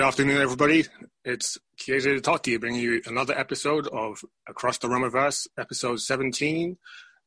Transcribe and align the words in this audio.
Good 0.00 0.06
afternoon, 0.06 0.40
everybody. 0.40 0.86
It's 1.26 1.58
Chiesa 1.76 2.14
to 2.14 2.22
talk 2.22 2.42
to 2.44 2.50
you, 2.50 2.58
bringing 2.58 2.80
you 2.80 3.02
another 3.04 3.38
episode 3.38 3.86
of 3.88 4.24
Across 4.48 4.78
the 4.78 4.88
Romaverse, 4.88 5.46
episode 5.58 6.00
17. 6.00 6.78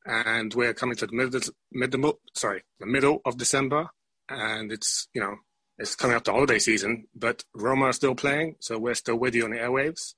And 0.07 0.53
we're 0.55 0.73
coming 0.73 0.95
to 0.95 1.05
the 1.05 1.13
middle, 1.13 1.39
middle, 1.71 2.19
sorry, 2.33 2.63
the 2.79 2.87
middle 2.87 3.21
of 3.25 3.37
December. 3.37 3.89
And 4.27 4.71
it's, 4.71 5.07
you 5.13 5.21
know, 5.21 5.35
it's 5.77 5.95
coming 5.95 6.15
up 6.15 6.23
to 6.23 6.31
holiday 6.31 6.57
season, 6.57 7.05
but 7.13 7.43
Roma 7.53 7.85
are 7.85 7.93
still 7.93 8.15
playing. 8.15 8.55
So 8.59 8.79
we're 8.79 8.95
still 8.95 9.17
with 9.17 9.35
you 9.35 9.45
on 9.45 9.51
the 9.51 9.57
airwaves. 9.57 10.15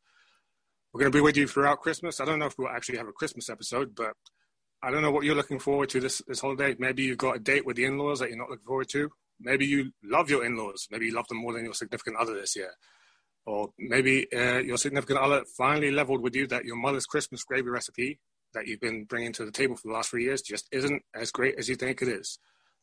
We're 0.93 1.01
going 1.01 1.11
to 1.11 1.17
be 1.17 1.21
with 1.21 1.35
you 1.35 1.49
throughout 1.49 1.81
Christmas. 1.81 2.21
I 2.21 2.25
don't 2.25 2.39
know 2.39 2.45
if 2.45 2.57
we'll 2.57 2.69
actually 2.69 2.99
have 2.99 3.09
a 3.09 3.11
Christmas 3.11 3.49
episode, 3.49 3.93
but 3.93 4.13
I 4.81 4.91
don't 4.91 5.01
know 5.01 5.11
what 5.11 5.25
you're 5.25 5.35
looking 5.35 5.59
forward 5.59 5.89
to 5.89 5.99
this, 5.99 6.21
this 6.25 6.39
holiday. 6.39 6.73
Maybe 6.79 7.03
you've 7.03 7.17
got 7.17 7.35
a 7.35 7.39
date 7.39 7.65
with 7.65 7.75
the 7.75 7.83
in 7.83 7.97
laws 7.97 8.19
that 8.19 8.29
you're 8.29 8.37
not 8.37 8.49
looking 8.49 8.65
forward 8.65 8.87
to. 8.91 9.11
Maybe 9.39 9.65
you 9.65 9.91
love 10.03 10.29
your 10.29 10.45
in 10.45 10.55
laws. 10.55 10.87
Maybe 10.91 11.07
you 11.07 11.13
love 11.13 11.27
them 11.27 11.37
more 11.37 11.53
than 11.53 11.65
your 11.65 11.73
significant 11.73 12.17
other 12.17 12.33
this 12.33 12.55
year. 12.55 12.71
Or 13.45 13.69
maybe 13.77 14.27
uh, 14.33 14.59
your 14.59 14.77
significant 14.77 15.19
other 15.19 15.43
finally 15.57 15.91
leveled 15.91 16.21
with 16.21 16.35
you 16.35 16.47
that 16.47 16.65
your 16.65 16.77
mother's 16.77 17.05
Christmas 17.05 17.43
gravy 17.43 17.69
recipe 17.69 18.19
that 18.53 18.65
you've 18.67 18.79
been 18.79 19.03
bringing 19.03 19.33
to 19.33 19.45
the 19.45 19.51
table 19.51 19.75
for 19.75 19.87
the 19.87 19.93
last 19.93 20.09
three 20.09 20.23
years 20.23 20.41
just 20.41 20.67
isn't 20.71 21.03
as 21.13 21.31
great 21.31 21.55
as 21.59 21.69
you 21.69 21.75
think 21.75 22.01
it 22.01 22.07
is. 22.07 22.39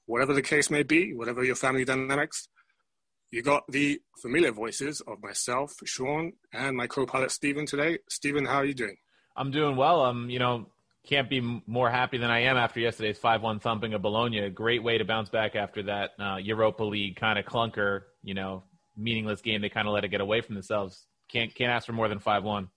Whatever 0.06 0.34
the 0.34 0.42
case 0.42 0.70
may 0.70 0.82
be, 0.82 1.14
whatever 1.14 1.42
your 1.42 1.56
family 1.56 1.84
dynamics, 1.84 2.48
you 3.30 3.42
got 3.42 3.64
the 3.68 4.00
familiar 4.20 4.52
voices 4.52 5.00
of 5.00 5.22
myself, 5.22 5.72
Sean, 5.84 6.32
and 6.52 6.76
my 6.76 6.86
co-pilot 6.86 7.30
Stephen 7.30 7.64
today. 7.66 7.98
Stephen, 8.08 8.44
how 8.44 8.56
are 8.56 8.64
you 8.64 8.74
doing? 8.74 8.96
I'm 9.34 9.50
doing 9.50 9.74
well. 9.76 10.02
I'm, 10.04 10.28
you 10.28 10.38
know, 10.38 10.66
can't 11.06 11.28
be 11.28 11.40
more 11.66 11.90
happy 11.90 12.18
than 12.18 12.30
I 12.30 12.40
am 12.40 12.56
after 12.56 12.80
yesterday's 12.80 13.18
5-1 13.18 13.60
thumping 13.60 13.94
of 13.94 14.02
Bologna. 14.02 14.48
Great 14.50 14.82
way 14.82 14.98
to 14.98 15.04
bounce 15.04 15.28
back 15.28 15.56
after 15.56 15.82
that 15.84 16.10
uh, 16.18 16.36
Europa 16.36 16.84
League 16.84 17.16
kind 17.16 17.38
of 17.38 17.44
clunker, 17.44 18.02
you 18.22 18.34
know, 18.34 18.62
meaningless 18.96 19.40
game. 19.40 19.60
They 19.60 19.68
kind 19.68 19.88
of 19.88 19.94
let 19.94 20.04
it 20.04 20.08
get 20.08 20.20
away 20.20 20.40
from 20.40 20.54
themselves. 20.54 21.06
Can't 21.28 21.54
can't 21.54 21.70
ask 21.70 21.86
for 21.86 21.92
more 21.92 22.08
than 22.08 22.20
5-1. 22.20 22.68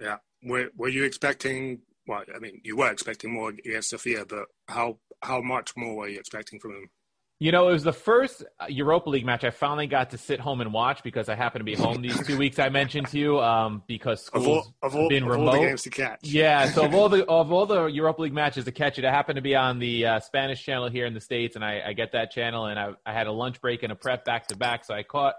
Yeah. 0.00 0.16
Were, 0.42 0.68
were 0.76 0.88
you 0.88 1.04
expecting? 1.04 1.80
Well, 2.06 2.24
I 2.34 2.38
mean, 2.38 2.60
you 2.64 2.76
were 2.76 2.90
expecting 2.90 3.32
more 3.32 3.50
against 3.50 3.90
Sofia, 3.90 4.26
but 4.28 4.44
how 4.68 4.98
how 5.22 5.40
much 5.40 5.74
more 5.74 5.96
were 5.96 6.08
you 6.08 6.18
expecting 6.18 6.60
from 6.60 6.72
them? 6.72 6.90
You 7.40 7.50
know, 7.50 7.68
it 7.68 7.72
was 7.72 7.82
the 7.82 7.92
first 7.92 8.44
Europa 8.68 9.10
League 9.10 9.26
match 9.26 9.42
I 9.42 9.50
finally 9.50 9.88
got 9.88 10.10
to 10.10 10.18
sit 10.18 10.38
home 10.38 10.60
and 10.60 10.72
watch 10.72 11.02
because 11.02 11.28
I 11.28 11.34
happened 11.34 11.60
to 11.60 11.64
be 11.64 11.74
home 11.74 12.00
these 12.00 12.24
two 12.24 12.38
weeks 12.38 12.60
I 12.60 12.68
mentioned 12.68 13.08
to 13.08 13.18
you 13.18 13.40
um, 13.40 13.82
because 13.88 14.28
Of 14.28 14.42
school's 14.42 14.66
all, 14.66 14.74
of 14.88 14.94
all, 14.94 15.08
been 15.08 15.24
of 15.24 15.30
remote. 15.30 15.48
all 15.48 15.52
the 15.60 15.66
games 15.66 15.82
to 15.82 15.90
catch. 15.90 16.20
Yeah, 16.22 16.66
so 16.70 16.84
of 16.84 16.94
all 16.94 17.08
the 17.08 17.26
of 17.28 17.50
all 17.50 17.66
the 17.66 17.86
Europa 17.86 18.22
League 18.22 18.32
matches 18.32 18.64
to 18.66 18.72
catch 18.72 19.00
it, 19.00 19.04
I 19.04 19.10
happened 19.10 19.36
to 19.36 19.42
be 19.42 19.56
on 19.56 19.80
the 19.80 20.06
uh, 20.06 20.20
Spanish 20.20 20.62
channel 20.64 20.88
here 20.88 21.06
in 21.06 21.12
the 21.14 21.20
states, 21.20 21.56
and 21.56 21.64
I, 21.64 21.82
I 21.88 21.92
get 21.92 22.12
that 22.12 22.30
channel, 22.30 22.66
and 22.66 22.78
I, 22.78 22.92
I 23.04 23.12
had 23.12 23.26
a 23.26 23.32
lunch 23.32 23.60
break 23.60 23.82
and 23.82 23.90
a 23.90 23.96
prep 23.96 24.24
back 24.24 24.46
to 24.48 24.56
back, 24.56 24.84
so 24.84 24.94
I 24.94 25.02
caught 25.02 25.34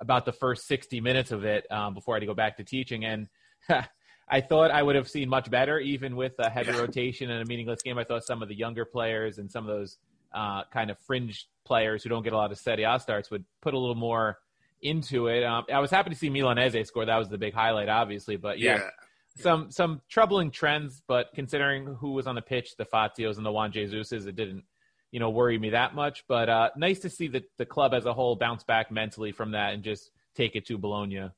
about 0.00 0.24
the 0.24 0.32
first 0.32 0.66
sixty 0.66 1.00
minutes 1.00 1.30
of 1.30 1.44
it 1.44 1.70
um, 1.70 1.94
before 1.94 2.14
I 2.14 2.16
had 2.16 2.20
to 2.22 2.26
go 2.26 2.34
back 2.34 2.56
to 2.56 2.64
teaching, 2.64 3.04
and 3.04 3.28
I 4.28 4.40
thought 4.40 4.72
I 4.72 4.82
would 4.82 4.96
have 4.96 5.08
seen 5.08 5.28
much 5.28 5.48
better, 5.48 5.78
even 5.78 6.16
with 6.16 6.32
a 6.40 6.50
heavy 6.50 6.72
Yeah. 6.72 6.80
rotation 6.80 7.30
and 7.30 7.40
a 7.40 7.46
meaningless 7.46 7.82
game. 7.82 7.98
I 7.98 8.02
thought 8.04 8.24
some 8.24 8.42
of 8.42 8.48
the 8.48 8.56
younger 8.56 8.84
players 8.84 9.38
and 9.38 9.48
some 9.48 9.62
of 9.68 9.74
those 9.76 9.98
uh, 10.32 10.64
kind 10.72 10.90
of 10.90 10.98
fringe 11.00 11.48
players 11.64 12.02
who 12.02 12.08
don't 12.08 12.22
get 12.22 12.32
a 12.32 12.36
lot 12.36 12.52
of 12.52 12.58
Serie 12.58 12.84
A 12.84 12.98
starts 13.00 13.30
would 13.30 13.44
put 13.60 13.74
a 13.74 13.78
little 13.78 13.94
more 13.94 14.38
into 14.82 15.28
it. 15.28 15.42
Um, 15.42 15.64
I 15.72 15.80
was 15.80 15.90
happy 15.90 16.10
to 16.10 16.16
see 16.16 16.30
Milanese 16.30 16.86
score. 16.86 17.04
That 17.04 17.16
was 17.16 17.28
the 17.28 17.38
big 17.38 17.54
highlight, 17.54 17.88
obviously, 17.88 18.36
but 18.36 18.58
yeah 18.58 18.76
yeah. 18.76 19.42
some 19.42 19.70
some 19.70 20.02
troubling 20.08 20.50
trends, 20.50 21.02
but 21.06 21.28
considering 21.34 21.86
who 21.86 22.12
was 22.12 22.26
on 22.26 22.34
the 22.34 22.42
pitch, 22.42 22.76
the 22.76 22.84
Fazios 22.84 23.36
and 23.36 23.46
the 23.46 23.52
Juan 23.52 23.72
Jesuses, 23.72 24.26
it 24.26 24.36
didn't 24.36 24.64
you 25.10 25.20
know 25.20 25.30
worry 25.30 25.58
me 25.58 25.70
that 25.70 25.94
much. 25.94 26.24
But 26.28 26.48
uh, 26.48 26.70
nice 26.76 27.00
to 27.00 27.10
see 27.10 27.28
the 27.28 27.44
the 27.58 27.66
club 27.66 27.94
as 27.94 28.06
a 28.06 28.12
whole 28.12 28.36
bounce 28.36 28.64
back 28.64 28.90
mentally 28.90 29.32
from 29.32 29.52
that 29.52 29.74
and 29.74 29.82
just 29.82 30.10
take 30.34 30.56
it 30.56 30.66
to 30.66 30.78
Bologna. 30.78 31.30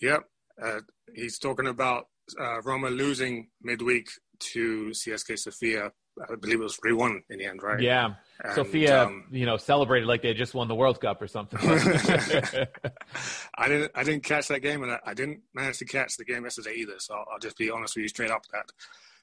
Yep. 0.00 0.24
Uh, 0.62 0.80
he's 1.14 1.38
talking 1.38 1.66
about 1.66 2.08
uh, 2.38 2.60
Roma 2.62 2.90
losing 2.90 3.48
midweek 3.62 4.08
to 4.38 4.90
CSKA 4.90 5.38
Sofia. 5.38 5.92
I 6.22 6.34
believe 6.36 6.60
it 6.60 6.64
was 6.64 6.76
3 6.76 6.92
1 6.92 7.22
in 7.30 7.38
the 7.38 7.44
end, 7.46 7.62
right? 7.62 7.80
Yeah, 7.80 8.14
And, 8.42 8.54
Sofia, 8.54 9.04
um, 9.04 9.26
you 9.30 9.46
know, 9.46 9.56
celebrated 9.56 10.06
like 10.06 10.22
they 10.22 10.34
just 10.34 10.54
won 10.54 10.68
the 10.68 10.74
World 10.74 11.00
Cup 11.00 11.20
or 11.22 11.28
something. 11.28 11.58
I 13.56 13.68
didn't. 13.68 13.92
I 13.94 14.04
didn't 14.04 14.24
catch 14.24 14.48
that 14.48 14.60
game, 14.60 14.82
and 14.82 14.92
I, 14.92 15.00
I 15.06 15.14
didn't 15.14 15.40
manage 15.54 15.78
to 15.78 15.84
catch 15.84 16.16
the 16.16 16.24
game 16.24 16.44
yesterday 16.44 16.74
either. 16.76 16.94
So 16.98 17.14
I'll, 17.14 17.26
I'll 17.32 17.38
just 17.38 17.56
be 17.56 17.70
honest 17.70 17.96
with 17.96 18.02
you 18.02 18.08
straight 18.08 18.30
up 18.30 18.44
that 18.52 18.66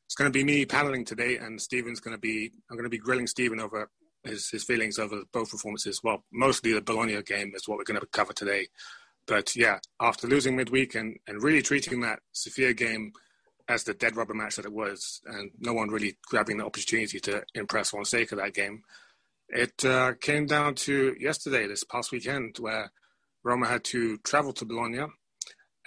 it's 0.05 0.15
going 0.15 0.31
to 0.31 0.37
be 0.37 0.43
me 0.43 0.65
paneling 0.65 1.05
today, 1.05 1.37
and 1.37 1.61
Stephen's 1.61 1.99
going 1.99 2.15
to 2.15 2.21
be. 2.21 2.51
I'm 2.69 2.77
going 2.77 2.85
to 2.85 2.89
be 2.89 2.97
grilling 2.97 3.27
Stephen 3.27 3.59
over 3.59 3.89
his 4.23 4.49
his 4.49 4.63
feelings 4.63 4.99
over 4.99 5.21
both 5.31 5.51
performances. 5.51 6.01
Well, 6.03 6.23
mostly 6.31 6.73
the 6.73 6.81
Bologna 6.81 7.21
game 7.23 7.53
is 7.55 7.67
what 7.67 7.77
we're 7.77 7.83
going 7.83 7.99
to 7.99 8.07
cover 8.07 8.33
today. 8.33 8.67
But 9.27 9.55
yeah, 9.55 9.79
after 9.99 10.27
losing 10.27 10.55
midweek 10.55 10.95
and, 10.95 11.17
and 11.27 11.41
really 11.41 11.61
treating 11.61 12.01
that 12.01 12.19
Sofia 12.31 12.73
game 12.73 13.11
as 13.67 13.83
the 13.83 13.93
dead 13.93 14.15
rubber 14.15 14.33
match 14.33 14.55
that 14.55 14.65
it 14.65 14.73
was, 14.73 15.21
and 15.25 15.51
no 15.59 15.73
one 15.73 15.89
really 15.89 16.17
grabbing 16.27 16.57
the 16.57 16.65
opportunity 16.65 17.19
to 17.19 17.43
impress 17.53 17.93
of 17.93 18.09
that 18.09 18.53
game, 18.53 18.83
it 19.49 19.83
uh, 19.85 20.13
came 20.21 20.45
down 20.45 20.75
to 20.75 21.15
yesterday, 21.19 21.67
this 21.67 21.83
past 21.83 22.11
weekend, 22.11 22.57
where 22.59 22.91
Roma 23.43 23.67
had 23.67 23.83
to 23.85 24.17
travel 24.19 24.53
to 24.53 24.65
Bologna, 24.65 25.05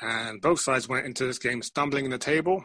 and 0.00 0.40
both 0.40 0.60
sides 0.60 0.88
went 0.88 1.06
into 1.06 1.26
this 1.26 1.38
game 1.38 1.62
stumbling 1.62 2.04
in 2.04 2.10
the 2.10 2.18
table. 2.18 2.64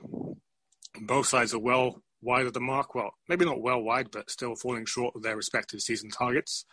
Both 1.01 1.27
sides 1.27 1.53
are 1.53 1.59
well 1.59 2.01
wide 2.21 2.45
of 2.45 2.53
the 2.53 2.59
mark. 2.59 2.93
Well, 2.95 3.11
maybe 3.27 3.45
not 3.45 3.61
well 3.61 3.81
wide, 3.81 4.11
but 4.11 4.29
still 4.29 4.55
falling 4.55 4.85
short 4.85 5.15
of 5.15 5.23
their 5.23 5.35
respective 5.35 5.81
season 5.81 6.09
targets. 6.09 6.65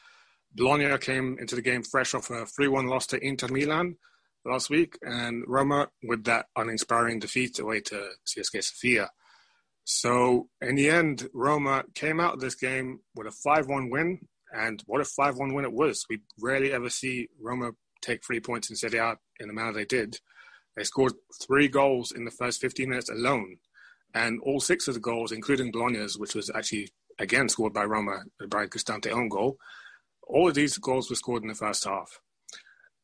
Bologna 0.55 0.97
came 0.99 1.39
into 1.39 1.55
the 1.55 1.63
game 1.63 1.83
fresh 1.83 2.15
off 2.15 2.31
a 2.31 2.45
3 2.45 2.69
1 2.69 2.87
loss 2.87 3.07
to 3.09 3.25
Inter 3.25 3.49
Milan 3.49 3.97
last 4.45 4.71
week, 4.71 4.99
and 5.03 5.45
Roma 5.47 5.89
with 6.03 6.25
that 6.25 6.47
uninspiring 6.57 7.19
defeat 7.19 7.59
away 7.59 7.81
to 7.81 8.11
CSKA 8.27 8.65
Sofia. 8.65 9.11
So, 9.85 10.49
in 10.61 10.77
the 10.77 10.91
end, 10.91 11.29
Roma 11.33 11.85
came 11.95 12.21
out 12.21 12.35
of 12.35 12.41
this 12.41 12.55
game 12.55 13.01
with 13.15 13.27
a 13.27 13.33
5 13.33 13.67
1 13.67 13.91
win, 13.91 14.21
and 14.53 14.83
what 14.87 15.01
a 15.01 15.05
5 15.05 15.37
1 15.37 15.55
win 15.55 15.65
it 15.65 15.73
was. 15.73 16.05
We 16.09 16.21
rarely 16.41 16.73
ever 16.73 16.91
see 16.91 17.29
Roma 17.41 17.73
take 18.03 18.25
three 18.25 18.41
points 18.41 18.71
in 18.71 18.77
Serie 18.77 18.99
A 18.99 19.17
in 19.39 19.49
the 19.49 19.55
manner 19.55 19.73
they 19.73 19.85
did. 19.85 20.19
They 20.77 20.85
scored 20.85 21.15
three 21.43 21.69
goals 21.69 22.13
in 22.13 22.25
the 22.25 22.31
first 22.31 22.61
15 22.61 22.89
minutes 22.89 23.11
alone, 23.11 23.57
and 24.15 24.41
all 24.43 24.61
six 24.61 24.89
of 24.89 24.95
the 24.95 25.01
goals, 25.01 25.33
including 25.33 25.73
Bologna's, 25.73 26.19
which 26.19 26.35
was 26.35 26.51
actually 26.55 26.91
again 27.19 27.49
scored 27.49 27.73
by 27.73 27.85
Roma, 27.85 28.23
by 28.49 28.67
Cristante 28.67 29.11
own 29.11 29.29
goal, 29.29 29.59
all 30.27 30.49
of 30.49 30.55
these 30.55 30.79
goals 30.79 31.11
were 31.11 31.17
scored 31.17 31.43
in 31.43 31.49
the 31.49 31.55
first 31.55 31.85
half. 31.85 32.21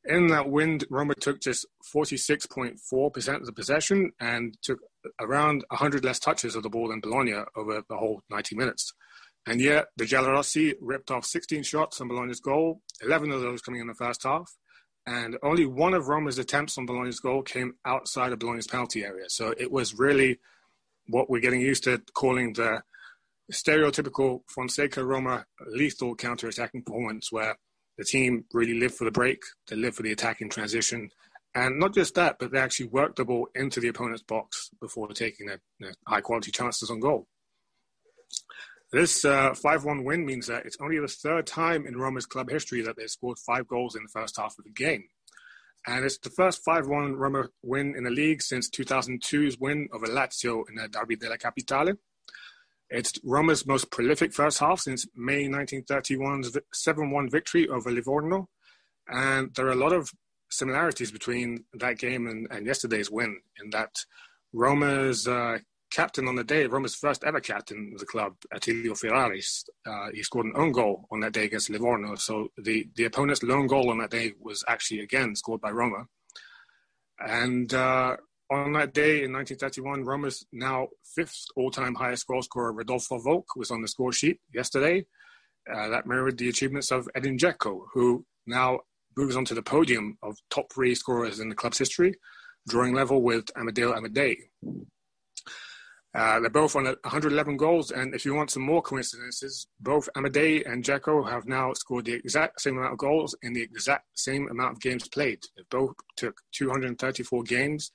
In 0.09 0.29
that 0.29 0.49
win, 0.49 0.81
Roma 0.89 1.15
took 1.15 1.41
just 1.41 1.67
46.4% 1.95 3.35
of 3.35 3.47
the 3.47 3.53
possession 3.53 4.13
and 4.21 4.57
took 4.63 4.79
around 5.21 5.65
100 5.71 6.05
less 6.05 6.19
touches 6.19 6.55
of 6.55 6.63
the 6.63 6.71
ball 6.71 6.89
than 6.89 7.01
Bologna 7.01 7.35
over 7.57 7.83
the 7.89 7.97
whole 7.97 8.23
90 8.31 8.55
minutes. 8.57 8.93
And 9.47 9.61
yet, 9.61 9.87
the 9.97 10.05
Giallorossi 10.05 10.75
ripped 10.81 11.11
off 11.11 11.25
16 11.25 11.63
shots 11.63 12.01
on 12.01 12.09
Bologna's 12.09 12.41
goal, 12.41 12.83
11 13.03 13.31
of 13.33 13.41
those 13.41 13.63
coming 13.63 13.81
in 13.81 13.87
the 13.87 13.95
first 13.95 14.23
half. 14.23 14.51
and 15.07 15.37
only 15.43 15.65
one 15.65 15.95
of 15.95 16.09
Roma's 16.09 16.39
attempts 16.39 16.77
on 16.77 16.87
Bologna's 16.87 17.21
goal 17.21 17.43
came 17.43 17.75
outside 17.85 18.33
of 18.33 18.41
Bologna's 18.41 18.67
penalty 18.67 19.05
area. 19.05 19.27
So 19.29 19.55
it 19.57 19.71
was 19.71 19.95
really 19.95 20.41
what 21.07 21.31
we're 21.31 21.41
getting 21.41 21.61
used 21.61 21.85
to 21.85 22.03
calling 22.15 22.53
the 22.55 22.83
stereotypical 23.53 24.41
Fonseca 24.49 25.05
Roma 25.05 25.47
lethal 25.69 26.17
counter-attacking 26.17 26.83
performance, 26.83 27.31
where 27.31 27.57
the 27.99 28.05
team 28.05 28.45
really 28.53 28.79
lived 28.79 28.95
for 28.95 29.05
the 29.05 29.11
break, 29.11 29.43
they 29.69 29.77
lived 29.77 29.97
for 29.97 30.03
the 30.03 30.13
attacking 30.13 30.51
transition, 30.51 31.11
and 31.55 31.79
not 31.79 31.95
just 31.95 32.15
that, 32.17 32.37
but 32.39 32.53
they 32.53 32.59
actually 32.59 32.89
worked 32.89 33.17
the 33.17 33.25
ball 33.25 33.49
into 33.55 33.81
the 33.81 33.89
opponent's 33.89 34.23
box 34.23 34.71
before 34.81 35.09
taking 35.09 35.47
their, 35.47 35.61
their 35.81 35.95
high-quality 36.07 36.51
chances 36.51 36.91
on 36.91 37.01
goal. 37.01 37.27
This 38.93 39.25
uh, 39.25 39.51
5-1 39.51 40.05
win 40.05 40.27
means 40.27 40.47
that 40.47 40.67
it's 40.67 40.77
only 40.81 40.99
the 40.99 41.09
third 41.09 41.47
time 41.47 41.87
in 41.87 41.97
Roma's 41.97 42.27
club 42.27 42.51
history 42.51 42.83
that 42.83 42.97
they've 42.97 43.11
scored 43.11 43.39
five 43.39 43.67
goals 43.67 43.97
in 43.97 44.03
the 44.03 44.09
first 44.09 44.37
half 44.37 44.59
of 44.59 44.65
the 44.65 44.71
game. 44.71 45.05
And 45.87 46.05
it's 46.05 46.19
the 46.19 46.31
first 46.31 46.65
5-1 46.65 47.17
Roma 47.17 47.49
win 47.63 47.95
in 47.97 48.05
the 48.05 48.11
league 48.11 48.43
since 48.43 48.69
2002's 48.69 49.59
win 49.59 49.89
over 49.93 50.07
Lazio 50.07 50.65
in 50.69 50.75
the 50.75 50.89
Derby 50.89 51.17
della 51.17 51.39
Capitale. 51.39 51.95
It's 52.89 53.13
Roma's 53.25 53.67
most 53.67 53.91
prolific 53.91 54.33
first 54.33 54.59
half 54.59 54.81
since 54.81 55.07
May 55.15 55.49
1931's 55.49 56.57
7-1 56.75 57.31
victory 57.31 57.69
over 57.69 57.91
Livorno. 57.91 58.49
And 59.09 59.55
there 59.55 59.67
are 59.67 59.73
a 59.73 59.77
lot 59.77 59.93
of 59.93 60.11
similarities 60.51 61.11
between 61.11 61.65
that 61.75 61.99
game 61.99 62.27
and, 62.27 62.47
and 62.51 62.67
yesterday's 62.67 63.11
win 63.11 63.41
in 63.63 63.71
that 63.71 63.91
Roma's 64.53 65.27
uh, 65.27 65.59
captain 65.91 66.29
on 66.29 66.37
the 66.37 66.45
day, 66.45 66.67
Roma's 66.67 66.95
first 66.95 67.25
ever 67.25 67.41
captain 67.41 67.91
of 67.95 68.01
the 68.01 68.07
club, 68.07 68.35
Attilio 68.55 68.95
Ferraris, 68.95 69.65
uh, 69.87 70.09
he 70.13 70.23
scored 70.23 70.47
an 70.47 70.53
own 70.57 70.73
goal 70.73 71.07
on 71.11 71.21
that 71.21 71.33
day 71.33 71.45
against 71.45 71.71
Livorno. 71.71 72.15
So 72.17 72.49
the, 72.57 72.89
the 72.95 73.05
opponent's 73.05 73.43
lone 73.43 73.67
goal 73.67 73.91
on 73.91 73.99
that 73.99 74.11
day 74.11 74.35
was 74.41 74.65
actually 74.69 75.01
again 75.01 75.35
scored 75.37 75.61
by 75.61 75.71
Roma. 75.71 76.07
And 77.19 77.73
uh, 77.73 78.17
on 78.51 78.73
that 78.75 78.95
day 78.95 79.25
in 79.25 79.33
1931, 79.33 80.05
Roma's 80.05 80.47
now 80.53 80.89
fifth 81.15 81.47
all-time 81.57 81.95
highest 81.95 82.27
goal 82.27 82.43
scorer, 82.43 82.73
Rodolfo 82.73 83.19
Volk, 83.19 83.57
was 83.57 83.71
on 83.71 83.83
the 83.83 83.89
score 83.89 84.13
sheet 84.13 84.41
yesterday. 84.55 85.07
Uh, 85.73 85.89
that 85.89 86.07
mirrored 86.07 86.39
the 86.39 86.49
achievements 86.49 86.93
of 86.93 87.09
Edin 87.15 87.37
Dzeko, 87.37 87.87
who 87.93 88.25
now 88.47 88.81
moves 89.17 89.37
onto 89.37 89.55
the 89.55 89.63
podium 89.63 90.17
of 90.23 90.37
top 90.49 90.73
three 90.73 90.95
scorers 90.95 91.41
in 91.41 91.49
the 91.49 91.55
club's 91.57 91.79
history, 91.79 92.15
drawing 92.69 92.95
level 92.95 93.23
with 93.23 93.51
Amadeo 93.57 93.93
Amadei. 93.93 94.37
Uh, 96.15 96.41
they're 96.41 96.49
both 96.49 96.77
on 96.77 96.85
111 96.85 97.57
goals, 97.57 97.91
and 97.91 98.15
if 98.15 98.25
you 98.25 98.33
want 98.33 98.51
some 98.51 98.63
more 98.63 98.81
coincidences, 98.81 99.67
both 99.81 100.09
Amadei 100.17 100.65
and 100.71 100.85
Dzeko 100.85 101.29
have 101.29 101.47
now 101.47 101.73
scored 101.75 102.07
the 102.07 102.15
exact 102.15 102.61
same 102.61 102.79
amount 102.79 102.93
of 102.93 102.99
goals 102.99 103.35
in 103.43 103.53
the 103.53 103.61
exact 103.61 104.07
same 104.19 104.49
amount 104.49 104.73
of 104.73 104.81
games 104.81 105.09
played. 105.09 105.41
They 105.57 105.65
both 105.71 105.95
took 106.17 106.41
234 106.53 107.43
games 107.43 107.91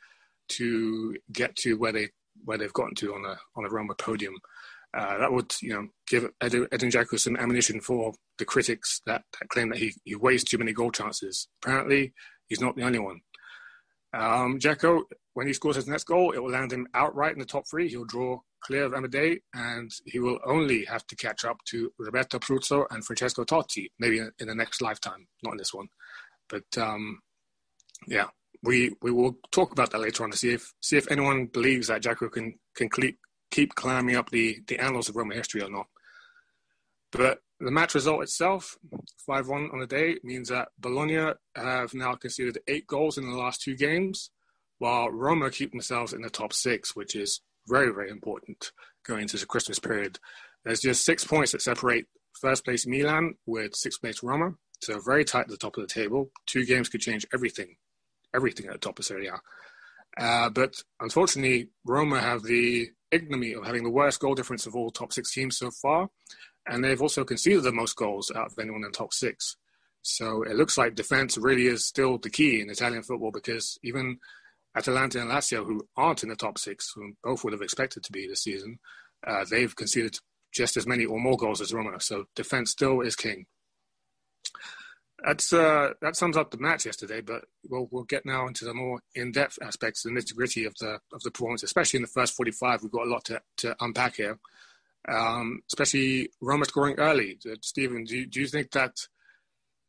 to 0.57 1.15
get 1.31 1.55
to 1.57 1.75
where 1.75 1.91
they 1.91 2.09
where 2.43 2.57
they've 2.57 2.73
gotten 2.73 2.95
to 2.95 3.13
on 3.13 3.25
a 3.25 3.37
on 3.55 3.65
a 3.65 3.69
Roma 3.69 3.93
podium. 3.95 4.35
Uh, 4.93 5.17
that 5.19 5.31
would 5.31 5.53
you 5.61 5.73
know 5.73 5.87
give 6.07 6.29
Edin, 6.41 6.67
Dzeko 6.71 7.19
some 7.19 7.37
ammunition 7.37 7.79
for 7.79 8.13
the 8.37 8.45
critics 8.45 9.01
that, 9.05 9.23
that 9.39 9.49
claim 9.49 9.69
that 9.69 9.79
he, 9.79 9.93
he 10.03 10.15
wastes 10.15 10.49
too 10.49 10.57
many 10.57 10.73
goal 10.73 10.91
chances. 10.91 11.47
Apparently, 11.63 12.13
he's 12.47 12.61
not 12.61 12.75
the 12.75 12.83
only 12.83 12.99
one. 12.99 13.21
Um, 14.13 14.59
Dzeko, 14.59 15.03
when 15.33 15.47
he 15.47 15.53
scores 15.53 15.77
his 15.77 15.87
next 15.87 16.03
goal, 16.03 16.31
it 16.31 16.39
will 16.39 16.51
land 16.51 16.73
him 16.73 16.87
outright 16.93 17.33
in 17.33 17.39
the 17.39 17.45
top 17.45 17.63
three. 17.69 17.87
He'll 17.87 18.03
draw 18.03 18.39
clear 18.61 18.83
of 18.83 18.91
Amadei, 18.91 19.39
and 19.53 19.89
he 20.05 20.19
will 20.19 20.39
only 20.45 20.85
have 20.85 21.07
to 21.07 21.15
catch 21.15 21.45
up 21.45 21.57
to 21.69 21.91
Roberto 21.97 22.39
Pruzzo 22.39 22.85
and 22.91 23.05
Francesco 23.05 23.43
Totti, 23.45 23.87
maybe 23.99 24.19
in, 24.19 24.31
in 24.39 24.47
the 24.47 24.55
next 24.55 24.81
lifetime, 24.81 25.27
not 25.43 25.53
in 25.53 25.57
this 25.57 25.73
one. 25.73 25.87
But 26.49 26.65
um, 26.77 27.19
yeah, 28.07 28.27
we 28.63 28.93
we 29.01 29.11
will 29.11 29.37
talk 29.51 29.71
about 29.71 29.91
that 29.91 30.01
later 30.01 30.23
on 30.23 30.31
to 30.31 30.37
see 30.37 30.53
if 30.53 30.73
see 30.81 30.97
if 30.97 31.09
anyone 31.11 31.47
believes 31.47 31.87
that 31.87 32.03
Dzeko 32.03 32.31
can 32.31 32.59
can 32.75 32.89
keep 32.89 33.19
keep 33.49 33.75
climbing 33.75 34.15
up 34.15 34.29
the 34.29 34.59
the 34.67 34.79
annals 34.79 35.09
of 35.09 35.15
Roman 35.15 35.37
history 35.37 35.61
or 35.61 35.69
not. 35.69 35.87
But 37.11 37.41
the 37.59 37.71
match 37.71 37.93
result 37.93 38.23
itself, 38.23 38.77
5 39.25 39.47
1 39.47 39.69
on 39.71 39.79
the 39.79 39.87
day, 39.87 40.15
means 40.23 40.49
that 40.49 40.69
Bologna 40.79 41.33
have 41.55 41.93
now 41.93 42.15
conceded 42.15 42.57
eight 42.67 42.87
goals 42.87 43.17
in 43.17 43.29
the 43.29 43.37
last 43.37 43.61
two 43.61 43.75
games, 43.75 44.31
while 44.79 45.09
Roma 45.09 45.51
keep 45.51 45.71
themselves 45.71 46.13
in 46.13 46.21
the 46.21 46.29
top 46.29 46.53
six, 46.53 46.95
which 46.95 47.15
is 47.15 47.41
very, 47.67 47.93
very 47.93 48.09
important 48.09 48.71
going 49.05 49.23
into 49.23 49.37
the 49.37 49.45
Christmas 49.45 49.77
period. 49.77 50.19
There's 50.63 50.79
just 50.79 51.05
six 51.05 51.23
points 51.23 51.51
that 51.51 51.61
separate 51.61 52.07
first 52.39 52.65
place 52.65 52.87
Milan 52.87 53.35
with 53.45 53.75
sixth 53.75 54.01
place 54.01 54.23
Roma. 54.23 54.55
So 54.81 54.99
very 54.99 55.23
tight 55.23 55.41
at 55.41 55.47
the 55.49 55.57
top 55.57 55.77
of 55.77 55.87
the 55.87 55.93
table. 55.93 56.31
Two 56.47 56.65
games 56.65 56.89
could 56.89 57.01
change 57.01 57.27
everything, 57.33 57.75
everything 58.33 58.67
at 58.67 58.73
the 58.73 58.79
top 58.79 58.99
of 58.99 59.05
Serie 59.05 59.27
A. 59.27 59.41
Uh, 60.21 60.49
but 60.49 60.75
unfortunately, 60.99 61.69
Roma 61.85 62.19
have 62.19 62.43
the 62.43 62.89
ignominy 63.11 63.53
of 63.53 63.65
having 63.65 63.83
the 63.83 63.89
worst 63.89 64.19
goal 64.19 64.35
difference 64.35 64.65
of 64.65 64.75
all 64.75 64.89
top 64.89 65.13
six 65.13 65.33
teams 65.33 65.57
so 65.57 65.69
far 65.81 66.09
and 66.67 66.83
they've 66.83 67.01
also 67.01 67.23
conceded 67.23 67.63
the 67.63 67.71
most 67.71 67.95
goals 67.95 68.31
out 68.35 68.47
of 68.47 68.59
anyone 68.59 68.83
in 68.83 68.91
the 68.91 68.97
top 68.97 69.13
six. 69.13 69.57
So 70.03 70.43
it 70.43 70.55
looks 70.55 70.77
like 70.77 70.95
defense 70.95 71.37
really 71.37 71.67
is 71.67 71.85
still 71.85 72.17
the 72.17 72.29
key 72.29 72.61
in 72.61 72.69
Italian 72.69 73.03
football 73.03 73.31
because 73.31 73.77
even 73.83 74.17
Atalanta 74.75 75.19
and 75.21 75.29
Lazio, 75.29 75.65
who 75.65 75.87
aren't 75.97 76.23
in 76.23 76.29
the 76.29 76.35
top 76.35 76.57
six, 76.57 76.91
who 76.95 77.13
both 77.23 77.43
would 77.43 77.53
have 77.53 77.61
expected 77.61 78.03
to 78.03 78.11
be 78.11 78.27
this 78.27 78.43
season, 78.43 78.79
uh, 79.25 79.45
they've 79.49 79.75
conceded 79.75 80.17
just 80.51 80.77
as 80.77 80.87
many 80.87 81.05
or 81.05 81.19
more 81.19 81.37
goals 81.37 81.61
as 81.61 81.73
Roma. 81.73 81.99
So 81.99 82.25
defense 82.35 82.71
still 82.71 83.01
is 83.01 83.15
king. 83.15 83.45
That's 85.25 85.53
uh, 85.53 85.93
that 86.01 86.15
sums 86.15 86.35
up 86.35 86.51
the 86.51 86.57
match 86.57 86.85
yesterday. 86.85 87.21
But 87.21 87.45
we'll 87.69 87.87
we'll 87.91 88.03
get 88.03 88.25
now 88.25 88.47
into 88.47 88.65
the 88.65 88.73
more 88.73 89.01
in-depth 89.13 89.59
aspects, 89.61 90.03
the 90.03 90.09
nitty-gritty 90.09 90.65
of 90.65 90.73
the 90.79 90.99
of 91.13 91.21
the 91.21 91.31
performance, 91.31 91.63
especially 91.63 91.97
in 91.97 92.03
the 92.03 92.07
first 92.07 92.35
45. 92.35 92.81
We've 92.81 92.91
got 92.91 93.05
a 93.05 93.09
lot 93.09 93.25
to 93.25 93.41
to 93.57 93.75
unpack 93.79 94.15
here 94.15 94.39
um, 95.09 95.61
especially 95.67 96.29
Roma 96.41 96.65
scoring 96.65 96.95
early. 96.97 97.39
Uh, 97.45 97.55
Stephen, 97.61 98.03
do 98.03 98.17
you, 98.17 98.25
do 98.27 98.41
you 98.41 98.47
think 98.47 98.71
that 98.71 98.95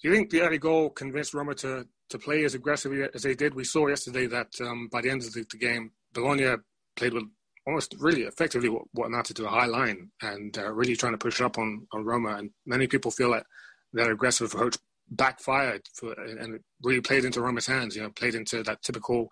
do 0.01 0.09
you 0.09 0.15
think 0.15 0.31
the 0.31 0.41
early 0.41 0.59
goal 0.59 0.91
convinced 0.91 1.35
Roma 1.35 1.55
to 1.57 1.87
to 2.11 2.19
play 2.19 2.45
as 2.45 2.55
aggressively 2.55 3.07
as 3.15 3.23
they 3.23 3.35
did? 3.35 3.55
We 3.55 3.65
saw 3.65 3.89
yesterday 3.89 4.27
that 4.27 4.49
um, 4.61 4.89
by 4.91 5.01
the 5.01 5.11
end 5.11 5.23
of 5.23 5.33
the, 5.33 5.47
the, 5.51 5.57
game, 5.57 5.93
Bologna 6.13 6.57
played 6.97 7.15
with 7.15 7.25
almost 7.67 7.95
really 7.99 8.23
effectively 8.23 8.69
what, 8.69 8.85
what 8.93 9.07
amounted 9.07 9.37
to 9.37 9.47
a 9.47 9.51
high 9.51 9.67
line 9.67 10.11
and 10.21 10.57
uh, 10.59 10.71
really 10.73 10.97
trying 10.97 11.13
to 11.13 11.19
push 11.19 11.41
up 11.41 11.59
on, 11.59 11.87
on 11.93 12.05
Roma. 12.05 12.37
And 12.37 12.51
many 12.67 12.87
people 12.87 13.11
feel 13.11 13.31
that 13.33 13.47
that 13.93 14.11
aggressive 14.11 14.53
approach 14.53 14.77
backfired 15.17 15.83
for, 15.95 16.13
and 16.13 16.55
it 16.57 16.63
really 16.83 17.01
played 17.01 17.25
into 17.25 17.41
Roma's 17.41 17.67
hands. 17.67 17.97
You 17.97 18.03
know, 18.03 18.11
played 18.11 18.35
into 18.35 18.63
that 18.63 18.83
typical 18.83 19.29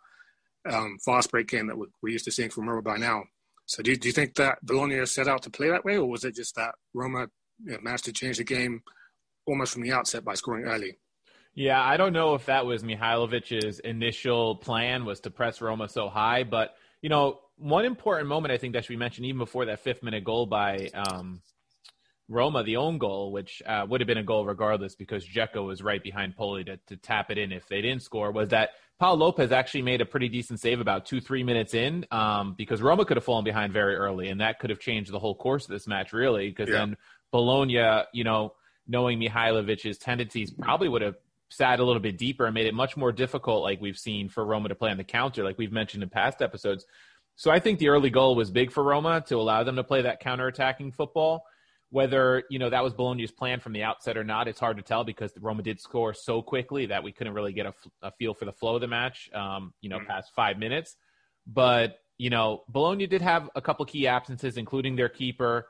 um, 0.70 0.98
fast 1.04 1.30
break 1.30 1.48
game 1.48 1.66
that 1.68 1.76
we're 1.76 2.10
used 2.10 2.24
to 2.26 2.30
seeing 2.30 2.50
from 2.50 2.68
Roma 2.68 2.82
by 2.82 2.96
now. 2.96 3.24
So 3.66 3.82
do 3.82 3.92
you, 3.92 3.96
do 3.96 4.08
you 4.08 4.12
think 4.12 4.34
that 4.34 4.58
Bologna 4.62 5.04
set 5.06 5.28
out 5.28 5.42
to 5.42 5.50
play 5.50 5.70
that 5.70 5.84
way, 5.84 5.96
or 5.96 6.06
was 6.06 6.24
it 6.24 6.34
just 6.34 6.56
that 6.56 6.74
Roma 6.92 7.28
you 7.64 7.72
know, 7.72 7.78
managed 7.82 8.04
to 8.06 8.12
change 8.12 8.38
the 8.38 8.44
game 8.44 8.82
almost 9.46 9.72
from 9.72 9.82
the 9.82 9.92
outset 9.92 10.24
by 10.24 10.34
scoring 10.34 10.64
early? 10.64 10.98
Yeah, 11.54 11.82
I 11.82 11.96
don't 11.96 12.12
know 12.12 12.34
if 12.34 12.46
that 12.46 12.66
was 12.66 12.82
Mihajlovic's 12.82 13.80
initial 13.80 14.56
plan 14.56 15.04
was 15.04 15.20
to 15.20 15.30
press 15.30 15.60
Roma 15.60 15.88
so 15.88 16.08
high, 16.08 16.44
but 16.44 16.74
you 17.02 17.08
know, 17.08 17.40
one 17.56 17.84
important 17.84 18.28
moment 18.28 18.52
I 18.52 18.58
think 18.58 18.74
that 18.74 18.84
should 18.84 18.92
be 18.92 18.96
mentioned 18.96 19.26
even 19.26 19.38
before 19.38 19.66
that 19.66 19.80
fifth 19.80 20.02
minute 20.02 20.24
goal 20.24 20.46
by 20.46 20.88
um, 20.94 21.42
Roma, 22.30 22.62
the 22.62 22.76
own 22.76 22.96
goal, 22.96 23.32
which 23.32 23.60
uh, 23.66 23.84
would 23.88 24.00
have 24.00 24.06
been 24.06 24.16
a 24.16 24.22
goal 24.22 24.46
regardless 24.46 24.94
because 24.94 25.26
Dzeko 25.26 25.66
was 25.66 25.82
right 25.82 26.02
behind 26.02 26.36
Poli 26.36 26.62
to, 26.64 26.76
to 26.86 26.96
tap 26.96 27.30
it 27.32 27.38
in 27.38 27.50
if 27.50 27.66
they 27.68 27.82
didn't 27.82 28.02
score, 28.02 28.30
was 28.30 28.50
that 28.50 28.70
Pau 29.00 29.14
Lopez 29.14 29.50
actually 29.50 29.82
made 29.82 30.00
a 30.00 30.06
pretty 30.06 30.28
decent 30.28 30.60
save 30.60 30.78
about 30.78 31.06
two, 31.06 31.20
three 31.20 31.42
minutes 31.42 31.74
in 31.74 32.06
um, 32.12 32.54
because 32.56 32.80
Roma 32.80 33.04
could 33.04 33.16
have 33.16 33.24
fallen 33.24 33.44
behind 33.44 33.72
very 33.72 33.96
early, 33.96 34.28
and 34.28 34.40
that 34.40 34.60
could 34.60 34.70
have 34.70 34.78
changed 34.78 35.10
the 35.10 35.18
whole 35.18 35.34
course 35.34 35.64
of 35.64 35.70
this 35.70 35.88
match, 35.88 36.12
really, 36.12 36.48
because 36.48 36.68
yeah. 36.68 36.78
then 36.78 36.96
Bologna, 37.32 38.04
you 38.12 38.22
know, 38.22 38.52
knowing 38.86 39.18
Mihajlovic's 39.18 39.98
tendencies, 39.98 40.52
probably 40.52 40.88
would 40.88 41.02
have 41.02 41.16
sat 41.48 41.80
a 41.80 41.84
little 41.84 42.00
bit 42.00 42.16
deeper 42.16 42.46
and 42.46 42.54
made 42.54 42.66
it 42.66 42.74
much 42.74 42.96
more 42.96 43.10
difficult, 43.10 43.64
like 43.64 43.80
we've 43.80 43.98
seen 43.98 44.28
for 44.28 44.44
Roma 44.44 44.68
to 44.68 44.76
play 44.76 44.90
on 44.90 44.98
the 44.98 45.04
counter, 45.04 45.42
like 45.42 45.58
we've 45.58 45.72
mentioned 45.72 46.04
in 46.04 46.08
past 46.08 46.42
episodes. 46.42 46.86
So 47.34 47.50
I 47.50 47.58
think 47.58 47.80
the 47.80 47.88
early 47.88 48.10
goal 48.10 48.36
was 48.36 48.50
big 48.50 48.70
for 48.70 48.84
Roma 48.84 49.24
to 49.26 49.36
allow 49.36 49.64
them 49.64 49.76
to 49.76 49.82
play 49.82 50.02
that 50.02 50.20
counter-attacking 50.20 50.92
football. 50.92 51.44
Whether 51.90 52.44
you 52.50 52.58
know 52.58 52.70
that 52.70 52.84
was 52.84 52.94
Bologna's 52.94 53.32
plan 53.32 53.60
from 53.60 53.72
the 53.72 53.82
outset 53.82 54.16
or 54.16 54.24
not, 54.24 54.46
it's 54.46 54.60
hard 54.60 54.76
to 54.76 54.82
tell 54.82 55.04
because 55.04 55.32
Roma 55.40 55.62
did 55.62 55.80
score 55.80 56.14
so 56.14 56.40
quickly 56.40 56.86
that 56.86 57.02
we 57.02 57.12
couldn't 57.12 57.34
really 57.34 57.52
get 57.52 57.66
a, 57.66 57.74
a 58.02 58.12
feel 58.12 58.32
for 58.32 58.44
the 58.44 58.52
flow 58.52 58.76
of 58.76 58.80
the 58.80 58.88
match. 58.88 59.28
Um, 59.34 59.74
you 59.80 59.88
know, 59.88 59.98
mm-hmm. 59.98 60.06
past 60.06 60.32
five 60.34 60.58
minutes, 60.58 60.96
but 61.46 61.98
you 62.16 62.30
know, 62.30 62.62
Bologna 62.68 63.06
did 63.06 63.22
have 63.22 63.50
a 63.54 63.60
couple 63.60 63.84
key 63.86 64.06
absences, 64.06 64.56
including 64.56 64.94
their 64.94 65.08
keeper, 65.08 65.66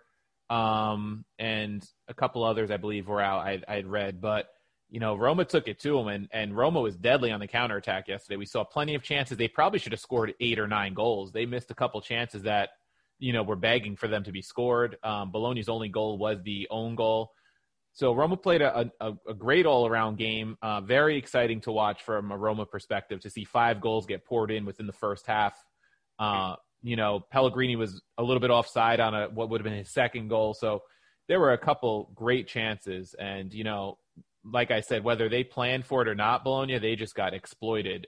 um, 0.50 1.24
and 1.38 1.88
a 2.08 2.14
couple 2.14 2.44
others 2.44 2.70
I 2.70 2.76
believe 2.76 3.08
were 3.08 3.20
out. 3.20 3.40
I 3.40 3.62
I 3.66 3.76
had 3.76 3.86
read, 3.86 4.20
but 4.20 4.48
you 4.90 4.98
know, 4.98 5.14
Roma 5.14 5.44
took 5.44 5.68
it 5.68 5.78
to 5.80 5.96
them, 5.96 6.08
and, 6.08 6.28
and 6.32 6.56
Roma 6.56 6.80
was 6.80 6.96
deadly 6.96 7.30
on 7.30 7.40
the 7.40 7.46
counter 7.46 7.76
attack 7.76 8.08
yesterday. 8.08 8.36
We 8.36 8.44
saw 8.44 8.64
plenty 8.64 8.94
of 8.94 9.02
chances. 9.02 9.38
They 9.38 9.48
probably 9.48 9.78
should 9.78 9.92
have 9.92 10.00
scored 10.00 10.34
eight 10.40 10.58
or 10.58 10.66
nine 10.66 10.94
goals. 10.94 11.32
They 11.32 11.46
missed 11.46 11.70
a 11.70 11.74
couple 11.74 12.00
chances 12.00 12.42
that 12.42 12.70
you 13.20 13.32
know, 13.32 13.44
were 13.44 13.56
begging 13.56 13.94
for 13.94 14.08
them 14.08 14.24
to 14.24 14.32
be 14.32 14.42
scored. 14.42 14.96
Um, 15.04 15.30
Bologna's 15.30 15.68
only 15.68 15.88
goal 15.88 16.18
was 16.18 16.38
the 16.42 16.66
own 16.70 16.96
goal. 16.96 17.32
So 17.92 18.12
Roma 18.12 18.36
played 18.36 18.62
a, 18.62 18.90
a, 19.00 19.12
a 19.28 19.34
great 19.34 19.66
all 19.66 19.86
around 19.86 20.16
game. 20.16 20.56
Uh, 20.62 20.80
very 20.80 21.16
exciting 21.16 21.60
to 21.62 21.72
watch 21.72 22.02
from 22.02 22.30
a 22.30 22.36
Roma 22.36 22.64
perspective 22.64 23.20
to 23.20 23.30
see 23.30 23.44
five 23.44 23.80
goals 23.80 24.06
get 24.06 24.24
poured 24.24 24.50
in 24.50 24.64
within 24.64 24.86
the 24.86 24.92
first 24.92 25.26
half. 25.26 25.54
Uh, 26.18 26.56
you 26.82 26.96
know, 26.96 27.20
Pellegrini 27.30 27.76
was 27.76 28.00
a 28.16 28.22
little 28.22 28.40
bit 28.40 28.50
offside 28.50 29.00
on 29.00 29.14
a 29.14 29.28
what 29.28 29.50
would 29.50 29.60
have 29.60 29.64
been 29.64 29.78
his 29.78 29.92
second 29.92 30.28
goal. 30.28 30.54
So 30.54 30.82
there 31.28 31.40
were 31.40 31.52
a 31.52 31.58
couple 31.58 32.10
great 32.14 32.48
chances, 32.48 33.14
and 33.18 33.52
you 33.52 33.64
know, 33.64 33.98
like 34.44 34.70
I 34.70 34.80
said, 34.80 35.04
whether 35.04 35.28
they 35.28 35.44
planned 35.44 35.84
for 35.84 36.02
it 36.02 36.08
or 36.08 36.14
not, 36.14 36.44
Bologna, 36.44 36.78
they 36.78 36.96
just 36.96 37.14
got 37.14 37.34
exploited. 37.34 38.06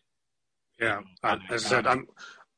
Yeah, 0.80 1.00
I, 1.22 1.38
as 1.50 1.66
I 1.66 1.68
said, 1.68 1.86
I'm 1.86 2.06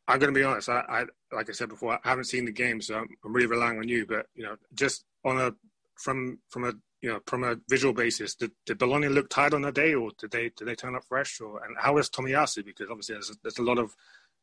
I'm 0.06 0.18
going 0.18 0.32
to 0.32 0.38
be 0.38 0.44
honest. 0.44 0.68
I, 0.68 0.84
I 0.88 1.04
like 1.34 1.49
I 1.49 1.52
said 1.52 1.68
before, 1.68 1.94
I 1.94 2.08
haven't 2.08 2.25
seen 2.25 2.44
the 2.44 2.52
game, 2.52 2.80
so 2.80 2.96
I'm, 2.96 3.08
I'm 3.25 3.32
really 3.32 3.46
relying 3.46 3.78
on 3.78 3.88
you. 3.88 4.06
But 4.06 4.26
you 4.34 4.44
know, 4.44 4.56
just 4.75 5.04
on 5.25 5.40
a 5.40 5.52
from 5.96 6.38
from 6.50 6.64
a 6.64 6.73
you 7.00 7.11
know 7.11 7.20
from 7.26 7.44
a 7.44 7.56
visual 7.68 7.94
basis, 7.94 8.34
did, 8.34 8.52
did 8.66 8.78
Bologna 8.78 9.08
look 9.08 9.30
tired 9.30 9.54
on 9.54 9.62
that 9.62 9.75
day, 9.75 9.94
or 9.94 10.11
did 10.18 10.30
they 10.30 10.50
did 10.56 10.66
they 10.66 10.75
turn 10.75 10.94
up 10.94 11.04
fresh? 11.08 11.40
Or 11.40 11.64
and 11.64 11.76
how 11.78 11.99
is 11.99 12.11
Tomiyasu? 12.11 12.64
Because 12.64 12.88
obviously 12.90 13.14
there's, 13.14 13.37
there's 13.42 13.58
a 13.58 13.62
lot 13.62 13.78
of 13.78 13.94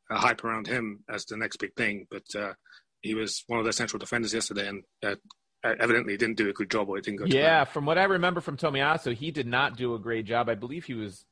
uh, 0.09 0.17
hype 0.17 0.43
around 0.43 0.67
him 0.67 1.03
as 1.09 1.25
the 1.25 1.37
next 1.37 1.57
big 1.57 1.75
thing, 1.75 2.07
but 2.09 2.23
uh, 2.35 2.53
he 3.01 3.13
was 3.15 3.43
one 3.47 3.59
of 3.59 3.65
the 3.65 3.73
central 3.73 3.99
defenders 3.99 4.33
yesterday, 4.33 4.67
and 4.67 4.83
uh, 5.03 5.15
evidently 5.63 6.17
didn't 6.17 6.37
do 6.37 6.49
a 6.49 6.53
good 6.53 6.71
job, 6.71 6.89
or 6.89 6.97
it 6.97 7.05
didn't 7.05 7.19
go. 7.19 7.25
Yeah, 7.25 7.65
from 7.65 7.85
what 7.85 7.97
I 7.97 8.03
remember 8.05 8.41
from 8.41 8.57
Tomiyasu, 8.57 9.13
he 9.13 9.31
did 9.31 9.47
not 9.47 9.77
do 9.77 9.93
a 9.95 9.99
great 9.99 10.25
job. 10.25 10.49
I 10.49 10.55
believe 10.55 10.85
he 10.85 10.93
was 10.93 11.25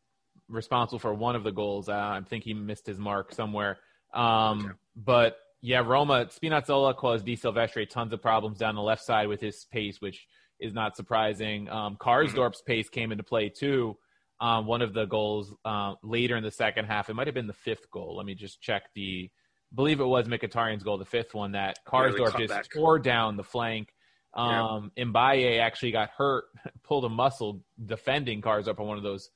responsible 0.48 1.00
for 1.00 1.14
one 1.14 1.36
of 1.36 1.44
the 1.44 1.52
goals. 1.52 1.90
Uh, 1.90 1.94
I 1.94 2.22
think 2.28 2.44
he 2.44 2.54
missed 2.54 2.86
his 2.86 2.98
mark 2.98 3.34
somewhere. 3.34 3.78
Um, 4.14 4.66
okay. 4.66 4.74
But 4.96 5.38
yeah, 5.62 5.82
Roma 5.86 6.28
Spinazzola 6.28 6.96
caused 6.96 7.26
De 7.26 7.36
Silvestri 7.36 7.90
tons 7.90 8.14
of 8.14 8.22
problems 8.22 8.58
down 8.58 8.76
the 8.76 8.82
left 8.82 9.04
side 9.04 9.28
with 9.28 9.42
his 9.42 9.66
pace, 9.72 10.00
which 10.00 10.28
is 10.60 10.74
not 10.74 10.96
surprising. 10.96 11.70
Um, 11.70 11.98
Karsdorp's 11.98 12.62
pace 12.62 12.90
came 12.90 13.12
into 13.12 13.24
play 13.24 13.50
too. 13.50 13.98
Um, 14.42 14.66
one 14.66 14.82
of 14.82 14.94
the 14.94 15.06
goals 15.06 15.54
uh, 15.66 15.96
later 16.02 16.38
in 16.38 16.44
the 16.44 16.52
second 16.52 16.86
half, 16.86 17.10
it 17.10 17.14
might 17.14 17.28
have 17.28 17.34
been 17.34 17.48
the 17.48 17.54
fifth 17.54 17.90
goal. 17.92 18.16
Let 18.18 18.26
me 18.26 18.36
just 18.36 18.62
check 18.62 18.84
the. 18.96 19.30
Believe 19.76 20.00
it 20.00 20.06
was 20.06 20.28
Mkhitaryan's 20.28 20.82
goal, 20.82 20.98
the 20.98 21.06
fifth 21.06 21.36
one 21.36 21.52
that 21.52 21.78
Karsdorp 21.88 22.36
just 22.40 22.72
tore 22.74 22.98
down 22.98 23.38
the 23.38 23.44
flank. 23.44 23.90
Um, 24.34 24.92
yeah. 24.96 25.06
Mbaye 25.06 25.60
actually 25.60 25.92
got 25.92 26.10
hurt, 26.18 26.46
pulled 26.84 27.06
a 27.06 27.10
muscle 27.10 27.62
defending 27.86 28.42
Karsdorp 28.42 28.80
on 28.80 28.88
one 28.88 28.98
of 28.98 29.04
those 29.04 29.30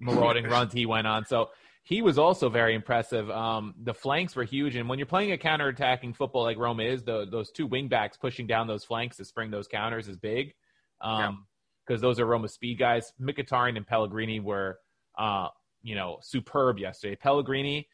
marauding 0.00 0.44
runs 0.48 0.72
he 0.72 0.86
went 0.86 1.06
on. 1.06 1.26
So 1.26 1.50
he 1.86 2.00
was 2.00 2.18
also 2.18 2.48
very 2.48 2.74
impressive. 2.74 3.30
Um, 3.30 3.74
the 3.82 3.94
flanks 3.94 4.34
were 4.34 4.44
huge, 4.44 4.74
and 4.74 4.88
when 4.88 4.98
you're 4.98 5.06
playing 5.06 5.32
a 5.32 5.38
counter-attacking 5.38 6.14
football 6.14 6.42
like 6.42 6.58
Roma 6.58 6.82
is, 6.82 7.04
the, 7.04 7.26
those 7.30 7.50
two 7.50 7.68
wingbacks 7.68 8.18
pushing 8.18 8.46
down 8.46 8.66
those 8.66 8.84
flanks 8.84 9.18
to 9.18 9.24
spring 9.24 9.50
those 9.50 9.68
counters 9.68 10.08
is 10.08 10.16
big, 10.16 10.54
because 10.98 11.28
um, 11.28 11.46
yeah. 11.88 11.96
those 11.98 12.18
are 12.18 12.26
Roma 12.26 12.48
speed 12.48 12.78
guys. 12.78 13.12
Mkhitaryan 13.20 13.76
and 13.76 13.86
Pellegrini 13.86 14.40
were, 14.40 14.78
uh, 15.18 15.48
you 15.82 15.94
know, 15.94 16.18
superb 16.22 16.78
yesterday. 16.78 17.16
Pellegrini 17.16 17.86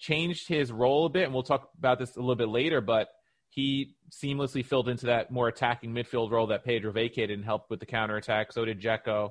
changed 0.00 0.48
his 0.48 0.72
role 0.72 1.06
a 1.06 1.08
bit, 1.08 1.24
and 1.24 1.32
we'll 1.32 1.44
talk 1.44 1.70
about 1.78 2.00
this 2.00 2.16
a 2.16 2.20
little 2.20 2.34
bit 2.34 2.48
later, 2.48 2.80
but 2.80 3.08
he 3.50 3.94
seamlessly 4.10 4.64
filled 4.64 4.88
into 4.88 5.06
that 5.06 5.30
more 5.30 5.46
attacking 5.46 5.92
midfield 5.92 6.32
role 6.32 6.48
that 6.48 6.64
Pedro 6.64 6.90
vacated 6.90 7.36
and 7.36 7.44
helped 7.44 7.70
with 7.70 7.78
the 7.78 7.86
counterattack. 7.86 8.52
So 8.52 8.64
did 8.64 8.80
Dzeko. 8.80 9.30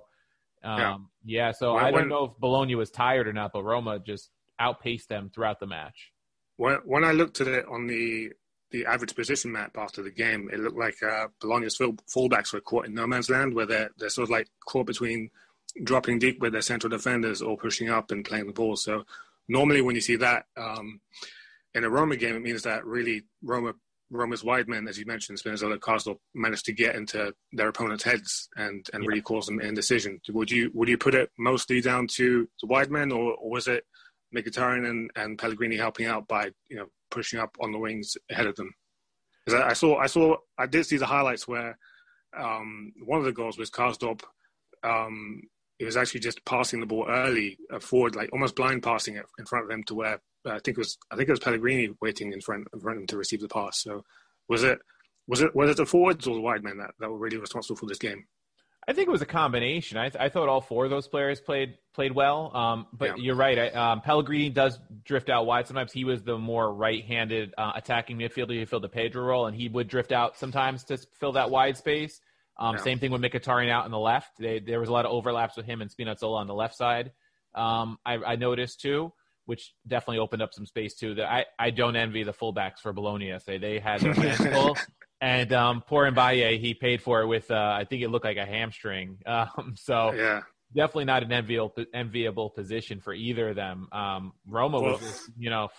Um, 0.64 1.10
yeah. 1.24 1.48
yeah. 1.48 1.52
so 1.52 1.76
when, 1.76 1.86
I 1.86 1.92
don't 1.92 2.10
know 2.10 2.26
if 2.26 2.32
Bologna 2.40 2.76
was 2.76 2.90
tired 2.90 3.28
or 3.28 3.34
not, 3.34 3.52
but 3.54 3.64
Roma 3.64 4.00
just 4.00 4.30
outpaced 4.60 5.10
them 5.10 5.32
throughout 5.34 5.60
the 5.60 5.68
match. 5.68 6.12
When, 6.58 6.76
when 6.86 7.04
I 7.04 7.12
looked 7.12 7.42
at 7.42 7.48
it 7.48 7.66
on 7.68 7.88
the 7.88 8.32
the 8.72 8.86
average 8.86 9.16
position 9.16 9.52
map 9.52 9.76
after 9.78 10.04
the 10.04 10.12
game, 10.12 10.48
it 10.54 10.60
looked 10.60 10.78
like 10.78 11.02
uh, 11.02 11.28
Bologna's 11.42 11.76
full, 11.76 11.94
fullbacks 12.08 12.54
were 12.54 12.62
caught 12.62 12.86
in 12.86 12.94
no 12.94 13.08
man's 13.08 13.30
land, 13.30 13.54
where 13.54 13.66
they're 13.66 13.90
they're 13.98 14.10
sort 14.10 14.28
of 14.28 14.30
like 14.30 14.48
caught 14.68 14.86
between 14.86 15.30
dropping 15.84 16.20
deep 16.20 16.40
with 16.40 16.54
their 16.54 16.62
central 16.62 16.90
defenders 16.90 17.42
or 17.42 17.58
pushing 17.58 17.90
up 17.90 18.12
and 18.12 18.26
playing 18.26 18.48
the 18.48 18.54
ball. 18.54 18.76
So 18.76 19.06
normally 19.48 19.82
when 19.82 19.96
you 19.96 20.02
see 20.02 20.16
that 20.18 20.46
um, 20.58 21.02
in 21.74 21.84
a 21.84 21.90
Roma 21.90 22.16
game, 22.16 22.36
it 22.36 22.42
means 22.42 22.64
that 22.64 22.86
really 22.86 23.24
Roma 23.42 23.74
Roma's 24.12 24.44
wide 24.44 24.68
men, 24.68 24.88
as 24.88 24.98
you 24.98 25.06
mentioned, 25.06 25.40
Spinazzola 25.40 25.78
Karsdorp 25.78 26.18
managed 26.34 26.66
to 26.66 26.74
get 26.74 26.96
into 26.96 27.34
their 27.52 27.68
opponent's 27.68 28.04
heads 28.04 28.50
and, 28.56 28.86
and 28.94 29.04
yeah. 29.04 29.08
really 29.08 29.22
cause 29.22 29.46
them 29.46 29.62
indecision. 29.62 30.20
Would 30.30 30.50
you 30.50 30.72
would 30.74 30.90
you 30.90 30.98
put 30.98 31.16
it 31.16 31.30
mostly 31.38 31.82
down 31.82 32.08
to 32.16 32.48
the 32.62 32.68
wide 32.68 32.90
men, 32.90 33.12
or, 33.12 33.34
or 33.36 33.50
was 33.52 33.68
it 33.68 33.84
Mkhitaryan 34.36 34.90
and, 34.90 35.12
and 35.16 35.38
Pellegrini 35.38 35.78
helping 35.78 36.08
out 36.08 36.28
by 36.28 36.50
you 36.70 36.78
know 36.78 36.88
pushing 37.12 37.40
up 37.40 37.56
on 37.62 37.72
the 37.72 37.78
wings 37.78 38.18
ahead 38.32 38.48
of 38.48 38.56
them? 38.56 38.74
Because 39.46 39.62
I, 39.62 39.70
I, 39.70 39.74
saw 39.74 39.98
I 39.98 40.08
saw 40.08 40.38
I 40.58 40.66
did 40.66 40.86
see 40.86 40.98
the 40.98 41.06
highlights 41.06 41.48
where 41.48 41.78
um, 42.38 42.94
one 43.06 43.20
of 43.20 43.26
the 43.26 43.32
goals 43.32 43.58
was 43.58 43.70
Karsdorp. 43.70 44.22
Um, 44.84 45.44
it 45.78 45.86
was 45.86 45.98
actually 45.98 46.20
just 46.20 46.44
passing 46.46 46.80
the 46.80 46.86
ball 46.86 47.06
early 47.08 47.58
uh, 47.74 47.80
forward, 47.80 48.16
like 48.16 48.30
almost 48.34 48.56
blind 48.56 48.84
passing 48.84 49.16
it 49.16 49.26
in 49.38 49.46
front 49.46 49.64
of 49.64 49.70
them 49.70 49.84
to 49.84 49.96
where 49.96 50.20
I 50.46 50.60
think 50.60 50.78
it 50.78 50.78
was 50.78 50.98
I 51.12 51.16
think 51.16 51.30
it 51.30 51.34
was 51.34 51.40
Pellegrini 51.40 51.90
waiting 52.02 52.34
in 52.34 52.42
front 52.42 52.68
in 52.74 52.80
front 52.80 52.98
of 52.98 53.02
him 53.02 53.08
to 53.08 53.18
receive 53.18 53.42
the 53.42 53.48
pass. 53.48 53.82
So 53.82 54.04
was 54.48 54.64
it 54.64 54.80
was 55.28 55.42
it 55.42 55.56
was 55.56 55.70
it 55.70 55.78
the 55.78 55.86
forwards 55.86 56.28
or 56.28 56.36
the 56.36 56.42
wide 56.42 56.64
men 56.64 56.78
that, 56.78 56.92
that 57.00 57.10
were 57.10 57.18
really 57.18 57.38
responsible 57.38 57.78
for 57.78 57.86
this 57.86 58.00
game? 58.00 58.26
I 58.88 58.94
think 58.94 59.08
it 59.08 59.12
was 59.12 59.22
a 59.22 59.28
combination. 59.28 60.00
I, 60.00 60.10
th- 60.10 60.20
I 60.20 60.30
thought 60.30 60.50
all 60.50 60.62
four 60.62 60.86
of 60.86 60.90
those 60.90 61.08
players 61.08 61.40
played 61.40 61.76
played 61.94 62.12
well. 62.12 62.56
Um, 62.56 62.88
but 62.92 63.10
yeah. 63.10 63.24
you're 63.24 63.36
right. 63.36 63.60
I, 63.60 63.92
um, 63.92 64.02
Pellegrini 64.02 64.50
does 64.50 64.80
drift 65.06 65.30
out 65.30 65.46
wide. 65.46 65.68
Sometimes 65.68 65.92
he 65.92 66.06
was 66.06 66.24
the 66.24 66.40
more 66.40 66.74
right-handed 66.74 67.54
uh, 67.56 67.74
attacking 67.76 68.18
midfielder. 68.18 68.58
He 68.58 68.66
filled 68.66 68.84
the 68.84 68.90
Pedro 68.90 69.24
role, 69.24 69.46
and 69.46 69.56
he 69.56 69.68
would 69.68 69.88
drift 69.88 70.12
out 70.12 70.38
sometimes 70.38 70.86
to 70.86 70.98
fill 71.20 71.34
that 71.34 71.52
wide 71.52 71.78
space. 71.78 72.20
Um, 72.58 72.78
yeah. 72.78 72.82
Same 72.82 73.00
thing 73.00 73.12
with 73.12 73.22
Mkhitaryan 73.22 73.70
out 73.70 73.86
on 73.86 73.92
the 73.92 74.00
left. 74.00 74.32
They, 74.40 74.60
there 74.60 74.80
was 74.80 74.90
a 74.90 74.92
lot 74.92 75.06
of 75.06 75.12
overlaps 75.12 75.56
with 75.56 75.68
him 75.68 75.82
and 75.82 75.92
Spinazzola 75.92 76.40
on 76.40 76.48
the 76.48 76.56
left 76.56 76.76
side. 76.76 77.12
Um, 77.54 78.00
I, 78.06 78.16
I, 78.16 78.36
noticed 78.36 78.82
too 78.82 79.12
which 79.50 79.74
definitely 79.88 80.20
opened 80.20 80.44
up 80.44 80.54
some 80.54 80.68
space 80.68 80.94
too. 80.94 81.16
That 81.16 81.32
I, 81.32 81.46
I 81.58 81.72
don't 81.72 81.96
envy 81.96 82.22
the 82.22 82.32
fullbacks 82.32 82.82
for 82.84 82.94
Bologna. 82.94 83.34
Say 83.40 83.58
they 83.58 83.80
had 83.80 84.00
their 84.00 84.14
hands 84.14 84.38
full, 84.38 84.78
and 85.20 85.52
um, 85.54 85.84
poor 85.88 86.10
Mbaye 86.12 86.60
he 86.60 86.76
paid 86.76 87.02
for 87.02 87.22
it 87.22 87.26
with 87.26 87.50
uh, 87.50 87.76
I 87.76 87.84
think 87.84 88.04
it 88.04 88.10
looked 88.10 88.26
like 88.26 88.38
a 88.38 88.46
hamstring. 88.46 89.18
Um, 89.26 89.74
so 89.76 90.14
yeah, 90.14 90.42
definitely 90.76 91.06
not 91.06 91.24
an 91.24 91.32
enviable 91.32 91.74
enviable 91.96 92.52
position 92.52 93.02
for 93.02 93.12
either 93.12 93.50
of 93.50 93.56
them. 93.56 93.88
Um, 93.92 94.34
Roma 94.48 94.80
well, 94.80 94.92
was 94.94 95.02
just, 95.02 95.32
you 95.36 95.50
know. 95.50 95.70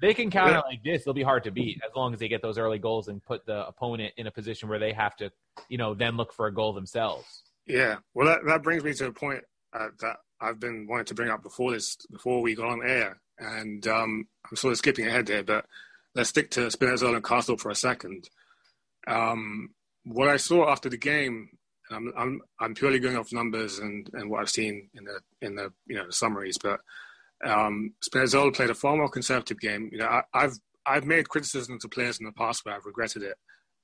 they 0.00 0.14
can 0.14 0.30
counter 0.30 0.52
yeah. 0.52 0.60
like 0.60 0.84
this, 0.84 1.04
they'll 1.04 1.14
be 1.14 1.24
hard 1.24 1.42
to 1.44 1.50
beat 1.50 1.80
as 1.84 1.90
long 1.96 2.14
as 2.14 2.20
they 2.20 2.28
get 2.28 2.42
those 2.42 2.58
early 2.58 2.78
goals 2.78 3.08
and 3.08 3.20
put 3.20 3.44
the 3.44 3.66
opponent 3.66 4.14
in 4.16 4.28
a 4.28 4.30
position 4.30 4.68
where 4.68 4.78
they 4.78 4.92
have 4.92 5.16
to, 5.16 5.32
you 5.68 5.78
know, 5.78 5.94
then 5.94 6.16
look 6.16 6.32
for 6.32 6.46
a 6.46 6.54
goal 6.54 6.72
themselves. 6.72 7.42
Yeah, 7.66 7.96
well, 8.14 8.28
that, 8.28 8.40
that 8.46 8.62
brings 8.62 8.84
me 8.84 8.94
to 8.94 9.06
a 9.06 9.12
point 9.12 9.42
uh, 9.72 9.88
that 10.00 10.18
I've 10.44 10.60
been 10.60 10.86
wanting 10.86 11.06
to 11.06 11.14
bring 11.14 11.30
up 11.30 11.42
before 11.42 11.72
this, 11.72 11.96
before 12.10 12.42
we 12.42 12.54
got 12.54 12.68
on 12.68 12.86
air, 12.86 13.20
and 13.38 13.86
um, 13.86 14.28
I'm 14.48 14.56
sort 14.56 14.72
of 14.72 14.78
skipping 14.78 15.06
ahead 15.06 15.26
there, 15.26 15.42
but 15.42 15.66
let's 16.14 16.28
stick 16.28 16.50
to 16.52 16.60
Spinazzola 16.68 17.16
and 17.16 17.24
Castle 17.24 17.56
for 17.56 17.70
a 17.70 17.74
second. 17.74 18.28
Um, 19.06 19.70
what 20.04 20.28
I 20.28 20.36
saw 20.36 20.70
after 20.70 20.88
the 20.88 20.96
game, 20.98 21.48
I'm, 21.90 22.12
I'm, 22.16 22.40
I'm 22.60 22.74
purely 22.74 22.98
going 22.98 23.16
off 23.16 23.32
numbers 23.32 23.78
and, 23.78 24.08
and 24.12 24.30
what 24.30 24.40
I've 24.40 24.50
seen 24.50 24.90
in 24.94 25.04
the 25.04 25.20
in 25.40 25.54
the 25.54 25.72
you 25.86 25.96
know 25.96 26.06
the 26.06 26.12
summaries, 26.12 26.58
but 26.58 26.80
um, 27.44 27.94
played 28.12 28.70
a 28.70 28.74
far 28.74 28.96
more 28.96 29.08
conservative 29.08 29.60
game. 29.60 29.90
You 29.92 29.98
know, 29.98 30.22
I, 30.32 30.40
have 30.40 30.52
I've 30.86 31.06
made 31.06 31.28
criticisms 31.28 31.82
to 31.82 31.88
players 31.88 32.18
in 32.18 32.26
the 32.26 32.32
past 32.32 32.64
where 32.64 32.74
I've 32.74 32.86
regretted 32.86 33.22
it. 33.22 33.36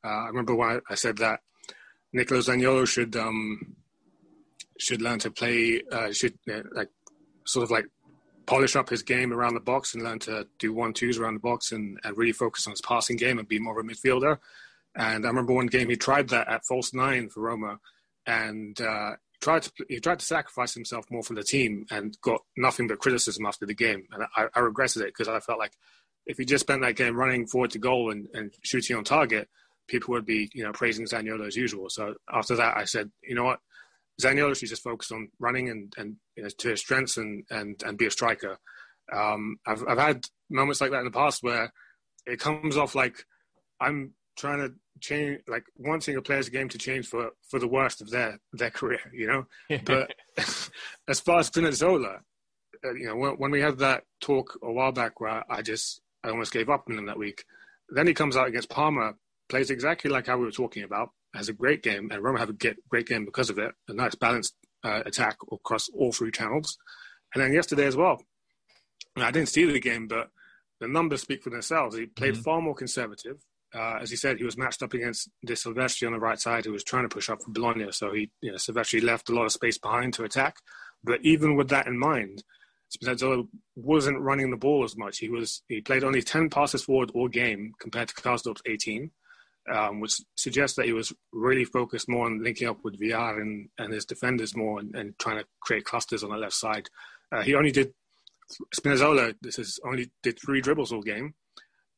Uh, 0.04 0.08
I 0.08 0.26
remember 0.28 0.54
when 0.54 0.68
I, 0.68 0.78
I 0.90 0.94
said 0.94 1.18
that 1.18 1.40
Nicolo 2.12 2.40
Zaniolo 2.40 2.86
should 2.86 3.16
um, 3.16 3.76
should 4.80 5.02
learn 5.02 5.18
to 5.20 5.30
play, 5.30 5.82
uh, 5.92 6.12
should 6.12 6.34
uh, 6.52 6.62
like 6.72 6.88
sort 7.44 7.64
of 7.64 7.70
like 7.70 7.86
polish 8.46 8.74
up 8.74 8.88
his 8.88 9.02
game 9.02 9.32
around 9.32 9.54
the 9.54 9.60
box 9.60 9.94
and 9.94 10.02
learn 10.02 10.18
to 10.18 10.46
do 10.58 10.72
one 10.72 10.92
twos 10.92 11.18
around 11.18 11.34
the 11.34 11.40
box 11.40 11.70
and, 11.72 11.98
and 12.02 12.16
really 12.16 12.32
focus 12.32 12.66
on 12.66 12.72
his 12.72 12.80
passing 12.80 13.16
game 13.16 13.38
and 13.38 13.46
be 13.46 13.58
more 13.58 13.78
of 13.78 13.84
a 13.84 13.88
midfielder. 13.88 14.38
And 14.96 15.24
I 15.24 15.28
remember 15.28 15.52
one 15.52 15.66
game 15.66 15.88
he 15.88 15.96
tried 15.96 16.30
that 16.30 16.48
at 16.48 16.66
false 16.66 16.92
nine 16.92 17.28
for 17.28 17.42
Roma, 17.42 17.78
and 18.26 18.80
uh, 18.80 19.12
tried 19.40 19.62
to 19.62 19.72
he 19.88 20.00
tried 20.00 20.18
to 20.18 20.26
sacrifice 20.26 20.74
himself 20.74 21.04
more 21.10 21.22
for 21.22 21.34
the 21.34 21.42
team 21.42 21.86
and 21.90 22.16
got 22.22 22.40
nothing 22.56 22.88
but 22.88 22.98
criticism 22.98 23.46
after 23.46 23.66
the 23.66 23.74
game. 23.74 24.04
And 24.12 24.24
I, 24.36 24.46
I 24.54 24.60
regretted 24.60 25.02
it 25.02 25.14
because 25.16 25.28
I 25.28 25.40
felt 25.40 25.58
like 25.58 25.72
if 26.26 26.38
he 26.38 26.44
just 26.44 26.62
spent 26.62 26.82
that 26.82 26.96
game 26.96 27.16
running 27.16 27.46
forward 27.46 27.70
to 27.72 27.78
goal 27.78 28.10
and, 28.10 28.28
and 28.34 28.52
shooting 28.62 28.96
on 28.96 29.04
target, 29.04 29.48
people 29.86 30.12
would 30.12 30.26
be 30.26 30.50
you 30.54 30.64
know 30.64 30.72
praising 30.72 31.06
Zaniolo 31.06 31.46
as 31.46 31.56
usual. 31.56 31.88
So 31.88 32.14
after 32.32 32.56
that, 32.56 32.76
I 32.76 32.84
said, 32.84 33.10
you 33.22 33.34
know 33.34 33.44
what, 33.44 33.60
Zaniolo 34.20 34.56
should 34.56 34.68
just 34.68 34.82
focus 34.82 35.10
on 35.10 35.28
running 35.38 35.68
and, 35.68 35.92
and 35.96 36.16
you 36.36 36.42
know, 36.42 36.48
to 36.58 36.70
his 36.70 36.80
strengths 36.80 37.16
and, 37.16 37.44
and, 37.50 37.82
and 37.84 37.98
be 37.98 38.06
a 38.06 38.10
striker. 38.10 38.58
Um, 39.12 39.56
I've, 39.66 39.84
I've 39.88 39.98
had 39.98 40.24
moments 40.48 40.80
like 40.80 40.90
that 40.90 41.00
in 41.00 41.04
the 41.04 41.10
past 41.10 41.42
where 41.42 41.72
it 42.26 42.38
comes 42.38 42.76
off 42.76 42.94
like 42.94 43.24
I'm 43.80 44.14
trying 44.36 44.58
to 44.58 44.74
change, 45.00 45.40
like 45.48 45.64
wanting 45.76 46.16
a 46.16 46.22
player's 46.22 46.48
game 46.48 46.68
to 46.68 46.78
change 46.78 47.06
for, 47.06 47.30
for 47.48 47.58
the 47.58 47.68
worst 47.68 48.00
of 48.00 48.10
their, 48.10 48.38
their 48.52 48.70
career, 48.70 49.00
you 49.12 49.26
know? 49.26 49.46
but 49.84 50.12
as 51.08 51.20
far 51.20 51.40
as 51.40 51.50
Spinazzola, 51.50 52.18
uh, 52.84 52.94
you 52.94 53.06
know, 53.06 53.16
when, 53.16 53.32
when, 53.32 53.50
we 53.50 53.60
had 53.60 53.78
that 53.78 54.04
talk 54.20 54.58
a 54.62 54.72
while 54.72 54.92
back 54.92 55.20
where 55.20 55.44
I 55.50 55.62
just, 55.62 56.00
I 56.24 56.30
almost 56.30 56.52
gave 56.52 56.70
up 56.70 56.84
on 56.88 56.98
him 56.98 57.06
that 57.06 57.18
week, 57.18 57.44
then 57.90 58.06
he 58.06 58.14
comes 58.14 58.36
out 58.36 58.48
against 58.48 58.70
Parma, 58.70 59.14
plays 59.48 59.70
exactly 59.70 60.10
like 60.10 60.26
how 60.26 60.38
we 60.38 60.44
were 60.44 60.50
talking 60.50 60.84
about, 60.84 61.10
has 61.34 61.48
a 61.48 61.52
great 61.52 61.82
game, 61.82 62.08
and 62.10 62.22
Roma 62.22 62.38
have 62.38 62.50
a 62.50 62.74
great 62.88 63.06
game 63.06 63.24
because 63.24 63.50
of 63.50 63.58
it. 63.58 63.72
A 63.88 63.92
nice 63.92 64.14
balanced 64.14 64.54
uh, 64.84 65.02
attack 65.06 65.36
across 65.52 65.88
all 65.90 66.12
three 66.12 66.30
channels. 66.30 66.76
And 67.34 67.42
then 67.42 67.52
yesterday 67.52 67.86
as 67.86 67.96
well, 67.96 68.22
I 69.16 69.30
didn't 69.30 69.48
see 69.48 69.64
the 69.64 69.80
game, 69.80 70.08
but 70.08 70.28
the 70.80 70.88
numbers 70.88 71.20
speak 71.20 71.42
for 71.42 71.50
themselves. 71.50 71.96
He 71.96 72.06
played 72.06 72.34
mm-hmm. 72.34 72.42
far 72.42 72.60
more 72.60 72.74
conservative. 72.74 73.36
Uh, 73.72 73.98
as 74.00 74.10
he 74.10 74.16
said, 74.16 74.38
he 74.38 74.44
was 74.44 74.58
matched 74.58 74.82
up 74.82 74.94
against 74.94 75.30
De 75.46 75.52
Silvestri 75.52 76.06
on 76.06 76.12
the 76.12 76.18
right 76.18 76.40
side, 76.40 76.64
who 76.64 76.72
was 76.72 76.82
trying 76.82 77.04
to 77.04 77.14
push 77.14 77.30
up 77.30 77.40
for 77.42 77.52
Bologna. 77.52 77.92
So 77.92 78.12
he, 78.12 78.30
you 78.40 78.50
know, 78.50 78.56
Silvestri 78.56 79.02
left 79.02 79.28
a 79.28 79.34
lot 79.34 79.44
of 79.44 79.52
space 79.52 79.78
behind 79.78 80.14
to 80.14 80.24
attack. 80.24 80.56
But 81.04 81.20
even 81.22 81.54
with 81.54 81.68
that 81.68 81.86
in 81.86 81.98
mind, 81.98 82.42
Spinazzola 82.90 83.46
wasn't 83.76 84.20
running 84.20 84.50
the 84.50 84.56
ball 84.56 84.82
as 84.82 84.96
much. 84.96 85.18
He 85.18 85.28
was 85.28 85.62
he 85.68 85.80
played 85.80 86.02
only 86.02 86.22
ten 86.22 86.50
passes 86.50 86.82
forward 86.82 87.12
all 87.14 87.28
game 87.28 87.72
compared 87.80 88.08
to 88.08 88.14
Karsdorp's 88.14 88.62
eighteen, 88.66 89.12
um, 89.70 90.00
which 90.00 90.20
suggests 90.36 90.76
that 90.76 90.86
he 90.86 90.92
was 90.92 91.12
really 91.32 91.64
focused 91.64 92.08
more 92.08 92.26
on 92.26 92.42
linking 92.42 92.68
up 92.68 92.78
with 92.82 92.98
Villar 92.98 93.40
and, 93.40 93.68
and 93.78 93.92
his 93.92 94.04
defenders 94.04 94.56
more 94.56 94.80
and, 94.80 94.94
and 94.94 95.18
trying 95.18 95.38
to 95.38 95.46
create 95.60 95.84
clusters 95.84 96.24
on 96.24 96.30
the 96.30 96.36
left 96.36 96.54
side. 96.54 96.88
Uh, 97.32 97.42
he 97.42 97.54
only 97.54 97.70
did 97.70 97.92
Spinazzola. 98.74 99.34
This 99.40 99.58
is 99.58 99.78
only 99.84 100.10
did 100.22 100.38
three 100.38 100.60
dribbles 100.60 100.92
all 100.92 101.02
game, 101.02 101.34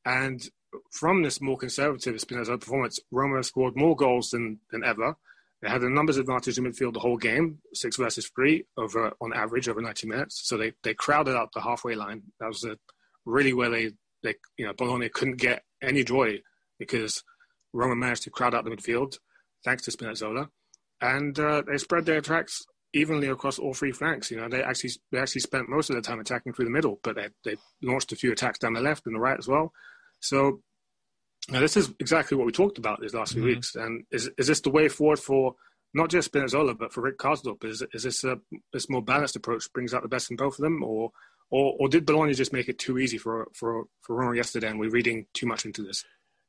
and 0.04 0.42
from 0.90 1.22
this 1.22 1.40
more 1.40 1.56
conservative 1.56 2.14
Spinazzola 2.16 2.60
performance, 2.60 3.00
Roma 3.10 3.42
scored 3.42 3.76
more 3.76 3.96
goals 3.96 4.30
than 4.30 4.60
than 4.70 4.84
ever. 4.84 5.16
They 5.62 5.68
had 5.68 5.82
a 5.82 5.88
numbers 5.88 6.16
advantage 6.16 6.58
in 6.58 6.64
midfield 6.64 6.94
the 6.94 7.00
whole 7.00 7.16
game, 7.16 7.58
six 7.72 7.96
versus 7.96 8.28
three 8.34 8.66
over 8.76 9.12
on 9.20 9.32
average 9.32 9.68
over 9.68 9.80
90 9.80 10.08
minutes. 10.08 10.40
So 10.44 10.56
they, 10.56 10.72
they 10.82 10.92
crowded 10.92 11.36
out 11.36 11.52
the 11.52 11.60
halfway 11.60 11.94
line. 11.94 12.22
That 12.40 12.48
was 12.48 12.64
a, 12.64 12.76
really 13.24 13.52
where 13.52 13.70
they, 13.70 13.92
they, 14.24 14.34
you 14.58 14.66
know, 14.66 14.72
Bologna 14.72 15.08
couldn't 15.08 15.36
get 15.36 15.62
any 15.80 16.02
joy 16.02 16.40
because 16.80 17.22
Roma 17.72 17.96
managed 17.96 18.24
to 18.24 18.30
crowd 18.30 18.54
out 18.54 18.64
the 18.64 18.70
midfield 18.70 19.18
thanks 19.64 19.82
to 19.84 19.90
Spinazzola. 19.90 20.48
And 21.00 21.38
uh, 21.38 21.62
they 21.66 21.78
spread 21.78 22.06
their 22.06 22.18
attacks 22.18 22.64
evenly 22.92 23.28
across 23.28 23.58
all 23.58 23.74
three 23.74 23.92
flanks. 23.92 24.30
You 24.30 24.38
know, 24.38 24.48
they 24.48 24.62
actually 24.62 24.90
they 25.10 25.18
actually 25.18 25.40
spent 25.40 25.68
most 25.68 25.90
of 25.90 25.96
the 25.96 26.02
time 26.02 26.20
attacking 26.20 26.52
through 26.52 26.66
the 26.66 26.70
middle, 26.70 27.00
but 27.02 27.16
they 27.16 27.28
they 27.44 27.56
launched 27.82 28.12
a 28.12 28.16
few 28.16 28.32
attacks 28.32 28.58
down 28.58 28.74
the 28.74 28.80
left 28.80 29.06
and 29.06 29.14
the 29.14 29.20
right 29.20 29.38
as 29.38 29.48
well. 29.48 29.72
So 30.20 30.60
now, 31.48 31.60
this 31.60 31.76
is 31.76 31.92
exactly 31.98 32.36
what 32.36 32.46
we 32.46 32.52
talked 32.52 32.78
about 32.78 33.00
these 33.00 33.14
last 33.14 33.32
few 33.32 33.42
mm-hmm. 33.42 33.48
weeks. 33.48 33.74
And 33.74 34.04
is 34.12 34.30
is 34.38 34.46
this 34.46 34.60
the 34.60 34.70
way 34.70 34.88
forward 34.88 35.18
for 35.18 35.56
not 35.94 36.08
just 36.08 36.32
Spinazzola, 36.32 36.78
but 36.78 36.92
for 36.92 37.02
Rick 37.02 37.18
Karsdorp? 37.18 37.64
Is 37.64 37.82
is 37.92 38.04
this 38.04 38.22
a 38.24 38.38
this 38.72 38.88
more 38.88 39.02
balanced 39.02 39.36
approach 39.36 39.72
brings 39.72 39.92
out 39.92 40.02
the 40.02 40.08
best 40.08 40.30
in 40.30 40.36
both 40.36 40.58
of 40.58 40.62
them, 40.62 40.82
or 40.84 41.10
or, 41.50 41.76
or 41.80 41.88
did 41.88 42.06
Bologna 42.06 42.34
just 42.34 42.52
make 42.52 42.68
it 42.68 42.78
too 42.78 42.98
easy 42.98 43.18
for 43.18 43.48
for 43.54 43.84
for 44.02 44.16
Roma 44.16 44.36
yesterday, 44.36 44.68
and 44.68 44.78
we're 44.78 44.90
reading 44.90 45.26
too 45.34 45.46
much 45.46 45.64
into 45.64 45.82
this? 45.82 46.04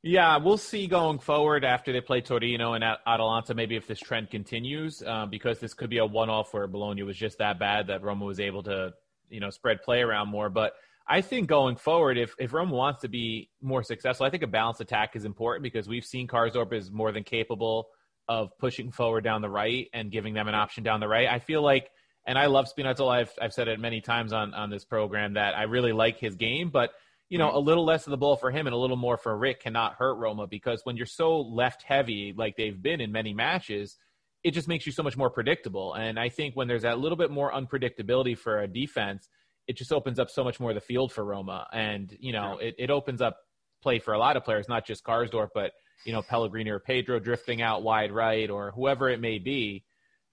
Yeah, 0.06 0.36
we'll 0.36 0.58
see 0.58 0.86
going 0.86 1.18
forward 1.18 1.64
after 1.64 1.90
they 1.90 2.02
play 2.02 2.20
Torino 2.20 2.74
and 2.74 2.84
Atalanta, 2.84 3.54
maybe 3.54 3.74
if 3.74 3.86
this 3.86 3.98
trend 3.98 4.28
continues, 4.28 5.02
uh, 5.02 5.24
because 5.24 5.60
this 5.60 5.72
could 5.72 5.88
be 5.88 5.96
a 5.96 6.04
one-off 6.04 6.52
where 6.52 6.66
Bologna 6.66 7.02
was 7.04 7.16
just 7.16 7.38
that 7.38 7.58
bad 7.58 7.86
that 7.86 8.02
Roma 8.02 8.26
was 8.26 8.38
able 8.38 8.62
to, 8.64 8.92
you 9.30 9.40
know, 9.40 9.48
spread 9.48 9.80
play 9.80 10.02
around 10.02 10.28
more. 10.28 10.50
But 10.50 10.74
I 11.08 11.22
think 11.22 11.48
going 11.48 11.76
forward, 11.76 12.18
if, 12.18 12.34
if 12.38 12.52
Rome 12.52 12.68
wants 12.68 13.00
to 13.00 13.08
be 13.08 13.48
more 13.62 13.82
successful, 13.82 14.26
I 14.26 14.30
think 14.30 14.42
a 14.42 14.46
balanced 14.46 14.82
attack 14.82 15.16
is 15.16 15.24
important 15.24 15.62
because 15.62 15.88
we've 15.88 16.04
seen 16.04 16.28
Karsdorp 16.28 16.74
is 16.74 16.90
more 16.90 17.10
than 17.10 17.24
capable 17.24 17.86
of 18.28 18.50
pushing 18.58 18.92
forward 18.92 19.24
down 19.24 19.40
the 19.40 19.48
right 19.48 19.88
and 19.94 20.12
giving 20.12 20.34
them 20.34 20.48
an 20.48 20.54
option 20.54 20.84
down 20.84 21.00
the 21.00 21.08
right. 21.08 21.28
I 21.28 21.38
feel 21.38 21.62
like, 21.62 21.90
and 22.26 22.38
I 22.38 22.44
love 22.44 22.66
Spinazzola. 22.66 23.20
I've, 23.20 23.32
I've 23.40 23.54
said 23.54 23.68
it 23.68 23.80
many 23.80 24.02
times 24.02 24.34
on, 24.34 24.52
on 24.52 24.68
this 24.68 24.84
program 24.84 25.32
that 25.32 25.56
I 25.56 25.62
really 25.62 25.92
like 25.92 26.18
his 26.18 26.34
game, 26.34 26.68
but 26.68 26.90
you 27.34 27.38
know, 27.38 27.50
a 27.54 27.58
little 27.58 27.84
less 27.84 28.06
of 28.06 28.12
the 28.12 28.16
ball 28.16 28.36
for 28.36 28.50
him 28.50 28.66
and 28.66 28.74
a 28.74 28.78
little 28.78 28.96
more 28.96 29.16
for 29.16 29.36
Rick 29.36 29.62
cannot 29.64 29.94
hurt 29.94 30.14
Roma 30.14 30.46
because 30.46 30.80
when 30.84 30.96
you're 30.96 31.06
so 31.06 31.40
left 31.40 31.82
heavy 31.82 32.34
like 32.36 32.56
they've 32.56 32.80
been 32.80 33.00
in 33.00 33.10
many 33.10 33.34
matches, 33.34 33.98
it 34.42 34.52
just 34.52 34.68
makes 34.68 34.86
you 34.86 34.92
so 34.92 35.02
much 35.02 35.16
more 35.16 35.30
predictable. 35.30 35.94
And 35.94 36.18
I 36.18 36.28
think 36.28 36.54
when 36.54 36.68
there's 36.68 36.82
that 36.82 36.98
little 36.98 37.16
bit 37.16 37.30
more 37.30 37.52
unpredictability 37.52 38.38
for 38.38 38.60
a 38.60 38.68
defense– 38.68 39.28
it 39.66 39.76
just 39.76 39.92
opens 39.92 40.18
up 40.18 40.30
so 40.30 40.44
much 40.44 40.60
more 40.60 40.70
of 40.70 40.74
the 40.74 40.80
field 40.80 41.12
for 41.12 41.24
Roma. 41.24 41.66
And, 41.72 42.14
you 42.20 42.32
know, 42.32 42.58
it, 42.58 42.74
it 42.78 42.90
opens 42.90 43.22
up 43.22 43.38
play 43.82 43.98
for 43.98 44.12
a 44.12 44.18
lot 44.18 44.36
of 44.36 44.44
players, 44.44 44.68
not 44.68 44.86
just 44.86 45.04
Karsdorp, 45.04 45.48
but, 45.54 45.72
you 46.04 46.12
know, 46.12 46.22
Pellegrini 46.22 46.70
or 46.70 46.78
Pedro 46.78 47.18
drifting 47.18 47.62
out 47.62 47.82
wide 47.82 48.12
right 48.12 48.50
or 48.50 48.72
whoever 48.72 49.08
it 49.08 49.20
may 49.20 49.38
be. 49.38 49.84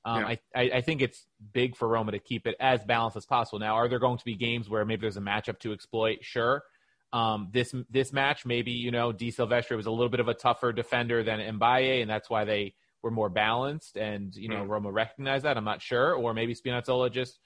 Um, 0.04 0.22
yeah. 0.22 0.36
I, 0.56 0.62
I 0.76 0.82
think 0.82 1.02
it's 1.02 1.28
big 1.54 1.78
for 1.78 1.88
Roma 1.88 2.12
to 2.12 2.20
keep 2.20 2.48
it 2.48 2.56
as 2.60 2.84
balanced 2.84 3.18
as 3.18 3.26
possible. 3.26 3.60
Now, 3.60 3.76
are 3.76 3.88
there 3.88 4.00
going 4.00 4.18
to 4.18 4.26
be 4.26 4.36
games 4.36 4.70
where 4.70 4.84
maybe 4.84 5.02
there's 5.02 5.18
a 5.18 5.22
matchup 5.22 5.60
to 5.60 5.74
exploit? 5.74 6.20
Sure. 6.22 6.64
Um, 7.14 7.50
this 7.52 7.76
this 7.90 8.14
match, 8.14 8.46
maybe 8.46 8.72
you 8.72 8.92
know, 8.92 9.12
De 9.12 9.32
Silvestri 9.32 9.76
was 9.76 9.86
a 9.86 9.92
little 9.92 10.10
bit 10.10 10.20
of 10.20 10.28
a 10.28 10.34
tougher 10.34 10.72
defender 10.72 11.24
than 11.24 11.40
Mbaye, 11.60 12.02
and 12.02 12.10
that's 12.10 12.30
why 12.30 12.46
they 12.46 12.74
were 13.04 13.12
more 13.12 13.30
balanced. 13.30 13.98
And 13.98 14.34
you 14.36 14.50
know, 14.50 14.64
mm. 14.64 14.70
Roma 14.70 14.92
recognized 14.92 15.46
that. 15.46 15.58
I'm 15.58 15.66
not 15.66 15.82
sure, 15.82 16.14
or 16.14 16.34
maybe 16.34 16.56
Spinazzola 16.56 17.12
just 17.12 17.40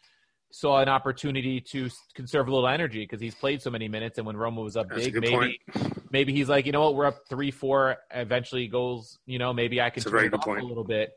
saw 0.52 0.80
an 0.80 0.88
opportunity 0.88 1.60
to 1.60 1.90
conserve 2.14 2.48
a 2.48 2.54
little 2.54 2.70
energy 2.70 3.04
because 3.04 3.20
he's 3.20 3.36
played 3.36 3.62
so 3.62 3.70
many 3.70 3.88
minutes. 3.88 4.18
And 4.18 4.26
when 4.26 4.38
Roma 4.38 4.62
was 4.62 4.78
up 4.78 4.88
That's 4.90 5.06
big, 5.06 5.16
maybe 5.16 5.60
point. 5.74 6.02
maybe 6.12 6.34
he's 6.34 6.48
like, 6.48 6.66
you 6.66 6.72
know 6.72 6.82
what, 6.82 6.96
we're 6.96 7.08
up 7.08 7.20
three, 7.30 7.52
four, 7.52 7.98
eventually 8.12 8.68
goals. 8.68 9.20
You 9.26 9.40
know, 9.40 9.52
maybe 9.54 9.82
I 9.82 9.90
can 9.90 10.04
turn 10.04 10.26
it 10.26 10.34
off 10.34 10.46
point. 10.46 10.62
a 10.62 10.66
little 10.66 10.84
bit. 10.84 11.12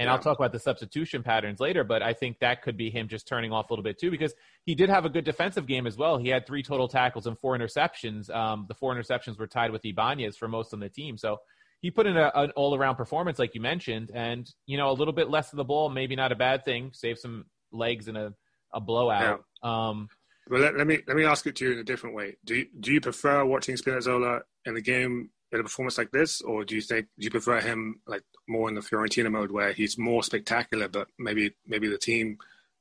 And 0.00 0.06
yeah. 0.06 0.14
I'll 0.14 0.18
talk 0.18 0.38
about 0.38 0.50
the 0.50 0.58
substitution 0.58 1.22
patterns 1.22 1.60
later, 1.60 1.84
but 1.84 2.02
I 2.02 2.14
think 2.14 2.38
that 2.38 2.62
could 2.62 2.78
be 2.78 2.88
him 2.88 3.06
just 3.06 3.28
turning 3.28 3.52
off 3.52 3.68
a 3.68 3.72
little 3.74 3.82
bit 3.82 4.00
too, 4.00 4.10
because 4.10 4.32
he 4.64 4.74
did 4.74 4.88
have 4.88 5.04
a 5.04 5.10
good 5.10 5.26
defensive 5.26 5.66
game 5.66 5.86
as 5.86 5.98
well. 5.98 6.16
He 6.16 6.30
had 6.30 6.46
three 6.46 6.62
total 6.62 6.88
tackles 6.88 7.26
and 7.26 7.38
four 7.38 7.54
interceptions. 7.54 8.34
Um, 8.34 8.64
the 8.66 8.74
four 8.74 8.94
interceptions 8.94 9.38
were 9.38 9.46
tied 9.46 9.70
with 9.72 9.84
Ibanez 9.84 10.38
for 10.38 10.48
most 10.48 10.72
on 10.72 10.80
the 10.80 10.88
team. 10.88 11.18
So 11.18 11.36
he 11.82 11.90
put 11.90 12.06
in 12.06 12.16
a, 12.16 12.32
an 12.34 12.50
all 12.52 12.74
around 12.74 12.96
performance, 12.96 13.38
like 13.38 13.54
you 13.54 13.60
mentioned, 13.60 14.10
and 14.14 14.50
you 14.64 14.78
know 14.78 14.90
a 14.90 14.96
little 14.96 15.12
bit 15.12 15.28
less 15.28 15.52
of 15.52 15.58
the 15.58 15.64
ball, 15.64 15.90
maybe 15.90 16.16
not 16.16 16.32
a 16.32 16.36
bad 16.36 16.64
thing. 16.64 16.92
Save 16.94 17.18
some 17.18 17.44
legs 17.70 18.08
in 18.08 18.16
a 18.16 18.32
a 18.72 18.80
blowout. 18.80 19.44
Yeah. 19.62 19.88
Um, 19.88 20.08
well, 20.48 20.62
let, 20.62 20.78
let, 20.78 20.86
me 20.86 21.00
let 21.06 21.16
me 21.16 21.24
ask 21.24 21.46
it 21.46 21.56
to 21.56 21.66
you 21.66 21.72
in 21.72 21.78
a 21.78 21.84
different 21.84 22.16
way. 22.16 22.36
Do 22.46 22.56
you, 22.56 22.66
do 22.80 22.90
you 22.92 23.02
prefer 23.02 23.44
watching 23.44 23.76
Spinazzola 23.76 24.40
in 24.64 24.74
the 24.74 24.80
game 24.80 25.30
in 25.52 25.60
a 25.60 25.62
performance 25.62 25.98
like 25.98 26.10
this, 26.10 26.40
or 26.40 26.64
do 26.64 26.74
you 26.74 26.80
think 26.80 27.06
do 27.18 27.24
you 27.24 27.30
prefer 27.30 27.60
him 27.60 28.00
like 28.06 28.22
more 28.48 28.68
in 28.68 28.74
the 28.74 28.80
Fiorentina 28.80 29.30
mode 29.30 29.50
where 29.50 29.72
he's 29.72 29.98
more 29.98 30.22
spectacular, 30.22 30.88
but 30.88 31.08
maybe 31.18 31.54
maybe 31.66 31.88
the 31.88 31.98
team 31.98 32.38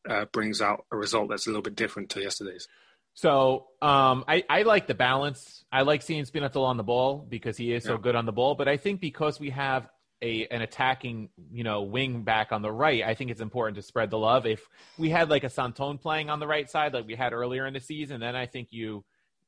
uh, 0.07 0.25
brings 0.25 0.61
out 0.61 0.85
a 0.91 0.97
result 0.97 1.29
that's 1.29 1.47
a 1.47 1.49
little 1.49 1.61
bit 1.61 1.75
different 1.75 2.09
to 2.11 2.21
yesterday's? 2.21 2.67
So 3.13 3.67
um, 3.81 4.23
I, 4.27 4.43
I 4.49 4.61
like 4.61 4.87
the 4.87 4.93
balance. 4.93 5.65
I 5.71 5.81
like 5.81 6.01
seeing 6.03 6.23
Spinazzola 6.23 6.67
on 6.67 6.77
the 6.77 6.83
ball 6.83 7.25
because 7.27 7.57
he 7.57 7.73
is 7.73 7.83
so 7.83 7.93
yeah. 7.93 7.99
good 8.01 8.15
on 8.15 8.25
the 8.25 8.31
ball. 8.31 8.55
But 8.55 8.67
I 8.67 8.77
think 8.77 9.01
because 9.01 9.39
we 9.39 9.49
have 9.49 9.89
a 10.21 10.47
an 10.47 10.61
attacking 10.61 11.29
you 11.51 11.63
know 11.63 11.81
wing 11.81 12.23
back 12.23 12.51
on 12.51 12.61
the 12.61 12.71
right, 12.71 13.03
I 13.03 13.15
think 13.15 13.31
it's 13.31 13.41
important 13.41 13.75
to 13.77 13.81
spread 13.81 14.09
the 14.09 14.17
love. 14.17 14.45
If 14.45 14.65
we 14.97 15.09
had 15.09 15.29
like 15.29 15.43
a 15.43 15.49
Santone 15.49 15.99
playing 15.99 16.29
on 16.29 16.39
the 16.39 16.47
right 16.47 16.69
side 16.69 16.93
like 16.93 17.07
we 17.07 17.15
had 17.15 17.33
earlier 17.33 17.65
in 17.65 17.73
the 17.73 17.79
season, 17.79 18.21
then 18.21 18.35
I 18.35 18.45
think 18.45 18.69
you 18.71 19.03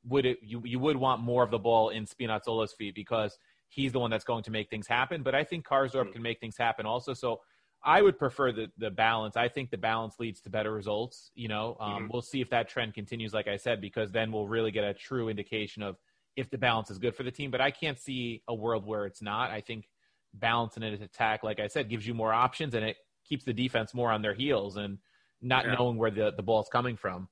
would 0.08 0.26
it, 0.26 0.40
you 0.42 0.62
you 0.66 0.80
would 0.80 0.98
want 0.98 1.22
more 1.22 1.44
of 1.44 1.52
the 1.52 1.60
ball 1.60 1.90
in 1.90 2.06
Spinazzola's 2.06 2.74
feet 2.74 2.96
because 2.96 3.38
he's 3.70 3.92
the 3.92 4.00
one 4.00 4.12
that's 4.12 4.26
going 4.26 4.44
to 4.44 4.52
make 4.52 4.70
things 4.70 4.88
happen. 4.88 5.24
But 5.24 5.36
I 5.36 5.44
think 5.44 5.66
Karsdorp 5.66 5.94
mm-hmm. 5.94 6.12
can 6.12 6.22
make 6.22 6.40
things 6.40 6.58
happen 6.58 6.86
also. 6.86 7.14
So 7.14 7.42
I 7.84 8.02
would 8.02 8.18
prefer 8.18 8.52
the 8.52 8.68
the 8.78 8.92
balance. 8.92 9.38
I 9.38 9.48
think 9.48 9.72
the 9.72 9.78
balance 9.78 10.16
leads 10.20 10.42
to 10.42 10.50
better 10.50 10.72
results. 10.72 11.32
You 11.36 11.48
know, 11.48 11.78
um, 11.80 11.92
mm-hmm. 11.92 12.08
we'll 12.12 12.22
see 12.22 12.42
if 12.42 12.50
that 12.50 12.70
trend 12.70 12.94
continues, 12.94 13.34
like 13.34 13.48
I 13.48 13.58
said, 13.58 13.82
because 13.82 14.12
then 14.12 14.32
we'll 14.32 14.48
really 14.48 14.72
get 14.72 14.84
a 14.84 14.94
true 14.94 15.30
indication 15.30 15.84
of 15.84 15.98
if 16.36 16.50
the 16.50 16.58
balance 16.58 16.90
is 16.90 16.98
good 16.98 17.16
for 17.16 17.24
the 17.24 17.32
team. 17.32 17.52
But 17.52 17.62
I 17.62 17.72
can't 17.72 18.00
see 18.00 18.44
a 18.48 18.54
world 18.54 18.86
where 18.86 19.06
it's 19.06 19.22
not. 19.22 19.52
I 19.52 19.62
think 19.62 19.88
balancing 20.34 20.84
an 20.84 20.94
attack, 21.02 21.44
like 21.44 21.60
I 21.60 21.68
said, 21.68 21.90
gives 21.90 22.08
you 22.08 22.14
more 22.14 22.34
options 22.34 22.74
and 22.74 22.86
it 22.86 22.98
keeps 23.26 23.44
the 23.44 23.54
defense 23.54 23.94
more 23.94 24.12
on 24.12 24.22
their 24.22 24.34
heels 24.34 24.78
and 24.78 24.98
not 25.42 25.66
yeah. 25.66 25.76
knowing 25.76 25.98
where 25.98 26.12
the, 26.12 26.32
the 26.36 26.44
ball's 26.44 26.70
coming 26.72 26.96
from. 26.96 27.28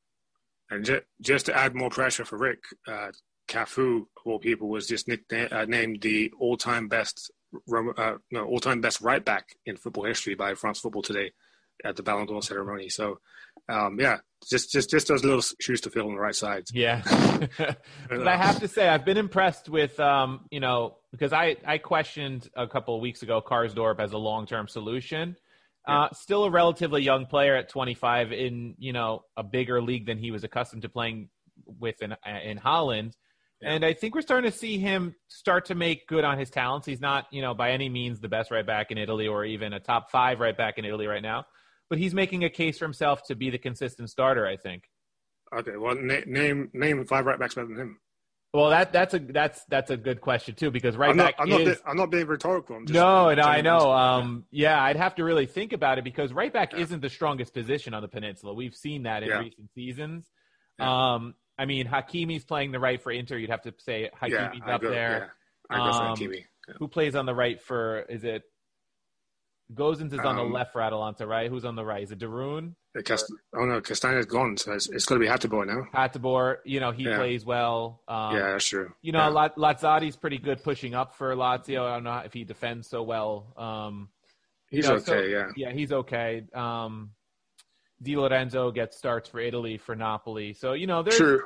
And 0.69 0.85
just, 0.85 1.03
just 1.21 1.45
to 1.47 1.57
add 1.57 1.75
more 1.75 1.89
pressure 1.89 2.25
for 2.25 2.37
Rick, 2.37 2.59
uh, 2.87 3.11
Cafu, 3.47 4.01
of 4.01 4.05
all 4.25 4.39
people, 4.39 4.69
was 4.69 4.87
just 4.87 5.07
nicknamed, 5.07 5.51
uh, 5.51 5.65
named 5.65 6.01
the 6.01 6.31
all-time 6.39 6.87
best, 6.87 7.31
uh, 7.97 8.13
no, 8.31 8.45
all-time 8.45 8.81
best 8.81 9.01
right 9.01 9.23
back 9.23 9.47
in 9.65 9.77
football 9.77 10.05
history 10.05 10.35
by 10.35 10.53
France 10.53 10.79
Football 10.79 11.01
today 11.01 11.31
at 11.83 11.95
the 11.95 12.03
Ballon 12.03 12.27
d'Or 12.27 12.41
ceremony. 12.41 12.89
So, 12.89 13.19
um, 13.67 13.99
yeah, 13.99 14.17
just 14.49 14.71
just 14.71 14.89
just 14.89 15.07
those 15.07 15.23
little 15.23 15.43
shoes 15.59 15.81
to 15.81 15.89
fill 15.89 16.07
on 16.07 16.15
the 16.15 16.19
right 16.19 16.35
sides. 16.35 16.71
Yeah, 16.73 17.01
but 18.09 18.27
I 18.27 18.35
have 18.35 18.59
to 18.61 18.67
say 18.67 18.87
I've 18.87 19.05
been 19.05 19.17
impressed 19.17 19.69
with 19.69 19.99
um, 19.99 20.45
you 20.49 20.59
know 20.59 20.97
because 21.11 21.33
I 21.33 21.57
I 21.65 21.77
questioned 21.77 22.49
a 22.55 22.67
couple 22.67 22.95
of 22.95 23.01
weeks 23.01 23.21
ago 23.21 23.41
Karsdorp 23.45 23.99
as 23.99 24.13
a 24.13 24.17
long 24.17 24.45
term 24.45 24.67
solution. 24.67 25.35
Uh, 25.89 26.09
still 26.13 26.43
a 26.45 26.49
relatively 26.49 27.01
young 27.01 27.25
player 27.25 27.55
at 27.55 27.69
25 27.69 28.31
in 28.31 28.75
you 28.77 28.93
know 28.93 29.23
a 29.37 29.43
bigger 29.43 29.81
league 29.81 30.05
than 30.05 30.17
he 30.17 30.31
was 30.31 30.43
accustomed 30.43 30.83
to 30.83 30.89
playing 30.89 31.29
with 31.65 32.01
in 32.01 32.15
in 32.43 32.57
Holland. 32.57 33.15
Yeah. 33.61 33.73
And 33.73 33.85
I 33.85 33.93
think 33.93 34.15
we're 34.15 34.21
starting 34.21 34.49
to 34.49 34.57
see 34.57 34.77
him 34.77 35.15
start 35.27 35.65
to 35.65 35.75
make 35.75 36.07
good 36.07 36.23
on 36.23 36.39
his 36.39 36.49
talents. 36.49 36.87
He's 36.87 37.01
not, 37.01 37.25
you 37.29 37.41
know, 37.41 37.53
by 37.53 37.71
any 37.71 37.89
means 37.89 38.21
the 38.21 38.29
best 38.29 38.51
right 38.51 38.65
back 38.65 38.89
in 38.89 38.97
Italy 38.97 39.27
or 39.27 39.43
even 39.43 39.73
a 39.73 39.81
top 39.81 40.11
five 40.11 40.39
right 40.39 40.55
back 40.55 40.77
in 40.77 40.85
Italy 40.85 41.07
right 41.07 41.21
now 41.21 41.45
but 41.89 41.97
he's 41.97 42.13
making 42.13 42.43
a 42.43 42.49
case 42.49 42.77
for 42.77 42.85
himself 42.85 43.23
to 43.23 43.35
be 43.35 43.49
the 43.49 43.57
consistent 43.57 44.09
starter. 44.09 44.45
I 44.45 44.55
think. 44.55 44.83
Okay, 45.57 45.77
well, 45.77 45.95
na- 45.95 46.21
name 46.25 46.69
name 46.73 47.03
five 47.05 47.25
right 47.25 47.39
backs 47.39 47.55
better 47.55 47.67
than 47.67 47.77
him. 47.77 47.99
Well, 48.51 48.71
that 48.71 48.91
that's 48.91 49.13
a 49.13 49.19
that's 49.19 49.63
that's 49.65 49.91
a 49.91 49.97
good 49.97 50.21
question 50.21 50.55
too 50.55 50.71
because 50.71 50.97
right 50.97 51.11
I'm 51.11 51.17
not, 51.17 51.23
back 51.25 51.35
I'm, 51.37 51.49
not 51.49 51.61
is 51.61 51.77
be- 51.77 51.83
I'm 51.85 51.97
not 51.97 52.09
being 52.09 52.25
rhetorical. 52.25 52.77
I'm 52.77 52.87
just 52.87 52.95
no, 52.95 53.31
no, 53.35 53.43
I 53.43 53.61
know. 53.61 53.91
Um, 53.91 54.45
yeah, 54.49 54.81
I'd 54.81 54.95
have 54.95 55.15
to 55.15 55.23
really 55.23 55.45
think 55.45 55.71
about 55.71 55.99
it 55.99 56.03
because 56.03 56.33
right 56.33 56.51
back 56.51 56.73
Yeah. 56.73 56.79
isn't 56.79 57.01
the 57.01 57.09
strongest 57.09 57.53
position 57.53 57.93
on 57.93 58.01
the 58.01 58.07
peninsula. 58.07 58.55
We've 58.55 58.73
seen 58.75 59.03
that 59.03 59.21
in 59.21 59.29
Yeah. 59.29 59.39
recent 59.39 59.71
seasons. 59.75 60.25
Yeah. 60.79 61.13
Um, 61.13 61.35
I 61.59 61.65
mean, 61.65 61.85
Hakimi's 61.87 62.43
playing 62.43 62.71
the 62.71 62.79
right 62.79 62.99
for 62.99 63.11
Inter. 63.11 63.37
You'd 63.37 63.51
have 63.51 63.61
to 63.63 63.73
say 63.77 64.09
Hakimi's 64.19 64.61
up 64.65 64.81
go, 64.81 64.89
there. 64.89 65.35
Yeah, 65.69 65.77
I 65.77 65.91
go 65.91 65.97
for 65.97 66.03
Um, 66.05 66.17
Hakimi. 66.17 66.43
Who 66.79 66.87
plays 66.87 67.15
on 67.15 67.27
the 67.27 67.35
right 67.35 67.61
for? 67.61 67.99
Is 68.09 68.23
it 68.23 68.43
Gosens 69.73 70.13
is 70.13 70.19
on 70.19 70.35
the 70.35 70.41
Um, 70.41 70.51
left 70.51 70.73
for 70.73 70.81
Atalanta, 70.81 71.27
right? 71.27 71.49
Who's 71.49 71.63
on 71.63 71.75
the 71.75 71.85
right? 71.85 72.01
Is 72.01 72.11
it 72.11 72.19
Darun? 72.19 72.73
Cast- 73.05 73.31
oh 73.55 73.65
no, 73.65 73.79
Castagne's 73.81 74.25
gone, 74.25 74.57
so 74.57 74.73
it's, 74.73 74.89
it's 74.89 75.05
got 75.05 75.15
to 75.15 75.19
be 75.19 75.27
Hateboer 75.27 75.67
now. 75.67 75.83
Hateboer, 75.93 76.57
you 76.65 76.79
know, 76.79 76.91
he 76.91 77.03
Yeah. 77.03 77.17
plays 77.17 77.45
well. 77.45 78.01
Um, 78.07 78.35
yeah, 78.35 78.51
that's 78.53 78.65
true. 78.67 78.91
You 79.01 79.11
know, 79.11 79.29
yeah. 79.31 79.49
Lazzari's 79.57 80.15
pretty 80.15 80.39
good 80.39 80.63
pushing 80.63 80.95
up 80.95 81.15
for 81.15 81.35
Lazio. 81.35 81.85
I 81.85 81.93
don't 81.93 82.03
know 82.03 82.17
if 82.25 82.33
he 82.33 82.43
defends 82.45 82.89
so 82.89 83.03
well. 83.03 83.53
Um, 83.57 84.09
he's 84.71 84.85
you 84.85 84.89
know, 84.91 84.95
okay. 84.97 85.05
so- 85.05 85.19
yeah, 85.21 85.47
Yeah, 85.55 85.71
he's 85.71 85.91
okay. 85.91 86.43
Um, 86.53 87.11
Di 88.01 88.15
Lorenzo 88.17 88.71
gets 88.71 88.97
starts 88.97 89.29
for 89.29 89.39
Italy 89.39 89.77
for 89.77 89.95
Napoli. 89.95 90.53
So 90.53 90.73
you 90.73 90.87
know, 90.87 91.03
there's 91.03 91.17
true. 91.17 91.43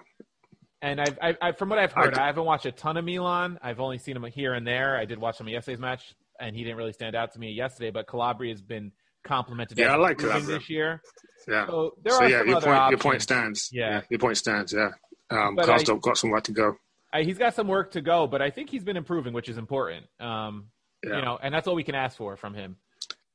and 0.82 1.02
I've, 1.02 1.18
I, 1.22 1.38
I, 1.42 1.52
from 1.52 1.70
what 1.70 1.80
I've 1.80 1.92
heard, 1.94 2.18
I, 2.18 2.28
haven't 2.28 2.46
watched 2.46 2.66
a 2.68 2.72
ton 2.72 2.96
of 2.96 3.04
Milan. 3.04 3.60
I've 3.62 3.80
only 3.82 3.98
seen 3.98 4.16
him 4.16 4.24
here 4.24 4.54
and 4.54 4.66
there. 4.66 4.96
I 4.96 5.04
did 5.06 5.18
watch 5.20 5.38
some 5.38 5.48
of 5.48 5.52
yesterday's 5.54 5.80
match, 5.80 6.14
and 6.44 6.56
he 6.56 6.64
didn't 6.64 6.78
really 6.78 6.94
stand 6.94 7.16
out 7.16 7.34
to 7.34 7.40
me 7.40 7.52
yesterday. 7.52 7.92
But 7.92 8.08
Calabria 8.08 8.52
has 8.52 8.62
been 8.62 8.92
complimented. 9.24 9.78
Yeah, 9.78 9.94
I 9.94 9.96
like 9.98 10.18
Calabria. 10.18 10.60
this 10.60 10.70
year. 10.70 11.02
Yeah. 11.48 11.68
So 11.68 11.92
there 12.04 12.14
so 12.14 12.20
are 12.24 12.30
yeah, 12.30 12.40
some 12.40 12.48
your 12.48 12.58
other 12.58 12.66
point, 12.68 12.78
options. 12.78 12.92
your 12.92 13.00
point 13.12 13.22
stands. 13.22 13.70
Yeah. 13.72 14.02
your 14.10 14.20
point 14.20 14.38
stands. 14.38 14.74
Yeah, 14.74 14.90
um, 15.30 15.56
But 15.56 15.66
Karsdorp 15.68 15.98
I- 15.98 16.00
got 16.00 16.18
somewhere 16.18 16.42
to 16.42 16.52
go. 16.52 16.76
I, 17.14 17.22
he's 17.24 17.38
got 17.38 17.54
some 17.54 17.68
work 17.68 17.92
to 17.92 18.02
go, 18.02 18.26
but 18.26 18.42
I 18.42 18.50
think 18.50 18.70
he's 18.72 18.84
been 18.84 18.98
improving, 18.98 19.34
which 19.34 19.48
is 19.50 19.58
important. 19.58 20.08
Um, 20.20 20.70
Yeah. 21.06 21.18
You 21.18 21.22
know, 21.22 21.38
and 21.42 21.54
that's 21.54 21.68
all 21.68 21.76
we 21.76 21.84
can 21.84 21.96
ask 21.96 22.18
for 22.18 22.36
from 22.38 22.54
him. 22.54 22.78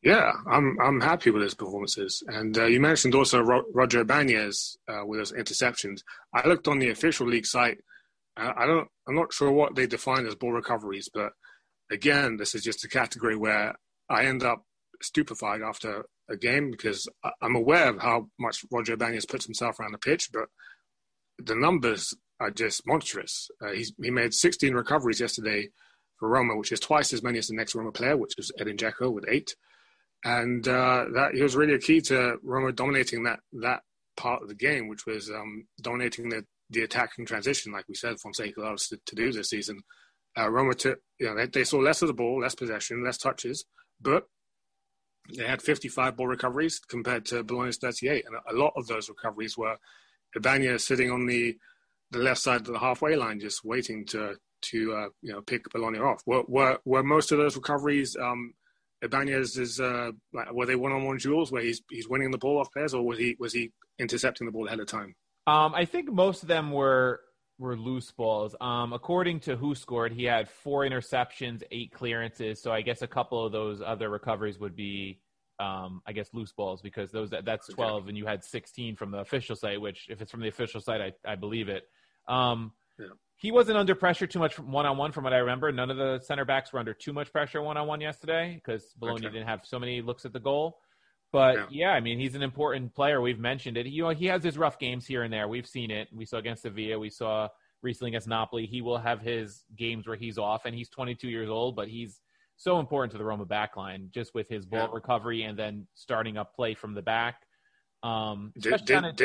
Yeah, 0.02 0.32
I'm 0.50 0.76
I'm 0.80 1.00
happy 1.00 1.30
with 1.30 1.42
his 1.42 1.54
performances. 1.54 2.22
And 2.28 2.56
uh, 2.56 2.64
you 2.64 2.80
mentioned 2.80 3.14
also 3.14 3.40
Ro- 3.42 3.64
Roger 3.74 4.00
Ibanez 4.00 4.78
uh, 4.88 5.04
with 5.04 5.18
his 5.20 5.32
interceptions. 5.32 6.02
I 6.32 6.46
looked 6.48 6.66
on 6.68 6.78
the 6.78 6.90
official 6.90 7.26
league 7.26 7.46
site. 7.46 7.78
I 8.36 8.64
don't. 8.66 8.86
I'm 9.08 9.16
not 9.16 9.32
sure 9.32 9.50
what 9.50 9.74
they 9.74 9.86
define 9.88 10.24
as 10.26 10.36
ball 10.36 10.52
recoveries, 10.52 11.10
but 11.12 11.32
again, 11.90 12.36
this 12.36 12.54
is 12.54 12.62
just 12.62 12.84
a 12.84 12.88
category 12.88 13.36
where 13.36 13.74
I 14.08 14.24
end 14.24 14.42
up 14.42 14.64
stupefied 15.02 15.62
after 15.62 16.04
a 16.28 16.36
game 16.36 16.70
because 16.70 17.08
I'm 17.40 17.56
aware 17.56 17.88
of 17.88 18.00
how 18.00 18.28
much 18.38 18.64
Roger 18.70 18.94
Ibanez 18.94 19.26
puts 19.26 19.44
himself 19.44 19.78
around 19.78 19.92
the 19.92 19.98
pitch, 19.98 20.30
but 20.32 20.48
the 21.38 21.54
numbers 21.54 22.14
are 22.40 22.50
just 22.50 22.86
monstrous. 22.86 23.48
Uh, 23.62 23.72
he 23.72 24.10
made 24.10 24.34
16 24.34 24.74
recoveries 24.74 25.20
yesterday 25.20 25.68
for 26.18 26.28
Roma, 26.28 26.56
which 26.56 26.72
is 26.72 26.80
twice 26.80 27.12
as 27.12 27.22
many 27.22 27.38
as 27.38 27.46
the 27.46 27.54
next 27.54 27.74
Roma 27.74 27.92
player, 27.92 28.16
which 28.16 28.34
is 28.38 28.52
Edin 28.58 28.76
Dzeko 28.76 29.12
with 29.12 29.24
eight 29.28 29.54
and 30.24 30.66
uh, 30.66 31.06
that 31.14 31.34
he 31.34 31.42
was 31.42 31.56
really 31.56 31.74
a 31.74 31.78
key 31.78 32.00
to 32.00 32.38
Roma 32.42 32.72
dominating 32.72 33.24
that 33.24 33.40
that 33.54 33.82
part 34.16 34.42
of 34.42 34.48
the 34.48 34.54
game, 34.54 34.88
which 34.88 35.06
was 35.06 35.30
um, 35.30 35.66
dominating 35.80 36.28
the 36.28 36.44
the 36.70 36.82
attacking 36.82 37.24
transition, 37.24 37.72
like 37.72 37.86
we 37.88 37.94
said, 37.94 38.20
Fonseca 38.20 38.60
us 38.62 38.88
to, 38.88 38.98
to 39.06 39.14
do 39.14 39.32
this 39.32 39.50
season. 39.50 39.80
Uh, 40.38 40.48
Roma 40.48 40.74
took, 40.74 41.00
you 41.18 41.26
know, 41.26 41.34
they, 41.34 41.46
they 41.46 41.64
saw 41.64 41.78
less 41.78 42.02
of 42.02 42.08
the 42.08 42.14
ball, 42.14 42.40
less 42.40 42.54
possession, 42.54 43.04
less 43.04 43.18
touches, 43.18 43.64
but 44.00 44.24
they 45.36 45.46
had 45.46 45.60
55 45.60 46.16
ball 46.16 46.26
recoveries 46.26 46.78
compared 46.78 47.24
to 47.26 47.42
Bologna's 47.42 47.78
38, 47.78 48.24
and 48.26 48.36
a 48.48 48.60
lot 48.60 48.72
of 48.76 48.86
those 48.86 49.08
recoveries 49.08 49.58
were 49.58 49.76
Ibanez 50.34 50.84
sitting 50.84 51.10
on 51.10 51.26
the 51.26 51.56
the 52.10 52.18
left 52.18 52.40
side 52.40 52.62
of 52.62 52.66
the 52.66 52.78
halfway 52.78 53.16
line, 53.16 53.38
just 53.38 53.64
waiting 53.64 54.06
to 54.06 54.36
to 54.60 54.94
uh, 54.94 55.08
you 55.20 55.32
know 55.32 55.42
pick 55.42 55.68
Bologna 55.70 55.98
off. 55.98 56.22
Were, 56.26 56.44
were 56.48 56.78
were 56.84 57.02
most 57.02 57.32
of 57.32 57.38
those 57.38 57.56
recoveries 57.56 58.16
um, 58.16 58.54
Ibanez 59.02 59.56
is 59.56 59.80
uh, 59.80 60.10
like, 60.32 60.52
were 60.52 60.66
they 60.66 60.76
one-on-one 60.76 61.18
duels 61.18 61.52
where 61.52 61.62
he's 61.62 61.82
he's 61.90 62.08
winning 62.08 62.30
the 62.30 62.38
ball 62.38 62.58
off 62.58 62.72
players, 62.72 62.94
or 62.94 63.04
was 63.04 63.18
he 63.18 63.36
was 63.38 63.52
he 63.52 63.72
intercepting 63.98 64.46
the 64.46 64.52
ball 64.52 64.66
ahead 64.66 64.80
of 64.80 64.86
time? 64.86 65.14
Um, 65.46 65.74
I 65.74 65.84
think 65.84 66.10
most 66.12 66.42
of 66.42 66.48
them 66.48 66.72
were 66.72 67.20
were 67.58 67.76
loose 67.76 68.10
balls. 68.12 68.54
Um, 68.60 68.92
according 68.92 69.40
to 69.40 69.56
WhoScored, 69.56 70.12
he 70.12 70.24
had 70.24 70.48
four 70.48 70.82
interceptions, 70.84 71.62
eight 71.70 71.92
clearances. 71.92 72.62
So 72.62 72.72
I 72.72 72.82
guess 72.82 73.02
a 73.02 73.06
couple 73.06 73.44
of 73.44 73.52
those 73.52 73.82
other 73.84 74.08
recoveries 74.08 74.58
would 74.58 74.76
be, 74.76 75.20
um, 75.58 76.00
I 76.06 76.12
guess, 76.12 76.32
loose 76.32 76.52
balls 76.52 76.80
because 76.80 77.10
those 77.10 77.30
that, 77.30 77.44
that's 77.44 77.66
twelve, 77.68 78.08
and 78.08 78.16
you 78.16 78.26
had 78.26 78.44
sixteen 78.44 78.94
from 78.94 79.10
the 79.10 79.18
official 79.18 79.56
site. 79.56 79.80
Which, 79.80 80.06
if 80.08 80.22
it's 80.22 80.30
from 80.30 80.40
the 80.40 80.48
official 80.48 80.80
site, 80.80 81.00
I, 81.00 81.32
I 81.32 81.34
believe 81.34 81.68
it. 81.68 81.84
Um, 82.28 82.72
Yeah. 82.98 83.06
He 83.40 83.52
wasn't 83.52 83.78
under 83.78 83.94
pressure 83.94 84.26
too 84.26 84.40
much 84.40 84.58
one 84.58 84.84
on 84.84 84.96
one, 84.96 85.12
from 85.12 85.22
what 85.22 85.32
I 85.32 85.38
remember. 85.38 85.70
None 85.70 85.92
of 85.92 85.96
the 85.96 86.18
center 86.20 86.44
backs 86.44 86.72
were 86.72 86.80
under 86.80 86.92
too 86.92 87.12
much 87.12 87.32
pressure 87.32 87.62
one 87.62 87.76
on 87.76 87.86
one 87.86 88.00
yesterday 88.00 88.54
because 88.54 88.92
Bologna 88.98 89.26
Okay. 89.26 89.34
didn't 89.34 89.46
have 89.46 89.64
so 89.64 89.78
many 89.78 90.02
looks 90.02 90.24
at 90.24 90.32
the 90.32 90.40
goal. 90.40 90.80
But 91.32 91.54
Yeah. 91.56 91.66
yeah. 91.70 91.90
I 91.90 92.00
mean, 92.00 92.18
he's 92.18 92.34
an 92.34 92.42
important 92.42 92.94
player. 92.94 93.20
We've 93.20 93.38
mentioned 93.38 93.76
it. 93.76 93.86
You 93.86 94.04
know, 94.04 94.08
he 94.10 94.26
has 94.26 94.42
his 94.42 94.56
rough 94.56 94.78
games 94.78 95.06
here 95.06 95.22
and 95.22 95.32
there. 95.32 95.46
We've 95.48 95.66
seen 95.66 95.90
it. 95.90 96.08
We 96.12 96.24
saw 96.24 96.38
against 96.38 96.62
Sevilla. 96.62 96.98
We 96.98 97.10
saw 97.10 97.48
recently 97.82 98.10
against 98.10 98.28
Napoli. 98.28 98.66
He 98.66 98.80
will 98.82 98.98
have 98.98 99.20
his 99.20 99.62
games 99.76 100.06
where 100.06 100.16
he's 100.16 100.38
off, 100.38 100.64
and 100.64 100.74
he's 100.74 100.88
22 100.88 101.28
years 101.28 101.48
old, 101.48 101.76
but 101.76 101.88
he's 101.88 102.20
so 102.56 102.80
important 102.80 103.12
to 103.12 103.18
the 103.18 103.24
Roma 103.24 103.46
backline 103.46 104.10
just 104.10 104.34
with 104.34 104.48
his 104.48 104.66
ball 104.66 104.88
Yeah. 104.88 104.94
recovery 104.94 105.42
and 105.42 105.56
then 105.58 105.86
starting 105.94 106.36
up 106.36 106.54
play 106.56 106.74
from 106.74 106.94
the 106.94 107.02
back. 107.02 107.46
Um, 108.02 108.52
Did- 108.58 108.84
did-. 108.84 109.16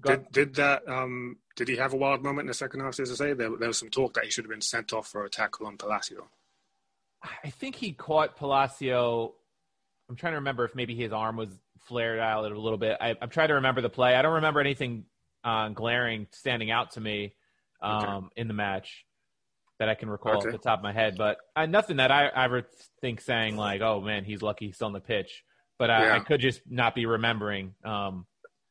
Go- 0.00 0.14
Did, 0.14 0.30
did 0.30 0.54
that? 0.54 0.88
Um, 0.88 1.38
did 1.56 1.66
he 1.66 1.74
have 1.76 1.92
a 1.92 1.96
wild 1.96 2.22
moment 2.22 2.42
in 2.42 2.46
the 2.46 2.54
second 2.54 2.78
half? 2.80 3.00
As 3.00 3.10
I 3.10 3.14
say, 3.16 3.32
there, 3.32 3.50
there 3.56 3.66
was 3.66 3.78
some 3.80 3.90
talk 3.90 4.14
that 4.14 4.22
he 4.24 4.30
should 4.30 4.44
have 4.44 4.50
been 4.50 4.60
sent 4.60 4.92
off 4.92 5.08
for 5.08 5.24
a 5.24 5.28
tackle 5.28 5.66
on 5.66 5.76
Palacio. 5.76 6.28
I 7.44 7.50
think 7.50 7.74
he 7.74 7.92
caught 7.92 8.36
Palacio. 8.36 9.34
I'm 10.08 10.16
trying 10.16 10.32
to 10.32 10.38
remember 10.38 10.64
if 10.64 10.74
maybe 10.74 10.94
his 10.94 11.12
arm 11.12 11.36
was 11.36 11.50
flared 11.86 12.18
out 12.18 12.50
a 12.50 12.58
little 12.58 12.78
bit. 12.78 12.96
I, 13.00 13.14
I'm 13.20 13.28
trying 13.30 13.48
to 13.48 13.54
remember 13.54 13.80
the 13.80 13.90
play. 13.90 14.14
I 14.14 14.22
don't 14.22 14.34
remember 14.34 14.60
anything 14.60 15.04
uh, 15.44 15.68
glaring 15.68 16.26
standing 16.32 16.70
out 16.70 16.92
to 16.92 17.00
me 17.00 17.34
um, 17.82 17.94
Okay. 17.96 18.26
in 18.36 18.48
the 18.48 18.54
match 18.54 19.04
that 19.78 19.88
I 19.88 19.94
can 19.94 20.08
recall 20.10 20.38
Okay. 20.38 20.48
off 20.48 20.52
the 20.52 20.58
top 20.58 20.78
of 20.78 20.82
my 20.82 20.92
head. 20.92 21.16
But 21.18 21.38
uh, 21.54 21.66
nothing 21.66 21.98
that 21.98 22.10
I, 22.10 22.28
I 22.28 22.44
ever 22.46 22.66
think 23.00 23.20
saying 23.20 23.56
like, 23.56 23.80
"Oh 23.80 24.00
man, 24.00 24.24
he's 24.24 24.42
lucky 24.42 24.66
he's 24.66 24.76
still 24.76 24.86
on 24.88 24.92
the 24.92 25.00
pitch." 25.00 25.44
But 25.78 25.90
I, 25.90 26.16
I 26.16 26.20
could 26.20 26.40
just 26.40 26.62
not 26.68 26.94
be 26.96 27.06
remembering. 27.06 27.74
Um, 27.84 28.26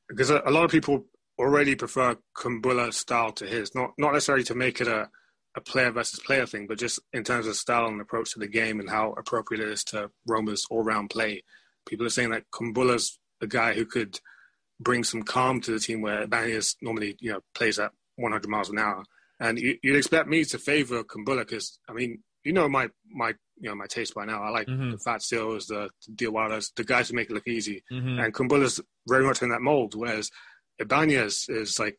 because 0.09 0.29
a, 0.29 0.41
a 0.45 0.51
lot 0.51 0.65
of 0.65 0.71
people 0.71 1.05
already 1.39 1.75
prefer 1.75 2.17
Kumbulla's 2.35 2.97
style 2.97 3.31
to 3.33 3.45
his. 3.45 3.73
Not 3.75 3.91
not 3.97 4.13
necessarily 4.13 4.43
to 4.45 4.55
make 4.55 4.81
it 4.81 4.87
a, 4.87 5.09
a 5.57 5.61
player 5.61 5.91
versus 5.91 6.19
player 6.19 6.45
thing, 6.45 6.67
but 6.67 6.77
just 6.77 6.99
in 7.11 7.23
terms 7.23 7.47
of 7.47 7.55
style 7.55 7.87
and 7.87 7.99
approach 7.99 8.31
to 8.33 8.39
the 8.39 8.47
game 8.47 8.79
and 8.79 8.89
how 8.89 9.13
appropriate 9.17 9.61
it 9.61 9.69
is 9.71 9.83
to 9.85 10.09
Roma's 10.27 10.65
all 10.69 10.83
round 10.83 11.09
play. 11.09 11.43
People 11.89 12.05
are 12.05 12.11
saying 12.11 12.29
that 12.29 12.43
Kumbulla's 12.51 13.17
a 13.41 13.47
guy 13.47 13.73
who 13.73 13.85
could 13.85 14.19
bring 14.79 15.03
some 15.03 15.23
calm 15.23 15.59
to 15.61 15.71
the 15.71 15.79
team 15.79 16.01
where 16.01 16.21
Ibanez 16.23 16.75
normally 16.81 17.17
you 17.19 17.31
know 17.31 17.39
plays 17.55 17.79
at 17.79 17.91
100 18.17 18.47
miles 18.47 18.69
an 18.69 18.77
hour. 18.79 19.03
And 19.39 19.57
you, 19.59 19.77
you'd 19.83 19.97
expect 19.97 20.27
me 20.29 20.43
to 20.45 20.57
favour 20.59 21.03
Kumbulla 21.03 21.39
because 21.39 21.79
I 21.89 21.93
mean 21.93 22.23
you 22.43 22.53
know 22.53 22.69
my 22.69 22.89
my 23.11 23.29
you 23.59 23.69
know 23.69 23.75
my 23.75 23.87
taste 23.87 24.13
by 24.13 24.25
now. 24.25 24.43
I 24.43 24.49
like 24.49 24.67
Mhm. 24.67 24.91
the 24.91 24.97
Fat 24.99 25.23
Seals, 25.23 25.65
the 25.67 25.89
Diawaras, 26.13 26.71
the 26.75 26.83
guys 26.83 27.09
who 27.09 27.15
make 27.15 27.29
it 27.31 27.33
look 27.33 27.47
easy 27.47 27.83
mhm. 27.91 28.23
and 28.23 28.33
Kumbulla's 28.33 28.79
very 29.07 29.25
much 29.25 29.41
in 29.41 29.49
that 29.49 29.61
mold, 29.61 29.95
whereas 29.95 30.29
Ibanez 30.79 31.45
is 31.49 31.79
like 31.79 31.97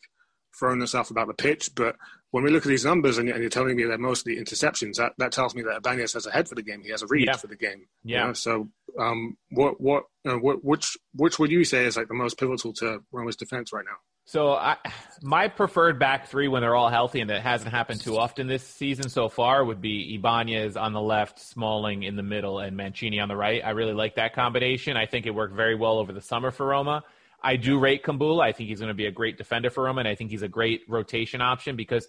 throwing 0.59 0.79
himself 0.79 1.11
about 1.11 1.27
the 1.29 1.35
pitch. 1.35 1.71
But 1.75 1.97
when 2.31 2.45
we 2.45 2.51
look 2.51 2.65
at 2.65 2.69
these 2.69 2.85
numbers 2.85 3.17
and, 3.19 3.29
and 3.29 3.41
you're 3.41 3.49
telling 3.51 3.75
me 3.77 3.85
they're 3.85 3.97
mostly 3.99 4.37
interceptions, 4.37 4.97
that, 4.97 5.13
that 5.19 5.33
tells 5.33 5.55
me 5.55 5.63
that 5.63 5.77
Ibanez 5.79 6.13
has 6.13 6.27
a 6.27 6.31
head 6.31 6.49
for 6.49 6.55
the 6.55 6.63
game. 6.63 6.83
He 6.83 6.91
has 6.91 7.03
a 7.03 7.07
read 7.07 7.27
Yeah. 7.27 7.37
for 7.37 7.47
the 7.47 7.57
game. 7.57 7.87
you 8.05 8.15
Yeah. 8.17 8.27
know? 8.27 8.33
So, 8.35 8.69
um, 8.99 9.37
what 9.51 9.81
what 9.81 10.05
uh, 10.27 10.35
what 10.37 10.65
which 10.65 10.97
which 11.15 11.39
would 11.39 11.51
you 11.51 11.65
say 11.65 11.87
is 11.87 11.97
like 11.97 12.09
the 12.09 12.15
most 12.15 12.39
pivotal 12.39 12.73
to 12.75 13.01
Roma's 13.13 13.37
defense 13.37 13.73
right 13.73 13.85
now? 13.85 13.97
So 14.27 14.53
I, 14.53 14.77
my 15.23 15.49
preferred 15.49 15.99
back 15.99 16.27
three 16.29 16.49
when 16.49 16.61
they're 16.61 16.75
all 16.77 16.91
healthy, 16.91 17.21
and 17.23 17.31
that 17.31 17.41
hasn't 17.41 17.71
happened 17.71 18.03
too 18.03 18.19
often 18.19 18.47
this 18.47 18.63
season 18.63 19.09
so 19.09 19.31
far, 19.31 19.65
would 19.65 19.81
be 19.81 20.17
Ibanez 20.17 20.77
on 20.77 20.93
the 20.93 21.01
left, 21.01 21.39
Smalling 21.39 22.03
in 22.03 22.15
the 22.15 22.23
middle, 22.23 22.59
and 22.59 22.77
Mancini 22.77 23.21
on 23.21 23.29
the 23.29 23.37
right. 23.37 23.63
I 23.65 23.71
really 23.71 23.95
like 23.95 24.17
that 24.17 24.35
combination. 24.35 24.99
I 24.99 25.07
think 25.07 25.25
it 25.25 25.31
worked 25.31 25.55
very 25.57 25.75
well 25.77 25.99
over 25.99 26.13
the 26.13 26.21
summer 26.21 26.51
for 26.51 26.67
Roma. 26.67 27.05
I 27.43 27.57
do 27.57 27.79
rate 27.79 28.03
Kumbulla. 28.03 28.43
I 28.43 28.53
think 28.53 28.69
he's 28.69 28.81
going 28.81 28.89
to 28.89 28.95
be 28.95 29.07
a 29.07 29.13
great 29.13 29.39
defender 29.39 29.71
for 29.71 29.85
Roma, 29.85 30.01
and 30.01 30.09
I 30.09 30.15
think 30.15 30.31
he's 30.31 30.43
a 30.43 30.49
great 30.49 30.83
rotation 30.89 31.41
option 31.41 31.77
because 31.77 32.09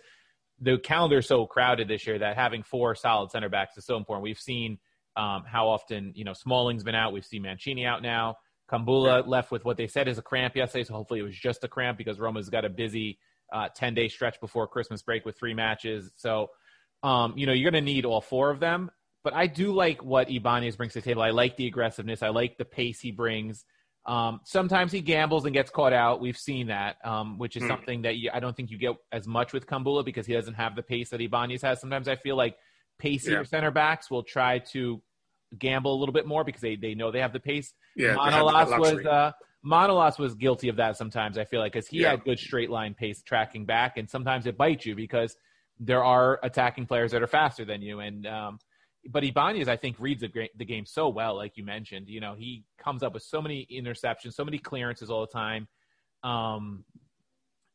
the 0.59 0.77
calendar 0.77 1.19
is 1.19 1.27
so 1.27 1.45
crowded 1.45 1.87
this 1.87 2.05
year 2.07 2.19
that 2.19 2.35
having 2.35 2.63
four 2.63 2.95
solid 2.95 3.31
center 3.31 3.49
backs 3.49 3.77
is 3.77 3.85
so 3.85 3.95
important. 3.95 4.23
We've 4.23 4.39
seen 4.39 4.79
um, 5.15 5.43
how 5.45 5.69
often 5.69 6.13
you 6.15 6.23
know 6.23 6.33
Smalling's 6.33 6.83
been 6.83 6.95
out. 6.95 7.13
We've 7.13 7.25
seen 7.25 7.43
Mancini 7.43 7.85
out 7.85 8.01
now. 8.01 8.37
Kumbulla 8.69 9.25
left 9.27 9.51
with 9.51 9.65
what 9.65 9.77
they 9.77 9.87
said 9.87 10.07
is 10.07 10.17
a 10.17 10.21
cramp 10.21 10.55
yesterday, 10.55 10.83
so 10.83 10.93
hopefully 10.93 11.19
it 11.19 11.23
was 11.23 11.35
just 11.35 11.63
a 11.63 11.67
cramp 11.67 11.97
because 11.97 12.19
Roma's 12.19 12.49
got 12.49 12.65
a 12.65 12.69
busy 12.69 13.19
uh, 13.51 13.69
10 13.75 13.93
day 13.95 14.07
stretch 14.07 14.39
before 14.39 14.67
Christmas 14.67 15.01
break 15.01 15.25
with 15.25 15.37
three 15.37 15.53
matches. 15.53 16.11
So, 16.15 16.49
um, 17.03 17.33
you 17.35 17.47
know, 17.47 17.53
you're 17.53 17.71
going 17.71 17.83
to 17.83 17.91
need 17.91 18.05
all 18.05 18.21
four 18.21 18.51
of 18.51 18.59
them. 18.59 18.91
But 19.23 19.33
I 19.33 19.47
do 19.47 19.73
like 19.73 20.03
what 20.03 20.31
Ibanez 20.31 20.77
brings 20.77 20.93
to 20.93 21.01
the 21.01 21.05
table. 21.05 21.21
I 21.21 21.31
like 21.31 21.57
the 21.57 21.67
aggressiveness. 21.67 22.23
I 22.23 22.29
like 22.29 22.57
the 22.57 22.65
pace 22.65 22.99
he 23.01 23.11
brings. 23.11 23.65
Um, 24.09 24.39
sometimes 24.43 24.91
he 24.91 25.01
gambles 25.01 25.45
and 25.45 25.53
gets 25.53 25.69
caught 25.69 25.93
out. 25.93 26.19
We've 26.19 26.35
seen 26.37 26.67
that, 26.67 26.97
um, 27.05 27.37
which 27.37 27.55
is 27.55 27.61
Hmm. 27.61 27.67
something 27.67 28.01
that 28.01 28.15
you, 28.17 28.31
I 28.33 28.39
don't 28.39 28.55
think 28.55 28.71
you 28.71 28.77
get 28.79 28.95
as 29.11 29.27
much 29.27 29.53
with 29.53 29.67
Kumbulla 29.67 30.03
because 30.03 30.25
he 30.25 30.33
doesn't 30.33 30.55
have 30.55 30.75
the 30.75 30.81
pace 30.81 31.11
that 31.11 31.21
Ibanez 31.21 31.61
has. 31.61 31.79
Sometimes 31.79 32.07
I 32.07 32.15
feel 32.15 32.35
like 32.35 32.57
pacier 32.97 33.37
Yeah. 33.37 33.43
center 33.43 33.69
backs 33.69 34.09
will 34.09 34.23
try 34.23 34.57
to 34.73 34.99
gamble 35.59 35.93
a 35.93 35.99
little 35.99 36.13
bit 36.13 36.25
more 36.25 36.43
because 36.43 36.61
they, 36.61 36.75
they 36.75 36.95
know 36.95 37.11
they 37.11 37.19
have 37.19 37.33
the 37.33 37.39
pace. 37.39 37.73
Yeah, 37.95 38.15
Manolas 38.15 38.79
was 38.79 39.05
uh, 39.05 39.31
Manolas 39.63 40.17
was 40.17 40.33
guilty 40.33 40.69
of 40.69 40.77
that 40.77 40.97
sometimes. 40.97 41.37
I 41.37 41.45
feel 41.45 41.59
like 41.59 41.73
because 41.73 41.87
he 41.87 41.99
Yeah. 41.99 42.09
had 42.11 42.23
good 42.23 42.39
straight 42.39 42.71
line 42.71 42.95
pace 42.95 43.21
tracking 43.21 43.65
back, 43.65 43.97
and 43.97 44.09
sometimes 44.09 44.47
it 44.47 44.57
bites 44.57 44.87
you 44.87 44.95
because 44.95 45.35
there 45.79 46.03
are 46.03 46.39
attacking 46.41 46.87
players 46.87 47.11
that 47.11 47.21
are 47.21 47.27
faster 47.27 47.63
than 47.63 47.81
you. 47.83 47.99
And 47.99 48.25
um, 48.25 48.59
but 49.11 49.23
Ibanez, 49.23 49.67
I 49.67 49.75
think, 49.75 49.95
reads 49.99 50.21
the, 50.21 50.49
the 50.55 50.65
game 50.65 50.85
so 50.85 51.09
well, 51.09 51.35
like 51.35 51.57
you 51.57 51.65
mentioned. 51.65 52.07
You 52.07 52.19
know, 52.19 52.35
he 52.37 52.63
comes 52.77 53.01
up 53.01 53.13
with 53.13 53.23
so 53.23 53.41
many 53.41 53.67
interceptions, 53.71 54.33
so 54.33 54.45
many 54.45 54.59
clearances 54.59 55.09
all 55.09 55.21
the 55.21 55.33
time. 55.33 55.67
Um, 56.23 56.85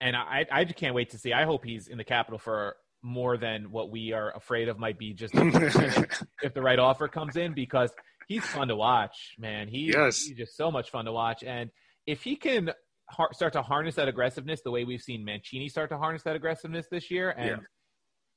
and 0.00 0.14
I, 0.14 0.46
I 0.50 0.64
just 0.64 0.76
can't 0.76 0.94
wait 0.94 1.10
to 1.10 1.18
see. 1.18 1.32
I 1.32 1.44
hope 1.44 1.64
he's 1.64 1.88
in 1.88 1.98
the 1.98 2.04
capital 2.04 2.38
for 2.38 2.76
more 3.02 3.36
than 3.36 3.70
what 3.72 3.90
we 3.90 4.12
are 4.12 4.34
afraid 4.36 4.68
of 4.68 4.78
might 4.78 4.98
be 4.98 5.12
just 5.12 5.34
if 6.42 6.54
the 6.54 6.62
right 6.62 6.78
offer 6.78 7.08
comes 7.08 7.36
in 7.36 7.52
because 7.52 7.90
he's 8.28 8.44
fun 8.44 8.68
to 8.68 8.76
watch, 8.76 9.34
man. 9.38 9.66
He, 9.66 9.92
Yes. 9.92 10.22
He's 10.22 10.36
just 10.36 10.56
so 10.56 10.70
much 10.70 10.90
fun 10.90 11.04
to 11.06 11.12
watch. 11.12 11.42
And 11.42 11.70
if 12.06 12.22
he 12.22 12.36
can 12.36 12.70
har- 13.08 13.32
start 13.32 13.54
to 13.54 13.62
harness 13.62 13.96
that 13.96 14.06
aggressiveness 14.06 14.62
the 14.62 14.70
way 14.70 14.84
we've 14.84 15.02
seen 15.02 15.24
Mancini 15.24 15.68
start 15.68 15.90
to 15.90 15.98
harness 15.98 16.22
that 16.22 16.36
aggressiveness 16.36 16.86
this 16.90 17.10
year 17.10 17.30
and, 17.30 17.62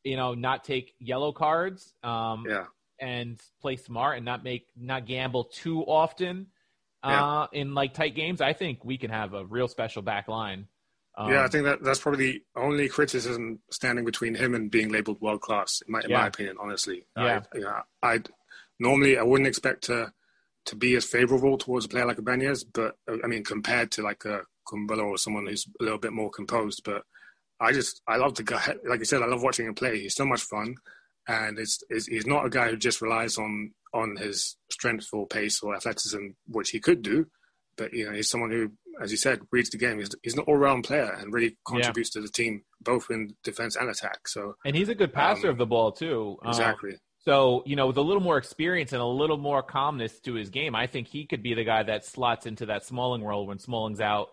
you 0.03 0.15
know, 0.15 0.33
not 0.33 0.63
take 0.63 0.93
yellow 0.99 1.31
cards 1.31 1.93
um, 2.03 2.45
yeah, 2.49 2.65
and 2.99 3.39
play 3.61 3.75
smart 3.75 4.17
and 4.17 4.25
not 4.25 4.43
make, 4.43 4.67
not 4.75 5.05
gamble 5.05 5.45
too 5.45 5.81
often 5.81 6.47
uh, 7.03 7.47
Yeah. 7.53 7.59
in 7.59 7.73
like 7.75 7.93
tight 7.93 8.15
games, 8.15 8.41
I 8.41 8.53
think 8.53 8.83
we 8.83 8.97
can 8.97 9.11
have 9.11 9.33
a 9.33 9.45
real 9.45 9.67
special 9.67 10.01
back 10.01 10.27
line. 10.27 10.67
Um, 11.15 11.31
yeah. 11.31 11.43
I 11.43 11.47
think 11.47 11.63
that 11.65 11.83
that's 11.83 11.99
probably 11.99 12.31
the 12.31 12.43
only 12.55 12.87
criticism 12.89 13.59
standing 13.71 14.05
between 14.05 14.35
him 14.35 14.53
and 14.55 14.69
being 14.69 14.89
labeled 14.91 15.19
world 15.21 15.41
class, 15.41 15.81
in 15.85 15.91
my 15.91 16.01
in 16.01 16.09
Yeah. 16.09 16.21
my 16.21 16.27
opinion. 16.27 16.57
Honestly, 16.59 17.05
Yeah. 17.15 17.41
I, 17.53 17.57
you 17.57 17.63
know, 17.63 17.81
I 18.03 18.19
normally 18.79 19.17
I 19.17 19.23
wouldn't 19.23 19.47
expect 19.47 19.83
to 19.85 20.11
to 20.65 20.75
be 20.75 20.95
as 20.95 21.05
favorable 21.05 21.57
towards 21.57 21.85
a 21.85 21.89
player 21.89 22.05
like 22.05 22.19
Ibanez, 22.19 22.63
but 22.65 22.97
I 23.23 23.27
mean 23.27 23.43
compared 23.43 23.91
to 23.93 24.01
like 24.01 24.25
a 24.25 24.41
Kumbulla 24.67 25.03
or 25.05 25.17
someone 25.17 25.47
who's 25.47 25.65
a 25.79 25.83
little 25.83 25.99
bit 25.99 26.13
more 26.13 26.29
composed, 26.29 26.81
but. 26.83 27.03
I 27.59 27.71
just 27.71 28.03
I 28.07 28.17
love 28.17 28.35
the 28.35 28.43
guy. 28.43 28.75
Like 28.87 28.99
I 28.99 29.03
said, 29.03 29.23
I 29.23 29.25
love 29.25 29.41
watching 29.41 29.65
him 29.65 29.73
play. 29.73 29.99
He's 29.99 30.13
so 30.13 30.27
much 30.27 30.41
fun, 30.43 30.75
and 31.27 31.59
it's, 31.59 31.83
it's 31.89 32.07
he's 32.07 32.25
not 32.25 32.45
a 32.45 32.49
guy 32.49 32.69
who 32.69 32.77
just 32.77 33.01
relies 33.01 33.37
on 33.37 33.71
on 33.93 34.15
his 34.17 34.57
strength 34.69 35.07
or 35.13 35.25
pace 35.27 35.61
or 35.61 35.75
athleticism, 35.75 36.27
which 36.47 36.69
he 36.71 36.79
could 36.79 37.01
do. 37.01 37.25
But 37.77 37.93
you 37.93 38.05
know, 38.05 38.11
he's 38.11 38.29
someone 38.29 38.51
who, 38.51 38.71
as 39.01 39.11
you 39.11 39.17
said, 39.17 39.41
reads 39.51 39.69
the 39.69 39.77
game. 39.77 39.99
He's, 39.99 40.09
he's 40.23 40.33
an 40.33 40.41
all-round 40.41 40.83
player 40.83 41.15
and 41.19 41.33
really 41.33 41.57
contributes 41.65 42.09
to 42.11 42.21
the 42.21 42.27
team 42.27 42.63
both 42.81 43.07
in 43.09 43.35
defense 43.43 43.75
and 43.75 43.89
attack. 43.89 44.27
So 44.27 44.55
And 44.65 44.75
he's 44.75 44.89
a 44.89 44.95
good 44.95 45.13
passer 45.13 45.47
Um, 45.47 45.51
of 45.51 45.57
the 45.57 45.65
ball 45.65 45.91
too. 45.91 46.37
Um, 46.41 46.49
exactly, 46.49 46.95
So, 47.19 47.61
you 47.65 47.75
know, 47.75 47.87
with 47.87 47.97
a 47.97 48.01
little 48.01 48.21
more 48.21 48.37
experience 48.37 48.93
and 48.93 49.01
a 49.01 49.05
little 49.05 49.37
more 49.37 49.61
calmness 49.61 50.19
to 50.21 50.33
his 50.33 50.49
game, 50.49 50.75
I 50.75 50.87
think 50.87 51.07
he 51.07 51.25
could 51.25 51.43
be 51.43 51.53
the 51.53 51.63
guy 51.63 51.83
that 51.83 52.05
slots 52.05 52.45
into 52.45 52.65
that 52.67 52.83
Smalling 52.85 53.23
role 53.23 53.45
when 53.45 53.59
Smalling's 53.59 54.01
out 54.01 54.29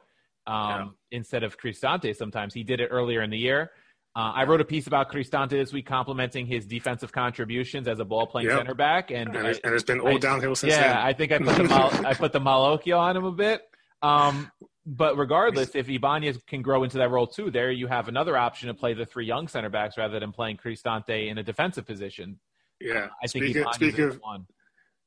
um, 0.47 0.95
instead 1.11 1.43
of 1.43 1.59
Cristante 1.59 2.15
sometimes. 2.17 2.55
He 2.55 2.65
did 2.65 2.81
it 2.81 2.89
earlier 2.89 3.23
in 3.23 3.31
the 3.31 3.39
year. 3.39 3.71
Uh, 4.17 4.31
I 4.35 4.45
wrote 4.45 4.61
a 4.61 4.65
piece 4.65 4.87
about 4.87 5.11
Cristante 5.11 5.51
this 5.51 5.73
week 5.73 5.87
complimenting 5.87 6.47
his 6.47 6.67
defensive 6.67 7.11
contributions 7.11 7.89
as 7.89 7.99
a 7.99 8.05
ball 8.05 8.27
playing 8.29 8.49
Yep. 8.49 8.59
center 8.59 8.75
back. 8.75 9.11
And, 9.11 9.35
and, 9.35 9.47
I- 9.49 9.61
and 9.65 9.75
it's 9.75 9.83
been 9.83 9.99
all 10.01 10.15
I- 10.15 10.19
downhill 10.19 10.55
since 10.55 10.73
then. 10.73 10.83
yeah, 10.83 10.89
then. 10.95 11.03
I 11.07 11.13
think 11.15 11.33
I 11.33 11.39
put 11.39 11.57
the, 11.57 11.65
Mal- 11.65 12.07
I 12.07 12.15
put 12.15 12.33
the 12.33 12.41
Malocchio 12.49 12.97
on 12.99 13.17
him 13.17 13.25
a 13.25 13.33
bit. 13.33 13.63
Um, 14.03 14.51
but 14.87 15.17
regardless, 15.19 15.75
if 15.75 15.89
Ibanez 15.89 16.39
can 16.47 16.63
grow 16.63 16.85
into 16.85 16.99
that 16.99 17.11
role 17.11 17.27
too, 17.27 17.51
there 17.51 17.73
you 17.73 17.87
have 17.89 18.07
another 18.07 18.37
option 18.37 18.69
to 18.69 18.75
play 18.75 18.93
the 18.95 19.07
three 19.07 19.27
young 19.27 19.49
center 19.49 19.71
backs 19.71 19.97
rather 19.99 20.21
than 20.21 20.31
playing 20.31 20.59
Cristante 20.59 21.29
in 21.29 21.39
a 21.39 21.43
defensive 21.43 21.85
position. 21.87 22.39
yeah. 22.81 23.09
I 23.23 23.27
think 23.27 23.45
speaking, 23.47 23.63
Ibanez 23.63 23.75
speaking 23.77 24.05
of 24.05 24.17
one. 24.21 24.47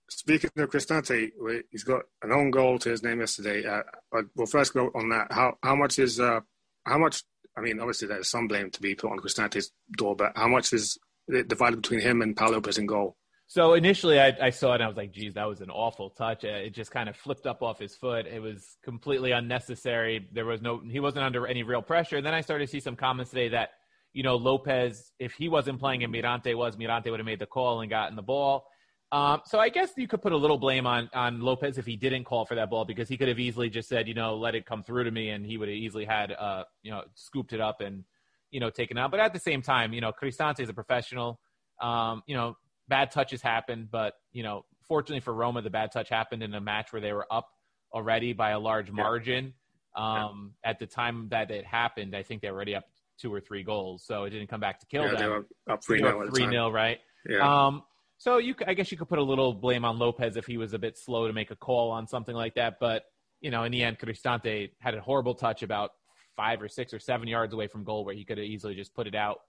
speaking 0.09 0.49
of 0.57 0.69
Cristante, 0.69 1.31
he's 1.71 1.83
got 1.83 2.01
an 2.23 2.31
own 2.33 2.51
goal 2.51 2.77
to 2.79 2.89
his 2.89 3.03
name 3.03 3.19
yesterday. 3.21 3.65
Uh, 3.65 3.83
but 4.11 4.25
we'll 4.35 4.47
first 4.47 4.73
go 4.73 4.91
on 4.95 5.09
that. 5.09 5.31
How 5.31 5.57
how 5.63 5.75
much 5.75 5.97
is 5.99 6.19
uh, 6.19 6.41
how 6.85 6.97
much? 6.97 7.23
I 7.57 7.61
mean, 7.61 7.79
obviously 7.79 8.07
there's 8.07 8.29
some 8.29 8.47
blame 8.47 8.69
to 8.71 8.81
be 8.81 8.95
put 8.95 9.11
on 9.11 9.17
Cristante's 9.17 9.71
door, 9.97 10.15
but 10.15 10.33
how 10.35 10.47
much 10.47 10.71
is 10.73 10.97
it 11.27 11.47
divided 11.47 11.81
between 11.81 11.99
him 11.99 12.21
and 12.21 12.35
Paulo 12.37 12.53
Lopez 12.53 12.77
in 12.77 12.85
goal? 12.85 13.17
So 13.47 13.73
initially, 13.73 14.19
I, 14.19 14.35
I 14.41 14.49
saw 14.49 14.73
it 14.73 14.75
and 14.75 14.83
I 14.83 14.87
was 14.87 14.97
like, 14.97 15.13
"Geez, 15.13 15.35
that 15.35 15.47
was 15.47 15.61
an 15.61 15.69
awful 15.69 16.09
touch." 16.09 16.43
Uh, 16.43 16.49
It 16.49 16.73
just 16.73 16.91
kind 16.91 17.07
of 17.07 17.15
flipped 17.15 17.47
up 17.47 17.63
off 17.63 17.79
his 17.79 17.95
foot. 17.95 18.25
It 18.27 18.41
was 18.41 18.77
completely 18.83 19.31
unnecessary. 19.31 20.27
There 20.33 20.45
was 20.45 20.61
no, 20.61 20.81
he 20.85 20.99
wasn't 20.99 21.23
under 21.23 21.47
any 21.47 21.63
real 21.63 21.81
pressure. 21.81 22.17
And 22.17 22.25
then 22.25 22.33
I 22.33 22.41
started 22.41 22.65
to 22.65 22.71
see 22.71 22.81
some 22.81 22.97
comments 22.97 23.31
today 23.31 23.49
that, 23.49 23.69
you 24.11 24.21
know, 24.21 24.35
Lopez, 24.35 25.11
if 25.17 25.31
he 25.31 25.47
wasn't 25.47 25.79
playing 25.79 26.03
and 26.03 26.13
Mirante 26.13 26.53
was, 26.55 26.75
Mirante 26.75 27.09
would 27.09 27.21
have 27.21 27.25
made 27.25 27.39
the 27.39 27.45
call 27.45 27.79
and 27.79 27.89
gotten 27.89 28.17
the 28.17 28.21
ball. 28.21 28.67
Um, 29.11 29.41
so 29.45 29.57
I 29.59 29.69
guess 29.69 29.91
you 29.95 30.07
could 30.07 30.21
put 30.21 30.33
a 30.33 30.37
little 30.37 30.57
blame 30.57 30.85
on 30.85 31.09
on 31.13 31.39
Lopez 31.39 31.77
if 31.77 31.85
he 31.85 31.95
didn't 31.95 32.25
call 32.25 32.45
for 32.45 32.55
that 32.55 32.69
ball 32.69 32.83
because 32.83 33.07
he 33.07 33.15
could 33.15 33.29
have 33.29 33.39
easily 33.39 33.69
just 33.69 33.87
said, 33.87 34.07
you 34.07 34.13
know, 34.13 34.35
let 34.35 34.53
it 34.53 34.65
come 34.65 34.83
through 34.83 35.05
to 35.05 35.11
me, 35.11 35.29
and 35.29 35.45
he 35.45 35.57
would 35.57 35.69
have 35.69 35.77
easily 35.77 36.03
had, 36.03 36.33
uh, 36.33 36.65
you 36.83 36.91
know, 36.91 37.03
scooped 37.15 37.53
it 37.53 37.61
up 37.61 37.79
and, 37.79 38.03
you 38.51 38.59
know, 38.59 38.69
taken 38.69 38.97
out. 38.97 39.11
But 39.11 39.21
at 39.21 39.31
the 39.31 39.39
same 39.39 39.61
time, 39.61 39.93
you 39.93 40.01
know, 40.01 40.11
Cristante 40.11 40.59
is 40.59 40.69
a 40.69 40.73
professional. 40.73 41.39
Um, 41.81 42.23
you 42.27 42.35
know, 42.35 42.57
bad 42.89 43.11
touches 43.11 43.41
happen, 43.41 43.87
but 43.89 44.15
you 44.33 44.43
know, 44.43 44.65
fortunately 44.87 45.21
for 45.21 45.33
Roma, 45.33 45.61
the 45.61 45.69
bad 45.69 45.91
touch 45.91 46.09
happened 46.09 46.43
in 46.43 46.53
a 46.53 46.61
match 46.61 46.91
where 46.91 47.01
they 47.01 47.13
were 47.13 47.27
up 47.31 47.47
already 47.93 48.33
by 48.33 48.51
a 48.51 48.59
large 48.59 48.91
margin. 48.91 49.53
Um, 49.95 50.53
At 50.63 50.79
the 50.79 50.85
time 50.85 51.27
that 51.29 51.49
it 51.49 51.65
happened, 51.65 52.15
I 52.15 52.23
think 52.23 52.41
they 52.41 52.51
were 52.51 52.57
already 52.57 52.75
up 52.75 52.85
two 53.17 53.33
or 53.33 53.39
three 53.39 53.63
goals, 53.63 54.03
so 54.05 54.25
it 54.25 54.31
didn't 54.31 54.47
come 54.47 54.59
back 54.59 54.79
to 54.81 54.85
kill 54.85 55.03
Yeah, 55.05 55.11
them. 55.11 55.19
they 55.19 55.27
were 55.27 55.47
up 55.69 55.83
three 55.83 56.01
They 56.01 56.11
nil 56.11 56.29
three 56.29 56.45
nil, 56.45 56.71
right? 56.71 56.99
Yeah, 57.27 57.67
Um, 57.67 57.83
so 58.17 58.37
you, 58.37 58.55
I 58.65 58.73
guess 58.73 58.91
you 58.91 58.97
could 58.97 59.09
put 59.09 59.19
a 59.19 59.23
little 59.23 59.53
blame 59.53 59.85
on 59.85 59.99
Lopez 59.99 60.37
if 60.37 60.45
he 60.45 60.57
was 60.57 60.73
a 60.73 60.79
bit 60.79 60.97
slow 60.97 61.27
to 61.27 61.33
make 61.33 61.51
a 61.51 61.55
call 61.55 61.91
on 61.91 62.07
something 62.07 62.35
like 62.35 62.55
that. 62.55 62.77
But 62.79 63.03
you 63.41 63.51
know, 63.51 63.63
in 63.63 63.71
the 63.71 63.83
end, 63.83 63.99
Cristante 63.99 64.71
had 64.79 64.95
a 64.95 65.01
horrible 65.01 65.35
touch 65.35 65.61
about 65.63 65.91
five 66.35 66.61
or 66.61 66.67
six 66.67 66.93
or 66.93 66.99
seven 66.99 67.27
yards 67.27 67.53
away 67.53 67.67
from 67.67 67.83
goal, 67.83 68.03
where 68.05 68.15
he 68.15 68.25
could 68.25 68.37
have 68.37 68.45
easily 68.47 68.75
just 68.75 68.93
put 68.93 69.07
it 69.07 69.15
out. 69.15 69.39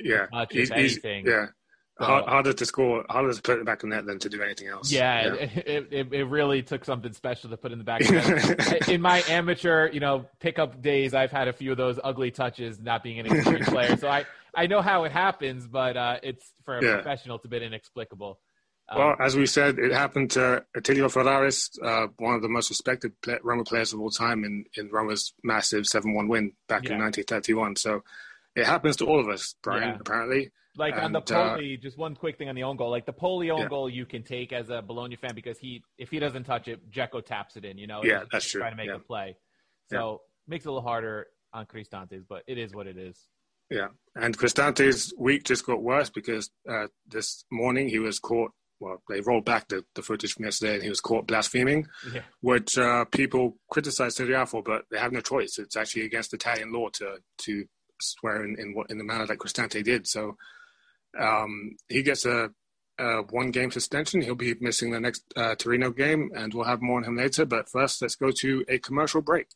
yeah. 0.00 0.26
much, 0.32 0.52
He's- 0.52 0.68
he's- 0.68 0.92
anything. 0.92 1.26
yeah. 1.26 1.46
Hard, 1.98 2.24
harder 2.24 2.52
to 2.52 2.66
score, 2.66 3.04
harder 3.08 3.32
to 3.32 3.40
put 3.40 3.58
it 3.60 3.64
back 3.64 3.84
in 3.84 3.90
net 3.90 4.04
than 4.04 4.18
to 4.18 4.28
do 4.28 4.42
anything 4.42 4.66
else. 4.66 4.90
Yeah, 4.90 5.34
It, 5.34 5.88
it, 5.92 6.12
it 6.12 6.24
really 6.24 6.60
took 6.62 6.84
something 6.84 7.12
special 7.12 7.50
to 7.50 7.56
put 7.56 7.70
in 7.70 7.78
the 7.78 7.84
back. 7.84 8.00
Of 8.00 8.08
the 8.08 8.56
net. 8.80 8.88
in 8.88 9.00
my 9.00 9.22
amateur, 9.28 9.88
you 9.92 10.00
know, 10.00 10.26
pickup 10.40 10.82
days, 10.82 11.14
I've 11.14 11.30
had 11.30 11.46
a 11.46 11.52
few 11.52 11.70
of 11.70 11.76
those 11.76 12.00
ugly 12.02 12.32
touches, 12.32 12.80
not 12.80 13.04
being 13.04 13.20
an 13.20 13.26
experienced 13.26 13.70
player. 13.70 13.96
So 13.96 14.08
I, 14.08 14.24
I 14.56 14.66
know 14.66 14.82
how 14.82 15.04
it 15.04 15.12
happens, 15.12 15.68
but 15.68 15.96
uh, 15.96 16.16
it's 16.24 16.44
for 16.64 16.78
a 16.78 16.84
Yeah. 16.84 16.94
professional, 16.94 17.36
it's 17.36 17.44
a 17.44 17.48
bit 17.48 17.62
inexplicable. 17.62 18.40
Um, 18.88 18.98
Well, 18.98 19.16
as 19.20 19.36
we 19.36 19.46
said, 19.46 19.78
it 19.78 19.92
happened 19.92 20.32
to 20.32 20.64
Attilio 20.76 21.08
Ferraris, 21.08 21.70
uh, 21.80 22.08
one 22.18 22.34
of 22.34 22.42
the 22.42 22.48
most 22.48 22.70
respected 22.70 23.12
play- 23.22 23.38
Roma 23.44 23.62
players 23.62 23.92
of 23.92 24.00
all 24.00 24.10
time 24.10 24.42
in, 24.44 24.64
in 24.76 24.90
Roma's 24.90 25.32
massive 25.44 25.84
7-1 25.84 26.28
win 26.28 26.54
back 26.68 26.82
Yeah. 26.88 26.94
in 26.94 26.98
1931. 26.98 27.76
So 27.76 28.02
it 28.56 28.66
happens 28.66 28.96
to 28.96 29.06
all 29.06 29.20
of 29.20 29.28
us, 29.28 29.54
Brian, 29.62 29.82
Yeah. 29.90 29.96
apparently. 30.00 30.50
like 30.76 30.94
on 30.96 31.12
the 31.12 31.20
and, 31.20 31.30
uh, 31.32 31.50
Poli, 31.54 31.76
just 31.76 31.96
one 31.96 32.16
quick 32.16 32.36
thing 32.36 32.48
on 32.48 32.56
the 32.56 32.64
own 32.64 32.76
goal. 32.76 32.90
Like 32.90 33.06
the 33.06 33.12
Poli 33.12 33.48
own 33.50 33.60
Yeah. 33.60 33.68
goal, 33.68 33.88
you 33.88 34.04
can 34.06 34.24
take 34.24 34.52
as 34.52 34.70
a 34.70 34.82
Bologna 34.82 35.14
fan 35.16 35.32
because 35.34 35.56
he, 35.58 35.82
if 35.98 36.10
he 36.10 36.18
doesn't 36.18 36.42
touch 36.44 36.66
it, 36.66 36.90
Dzeko 36.90 37.24
taps 37.24 37.56
it 37.56 37.64
in. 37.64 37.78
You 37.78 37.86
know, 37.86 38.02
Yeah, 38.02 38.20
He's 38.20 38.28
that's 38.32 38.50
true. 38.50 38.60
Trying 38.60 38.72
to 38.72 38.76
make 38.76 38.88
Yeah. 38.88 38.96
a 38.96 38.98
play, 38.98 39.36
so 39.90 40.22
makes 40.48 40.64
it 40.64 40.68
a 40.68 40.72
little 40.72 40.82
harder 40.86 41.28
on 41.52 41.66
Cristantes, 41.66 42.24
but 42.28 42.42
it 42.48 42.58
is 42.58 42.74
what 42.74 42.86
it 42.88 42.98
is. 42.98 43.28
Yeah. 43.70 43.88
And 44.16 44.36
Cristante's 44.36 45.14
week 45.16 45.44
just 45.44 45.64
got 45.64 45.80
worse 45.82 46.10
because 46.10 46.50
uh, 46.68 46.88
this 47.06 47.44
morning 47.52 47.88
he 47.88 47.98
was 48.00 48.18
caught. 48.18 48.50
Well, 48.80 49.00
they 49.08 49.20
rolled 49.20 49.44
back 49.44 49.68
the, 49.68 49.84
the 49.94 50.02
footage 50.02 50.32
from 50.34 50.44
yesterday 50.46 50.74
and 50.74 50.82
he 50.82 50.88
was 50.88 51.00
caught 51.00 51.26
blaspheming, 51.28 51.86
Yeah. 52.12 52.22
which 52.40 52.76
uh, 52.76 53.04
people 53.06 53.56
criticize 53.70 54.16
Serie 54.16 54.34
A 54.34 54.44
for, 54.44 54.62
but 54.62 54.84
they 54.90 54.98
have 54.98 55.12
no 55.12 55.20
choice. 55.20 55.56
It's 55.58 55.76
actually 55.76 56.02
against 56.02 56.34
Italian 56.34 56.72
law 56.72 56.88
to 56.94 57.18
to 57.44 57.64
swear 58.00 58.44
in, 58.44 58.56
in, 58.58 58.74
in 58.90 58.98
the 58.98 59.04
manner 59.04 59.26
that 59.26 59.38
Cristante 59.38 59.82
did. 59.82 60.06
So 60.06 60.36
um, 61.18 61.76
he 61.88 62.02
gets 62.02 62.26
a, 62.26 62.50
a 62.98 63.22
one 63.30 63.50
game 63.50 63.70
suspension. 63.70 64.20
He'll 64.20 64.34
be 64.34 64.54
missing 64.60 64.90
the 64.90 65.00
next 65.00 65.24
uh, 65.36 65.54
Torino 65.56 65.90
game, 65.90 66.30
and 66.34 66.52
we'll 66.52 66.64
have 66.64 66.82
more 66.82 66.98
on 66.98 67.04
him 67.04 67.16
later. 67.16 67.44
But 67.44 67.68
first, 67.68 68.02
let's 68.02 68.16
go 68.16 68.30
to 68.30 68.64
a 68.68 68.78
commercial 68.78 69.22
break. 69.22 69.46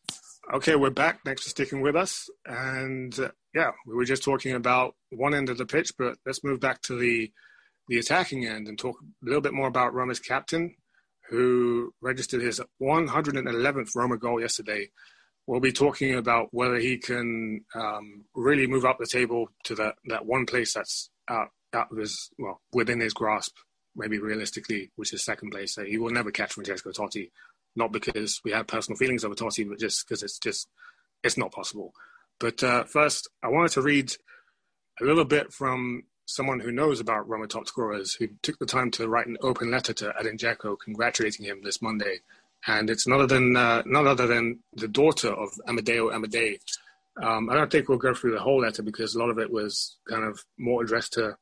Okay, 0.53 0.77
we're 0.77 0.91
back. 0.91 1.21
Thanks 1.25 1.43
for 1.43 1.51
sticking 1.51 1.83
with 1.83 1.95
us. 1.95 2.31
And 2.47 3.19
uh, 3.19 3.29
yeah, 3.55 3.73
we 3.87 3.95
were 3.95 4.05
just 4.05 4.25
talking 4.25 4.55
about 4.55 4.95
one 5.11 5.35
end 5.35 5.51
of 5.51 5.59
the 5.59 5.67
pitch, 5.67 5.93
but 5.99 6.17
let's 6.25 6.45
move 6.45 6.61
back 6.61 6.81
to 6.83 6.99
the 6.99 7.31
the 7.89 7.99
attacking 7.99 8.47
end 8.47 8.69
and 8.69 8.79
talk 8.79 8.97
a 9.01 9.27
little 9.27 9.41
bit 9.41 9.55
more 9.55 9.67
about 9.67 9.95
Roma's 9.95 10.21
captain, 10.21 10.77
who 11.31 11.93
registered 12.03 12.43
his 12.43 12.61
111th 12.83 13.97
Roma 13.97 14.19
goal 14.19 14.41
yesterday. 14.41 14.89
We'll 15.49 15.61
be 15.61 15.73
talking 15.73 16.15
about 16.15 16.49
whether 16.53 16.77
he 16.77 16.99
can 16.99 17.65
um, 17.75 18.27
really 18.35 18.67
move 18.67 18.85
up 18.85 18.99
the 18.99 19.07
table 19.07 19.49
to 19.65 19.75
that, 19.77 19.95
that 20.05 20.27
one 20.27 20.45
place 20.47 20.75
that's 20.75 21.11
out, 21.29 21.49
out 21.73 21.91
of 21.91 21.99
his, 21.99 22.31
well, 22.39 22.61
within 22.73 23.01
his 23.01 23.15
grasp, 23.15 23.57
maybe 23.97 24.19
realistically, 24.19 24.91
which 24.97 25.13
is 25.13 25.25
second 25.25 25.51
place. 25.51 25.75
So 25.75 25.85
he 25.85 25.97
will 25.97 26.11
never 26.11 26.31
catch 26.31 26.53
Francesco 26.53 26.91
Totti 26.91 27.31
not 27.79 27.93
because 27.93 28.41
we 28.45 28.51
have 28.51 28.67
personal 28.67 28.99
feelings 28.99 29.25
over 29.25 29.35
Totti, 29.35 29.67
but 29.67 29.79
just 29.79 30.07
because 30.07 30.23
it's 30.23 30.39
just 30.39 30.69
it's 31.23 31.39
not 31.39 31.53
possible. 31.53 31.93
But 32.39 32.63
uh, 32.63 32.85
first, 32.85 33.29
I 33.43 33.49
wanted 33.49 33.73
to 33.73 33.83
read 33.83 34.13
a 35.01 35.05
little 35.05 35.25
bit 35.25 35.53
from 35.53 36.05
someone 36.27 36.61
who 36.61 36.71
knows 36.71 37.01
about 37.01 37.29
Roma 37.29 37.47
top 37.47 37.67
scorers, 37.67 38.15
who 38.15 38.29
took 38.43 38.59
the 38.59 38.67
time 38.67 38.91
to 38.93 39.09
write 39.09 39.27
an 39.27 39.39
open 39.41 39.71
letter 39.71 39.93
to 39.95 40.13
Edin 40.19 40.37
Dzeko 40.37 40.77
congratulating 40.79 41.47
him 41.47 41.63
this 41.63 41.81
Monday. 41.81 42.19
And 42.67 42.91
it's 42.91 43.07
none 43.07 43.21
other 43.21 43.35
than, 43.35 43.57
uh, 43.57 43.83
none 43.87 44.07
other 44.07 44.27
than 44.27 44.61
the 44.75 44.89
daughter 44.89 45.31
of 45.31 45.51
Amadeo 45.67 46.11
Amadei. 46.11 46.59
Um, 47.23 47.49
I 47.51 47.55
don't 47.55 47.71
think 47.71 47.89
we'll 47.89 47.99
go 47.99 48.15
through 48.15 48.33
the 48.33 48.41
whole 48.41 48.61
letter 48.61 48.83
because 48.83 49.15
a 49.15 49.19
lot 49.19 49.31
of 49.31 49.39
it 49.39 49.51
was 49.51 49.97
kind 50.09 50.25
of 50.25 50.45
more 50.59 50.83
addressed 50.83 51.15
to 51.15 51.37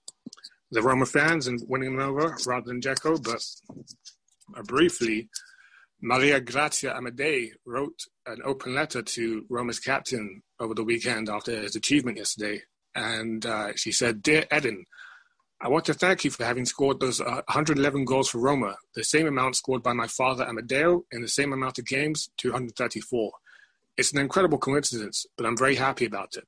the 0.71 0.83
Roma 0.83 1.07
fans 1.07 1.47
and 1.47 1.61
winning 1.69 1.97
them 1.97 2.09
over 2.09 2.37
rather 2.47 2.67
than 2.67 2.81
Dzeko. 2.81 3.23
But 3.23 3.43
uh, 4.59 4.63
briefly, 4.63 5.29
Maria 6.01 6.41
Grazia 6.41 6.95
Amadei 6.95 7.51
wrote 7.67 8.01
an 8.27 8.39
open 8.45 8.75
letter 8.75 9.03
to 9.03 9.45
Roma's 9.49 9.81
captain 9.81 10.43
over 10.61 10.75
the 10.75 10.85
weekend 10.85 11.29
after 11.29 11.61
his 11.61 11.77
achievement 11.77 12.19
yesterday 12.19 12.63
and 12.97 13.45
uh, 13.45 13.73
she 13.77 13.93
said, 13.93 14.23
Dear 14.23 14.47
Edin, 14.51 14.87
I 15.59 15.69
want 15.69 15.87
to 15.87 15.95
thank 15.95 16.23
you 16.23 16.31
for 16.31 16.45
having 16.45 16.67
scored 16.67 17.01
those 17.01 17.19
uh, 17.19 17.41
111 17.49 18.05
goals 18.05 18.29
for 18.29 18.39
Roma, 18.39 18.77
the 18.95 19.03
same 19.03 19.27
amount 19.27 19.57
scored 19.57 19.83
by 19.83 19.95
my 19.95 20.07
father 20.07 20.45
Amedeo 20.45 21.05
in 21.11 21.23
the 21.23 21.29
same 21.29 21.55
amount 21.55 21.79
of 21.79 21.87
games, 21.87 22.29
234. 22.37 23.33
It's 23.97 24.13
an 24.13 24.19
incredible 24.19 24.59
coincidence, 24.59 25.25
but 25.35 25.47
I'm 25.47 25.57
very 25.57 25.77
happy 25.77 26.05
about 26.05 26.37
it. 26.37 26.45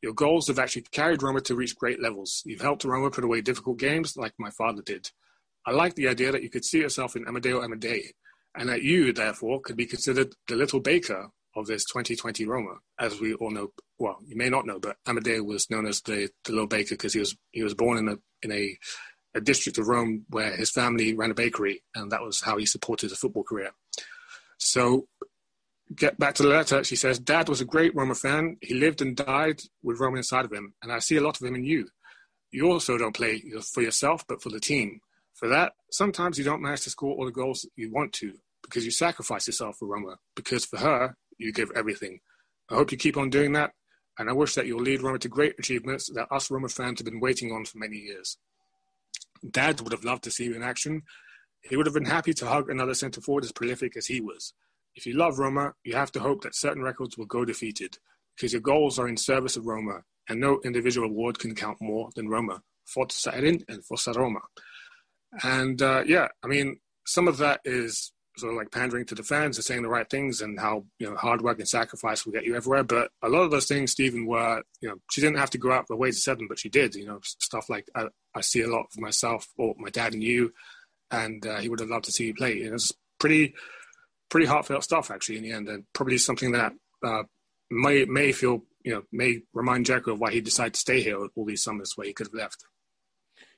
Your 0.00 0.14
goals 0.14 0.46
have 0.46 0.60
actually 0.60 0.82
carried 0.92 1.24
Roma 1.24 1.40
to 1.42 1.56
reach 1.56 1.74
great 1.74 2.00
levels. 2.00 2.42
You've 2.46 2.60
helped 2.60 2.84
Roma 2.84 3.10
put 3.10 3.24
away 3.24 3.40
difficult 3.40 3.80
games 3.80 4.16
like 4.16 4.32
my 4.38 4.50
father 4.50 4.82
did. 4.82 5.10
I 5.66 5.72
like 5.72 5.96
the 5.96 6.06
idea 6.06 6.30
that 6.30 6.44
you 6.44 6.50
could 6.50 6.64
see 6.64 6.78
yourself 6.78 7.16
in 7.16 7.24
Amedeo 7.24 7.66
Amadei, 7.66 8.10
and 8.56 8.68
that 8.68 8.82
you, 8.82 9.12
therefore, 9.12 9.60
could 9.60 9.76
be 9.76 9.86
considered 9.86 10.34
the 10.46 10.54
little 10.54 10.80
baker 10.80 11.30
of 11.54 11.66
this 11.66 11.84
2020 11.84 12.46
Roma, 12.46 12.76
as 12.98 13.20
we 13.20 13.34
all 13.34 13.50
know. 13.50 13.72
Well, 13.98 14.18
you 14.26 14.36
may 14.36 14.48
not 14.48 14.66
know, 14.66 14.78
but 14.78 14.96
Amedeo 15.06 15.44
was 15.44 15.70
known 15.70 15.86
as 15.86 16.00
the, 16.00 16.28
the 16.44 16.52
little 16.52 16.66
baker 16.66 16.94
because 16.94 17.12
he 17.12 17.20
was 17.20 17.36
he 17.52 17.62
was 17.62 17.74
born 17.74 17.98
in 17.98 18.08
a 18.08 18.16
in 18.42 18.52
a, 18.52 18.76
a 19.34 19.40
district 19.40 19.78
of 19.78 19.88
Rome 19.88 20.24
where 20.30 20.56
his 20.56 20.70
family 20.70 21.14
ran 21.14 21.30
a 21.30 21.34
bakery, 21.34 21.82
and 21.94 22.10
that 22.10 22.22
was 22.22 22.40
how 22.40 22.56
he 22.56 22.66
supported 22.66 23.10
his 23.10 23.18
football 23.18 23.44
career. 23.44 23.70
So, 24.58 25.06
get 25.94 26.18
back 26.18 26.34
to 26.36 26.42
the 26.42 26.48
letter. 26.48 26.84
She 26.84 26.96
says, 26.96 27.18
"Dad 27.18 27.48
was 27.48 27.60
a 27.60 27.66
great 27.66 27.94
Roma 27.94 28.14
fan. 28.14 28.56
He 28.60 28.74
lived 28.74 29.02
and 29.02 29.16
died 29.16 29.60
with 29.82 30.00
Roma 30.00 30.18
inside 30.18 30.44
of 30.44 30.52
him, 30.52 30.74
and 30.82 30.92
I 30.92 30.98
see 30.98 31.16
a 31.16 31.22
lot 31.22 31.40
of 31.40 31.46
him 31.46 31.54
in 31.54 31.64
you. 31.64 31.88
You 32.50 32.70
also 32.70 32.98
don't 32.98 33.16
play 33.16 33.42
for 33.72 33.82
yourself, 33.82 34.26
but 34.26 34.42
for 34.42 34.50
the 34.50 34.60
team. 34.60 35.00
For 35.34 35.48
that, 35.48 35.72
sometimes 35.90 36.38
you 36.38 36.44
don't 36.44 36.60
manage 36.62 36.82
to 36.82 36.90
score 36.90 37.14
all 37.14 37.24
the 37.24 37.32
goals 37.32 37.66
you 37.76 37.90
want 37.92 38.12
to." 38.14 38.34
Because 38.62 38.84
you 38.84 38.92
sacrifice 38.92 39.48
yourself 39.48 39.76
for 39.78 39.88
Roma. 39.88 40.18
Because 40.36 40.64
for 40.64 40.76
her, 40.76 41.16
you 41.38 41.52
give 41.52 41.70
everything. 41.74 42.20
I 42.70 42.74
hope 42.74 42.92
you 42.92 42.98
keep 42.98 43.16
on 43.16 43.30
doing 43.30 43.52
that, 43.52 43.72
and 44.18 44.28
I 44.28 44.32
wish 44.32 44.54
that 44.54 44.66
you'll 44.66 44.82
lead 44.82 45.02
Roma 45.02 45.18
to 45.20 45.28
great 45.28 45.54
achievements 45.58 46.10
that 46.14 46.28
us 46.30 46.50
Roma 46.50 46.68
fans 46.68 47.00
have 47.00 47.06
been 47.06 47.20
waiting 47.20 47.52
on 47.52 47.64
for 47.64 47.78
many 47.78 47.96
years. 47.96 48.38
Dad 49.48 49.80
would 49.80 49.92
have 49.92 50.04
loved 50.04 50.24
to 50.24 50.30
see 50.30 50.44
you 50.44 50.54
in 50.54 50.62
action. 50.62 51.02
He 51.62 51.76
would 51.76 51.86
have 51.86 51.94
been 51.94 52.04
happy 52.04 52.32
to 52.34 52.46
hug 52.46 52.70
another 52.70 52.94
centre 52.94 53.20
forward 53.20 53.44
as 53.44 53.52
prolific 53.52 53.96
as 53.96 54.06
he 54.06 54.20
was. 54.20 54.54
If 54.94 55.06
you 55.06 55.14
love 55.14 55.38
Roma, 55.38 55.74
you 55.84 55.94
have 55.94 56.12
to 56.12 56.20
hope 56.20 56.42
that 56.42 56.54
certain 56.54 56.82
records 56.82 57.16
will 57.16 57.26
go 57.26 57.44
defeated, 57.44 57.98
because 58.36 58.52
your 58.52 58.62
goals 58.62 58.98
are 58.98 59.08
in 59.08 59.16
service 59.16 59.56
of 59.56 59.66
Roma, 59.66 60.02
and 60.28 60.40
no 60.40 60.60
individual 60.64 61.08
award 61.08 61.38
can 61.38 61.54
count 61.54 61.78
more 61.80 62.10
than 62.14 62.28
Roma. 62.28 62.62
Forza 62.84 63.34
Edin 63.34 63.64
and 63.68 63.84
Forza 63.84 64.12
Roma. 64.12 64.40
And 65.42 65.80
uh, 65.80 66.02
yeah, 66.06 66.28
I 66.42 66.46
mean, 66.46 66.78
some 67.06 67.26
of 67.26 67.38
that 67.38 67.60
is 67.64 68.12
sort 68.36 68.52
of 68.52 68.56
like 68.56 68.70
pandering 68.70 69.04
to 69.06 69.14
the 69.14 69.22
fans 69.22 69.56
and 69.56 69.64
saying 69.64 69.82
the 69.82 69.88
right 69.88 70.08
things 70.08 70.40
and 70.40 70.58
how 70.58 70.84
you 70.98 71.08
know 71.08 71.16
hard 71.16 71.42
work 71.42 71.58
and 71.58 71.68
sacrifice 71.68 72.24
will 72.24 72.32
get 72.32 72.44
you 72.44 72.56
everywhere. 72.56 72.82
But 72.82 73.10
a 73.22 73.28
lot 73.28 73.42
of 73.42 73.50
those 73.50 73.66
things, 73.66 73.92
Stephen, 73.92 74.26
were 74.26 74.62
you 74.80 74.88
know 74.88 74.96
she 75.10 75.20
didn't 75.20 75.38
have 75.38 75.50
to 75.50 75.58
go 75.58 75.72
out 75.72 75.86
the 75.88 75.96
way 75.96 76.10
to 76.10 76.16
set 76.16 76.38
them, 76.38 76.48
but 76.48 76.58
she 76.58 76.68
did. 76.68 76.94
You 76.94 77.06
know 77.06 77.20
stuff 77.22 77.68
like 77.68 77.88
I, 77.94 78.06
I 78.34 78.40
see 78.40 78.62
a 78.62 78.68
lot 78.68 78.86
of 78.92 79.00
myself 79.00 79.46
or 79.58 79.74
my 79.78 79.90
dad 79.90 80.14
and 80.14 80.22
you, 80.22 80.52
and 81.10 81.46
uh, 81.46 81.58
he 81.58 81.68
would 81.68 81.80
have 81.80 81.90
loved 81.90 82.06
to 82.06 82.12
see 82.12 82.26
you 82.26 82.34
play. 82.34 82.52
It 82.54 82.72
was 82.72 82.92
pretty 83.18 83.54
pretty 84.30 84.46
heartfelt 84.46 84.84
stuff 84.84 85.10
actually 85.10 85.36
in 85.36 85.42
the 85.42 85.52
end, 85.52 85.68
and 85.68 85.84
probably 85.92 86.18
something 86.18 86.52
that 86.52 86.72
uh, 87.04 87.24
may 87.70 88.04
may 88.04 88.32
feel 88.32 88.64
you 88.84 88.94
know 88.94 89.02
may 89.12 89.42
remind 89.52 89.86
Dzeko 89.86 90.12
of 90.12 90.20
why 90.20 90.32
he 90.32 90.40
decided 90.40 90.74
to 90.74 90.80
stay 90.80 91.02
here 91.02 91.18
all 91.18 91.44
these 91.44 91.62
summers 91.62 91.92
where 91.96 92.06
he 92.06 92.12
could 92.12 92.28
have 92.28 92.34
left. 92.34 92.64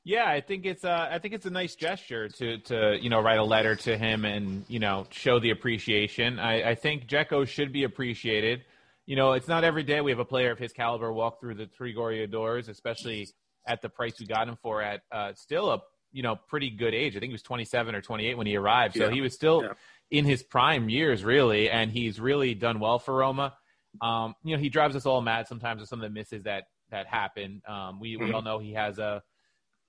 Yeah, 0.05 0.29
I 0.29 0.43
think 0.43 0.67
it's 0.67 0.85
uh, 0.85 1.09
I 1.11 1.19
think 1.19 1.33
it's 1.33 1.47
a 1.47 1.51
nice 1.51 1.75
gesture 1.75 2.29
to 2.29 2.59
to 2.59 2.99
you 3.01 3.09
know 3.09 3.21
write 3.21 3.39
a 3.39 3.45
letter 3.45 3.75
to 3.75 3.97
him 3.97 4.27
and 4.27 4.65
you 4.69 4.79
know 4.79 5.07
show 5.11 5.41
the 5.41 5.51
appreciation. 5.51 6.39
I, 6.39 6.71
I 6.71 6.75
think 6.75 7.07
Dzeko 7.07 7.49
should 7.49 7.73
be 7.73 7.85
appreciated. 7.85 8.65
You 9.07 9.17
know, 9.17 9.33
it's 9.33 9.49
not 9.49 9.65
every 9.65 9.83
day 9.83 10.03
we 10.03 10.11
have 10.11 10.21
a 10.21 10.25
player 10.25 10.51
of 10.51 10.59
his 10.59 10.73
caliber 10.73 11.11
walk 11.11 11.41
through 11.41 11.55
the 11.55 11.67
Trigoria 11.67 12.31
doors, 12.31 12.69
especially 12.69 13.29
at 13.67 13.81
the 13.81 13.89
price 13.89 14.19
we 14.21 14.27
got 14.27 14.47
him 14.47 14.59
for 14.63 14.83
at 14.83 15.01
uh, 15.11 15.33
still 15.35 15.71
a 15.71 15.81
you 16.13 16.23
know 16.23 16.37
pretty 16.37 16.69
good 16.69 16.93
age. 16.93 17.17
I 17.17 17.21
think 17.21 17.31
he 17.31 17.35
was 17.35 17.43
27 17.43 17.95
or 17.95 18.03
28 18.03 18.37
when 18.37 18.47
he 18.47 18.57
arrived, 18.57 18.97
so 18.97 19.07
yeah. 19.07 19.11
he 19.11 19.23
was 19.23 19.33
still 19.33 19.63
yeah. 19.63 19.73
in 20.11 20.27
his 20.27 20.43
prime 20.43 20.91
years, 20.91 21.25
really, 21.25 21.71
and 21.71 21.91
he's 21.91 22.21
really 22.21 22.55
done 22.55 22.79
well 22.79 22.99
for 22.99 23.15
Roma. 23.15 23.55
Um, 24.03 24.35
you 24.45 24.55
know, 24.55 24.61
he 24.61 24.69
drives 24.69 24.97
us 24.97 25.07
all 25.07 25.23
mad 25.23 25.49
sometimes 25.49 25.81
with 25.81 25.89
some 25.89 25.99
of 25.99 26.03
the 26.03 26.15
misses 26.15 26.43
that 26.43 26.65
that 26.91 27.07
happen. 27.07 27.63
Um, 27.67 28.01
we 28.01 28.17
mm-hmm. 28.17 28.25
we 28.25 28.33
all 28.33 28.43
know 28.43 28.59
he 28.59 28.75
has 28.75 28.99
a 28.99 29.23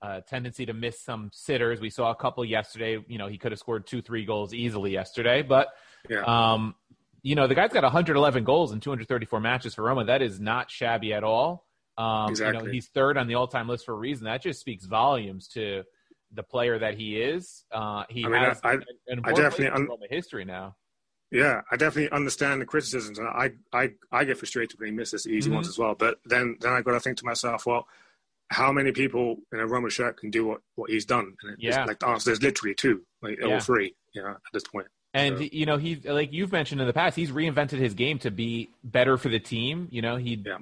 uh, 0.02 0.20
tendency 0.20 0.66
to 0.66 0.72
miss 0.72 1.00
some 1.00 1.30
sitters. 1.32 1.80
We 1.80 1.90
saw 1.90 2.10
a 2.10 2.14
couple 2.14 2.44
yesterday. 2.44 2.98
You 3.08 3.18
know, 3.18 3.26
he 3.26 3.38
could 3.38 3.52
have 3.52 3.58
scored 3.58 3.86
two, 3.86 4.02
three 4.02 4.24
goals 4.24 4.54
easily 4.54 4.92
yesterday, 4.92 5.42
but 5.42 5.68
yeah. 6.08 6.22
um, 6.22 6.74
you 7.22 7.34
know, 7.34 7.46
the 7.46 7.54
guy's 7.54 7.72
got 7.72 7.82
111 7.82 8.44
goals 8.44 8.72
in 8.72 8.80
234 8.80 9.40
matches 9.40 9.74
for 9.74 9.82
Roma. 9.82 10.04
That 10.04 10.22
is 10.22 10.38
not 10.38 10.70
shabby 10.70 11.12
at 11.12 11.24
all. 11.24 11.66
Um, 11.98 12.30
exactly. 12.30 12.58
You 12.58 12.66
know, 12.66 12.72
he's 12.72 12.86
third 12.86 13.16
on 13.16 13.26
the 13.26 13.34
all-time 13.34 13.68
list 13.68 13.86
for 13.86 13.92
a 13.92 13.96
reason. 13.96 14.24
That 14.24 14.42
just 14.42 14.60
speaks 14.60 14.84
volumes 14.84 15.48
to 15.48 15.82
the 16.32 16.42
player 16.42 16.78
that 16.78 16.94
he 16.94 17.20
is. 17.20 17.64
Uh, 17.72 18.04
he 18.08 18.24
I 18.24 18.28
mean, 18.28 18.42
has 18.42 18.60
I, 18.62 18.74
an 19.08 19.22
I 19.24 19.32
definitely 19.32 19.68
un- 19.68 19.86
Roma 19.86 20.06
history 20.08 20.44
now. 20.44 20.76
Yeah, 21.32 21.62
I 21.70 21.76
definitely 21.76 22.10
understand 22.12 22.60
the 22.60 22.66
criticisms, 22.66 23.18
and 23.18 23.26
I, 23.26 23.50
I, 23.72 23.90
I 24.12 24.24
get 24.24 24.38
frustrated 24.38 24.78
when 24.78 24.90
he 24.90 24.94
misses 24.94 25.26
easy 25.26 25.48
mm-hmm. 25.48 25.56
ones 25.56 25.68
as 25.68 25.76
well. 25.76 25.96
But 25.96 26.18
then, 26.24 26.56
then 26.60 26.72
I 26.72 26.82
got 26.82 26.92
to 26.92 27.00
think 27.00 27.18
to 27.18 27.24
myself, 27.24 27.66
well, 27.66 27.88
how 28.48 28.72
many 28.72 28.92
people 28.92 29.36
in 29.52 29.60
a 29.60 29.66
Roma 29.66 29.90
shirt 29.90 30.18
can 30.18 30.30
do 30.30 30.46
what, 30.46 30.60
what 30.76 30.90
he's 30.90 31.04
done? 31.04 31.34
And 31.42 31.56
yeah. 31.58 31.84
like 31.84 31.98
the 31.98 32.08
answer 32.08 32.30
is 32.30 32.42
literally 32.42 32.74
two, 32.74 33.02
like 33.22 33.38
yeah. 33.40 33.54
all 33.54 33.60
three, 33.60 33.94
you 34.12 34.22
know, 34.22 34.30
at 34.30 34.52
this 34.52 34.64
point. 34.64 34.86
And 35.14 35.38
so. 35.38 35.44
you 35.50 35.66
know, 35.66 35.78
he's 35.78 36.04
like 36.04 36.32
you've 36.32 36.52
mentioned 36.52 36.80
in 36.80 36.86
the 36.86 36.92
past, 36.92 37.16
he's 37.16 37.30
reinvented 37.30 37.78
his 37.78 37.94
game 37.94 38.18
to 38.20 38.30
be 38.30 38.70
better 38.84 39.16
for 39.16 39.28
the 39.28 39.40
team. 39.40 39.88
You 39.90 40.02
know, 40.02 40.16
he 40.16 40.42
yeah. 40.44 40.58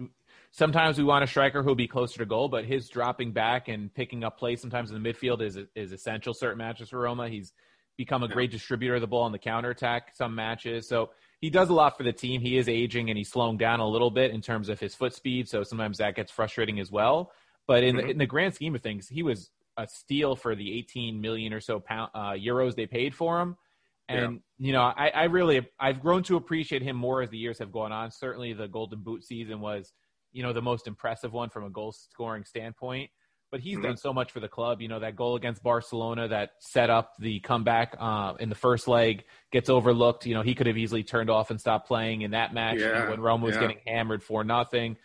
sometimes 0.52 0.96
we 0.96 1.04
want 1.04 1.24
a 1.24 1.26
striker 1.26 1.62
who'll 1.62 1.74
be 1.74 1.88
closer 1.88 2.18
to 2.18 2.26
goal, 2.26 2.48
but 2.48 2.64
his 2.64 2.88
dropping 2.88 3.32
back 3.32 3.68
and 3.68 3.92
picking 3.92 4.24
up 4.24 4.38
play 4.38 4.56
sometimes 4.56 4.90
in 4.90 5.02
the 5.02 5.12
midfield 5.12 5.42
is 5.42 5.58
is 5.74 5.92
essential. 5.92 6.32
Certain 6.32 6.58
matches 6.58 6.90
for 6.90 7.00
Roma, 7.00 7.28
he's 7.28 7.52
become 7.96 8.22
a 8.22 8.28
great 8.28 8.50
distributor 8.50 8.94
of 8.96 9.00
the 9.00 9.06
ball 9.06 9.22
on 9.22 9.32
the 9.32 9.38
counter 9.38 9.70
attack. 9.70 10.12
Some 10.14 10.34
matches, 10.34 10.88
so 10.88 11.10
he 11.40 11.50
does 11.50 11.68
a 11.68 11.74
lot 11.74 11.96
for 11.96 12.04
the 12.04 12.12
team. 12.12 12.40
He 12.40 12.56
is 12.56 12.68
aging 12.68 13.10
and 13.10 13.18
he's 13.18 13.30
slowing 13.30 13.58
down 13.58 13.80
a 13.80 13.86
little 13.86 14.10
bit 14.10 14.30
in 14.30 14.40
terms 14.40 14.68
of 14.68 14.80
his 14.80 14.94
foot 14.94 15.14
speed, 15.14 15.48
so 15.48 15.62
sometimes 15.62 15.98
that 15.98 16.14
gets 16.14 16.30
frustrating 16.30 16.80
as 16.80 16.90
well. 16.90 17.32
But 17.66 17.82
in, 17.82 17.96
mm-hmm. 17.96 18.06
the, 18.06 18.12
in 18.12 18.18
the 18.18 18.26
grand 18.26 18.54
scheme 18.54 18.74
of 18.74 18.82
things, 18.82 19.08
he 19.08 19.22
was 19.22 19.50
a 19.76 19.86
steal 19.86 20.36
for 20.36 20.54
the 20.54 20.78
18 20.78 21.20
million 21.20 21.52
or 21.52 21.60
so 21.60 21.80
pound, 21.80 22.10
uh, 22.14 22.32
euros 22.32 22.74
they 22.74 22.86
paid 22.86 23.14
for 23.14 23.40
him. 23.40 23.56
And 24.08 24.40
yeah. 24.58 24.66
you 24.66 24.72
know, 24.72 24.82
I, 24.82 25.08
I 25.14 25.24
really 25.24 25.66
I've 25.80 26.00
grown 26.00 26.22
to 26.24 26.36
appreciate 26.36 26.82
him 26.82 26.96
more 26.96 27.22
as 27.22 27.30
the 27.30 27.38
years 27.38 27.58
have 27.58 27.72
gone 27.72 27.90
on. 27.90 28.10
Certainly, 28.10 28.52
the 28.54 28.68
Golden 28.68 29.00
Boot 29.00 29.24
season 29.24 29.60
was 29.60 29.92
you 30.32 30.42
know 30.42 30.52
the 30.52 30.62
most 30.62 30.86
impressive 30.86 31.32
one 31.32 31.48
from 31.48 31.64
a 31.64 31.70
goal 31.70 31.92
scoring 31.92 32.44
standpoint. 32.44 33.10
But 33.50 33.60
he's 33.60 33.76
mm-hmm. 33.76 33.86
done 33.86 33.96
so 33.96 34.12
much 34.12 34.32
for 34.32 34.40
the 34.40 34.48
club. 34.48 34.82
You 34.82 34.88
know 34.88 35.00
that 35.00 35.16
goal 35.16 35.36
against 35.36 35.62
Barcelona 35.62 36.28
that 36.28 36.50
set 36.60 36.90
up 36.90 37.12
the 37.18 37.40
comeback 37.40 37.96
uh, 37.98 38.34
in 38.40 38.50
the 38.50 38.54
first 38.54 38.88
leg 38.88 39.24
gets 39.50 39.70
overlooked. 39.70 40.26
You 40.26 40.34
know 40.34 40.42
he 40.42 40.54
could 40.54 40.66
have 40.66 40.76
easily 40.76 41.02
turned 41.02 41.30
off 41.30 41.50
and 41.50 41.58
stopped 41.58 41.86
playing 41.86 42.22
in 42.22 42.32
that 42.32 42.52
match 42.52 42.80
yeah. 42.80 42.86
you 42.86 42.92
know, 42.92 43.10
when 43.10 43.20
Rome 43.20 43.40
was 43.40 43.54
yeah. 43.54 43.62
getting 43.62 43.78
hammered 43.86 44.22
for 44.22 44.44
nothing. 44.44 44.98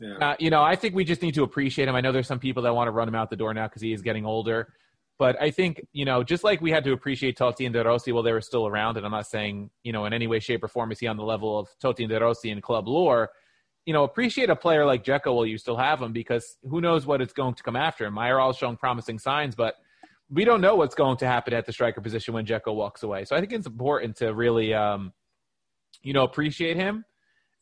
Yeah. 0.00 0.16
Uh, 0.16 0.36
you 0.38 0.50
know, 0.50 0.62
I 0.62 0.76
think 0.76 0.94
we 0.94 1.04
just 1.04 1.22
need 1.22 1.34
to 1.34 1.42
appreciate 1.44 1.88
him. 1.88 1.94
I 1.94 2.00
know 2.00 2.12
there's 2.12 2.26
some 2.26 2.40
people 2.40 2.62
that 2.64 2.74
want 2.74 2.88
to 2.88 2.92
run 2.92 3.08
him 3.08 3.14
out 3.14 3.30
the 3.30 3.36
door 3.36 3.54
now 3.54 3.68
because 3.68 3.82
he 3.82 3.92
is 3.92 4.02
getting 4.02 4.26
older. 4.26 4.72
But 5.18 5.40
I 5.40 5.50
think, 5.50 5.80
you 5.92 6.04
know, 6.04 6.24
just 6.24 6.42
like 6.42 6.60
we 6.60 6.72
had 6.72 6.82
to 6.84 6.92
appreciate 6.92 7.38
Totti 7.38 7.66
and 7.66 7.72
De 7.72 7.84
Rossi 7.84 8.10
while 8.10 8.24
they 8.24 8.32
were 8.32 8.40
still 8.40 8.66
around, 8.66 8.96
and 8.96 9.06
I'm 9.06 9.12
not 9.12 9.28
saying, 9.28 9.70
you 9.84 9.92
know, 9.92 10.06
in 10.06 10.12
any 10.12 10.26
way, 10.26 10.40
shape, 10.40 10.64
or 10.64 10.68
form 10.68 10.90
is 10.90 10.98
he 10.98 11.06
on 11.06 11.16
the 11.16 11.22
level 11.22 11.56
of 11.56 11.68
Totti 11.82 12.00
and 12.00 12.08
De 12.08 12.18
Rossi 12.18 12.50
in 12.50 12.60
club 12.60 12.88
lore, 12.88 13.30
you 13.86 13.92
know, 13.92 14.02
appreciate 14.02 14.50
a 14.50 14.56
player 14.56 14.84
like 14.84 15.04
Dzeko 15.04 15.34
while 15.34 15.46
you 15.46 15.58
still 15.58 15.76
have 15.76 16.00
him 16.02 16.12
because 16.12 16.56
who 16.68 16.80
knows 16.80 17.06
what 17.06 17.20
it's 17.20 17.32
going 17.32 17.54
to 17.54 17.62
come 17.62 17.76
after 17.76 18.04
him. 18.06 18.18
all 18.18 18.52
showing 18.52 18.76
promising 18.76 19.18
signs, 19.18 19.54
but 19.54 19.74
we 20.30 20.44
don't 20.44 20.60
know 20.60 20.74
what's 20.74 20.94
going 20.94 21.18
to 21.18 21.26
happen 21.26 21.54
at 21.54 21.66
the 21.66 21.72
striker 21.72 22.00
position 22.00 22.34
when 22.34 22.44
Dzeko 22.44 22.74
walks 22.74 23.02
away. 23.02 23.24
So 23.24 23.36
I 23.36 23.40
think 23.40 23.52
it's 23.52 23.66
important 23.66 24.16
to 24.16 24.34
really, 24.34 24.74
um, 24.74 25.12
you 26.02 26.12
know, 26.12 26.24
appreciate 26.24 26.76
him 26.76 27.04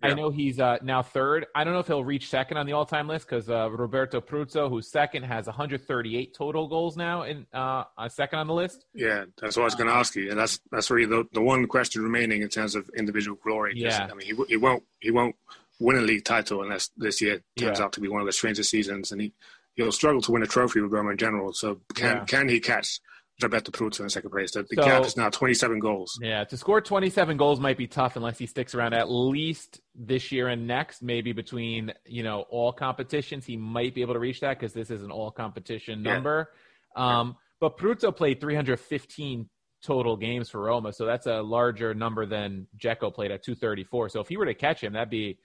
I 0.02 0.14
know 0.14 0.30
he's 0.30 0.58
uh, 0.60 0.78
now 0.82 1.02
third. 1.02 1.46
I 1.54 1.64
don't 1.64 1.72
know 1.72 1.80
if 1.80 1.86
he'll 1.86 2.04
reach 2.04 2.28
second 2.28 2.56
on 2.56 2.66
the 2.66 2.72
all-time 2.72 3.08
list 3.08 3.26
because 3.28 3.48
uh, 3.48 3.70
Roberto 3.70 4.20
Pruzzo, 4.20 4.68
who's 4.68 4.90
second, 4.90 5.22
has 5.24 5.46
138 5.46 6.34
total 6.34 6.68
goals 6.68 6.96
now, 6.96 7.22
in 7.22 7.46
uh, 7.54 7.84
uh, 7.96 8.08
second 8.08 8.38
on 8.40 8.46
the 8.46 8.54
list. 8.54 8.84
Yeah, 8.94 9.24
that's 9.40 9.56
what 9.56 9.62
I 9.62 9.66
was 9.66 9.74
going 9.74 9.88
to 9.88 9.94
ask 9.94 10.14
you, 10.16 10.30
and 10.30 10.38
that's 10.38 10.60
that's 10.70 10.90
really 10.90 11.06
the, 11.06 11.26
the 11.32 11.42
one 11.42 11.66
question 11.66 12.02
remaining 12.02 12.42
in 12.42 12.48
terms 12.48 12.74
of 12.74 12.88
individual 12.96 13.38
glory. 13.42 13.74
Yeah. 13.76 14.08
I 14.10 14.14
mean, 14.14 14.26
he, 14.26 14.44
he 14.48 14.56
won't 14.56 14.82
he 15.00 15.10
won't 15.10 15.36
win 15.80 15.96
a 15.96 16.00
league 16.02 16.24
title 16.24 16.62
unless 16.62 16.90
this 16.96 17.20
year 17.20 17.40
turns 17.56 17.78
Yeah. 17.78 17.84
out 17.84 17.92
to 17.94 18.00
be 18.00 18.08
one 18.08 18.20
of 18.20 18.26
the 18.26 18.32
strangest 18.32 18.70
seasons, 18.70 19.12
and 19.12 19.20
he 19.20 19.32
he'll 19.74 19.92
struggle 19.92 20.20
to 20.22 20.32
win 20.32 20.42
a 20.42 20.46
trophy 20.46 20.80
with 20.80 20.92
Roma 20.92 21.10
in 21.10 21.16
general. 21.16 21.52
So 21.52 21.80
can 21.94 22.16
Yeah. 22.18 22.24
can 22.24 22.48
he 22.48 22.60
catch 22.60 23.00
Roberto 23.40 23.70
Pruzzo 23.72 24.00
in 24.00 24.06
the 24.06 24.10
second 24.10 24.30
place? 24.30 24.52
The, 24.52 24.62
the 24.62 24.76
So- 24.76 24.84
gap 24.84 25.04
is 25.04 25.16
now 25.16 25.30
27 25.30 25.78
goals. 25.78 26.18
Yeah, 26.20 26.44
to 26.44 26.56
score 26.56 26.80
27 26.80 27.36
goals 27.36 27.60
might 27.60 27.76
be 27.78 27.86
tough 27.86 28.16
unless 28.16 28.38
he 28.38 28.46
sticks 28.46 28.74
around 28.74 28.94
at 28.94 29.10
least 29.10 29.80
this 29.94 30.30
year 30.32 30.48
and 30.48 30.66
next. 30.66 31.02
Maybe 31.02 31.32
between 31.32 31.92
you 32.06 32.22
know 32.22 32.42
all 32.50 32.72
competitions, 32.72 33.44
he 33.46 33.56
might 33.56 33.94
be 33.94 34.02
able 34.02 34.14
to 34.14 34.20
reach 34.20 34.40
that 34.40 34.58
because 34.58 34.72
this 34.72 34.90
is 34.90 35.02
an 35.02 35.10
all 35.10 35.30
competition 35.30 36.04
Yeah. 36.04 36.14
number. 36.14 36.50
Um, 36.94 37.36
but 37.60 37.78
Pruzzo 37.78 38.14
played 38.14 38.40
315 38.40 39.48
total 39.82 40.16
games 40.16 40.48
for 40.50 40.60
Roma, 40.60 40.92
so 40.92 41.06
that's 41.06 41.26
a 41.26 41.40
larger 41.42 41.94
number 41.94 42.26
than 42.26 42.66
Dzeko 42.76 43.12
played 43.12 43.30
at 43.32 43.42
234. 43.42 44.10
So 44.10 44.20
if 44.20 44.28
he 44.28 44.36
were 44.36 44.46
to 44.46 44.54
catch 44.54 44.82
him, 44.82 44.92
that'd 44.92 45.10
be 45.10 45.38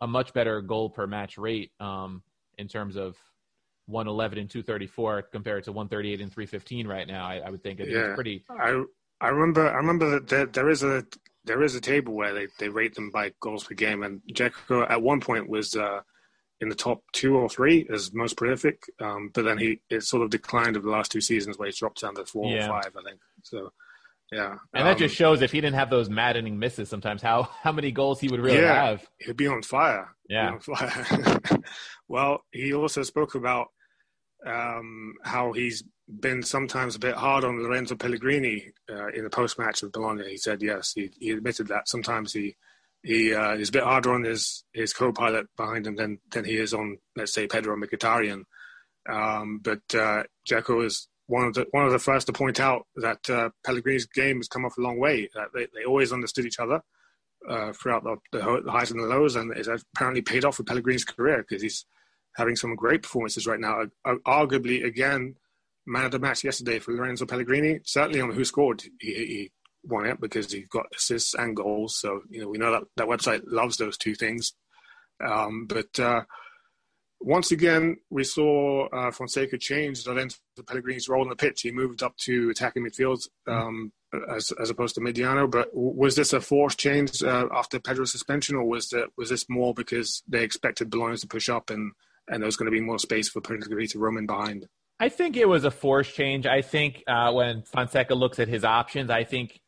a 0.00 0.06
much 0.06 0.32
better 0.32 0.60
goal 0.60 0.90
per 0.90 1.06
match 1.06 1.38
rate 1.38 1.70
um, 1.78 2.22
in 2.58 2.66
terms 2.68 2.96
of 2.96 3.16
111 3.86 4.38
and 4.38 4.50
234 4.50 5.22
compared 5.22 5.64
to 5.64 5.72
138 5.72 6.20
and 6.20 6.32
315 6.32 6.86
right 6.86 7.06
now. 7.06 7.26
I, 7.26 7.36
I 7.46 7.50
would 7.50 7.62
think 7.62 7.80
it's 7.80 7.90
Yeah. 7.92 8.14
pretty. 8.14 8.44
I 8.50 8.82
I 9.20 9.28
remember 9.28 9.68
I 9.68 9.76
remember 9.76 10.10
that 10.10 10.28
there, 10.28 10.46
there 10.46 10.70
is 10.70 10.82
a 10.82 11.04
there 11.44 11.62
is 11.62 11.74
a 11.74 11.80
table 11.80 12.14
where 12.14 12.32
they, 12.32 12.46
they 12.58 12.68
rate 12.68 12.94
them 12.94 13.10
by 13.10 13.32
goals 13.40 13.64
per 13.64 13.74
game, 13.74 14.02
and 14.02 14.22
Dzeko 14.32 14.90
at 14.90 15.02
one 15.02 15.20
point 15.20 15.48
was 15.48 15.76
uh, 15.76 16.00
in 16.60 16.68
the 16.70 16.74
top 16.74 17.02
two 17.12 17.36
or 17.36 17.48
three 17.50 17.86
as 17.92 18.12
most 18.14 18.36
prolific, 18.38 18.82
um, 19.00 19.30
but 19.34 19.44
then 19.44 19.58
he 19.58 19.80
it 19.90 20.02
sort 20.02 20.22
of 20.22 20.30
declined 20.30 20.76
over 20.76 20.86
the 20.86 20.92
last 20.92 21.12
two 21.12 21.20
seasons 21.20 21.58
where 21.58 21.66
he's 21.66 21.78
dropped 21.78 22.00
down 22.00 22.14
to 22.14 22.24
four 22.24 22.50
Yeah. 22.50 22.64
or 22.66 22.80
five, 22.82 22.92
I 22.98 23.02
think. 23.08 23.20
So 23.42 23.70
yeah, 24.34 24.56
And 24.72 24.86
that 24.86 24.92
Um, 24.92 24.98
just 24.98 25.14
shows 25.14 25.42
if 25.42 25.52
he 25.52 25.60
didn't 25.60 25.76
have 25.76 25.90
those 25.90 26.08
maddening 26.10 26.58
misses 26.58 26.88
sometimes, 26.88 27.22
how 27.22 27.42
how 27.62 27.72
many 27.72 27.90
goals 27.92 28.20
he 28.20 28.28
would 28.28 28.40
really 28.40 28.58
Yeah. 28.62 28.84
have. 28.90 29.06
he'd 29.18 29.36
be 29.36 29.46
on 29.46 29.62
fire. 29.62 30.14
Yeah. 30.28 30.52
On 30.52 30.60
fire. 30.60 31.30
well, 32.08 32.44
he 32.50 32.72
also 32.74 33.02
spoke 33.02 33.34
about 33.34 33.68
um, 34.46 35.14
how 35.24 35.52
he's 35.52 35.82
been 36.08 36.42
sometimes 36.42 36.94
a 36.96 36.98
bit 36.98 37.14
hard 37.14 37.44
on 37.44 37.62
Lorenzo 37.62 37.94
Pellegrini 37.96 38.72
uh, 38.90 39.08
in 39.08 39.24
the 39.24 39.30
post 39.30 39.58
match 39.58 39.82
of 39.82 39.92
Bologna. 39.92 40.28
He 40.28 40.36
said 40.36 40.62
yes, 40.62 40.92
he, 40.94 41.10
he 41.18 41.30
admitted 41.30 41.68
that 41.68 41.88
sometimes 41.88 42.32
he 42.32 42.56
he 43.02 43.34
uh, 43.34 43.52
is 43.54 43.68
a 43.68 43.72
bit 43.72 43.82
harder 43.84 44.12
on 44.12 44.24
his 44.24 44.64
his 44.72 44.92
co-pilot 44.92 45.46
behind 45.56 45.86
him 45.86 45.96
than 45.96 46.18
than 46.30 46.44
he 46.44 46.56
is 46.56 46.74
on 46.74 46.98
let's 47.16 47.32
say 47.32 47.46
Pedro 47.46 47.76
Mkhitaryan. 47.76 48.42
Um, 49.10 49.60
but 49.62 49.82
uh, 49.94 50.24
Dzeko 50.48 50.84
is 50.86 51.08
one 51.26 51.44
of 51.44 51.54
the 51.54 51.66
one 51.70 51.86
of 51.86 51.92
the 51.92 51.98
first 51.98 52.26
to 52.26 52.32
point 52.32 52.60
out 52.60 52.86
that 52.96 53.28
uh, 53.30 53.50
Pellegrini's 53.64 54.06
game 54.06 54.38
has 54.38 54.48
come 54.48 54.64
off 54.64 54.78
a 54.78 54.82
long 54.82 54.98
way. 54.98 55.28
That 55.34 55.48
they, 55.54 55.66
they 55.74 55.84
always 55.84 56.12
understood 56.12 56.46
each 56.46 56.58
other 56.58 56.82
uh, 57.48 57.72
throughout 57.72 58.04
the, 58.04 58.16
the, 58.32 58.70
highs 58.70 58.90
and 58.90 59.00
the 59.00 59.06
lows, 59.06 59.36
and 59.36 59.52
it's 59.56 59.68
apparently 59.94 60.22
paid 60.22 60.44
off 60.44 60.56
for 60.56 60.64
Pellegrini's 60.64 61.04
career 61.04 61.44
because 61.46 61.62
he's 61.62 61.86
having 62.36 62.56
some 62.56 62.74
great 62.74 63.02
performances 63.02 63.46
right 63.46 63.60
now. 63.60 63.82
Uh, 64.04 64.14
arguably, 64.26 64.84
again, 64.84 65.36
man 65.86 66.06
of 66.06 66.10
the 66.10 66.18
match 66.18 66.44
yesterday 66.44 66.78
for 66.78 66.92
Lorenzo 66.92 67.26
Pellegrini. 67.26 67.80
Certainly 67.84 68.20
on 68.20 68.32
WhoScored, 68.32 68.82
he, 69.00 69.14
he 69.14 69.52
won 69.84 70.06
it 70.06 70.20
because 70.20 70.52
he 70.52 70.62
got 70.70 70.86
assists 70.94 71.34
and 71.34 71.56
goals. 71.56 71.96
So 71.96 72.22
you 72.30 72.40
know 72.40 72.48
we 72.48 72.58
know 72.58 72.72
that 72.72 72.82
that 72.96 73.08
website 73.08 73.42
loves 73.46 73.76
those 73.76 73.96
two 73.96 74.14
things. 74.14 74.54
Um, 75.24 75.66
but 75.66 75.98
uh, 75.98 76.22
once 77.24 77.52
again, 77.52 77.96
we 78.10 78.22
saw 78.22 78.86
uh, 78.88 79.10
Fonseca 79.10 79.56
change 79.56 80.06
Lorenzo 80.06 80.36
Pellegrini's 80.66 81.08
role 81.08 81.22
on 81.22 81.30
the 81.30 81.36
pitch. 81.36 81.62
He 81.62 81.72
moved 81.72 82.02
up 82.02 82.14
to 82.18 82.50
attacking 82.50 82.84
midfield 82.84 83.26
um, 83.46 83.92
as, 84.30 84.52
as 84.60 84.68
opposed 84.68 84.94
to 84.96 85.00
Mediano. 85.00 85.50
But 85.50 85.70
was 85.72 86.16
this 86.16 86.34
a 86.34 86.40
forced 86.40 86.78
change 86.78 87.22
uh, 87.22 87.48
after 87.50 87.80
Pedro's 87.80 88.12
suspension, 88.12 88.56
or 88.56 88.64
was 88.64 88.92
was 89.16 89.30
this 89.30 89.46
more 89.48 89.72
because 89.72 90.22
they 90.28 90.44
expected 90.44 90.90
Bologna 90.90 91.16
to 91.16 91.26
push 91.26 91.48
up 91.48 91.70
and 91.70 91.92
and 92.28 92.42
there 92.42 92.46
was 92.46 92.56
going 92.56 92.70
to 92.70 92.76
be 92.76 92.80
more 92.80 92.98
space 92.98 93.30
for 93.30 93.40
Pellegrini 93.40 93.86
to 93.88 93.98
roam 93.98 94.18
in 94.18 94.26
behind? 94.26 94.66
I 95.00 95.08
think 95.08 95.38
it 95.38 95.48
was 95.48 95.64
a 95.64 95.70
forced 95.70 96.14
change. 96.14 96.46
I 96.46 96.60
think 96.60 97.02
uh, 97.06 97.32
when 97.32 97.62
Fonseca 97.62 98.14
looks 98.14 98.38
at 98.38 98.48
his 98.48 98.64
options, 98.64 99.08
I 99.08 99.24
think 99.24 99.60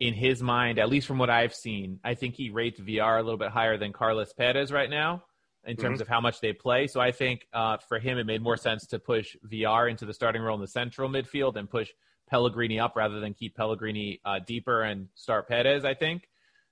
in 0.00 0.12
his 0.12 0.42
mind, 0.42 0.80
at 0.80 0.88
least 0.88 1.06
from 1.06 1.18
what 1.18 1.30
I've 1.30 1.54
seen, 1.54 2.00
I 2.02 2.14
think 2.14 2.34
he 2.34 2.50
rates 2.50 2.80
Villar 2.80 3.16
a 3.16 3.22
little 3.22 3.38
bit 3.38 3.50
higher 3.50 3.78
than 3.78 3.92
Carlos 3.92 4.32
Perez 4.32 4.72
right 4.72 4.90
now 4.90 5.22
in 5.66 5.76
terms 5.76 6.00
of 6.00 6.08
how 6.08 6.20
much 6.20 6.40
they 6.40 6.52
play. 6.52 6.86
So 6.86 7.00
I 7.00 7.12
think 7.12 7.46
uh, 7.52 7.78
for 7.88 7.98
him, 7.98 8.18
it 8.18 8.24
made 8.24 8.42
more 8.42 8.56
sense 8.56 8.86
to 8.86 8.98
push 8.98 9.36
Villar 9.42 9.88
into 9.88 10.06
the 10.06 10.14
starting 10.14 10.42
role 10.42 10.54
in 10.54 10.60
the 10.60 10.68
central 10.68 11.08
midfield 11.10 11.56
and 11.56 11.68
push 11.68 11.90
Pellegrini 12.28 12.80
up 12.80 12.96
rather 12.96 13.20
than 13.20 13.34
keep 13.34 13.56
Pellegrini 13.56 14.20
uh, 14.24 14.38
deeper 14.38 14.82
and 14.82 15.08
start 15.14 15.48
Perez. 15.48 15.84
I 15.84 15.94
think. 15.94 16.28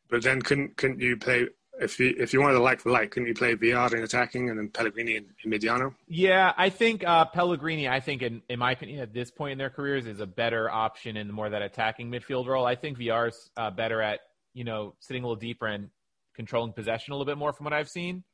But 0.08 0.22
then 0.22 0.42
couldn't 0.42 0.76
couldn't 0.76 1.00
you 1.00 1.16
play 1.16 1.48
if 1.80 1.98
you 1.98 2.14
if 2.18 2.32
you 2.32 2.40
wanted 2.40 2.54
to 2.54 2.62
like 2.62 2.80
for 2.80 2.90
like, 2.90 3.10
couldn't 3.10 3.28
you 3.28 3.34
play 3.34 3.54
Villar 3.54 3.96
in 3.96 4.02
attacking 4.02 4.50
and 4.50 4.58
then 4.58 4.68
Pellegrini 4.68 5.16
in, 5.16 5.26
in 5.44 5.50
Mediano? 5.50 5.94
Yeah, 6.06 6.52
I 6.56 6.70
think 6.70 7.04
uh, 7.04 7.24
Pellegrini. 7.24 7.88
I 7.88 8.00
think, 8.00 8.22
in, 8.22 8.42
in 8.48 8.58
my 8.58 8.72
opinion, 8.72 9.00
at 9.00 9.12
this 9.12 9.30
point 9.30 9.52
in 9.52 9.58
their 9.58 9.70
careers, 9.70 10.06
is 10.06 10.20
a 10.20 10.26
better 10.26 10.70
option 10.70 11.16
in 11.16 11.30
more 11.30 11.50
that 11.50 11.62
attacking 11.62 12.10
midfield 12.10 12.46
role. 12.46 12.64
I 12.64 12.76
think 12.76 12.98
Villar's 12.98 13.50
uh, 13.56 13.70
better 13.70 14.00
at 14.00 14.20
you 14.52 14.64
know 14.64 14.94
sitting 15.00 15.24
a 15.24 15.26
little 15.26 15.40
deeper 15.40 15.66
and 15.66 15.90
controlling 16.34 16.72
possession 16.72 17.12
a 17.12 17.16
little 17.16 17.30
bit 17.30 17.38
more 17.38 17.52
from 17.52 17.64
what 17.64 17.72
I've 17.72 17.88
seen, 17.88 18.24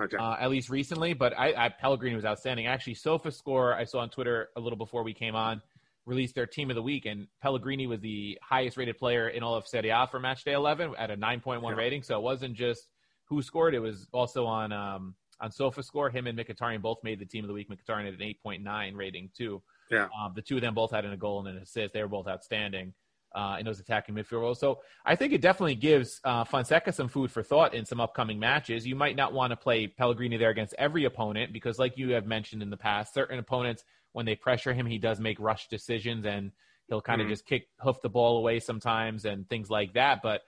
Okay. 0.00 0.16
uh, 0.16 0.36
at 0.40 0.50
least 0.50 0.70
recently. 0.70 1.12
But 1.12 1.38
I, 1.38 1.66
I 1.66 1.68
Pellegrini 1.68 2.16
was 2.16 2.24
outstanding. 2.24 2.66
Actually, 2.66 2.94
SofaScore 2.94 3.74
I 3.74 3.84
saw 3.84 3.98
on 4.00 4.10
Twitter 4.10 4.48
a 4.56 4.60
little 4.60 4.78
before 4.78 5.02
we 5.02 5.14
came 5.14 5.34
on 5.34 5.62
released 6.06 6.34
their 6.34 6.46
team 6.46 6.70
of 6.70 6.76
the 6.76 6.82
week, 6.82 7.06
and 7.06 7.26
Pellegrini 7.42 7.86
was 7.86 8.00
the 8.00 8.38
highest 8.42 8.76
rated 8.76 8.98
player 8.98 9.28
in 9.28 9.42
all 9.42 9.54
of 9.54 9.66
Serie 9.68 9.90
A 9.90 10.06
for 10.06 10.18
match 10.18 10.44
day 10.44 10.54
11 10.54 10.94
at 10.98 11.10
a 11.10 11.16
9.1 11.16 11.62
Yeah. 11.62 11.70
rating. 11.76 12.02
So 12.02 12.16
it 12.16 12.22
wasn't 12.22 12.54
just 12.54 12.88
WhoScored; 13.30 13.74
it 13.74 13.80
was 13.80 14.08
also 14.12 14.46
on 14.46 14.72
um, 14.72 15.14
on 15.40 15.50
SofaScore. 15.50 16.12
Him 16.12 16.26
and 16.26 16.38
Mkhitaryan 16.38 16.82
both 16.82 16.98
made 17.04 17.18
the 17.18 17.26
team 17.26 17.44
of 17.44 17.48
the 17.48 17.54
week. 17.54 17.68
Mkhitaryan 17.68 18.06
had 18.06 18.14
an 18.14 18.34
8.9 18.44 18.96
rating 18.96 19.30
too. 19.36 19.62
Yeah. 19.90 20.08
Um, 20.18 20.32
the 20.34 20.42
two 20.42 20.56
of 20.56 20.62
them 20.62 20.74
both 20.74 20.90
had 20.90 21.04
a 21.04 21.16
goal 21.16 21.40
and 21.46 21.56
an 21.56 21.62
assist. 21.62 21.94
They 21.94 22.02
were 22.02 22.08
both 22.08 22.28
outstanding 22.28 22.94
uh, 23.34 23.56
in 23.58 23.64
those 23.66 23.80
attacking 23.80 24.14
midfield 24.14 24.40
roles. 24.40 24.58
So 24.58 24.80
I 25.04 25.14
think 25.16 25.32
it 25.32 25.40
definitely 25.40 25.76
gives 25.76 26.20
uh, 26.24 26.44
Fonseca 26.44 26.92
some 26.92 27.08
food 27.08 27.30
for 27.30 27.42
thought 27.42 27.74
in 27.74 27.84
some 27.84 28.00
upcoming 28.00 28.38
matches. 28.38 28.86
You 28.86 28.96
might 28.96 29.16
not 29.16 29.32
want 29.32 29.50
to 29.52 29.56
play 29.56 29.86
Pellegrini 29.86 30.36
there 30.36 30.50
against 30.50 30.74
every 30.78 31.04
opponent 31.04 31.52
because, 31.52 31.78
like 31.78 31.96
you 31.96 32.10
have 32.10 32.26
mentioned 32.26 32.62
in 32.62 32.70
the 32.70 32.76
past, 32.76 33.14
certain 33.14 33.38
opponents 33.38 33.84
when 34.12 34.26
they 34.26 34.34
pressure 34.34 34.72
him, 34.72 34.86
he 34.86 34.98
does 34.98 35.20
make 35.20 35.38
rush 35.38 35.68
decisions 35.68 36.26
and 36.26 36.50
he'll 36.88 37.00
kind 37.00 37.20
of 37.20 37.28
Mhm. 37.28 37.30
just 37.30 37.46
kick 37.46 37.68
hoof 37.78 38.00
the 38.02 38.08
ball 38.08 38.38
away 38.38 38.58
sometimes 38.58 39.24
and 39.24 39.48
things 39.48 39.70
like 39.70 39.92
that. 39.92 40.22
But 40.22 40.42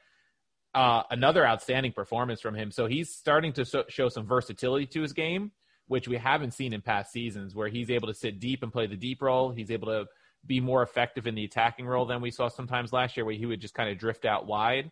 uh, 0.75 1.03
another 1.11 1.47
outstanding 1.47 1.93
performance 1.93 2.41
from 2.41 2.55
him. 2.55 2.71
So 2.71 2.87
he's 2.87 3.15
starting 3.15 3.53
to 3.53 3.65
so- 3.65 3.85
show 3.89 4.09
some 4.09 4.27
versatility 4.27 4.87
to 4.87 5.03
his 5.03 5.13
game, 5.13 5.53
which 5.87 6.09
we 6.09 6.17
haven't 6.17 6.53
seen 6.53 6.73
in 6.73 6.81
past 6.81 7.13
seasons, 7.13 7.55
where 7.55 7.69
he's 7.69 7.91
able 7.91 8.09
to 8.09 8.15
sit 8.15 8.41
deep 8.41 8.63
and 8.63 8.73
play 8.73 8.87
the 8.87 8.97
deep 8.97 9.21
role. 9.21 9.51
He's 9.51 9.71
able 9.71 9.89
to 9.89 10.07
be 10.47 10.61
more 10.61 10.83
effective 10.83 11.27
in 11.27 11.35
the 11.35 11.45
attacking 11.45 11.87
role 11.87 12.07
than 12.07 12.21
we 12.21 12.31
saw 12.31 12.49
sometimes 12.49 12.93
last 12.93 13.17
year, 13.17 13.25
where 13.25 13.35
he 13.35 13.47
would 13.47 13.61
just 13.61 13.75
kind 13.75 13.91
of 13.91 13.99
drift 13.99 14.25
out 14.25 14.47
wide. 14.47 14.91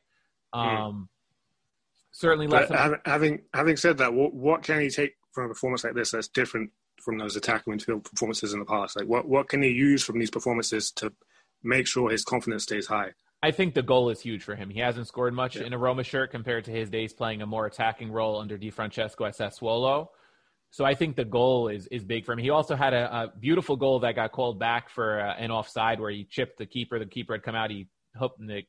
Um, 0.52 1.08
Certainly 2.12 2.48
less. 2.48 2.70
Having, 3.04 3.42
having 3.54 3.76
said 3.76 3.98
that, 3.98 4.12
what, 4.12 4.34
what 4.34 4.62
can 4.62 4.80
he 4.80 4.90
take 4.90 5.14
from 5.32 5.46
a 5.46 5.48
performance 5.48 5.84
like 5.84 5.94
this 5.94 6.10
that's 6.10 6.28
different 6.28 6.70
from 7.00 7.18
those 7.18 7.36
attacking 7.36 7.72
midfield 7.72 8.04
performances 8.04 8.52
in 8.52 8.58
the 8.58 8.64
past? 8.64 8.96
Like, 8.96 9.06
what 9.06 9.28
what 9.28 9.48
can 9.48 9.62
he 9.62 9.70
use 9.70 10.02
from 10.02 10.18
these 10.18 10.30
performances 10.30 10.90
to 10.92 11.12
make 11.62 11.86
sure 11.86 12.10
his 12.10 12.24
confidence 12.24 12.64
stays 12.64 12.86
high? 12.86 13.12
I 13.42 13.52
think 13.52 13.74
the 13.74 13.82
goal 13.82 14.10
is 14.10 14.20
huge 14.20 14.42
for 14.42 14.54
him. 14.54 14.68
He 14.68 14.80
hasn't 14.80 15.06
scored 15.06 15.32
much 15.32 15.56
in 15.56 15.72
a 15.72 15.78
Roma 15.78 16.04
shirt 16.04 16.30
compared 16.30 16.64
to 16.66 16.70
his 16.70 16.90
days 16.90 17.14
playing 17.14 17.40
a 17.40 17.46
more 17.46 17.66
attacking 17.66 18.12
role 18.12 18.38
under 18.38 18.58
Di 18.58 18.70
Francesco 18.70 19.24
at 19.24 19.36
Sassuolo. 19.36 20.08
So 20.70 20.84
I 20.84 20.94
think 20.94 21.16
the 21.16 21.24
goal 21.24 21.68
is 21.68 21.86
is 21.88 22.04
big 22.04 22.24
for 22.24 22.32
him. 22.32 22.38
He 22.38 22.50
also 22.50 22.76
had 22.76 22.94
a, 22.94 23.12
a 23.12 23.32
beautiful 23.38 23.76
goal 23.76 24.00
that 24.00 24.14
got 24.14 24.32
called 24.32 24.58
back 24.58 24.88
for 24.88 25.20
uh, 25.20 25.34
an 25.36 25.50
offside 25.50 26.00
where 26.00 26.10
he 26.10 26.24
chipped 26.24 26.58
the 26.58 26.66
keeper. 26.66 26.98
The 26.98 27.06
keeper 27.06 27.34
had 27.34 27.42
come 27.42 27.54
out. 27.54 27.70
He 27.70 27.88
hooked 28.16 28.40
and 28.40 28.62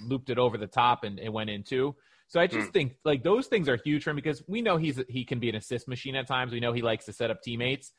looped 0.00 0.30
it 0.30 0.38
over 0.38 0.58
the 0.58 0.66
top 0.66 1.04
and 1.04 1.18
it 1.18 1.32
went 1.32 1.50
in 1.50 1.62
too. 1.62 1.96
So 2.28 2.38
I 2.38 2.46
just 2.46 2.70
think 2.72 2.94
like 3.04 3.24
those 3.24 3.48
things 3.48 3.68
are 3.68 3.76
huge 3.76 4.04
for 4.04 4.10
him 4.10 4.16
because 4.16 4.40
we 4.46 4.62
know 4.62 4.76
he's 4.76 5.00
he 5.08 5.24
can 5.24 5.40
be 5.40 5.48
an 5.48 5.56
assist 5.56 5.88
machine 5.88 6.14
at 6.14 6.28
times. 6.28 6.52
We 6.52 6.60
know 6.60 6.72
he 6.72 6.82
likes 6.82 7.04
to 7.06 7.12
set 7.12 7.30
up 7.30 7.42
teammates. 7.42 7.92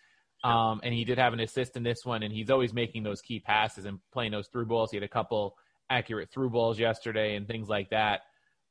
Um, 0.43 0.79
and 0.83 0.93
he 0.93 1.03
did 1.03 1.19
have 1.19 1.33
an 1.33 1.39
assist 1.39 1.77
in 1.77 1.83
this 1.83 2.03
one, 2.03 2.23
and 2.23 2.33
he's 2.33 2.49
always 2.49 2.73
making 2.73 3.03
those 3.03 3.21
key 3.21 3.39
passes 3.39 3.85
and 3.85 3.99
playing 4.11 4.31
those 4.31 4.47
through 4.47 4.65
balls. 4.65 4.89
He 4.89 4.97
had 4.97 5.03
a 5.03 5.07
couple 5.07 5.55
accurate 5.91 6.31
through 6.31 6.49
balls 6.49 6.79
yesterday 6.79 7.35
and 7.35 7.47
things 7.47 7.69
like 7.69 7.91
that. 7.91 8.21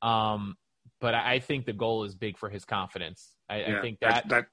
Um, 0.01 0.57
but 0.99 1.13
I 1.13 1.39
think 1.39 1.65
the 1.65 1.73
goal 1.73 2.03
is 2.03 2.13
big 2.13 2.37
for 2.37 2.49
his 2.49 2.65
confidence. 2.65 3.35
I, 3.49 3.63
I 3.63 3.81
think 3.81 3.99
that, 4.01 4.27
that 4.27 4.29
that 4.29 4.45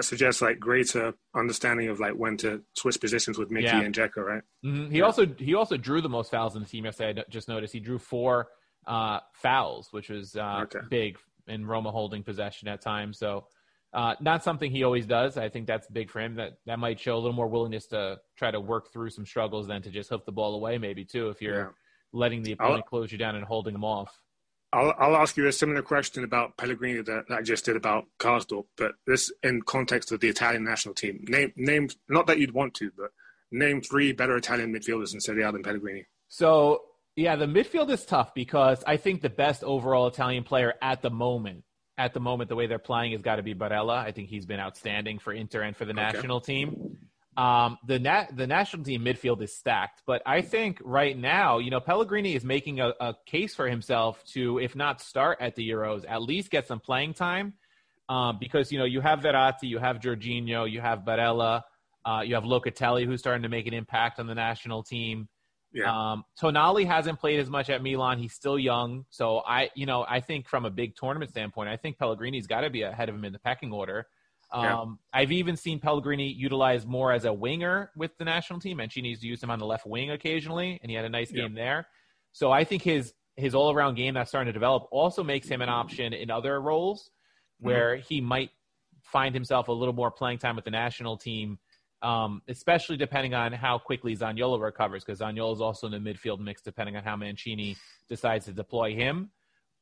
suggests 0.00 0.42
like 0.42 0.58
greater 0.58 1.14
understanding 1.34 1.88
of 1.88 2.00
like 2.00 2.14
when 2.14 2.36
to 2.38 2.62
switch 2.74 3.00
positions 3.00 3.38
with 3.38 3.50
Mickey 3.50 3.66
Yeah. 3.66 3.80
and 3.82 3.94
Dzeko, 3.94 4.16
right? 4.18 4.42
Mhm. 4.64 4.90
he 4.90 5.02
also 5.02 5.26
he 5.26 5.54
also 5.54 5.76
drew 5.76 6.00
the 6.00 6.08
most 6.08 6.30
fouls 6.30 6.56
in 6.56 6.62
the 6.62 6.68
team 6.68 6.84
yesterday. 6.84 7.20
I 7.20 7.24
just 7.30 7.48
noticed 7.48 7.72
he 7.72 7.80
drew 7.80 7.98
four 7.98 8.48
uh, 8.86 9.18
fouls, 9.32 9.88
which 9.92 10.10
was 10.10 10.36
uh, 10.36 10.60
Okay. 10.64 10.78
big 10.88 11.18
in 11.48 11.66
Roma 11.66 11.90
holding 11.90 12.22
possession 12.22 12.68
at 12.68 12.80
times. 12.80 13.18
So 13.18 13.46
uh, 13.92 14.14
not 14.20 14.44
something 14.44 14.70
he 14.70 14.84
always 14.84 15.06
does. 15.06 15.36
I 15.36 15.48
think 15.48 15.66
that's 15.66 15.88
big 15.88 16.10
for 16.10 16.20
him. 16.20 16.34
That 16.36 16.58
that 16.66 16.78
might 16.78 17.00
show 17.00 17.14
a 17.16 17.18
little 17.18 17.32
more 17.32 17.48
willingness 17.48 17.86
to 17.88 18.20
try 18.36 18.50
to 18.50 18.60
work 18.60 18.92
through 18.92 19.10
some 19.10 19.24
struggles 19.26 19.66
than 19.68 19.82
to 19.82 19.90
just 19.90 20.10
hoof 20.10 20.24
the 20.24 20.32
ball 20.32 20.54
away, 20.54 20.78
maybe 20.78 21.04
too. 21.04 21.30
If 21.30 21.40
you're 21.42 21.56
Yeah. 21.66 21.70
letting 22.12 22.42
the 22.42 22.52
opponent 22.52 22.86
close 22.86 23.10
you 23.12 23.18
down 23.18 23.34
and 23.36 23.44
holding 23.44 23.72
them 23.72 23.84
off. 23.84 24.16
I'll, 24.76 24.94
I'll 24.98 25.16
ask 25.16 25.38
you 25.38 25.46
a 25.46 25.52
similar 25.52 25.80
question 25.80 26.22
about 26.22 26.58
Pellegrini 26.58 27.00
that, 27.00 27.28
that 27.28 27.38
I 27.38 27.40
just 27.40 27.64
did 27.64 27.76
about 27.76 28.04
Karsdorp, 28.18 28.66
but 28.76 28.92
this 29.06 29.32
in 29.42 29.62
context 29.62 30.12
of 30.12 30.20
the 30.20 30.28
Italian 30.28 30.64
national 30.64 30.94
team. 30.94 31.24
Name, 31.28 31.52
name, 31.56 31.88
not 32.10 32.26
that 32.26 32.38
you'd 32.38 32.52
want 32.52 32.74
to, 32.74 32.90
but 32.96 33.10
name 33.50 33.80
three 33.80 34.12
better 34.12 34.36
Italian 34.36 34.74
midfielders 34.74 35.14
in 35.14 35.20
Serie 35.20 35.44
A 35.44 35.50
than 35.50 35.62
Pellegrini. 35.62 36.04
So 36.28 36.82
yeah, 37.16 37.36
the 37.36 37.46
midfield 37.46 37.88
is 37.88 38.04
tough 38.04 38.34
because 38.34 38.84
I 38.86 38.98
think 38.98 39.22
the 39.22 39.30
best 39.30 39.64
overall 39.64 40.08
Italian 40.08 40.44
player 40.44 40.74
at 40.82 41.00
the 41.00 41.10
moment, 41.10 41.64
at 41.96 42.12
the 42.12 42.20
moment, 42.20 42.50
the 42.50 42.56
way 42.56 42.66
they're 42.66 42.78
playing 42.78 43.12
has 43.12 43.22
got 43.22 43.36
to 43.36 43.42
be 43.42 43.54
Barella. 43.54 43.96
I 43.96 44.12
think 44.12 44.28
he's 44.28 44.44
been 44.44 44.60
outstanding 44.60 45.18
for 45.18 45.32
Inter 45.32 45.62
and 45.62 45.74
for 45.74 45.86
the 45.86 45.94
national 45.94 46.42
team. 46.42 46.98
Um, 47.36 47.76
the 47.86 47.98
nat- 47.98 48.34
the 48.34 48.46
national 48.46 48.84
team 48.84 49.02
midfield 49.02 49.42
is 49.42 49.54
stacked, 49.54 50.02
but 50.06 50.22
I 50.24 50.40
think 50.40 50.80
right 50.82 51.16
now, 51.16 51.58
you 51.58 51.70
know, 51.70 51.80
Pellegrini 51.80 52.34
is 52.34 52.44
making 52.44 52.80
a, 52.80 52.94
a 52.98 53.14
case 53.26 53.54
for 53.54 53.68
himself 53.68 54.24
to, 54.32 54.58
if 54.58 54.74
not 54.74 55.02
start 55.02 55.38
at 55.40 55.54
the 55.54 55.68
Euros, 55.68 56.04
at 56.08 56.22
least 56.22 56.50
get 56.50 56.66
some 56.66 56.80
playing 56.80 57.12
time. 57.14 57.54
Um, 58.08 58.38
because 58.40 58.70
you 58.70 58.78
know 58.78 58.84
you 58.84 59.00
have 59.00 59.20
Verratti, 59.20 59.64
you 59.64 59.78
have 59.78 59.98
Jorginho, 59.98 60.70
you 60.70 60.80
have 60.80 61.00
Barella, 61.00 61.62
uh, 62.04 62.22
you 62.24 62.36
have 62.36 62.44
Locatelli, 62.44 63.04
who's 63.04 63.20
starting 63.20 63.42
to 63.42 63.48
make 63.48 63.66
an 63.66 63.74
impact 63.74 64.20
on 64.20 64.26
the 64.26 64.34
national 64.34 64.82
team. 64.82 65.28
Yeah. 65.72 65.92
Um, 65.92 66.24
Tonali 66.40 66.86
hasn't 66.86 67.18
played 67.18 67.40
as 67.40 67.50
much 67.50 67.68
at 67.68 67.82
Milan. 67.82 68.18
He's 68.18 68.32
still 68.32 68.58
young, 68.58 69.04
so 69.10 69.40
I, 69.40 69.70
you 69.74 69.84
know, 69.84 70.06
I 70.08 70.20
think 70.20 70.48
from 70.48 70.64
a 70.64 70.70
big 70.70 70.94
tournament 70.96 71.32
standpoint, 71.32 71.68
I 71.68 71.76
think 71.76 71.98
Pellegrini's 71.98 72.46
got 72.46 72.60
to 72.60 72.70
be 72.70 72.82
ahead 72.82 73.08
of 73.08 73.14
him 73.14 73.24
in 73.24 73.32
the 73.32 73.40
pecking 73.40 73.72
order. 73.72 74.06
Um, 74.56 74.98
Yeah. 75.12 75.20
I've 75.20 75.32
even 75.32 75.56
seen 75.56 75.78
Pellegrini 75.80 76.28
utilized 76.32 76.86
more 76.88 77.12
as 77.12 77.24
a 77.24 77.32
winger 77.32 77.90
with 77.96 78.16
the 78.18 78.24
national 78.24 78.58
team. 78.60 78.80
and 78.80 78.90
she 78.92 79.02
needs 79.02 79.20
to 79.20 79.26
use 79.26 79.42
him 79.42 79.50
on 79.50 79.58
the 79.58 79.66
left 79.66 79.86
wing 79.86 80.10
occasionally, 80.10 80.78
and 80.82 80.90
he 80.90 80.96
had 80.96 81.04
a 81.04 81.08
nice 81.08 81.30
Yeah. 81.32 81.42
game 81.42 81.54
there. 81.54 81.86
So 82.32 82.50
I 82.50 82.64
think 82.64 82.82
his 82.82 83.14
his 83.38 83.54
all 83.54 83.70
around 83.70 83.96
game 83.96 84.14
that's 84.14 84.30
starting 84.30 84.46
to 84.48 84.52
develop 84.52 84.88
also 84.90 85.22
makes 85.22 85.46
him 85.46 85.60
an 85.60 85.68
option 85.68 86.12
in 86.14 86.30
other 86.30 86.58
roles 86.60 87.10
Mm-hmm. 87.58 87.66
where 87.66 87.96
he 87.96 88.20
might 88.20 88.50
find 89.02 89.34
himself 89.34 89.68
a 89.68 89.72
little 89.72 89.94
more 89.94 90.10
playing 90.10 90.38
time 90.38 90.56
with 90.56 90.64
the 90.64 90.70
national 90.70 91.16
team, 91.18 91.58
um, 92.02 92.40
especially 92.48 92.96
depending 92.96 93.34
on 93.34 93.52
how 93.52 93.78
quickly 93.78 94.14
Zaniolo 94.16 94.60
recovers, 94.60 95.04
because 95.04 95.20
Zaniolo 95.20 95.52
is 95.54 95.60
also 95.60 95.86
in 95.86 95.92
the 96.02 96.10
midfield 96.14 96.38
mix, 96.40 96.60
depending 96.62 96.96
on 96.96 97.02
how 97.04 97.14
Mancini 97.16 97.76
decides 98.08 98.44
to 98.46 98.52
deploy 98.52 98.94
him. 98.94 99.30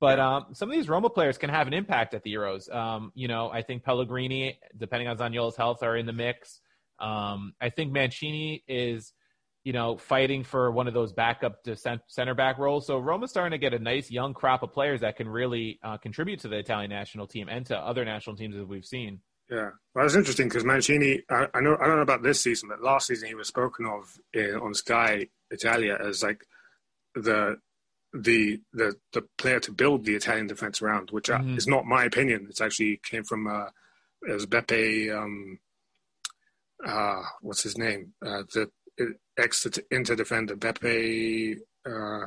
But 0.05 0.21
um, 0.21 0.47
some 0.53 0.69
of 0.69 0.77
these 0.77 0.87
Roma 0.87 1.09
players 1.09 1.39
can 1.39 1.49
have 1.49 1.67
an 1.67 1.73
impact 1.73 2.13
at 2.13 2.23
the 2.23 2.35
Euros. 2.35 2.71
Um, 2.71 3.11
you 3.15 3.27
know, 3.27 3.49
I 3.49 3.63
think 3.63 3.85
Pellegrini, 3.85 4.59
depending 4.77 5.09
on 5.09 5.17
Zaniolo's 5.17 5.57
health, 5.57 5.83
are 5.83 5.97
in 5.97 6.05
the 6.05 6.13
mix. 6.13 6.61
Um, 6.99 7.55
I 7.59 7.71
think 7.71 7.91
Mancini 7.91 8.63
is, 8.69 9.15
you 9.63 9.73
know, 9.73 9.97
fighting 9.97 10.45
for 10.45 10.71
one 10.71 10.89
of 10.89 10.93
those 10.93 11.15
backup 11.15 11.63
to 11.65 11.75
center 12.07 12.35
back 12.35 12.59
roles. 12.59 12.87
So 12.87 12.99
Roma's 12.99 13.31
starting 13.31 13.53
to 13.53 13.59
get 13.59 13.73
a 13.73 13.79
nice 13.79 14.11
young 14.11 14.35
crop 14.35 14.63
of 14.63 14.75
players 14.75 15.01
that 15.01 15.17
can 15.17 15.27
really 15.27 15.79
uh, 15.83 15.97
contribute 15.97 16.41
to 16.41 16.49
the 16.49 16.59
Italian 16.59 16.91
national 16.91 17.27
team 17.27 17.49
and 17.49 17.65
to 17.65 17.79
other 17.79 18.05
national 18.05 18.37
teams 18.37 18.57
as 18.57 18.67
we've 18.67 18.85
seen. 18.85 19.21
Yeah, 19.51 19.71
well, 19.95 20.05
it's 20.05 20.17
interesting 20.17 20.49
because 20.49 20.67
Mancini. 20.67 21.23
I, 21.31 21.47
I 21.55 21.61
know 21.63 21.79
I 21.81 21.87
don't 21.87 21.97
know 21.97 22.03
about 22.03 22.23
this 22.23 22.43
season, 22.43 22.69
but 22.69 22.83
last 22.83 23.07
season 23.07 23.27
he 23.27 23.35
was 23.35 23.49
spoken 23.49 23.87
of 23.87 24.19
in, 24.35 24.57
on 24.57 24.75
Sky 24.75 25.29
Italia 25.51 25.97
as 25.99 26.23
like 26.23 26.45
the 27.15 27.57
the 28.17 28.61
the 28.73 28.95
the 29.13 29.23
player 29.39 29.59
to 29.61 29.73
build 29.73 30.05
the 30.05 30.15
Italian 30.15 30.47
defense 30.47 30.81
around, 30.81 31.11
which 31.11 31.29
uh 31.31 31.39
Mhm. 31.39 31.57
is 31.59 31.67
not 31.67 31.85
my 31.85 32.05
opinion. 32.05 32.47
It's 32.49 32.61
actually 32.61 33.01
came 33.11 33.25
from 33.25 33.47
uh, 33.47 33.67
it 34.29 34.33
was 34.33 34.47
Beppe. 34.47 35.11
Um, 35.15 35.59
uh, 36.87 37.23
what's 37.41 37.63
his 37.63 37.77
name? 37.79 38.13
Uh, 38.25 38.43
the 38.53 38.71
ex 39.39 39.67
Inter 39.91 40.15
defender 40.15 40.57
Beppe. 40.57 41.59
Uh, 41.87 42.27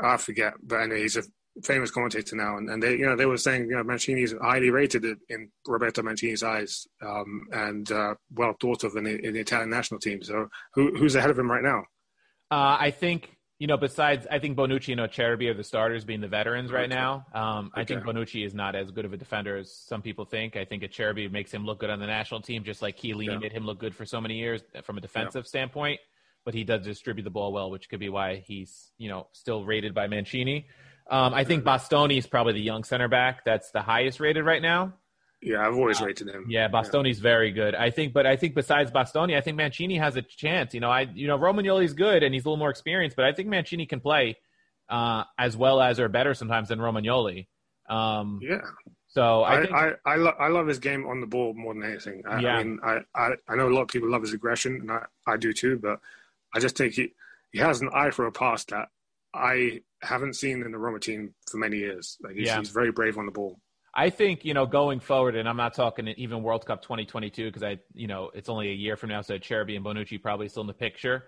I 0.00 0.16
forget, 0.16 0.54
but 0.62 0.76
anyway, 0.80 1.02
he's 1.02 1.16
a 1.16 1.22
famous 1.62 1.90
commentator 1.90 2.34
now, 2.34 2.56
and, 2.56 2.70
and 2.70 2.82
they, 2.82 2.92
you 2.92 3.04
know, 3.04 3.14
they 3.14 3.26
were 3.26 3.36
saying, 3.36 3.64
you 3.68 3.76
know, 3.76 3.82
Mancini 3.84 4.22
is 4.22 4.34
highly 4.40 4.70
rated 4.70 5.04
in 5.28 5.50
Roberto 5.66 6.02
Mancini's 6.02 6.42
eyes, 6.42 6.86
um, 7.02 7.46
and 7.52 7.90
uh, 7.92 8.14
well 8.34 8.54
thought 8.60 8.84
of 8.84 8.96
in 8.96 9.04
the, 9.04 9.20
in 9.26 9.34
the 9.34 9.40
Italian 9.40 9.68
national 9.68 10.00
team. 10.00 10.22
So, 10.22 10.48
who, 10.74 10.96
who's 10.96 11.14
ahead 11.14 11.30
of 11.30 11.38
him 11.38 11.50
right 11.50 11.62
now? 11.62 11.80
Uh, 12.50 12.76
I 12.80 12.90
think 12.90 13.36
you 13.62 13.68
know. 13.68 13.76
Besides, 13.76 14.26
I 14.28 14.40
think 14.40 14.56
Bonucci 14.56 14.90
and 14.90 15.00
Acerbi 15.00 15.48
are 15.48 15.54
the 15.54 15.62
starters, 15.62 16.04
being 16.04 16.20
the 16.20 16.26
veterans 16.26 16.72
right 16.72 16.88
now. 16.88 17.24
Um, 17.32 17.70
I 17.74 17.84
think 17.84 18.02
Bonucci 18.02 18.44
is 18.44 18.54
not 18.54 18.74
as 18.74 18.90
good 18.90 19.04
of 19.04 19.12
a 19.12 19.16
defender 19.16 19.56
as 19.56 19.72
some 19.72 20.02
people 20.02 20.24
think. 20.24 20.56
I 20.56 20.64
think 20.64 20.82
Acerbi 20.82 21.30
makes 21.30 21.52
him 21.52 21.64
look 21.64 21.78
good 21.78 21.88
on 21.88 22.00
the 22.00 22.08
national 22.08 22.40
team, 22.42 22.64
just 22.64 22.82
like 22.82 22.98
Chiellini 22.98 23.26
Yeah. 23.26 23.38
made 23.38 23.52
him 23.52 23.64
look 23.64 23.78
good 23.78 23.94
for 23.94 24.04
so 24.04 24.20
many 24.20 24.34
years 24.38 24.62
from 24.82 24.98
a 24.98 25.00
defensive 25.00 25.46
standpoint. 25.46 26.00
But 26.44 26.54
he 26.54 26.64
does 26.64 26.84
distribute 26.84 27.22
the 27.22 27.30
ball 27.30 27.52
well, 27.52 27.70
which 27.70 27.88
could 27.88 28.00
be 28.00 28.08
why 28.08 28.42
he's 28.44 28.90
you 28.98 29.08
know 29.08 29.28
still 29.32 29.64
rated 29.64 29.94
by 29.94 30.08
Mancini. 30.08 30.66
Um, 31.08 31.32
I 31.32 31.44
think 31.44 31.62
Bastoni 31.62 32.18
is 32.18 32.26
probably 32.26 32.54
the 32.54 32.60
young 32.62 32.82
center 32.82 33.06
back 33.06 33.44
that's 33.44 33.70
the 33.70 33.82
highest 33.82 34.18
rated 34.18 34.44
right 34.44 34.62
now. 34.62 34.94
Yeah, 35.42 35.66
I've 35.66 35.74
always 35.74 36.00
rated 36.00 36.28
him. 36.28 36.44
Uh, 36.44 36.48
Yeah, 36.48 36.68
Bastoni's 36.68 37.18
very 37.18 37.50
good. 37.50 37.74
I 37.74 37.90
think, 37.90 38.12
but 38.12 38.26
I 38.26 38.36
think 38.36 38.54
besides 38.54 38.90
Bastoni, 38.92 39.36
I 39.36 39.40
think 39.40 39.56
Mancini 39.56 39.98
has 39.98 40.16
a 40.16 40.22
chance. 40.22 40.72
You 40.72 40.80
know, 40.80 40.90
I 40.90 41.02
you 41.02 41.26
know 41.26 41.38
Romagnoli's 41.38 41.94
good 41.94 42.22
and 42.22 42.32
he's 42.32 42.44
a 42.44 42.48
little 42.48 42.58
more 42.58 42.70
experienced, 42.70 43.16
but 43.16 43.24
I 43.24 43.32
think 43.32 43.48
Mancini 43.48 43.86
can 43.86 44.00
play 44.00 44.38
uh, 44.88 45.24
as 45.38 45.56
well 45.56 45.80
as 45.80 45.98
or 45.98 46.08
better 46.08 46.34
sometimes 46.34 46.68
than 46.68 46.78
Romagnoli. 46.78 47.48
Um, 47.88 48.38
Yeah, 48.42 48.60
so 49.08 49.42
I 49.42 49.56
I 49.56 49.60
think 49.62 49.74
I, 49.74 49.92
I, 50.06 50.16
lo- 50.16 50.36
I 50.38 50.48
love 50.48 50.66
his 50.68 50.78
game 50.78 51.06
on 51.06 51.20
the 51.20 51.26
ball 51.26 51.52
more 51.54 51.74
than 51.74 51.82
anything. 51.82 52.22
I, 52.26 52.40
Yeah. 52.40 52.56
I 52.56 52.62
mean, 52.64 52.78
I, 52.84 52.98
I 53.14 53.30
I 53.48 53.56
know 53.56 53.68
a 53.68 53.74
lot 53.74 53.82
of 53.82 53.88
people 53.88 54.08
love 54.10 54.22
his 54.22 54.32
aggression, 54.32 54.76
and 54.76 54.90
I, 54.90 55.04
I 55.26 55.36
do 55.36 55.52
too. 55.52 55.78
But 55.78 55.98
I 56.54 56.60
just 56.60 56.76
think 56.76 56.94
he 56.94 57.12
he 57.50 57.58
has 57.58 57.80
an 57.80 57.90
eye 57.92 58.10
for 58.10 58.26
a 58.26 58.32
pass 58.32 58.64
that 58.66 58.88
I 59.34 59.80
haven't 60.02 60.34
seen 60.36 60.62
in 60.62 60.70
the 60.72 60.78
Roma 60.78 61.00
team 61.00 61.34
for 61.50 61.56
many 61.58 61.78
years. 61.78 62.16
Like 62.22 62.36
he's, 62.36 62.46
Yeah. 62.46 62.58
he's 62.58 62.70
very 62.70 62.92
brave 62.92 63.18
on 63.18 63.26
the 63.26 63.32
ball. 63.32 63.58
I 63.94 64.08
think 64.10 64.44
you 64.44 64.54
know 64.54 64.64
going 64.66 65.00
forward, 65.00 65.36
and 65.36 65.48
I'm 65.48 65.56
not 65.56 65.74
talking 65.74 66.08
even 66.08 66.42
World 66.42 66.64
Cup 66.66 66.82
2022 66.82 67.46
because 67.46 67.62
I 67.62 67.78
you 67.94 68.06
know 68.06 68.30
it's 68.34 68.48
only 68.48 68.68
a 68.70 68.74
year 68.74 68.96
from 68.96 69.10
now, 69.10 69.20
so 69.22 69.38
Cherby 69.38 69.76
and 69.76 69.84
Bonucci 69.84 70.20
probably 70.20 70.48
still 70.48 70.62
in 70.62 70.66
the 70.66 70.72
picture. 70.74 71.24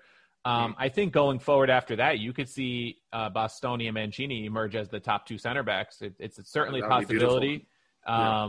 Um, 0.46 0.72
Mm. 0.72 0.74
I 0.78 0.88
think 0.90 1.12
going 1.12 1.38
forward 1.38 1.70
after 1.70 1.96
that, 1.96 2.18
you 2.18 2.32
could 2.34 2.48
see 2.48 2.98
uh, 3.14 3.30
Bastoni 3.30 3.86
and 3.86 3.94
Mancini 3.94 4.44
emerge 4.44 4.76
as 4.76 4.88
the 4.90 5.00
top 5.00 5.26
two 5.26 5.38
center 5.38 5.62
backs. 5.62 6.02
It, 6.02 6.14
it's 6.18 6.38
certainly 6.50 6.80
a 6.80 6.82
That 6.82 6.90
would 6.90 7.08
be 7.08 7.14
beautiful. 7.14 7.36
possibility 7.36 7.66
Yeah. 8.06 8.48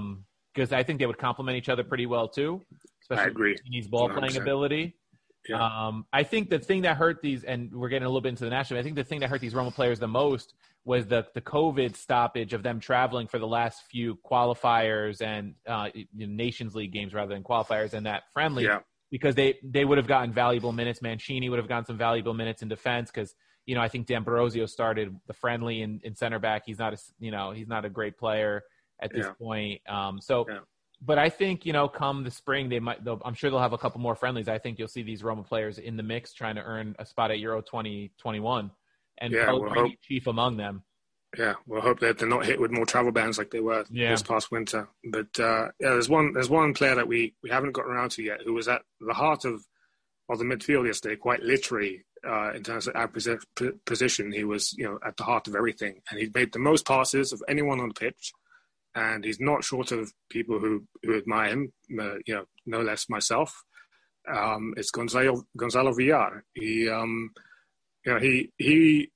because 0.54 0.74
I 0.74 0.84
think 0.84 1.00
they 1.00 1.06
would 1.06 1.18
complement 1.18 1.58
each 1.58 1.70
other 1.70 1.84
pretty 1.86 2.06
well 2.06 2.28
too, 2.28 2.62
especially. 3.02 3.34
Mancini's 3.34 3.88
ball 3.88 4.10
playing 4.10 4.34
100%. 4.34 4.42
ability. 4.42 4.96
Yeah. 5.48 5.64
Um, 5.64 6.06
I 6.12 6.24
think 6.24 6.50
the 6.50 6.60
thing 6.60 6.82
that 6.84 6.98
hurt 6.98 7.22
these, 7.22 7.44
and 7.44 7.72
we're 7.74 7.90
getting 7.90 8.06
a 8.06 8.10
little 8.10 8.22
bit 8.22 8.30
into 8.30 8.44
the 8.46 8.50
national. 8.50 8.80
I 8.80 8.84
think 8.84 8.96
the 8.96 9.04
thing 9.04 9.20
that 9.22 9.30
hurt 9.30 9.42
these 9.42 9.54
Roma 9.54 9.72
players 9.72 10.00
the 10.00 10.08
most 10.08 10.54
was 10.86 11.08
the 11.08 11.26
the 11.34 11.42
COVID 11.42 11.96
stoppage 11.96 12.54
of 12.54 12.64
them 12.64 12.80
traveling 12.80 13.28
for 13.28 13.40
the 13.40 13.48
last 13.48 13.84
few 13.90 14.18
qualifiers 14.30 15.22
and 15.22 15.56
uh, 15.68 15.90
Nations 16.16 16.76
League 16.76 16.92
games 16.92 17.14
rather 17.14 17.34
than 17.34 17.44
qualifiers 17.44 17.94
and 17.94 18.06
that 18.06 18.24
friendly 18.34 18.64
Yeah. 18.66 18.80
because 19.12 19.36
they 19.36 19.60
they 19.64 19.86
would 19.86 19.98
have 19.98 20.08
gotten 20.08 20.32
valuable 20.32 20.72
minutes. 20.72 21.02
Mancini 21.02 21.50
would 21.50 21.60
have 21.60 21.68
gotten 21.68 21.86
some 21.86 21.98
valuable 21.98 22.34
minutes 22.34 22.62
in 22.62 22.68
defense 22.68 23.12
because 23.12 23.34
you 23.66 23.76
know 23.76 23.82
I 23.82 23.88
think 23.88 24.06
D'Ambrosio 24.08 24.66
started 24.68 25.16
the 25.28 25.34
friendly 25.34 25.82
in, 25.82 26.00
in 26.04 26.16
center 26.16 26.40
back. 26.40 26.64
He's 26.66 26.80
not 26.80 26.94
a 26.94 26.98
you 27.20 27.32
know 27.32 27.52
he's 27.52 27.68
not 27.68 27.84
a 27.86 27.90
great 27.90 28.18
player 28.18 28.64
at 29.00 29.12
this 29.12 29.26
Yeah. 29.26 29.32
point. 29.34 29.82
Um, 29.90 30.22
so. 30.22 30.46
Yeah. 30.50 30.60
But 31.02 31.18
I 31.20 31.30
think 31.30 31.66
you 31.66 31.74
know, 31.74 31.88
come 31.88 32.24
the 32.24 32.32
spring, 32.32 32.70
they 32.70 32.80
might. 32.80 33.04
They'll, 33.04 33.22
I'm 33.26 33.34
sure 33.34 33.50
they'll 33.50 33.60
have 33.60 33.74
a 33.74 33.78
couple 33.78 34.00
more 34.02 34.16
friendlies. 34.16 34.48
I 34.48 34.58
think 34.60 34.80
you'll 34.80 34.88
see 34.88 35.04
these 35.04 35.24
Roma 35.24 35.44
players 35.44 35.78
in 35.78 35.98
the 35.98 36.04
mix, 36.04 36.34
trying 36.34 36.56
to 36.56 36.62
earn 36.64 36.96
a 37.00 37.06
spot 37.06 37.32
at 37.32 37.40
Euro 37.40 37.62
2021, 37.62 38.72
and 39.20 39.34
Yeah, 39.34 39.52
we'll 39.52 39.70
hope. 39.70 39.92
chief 40.02 40.28
among 40.28 40.58
them. 40.58 40.84
Yeah, 41.38 41.56
we'll 41.68 41.82
hope 41.82 42.00
that 42.00 42.18
they're 42.18 42.30
not 42.30 42.46
hit 42.46 42.62
with 42.62 42.72
more 42.72 42.86
travel 42.86 43.12
bans 43.12 43.38
like 43.38 43.52
they 43.52 43.60
were 43.60 43.84
Yeah. 43.92 44.12
this 44.12 44.24
past 44.24 44.52
winter. 44.52 44.88
But 45.04 45.38
uh, 45.38 45.70
yeah, 45.82 45.90
there's 45.90 46.08
one 46.08 46.32
there's 46.32 46.50
one 46.50 46.74
player 46.74 46.96
that 46.96 47.08
we, 47.10 47.36
we 47.44 47.50
haven't 47.50 47.74
gotten 47.74 47.92
around 47.92 48.12
to 48.12 48.24
yet 48.24 48.42
who 48.46 48.54
was 48.54 48.68
at 48.70 48.84
the 49.02 49.14
heart 49.14 49.44
of 49.44 49.66
of 50.30 50.40
the 50.40 50.46
midfield 50.46 50.88
yesterday, 50.88 51.18
quite 51.18 51.44
literally 51.44 52.06
uh, 52.26 52.52
in 52.54 52.64
terms 52.64 52.88
of 52.88 52.96
our 52.96 53.10
position. 53.86 54.32
He 54.32 54.44
was 54.46 54.74
you 54.78 54.86
know 54.86 54.98
at 55.06 55.18
the 55.18 55.24
heart 55.24 55.48
of 55.50 55.56
everything, 55.56 56.00
and 56.10 56.20
he 56.20 56.30
made 56.34 56.54
the 56.54 56.60
most 56.60 56.86
passes 56.88 57.34
of 57.34 57.44
anyone 57.50 57.80
on 57.82 57.90
the 57.90 57.94
pitch. 57.94 58.32
And 58.96 59.26
he's 59.26 59.40
not 59.40 59.64
short 59.64 59.92
of 59.92 60.14
people 60.30 60.60
who, 60.60 60.86
who 61.04 61.18
admire 61.18 61.50
him, 61.50 61.74
uh, 62.00 62.16
you 62.26 62.36
know, 62.36 62.46
no 62.66 62.82
less 62.82 63.10
myself. 63.10 63.64
Um, 64.28 64.74
it's 64.78 64.90
Gonzalo 64.90 65.44
Gonzalo 65.58 65.94
Villar. 65.94 66.44
He, 66.54 66.90
um, 66.90 67.32
you 68.06 68.14
know, 68.14 68.20
he 68.20 68.52
he. 68.58 69.12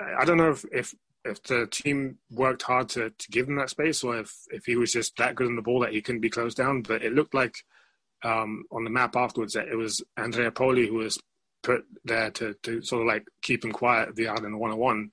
I 0.00 0.24
don't 0.24 0.38
know 0.38 0.50
if, 0.50 0.64
if 0.72 0.94
if 1.24 1.42
the 1.44 1.66
team 1.66 2.18
worked 2.30 2.62
hard 2.62 2.88
to, 2.90 3.10
to 3.10 3.30
give 3.30 3.48
him 3.48 3.56
that 3.56 3.70
space 3.70 4.04
or 4.04 4.18
if, 4.18 4.32
if 4.50 4.66
he 4.66 4.76
was 4.76 4.92
just 4.92 5.16
that 5.16 5.34
good 5.34 5.46
on 5.46 5.56
the 5.56 5.62
ball 5.62 5.80
that 5.80 5.92
he 5.92 6.02
couldn't 6.02 6.20
be 6.20 6.30
closed 6.30 6.56
down. 6.56 6.82
But 6.82 7.02
it 7.02 7.14
looked 7.14 7.34
like 7.34 7.56
um, 8.22 8.64
on 8.70 8.84
the 8.84 8.90
map 8.90 9.16
afterwards 9.16 9.54
that 9.54 9.68
it 9.68 9.76
was 9.76 10.02
Andrea 10.16 10.50
Poli 10.50 10.86
who 10.86 10.96
was 10.96 11.18
put 11.62 11.84
there 12.04 12.30
to, 12.32 12.54
to 12.62 12.82
sort 12.82 13.02
of 13.02 13.08
like 13.08 13.24
keep 13.42 13.64
him 13.64 13.72
quiet, 13.72 14.14
Villar 14.14 14.36
in 14.36 14.52
the 14.52 14.58
one 14.58 14.70
on 14.70 14.78
one. 14.78 15.10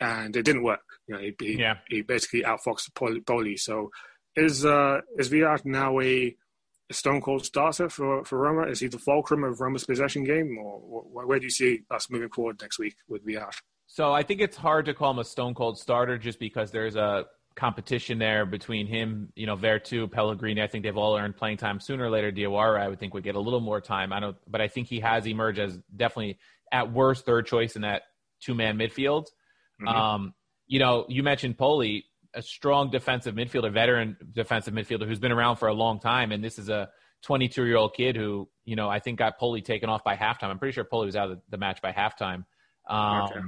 And 0.00 0.36
it 0.36 0.44
didn't 0.44 0.62
work. 0.62 0.80
You 1.08 1.14
know, 1.14 1.20
he 1.20 1.34
he, 1.40 1.58
Yeah. 1.58 1.78
he 1.88 2.02
basically 2.02 2.42
outfoxed. 2.42 2.94
Poli. 3.26 3.56
So 3.56 3.90
is 4.36 4.64
uh, 4.64 5.00
is 5.18 5.28
Villar 5.28 5.58
now 5.64 5.98
a, 6.00 6.36
a 6.90 6.94
stone 6.94 7.20
cold 7.20 7.44
starter 7.44 7.88
for, 7.88 8.24
for 8.24 8.38
Roma? 8.38 8.70
Is 8.70 8.80
he 8.80 8.86
the 8.88 8.98
fulcrum 8.98 9.42
of 9.44 9.60
Roma's 9.60 9.84
possession 9.84 10.22
game, 10.24 10.56
or 10.58 10.78
wh- 11.02 11.26
where 11.28 11.38
do 11.38 11.44
you 11.44 11.50
see 11.50 11.80
us 11.90 12.08
moving 12.10 12.28
forward 12.28 12.60
next 12.60 12.78
week 12.78 12.94
with 13.08 13.24
Villar? 13.24 13.50
So 13.86 14.12
I 14.12 14.22
think 14.22 14.40
it's 14.40 14.56
hard 14.56 14.84
to 14.86 14.94
call 14.94 15.10
him 15.12 15.18
a 15.18 15.24
stone 15.24 15.54
cold 15.54 15.78
starter 15.78 16.18
just 16.18 16.38
because 16.38 16.70
there's 16.70 16.94
a 16.94 17.24
competition 17.56 18.18
there 18.18 18.46
between 18.46 18.86
him, 18.86 19.32
you 19.34 19.46
know, 19.46 19.56
Veretout, 19.56 20.12
Pellegrini. 20.12 20.62
I 20.62 20.68
think 20.68 20.84
they've 20.84 20.96
all 20.96 21.16
earned 21.16 21.36
playing 21.36 21.56
time 21.56 21.80
sooner 21.80 22.04
or 22.04 22.10
later. 22.10 22.30
Diawara, 22.30 22.80
I 22.80 22.86
would 22.86 23.00
think, 23.00 23.14
would 23.14 23.24
get 23.24 23.34
a 23.34 23.40
little 23.40 23.60
more 23.60 23.80
time. 23.80 24.12
I 24.12 24.20
don't, 24.20 24.36
but 24.46 24.60
I 24.60 24.68
think 24.68 24.86
he 24.86 25.00
has 25.00 25.26
emerged 25.26 25.58
as 25.58 25.76
definitely 25.96 26.38
at 26.70 26.92
worst 26.92 27.24
third 27.26 27.46
choice 27.46 27.74
in 27.74 27.82
that 27.82 28.02
two 28.40 28.54
man 28.54 28.78
midfield. 28.78 29.24
Um, 29.86 30.34
you 30.66 30.78
know, 30.78 31.04
you 31.08 31.22
mentioned 31.22 31.56
Poli, 31.58 32.04
a 32.34 32.42
strong 32.42 32.90
defensive 32.90 33.34
midfielder, 33.34 33.72
veteran 33.72 34.16
defensive 34.32 34.74
midfielder 34.74 35.06
who's 35.06 35.18
been 35.18 35.32
around 35.32 35.56
for 35.56 35.68
a 35.68 35.72
long 35.72 36.00
time, 36.00 36.32
and 36.32 36.42
this 36.42 36.58
is 36.58 36.68
a 36.68 36.90
22 37.22 37.64
year 37.64 37.76
old 37.76 37.94
kid 37.94 38.16
who, 38.16 38.48
you 38.64 38.76
know, 38.76 38.88
I 38.88 38.98
think 39.00 39.18
got 39.18 39.38
Poli 39.38 39.62
taken 39.62 39.88
off 39.88 40.04
by 40.04 40.14
halftime. 40.16 40.50
I'm 40.50 40.58
pretty 40.58 40.72
sure 40.74 40.84
Poli 40.84 41.06
was 41.06 41.16
out 41.16 41.30
of 41.30 41.40
the 41.48 41.56
match 41.58 41.80
by 41.82 41.92
halftime. 41.92 42.44
Um, 42.88 43.22
Okay. 43.24 43.40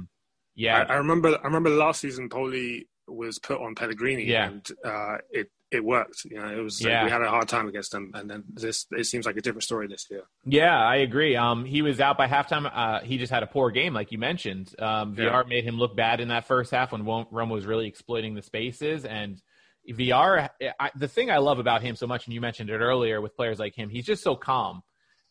Yeah, 0.55 0.79
I, 0.89 0.93
I 0.93 0.95
remember. 0.97 1.37
I 1.41 1.45
remember 1.45 1.69
last 1.69 2.01
season, 2.01 2.27
Poli 2.27 2.89
was 3.07 3.39
put 3.39 3.61
on 3.61 3.73
Pellegrini, 3.73 4.25
Yeah. 4.25 4.47
and 4.49 4.67
uh, 4.83 5.17
it 5.29 5.49
it 5.71 5.83
worked. 5.83 6.25
You 6.25 6.37
know, 6.39 6.49
it 6.49 6.61
was 6.61 6.81
Yeah. 6.83 7.03
we 7.05 7.09
had 7.09 7.21
a 7.21 7.29
hard 7.29 7.47
time 7.47 7.67
against 7.67 7.91
them, 7.91 8.11
and 8.13 8.29
then 8.29 8.43
this 8.53 8.85
it 8.91 9.05
seems 9.05 9.25
like 9.25 9.37
a 9.37 9.41
different 9.41 9.63
story 9.63 9.87
this 9.87 10.07
year. 10.11 10.23
Yeah, 10.45 10.77
I 10.77 10.97
agree. 10.97 11.35
Um, 11.35 11.63
he 11.65 11.81
was 11.81 11.99
out 12.01 12.17
by 12.17 12.27
halftime. 12.27 12.69
Uh, 12.73 12.99
he 13.01 13.17
just 13.17 13.31
had 13.31 13.41
a 13.43 13.47
poor 13.47 13.71
game, 13.71 13.93
like 13.93 14.11
you 14.11 14.17
mentioned. 14.17 14.73
Um, 14.79 15.15
Yeah. 15.17 15.25
Villar 15.29 15.43
made 15.45 15.63
him 15.63 15.77
look 15.77 15.95
bad 15.95 16.19
in 16.19 16.27
that 16.27 16.45
first 16.45 16.71
half 16.71 16.91
when 16.91 17.05
Ro- 17.05 17.27
Roma 17.31 17.53
was 17.53 17.65
really 17.65 17.87
exploiting 17.87 18.35
the 18.35 18.41
spaces. 18.41 19.05
And 19.05 19.41
Villar, 19.87 20.49
I, 20.79 20.91
the 20.95 21.07
thing 21.07 21.31
I 21.31 21.37
love 21.37 21.57
about 21.59 21.81
him 21.81 21.95
so 21.95 22.05
much, 22.05 22.27
and 22.27 22.33
you 22.33 22.41
mentioned 22.41 22.69
it 22.69 22.77
earlier 22.79 23.19
with 23.21 23.35
players 23.35 23.57
like 23.57 23.73
him, 23.75 23.89
he's 23.89 24.05
just 24.05 24.23
so 24.23 24.35
calm. 24.35 24.83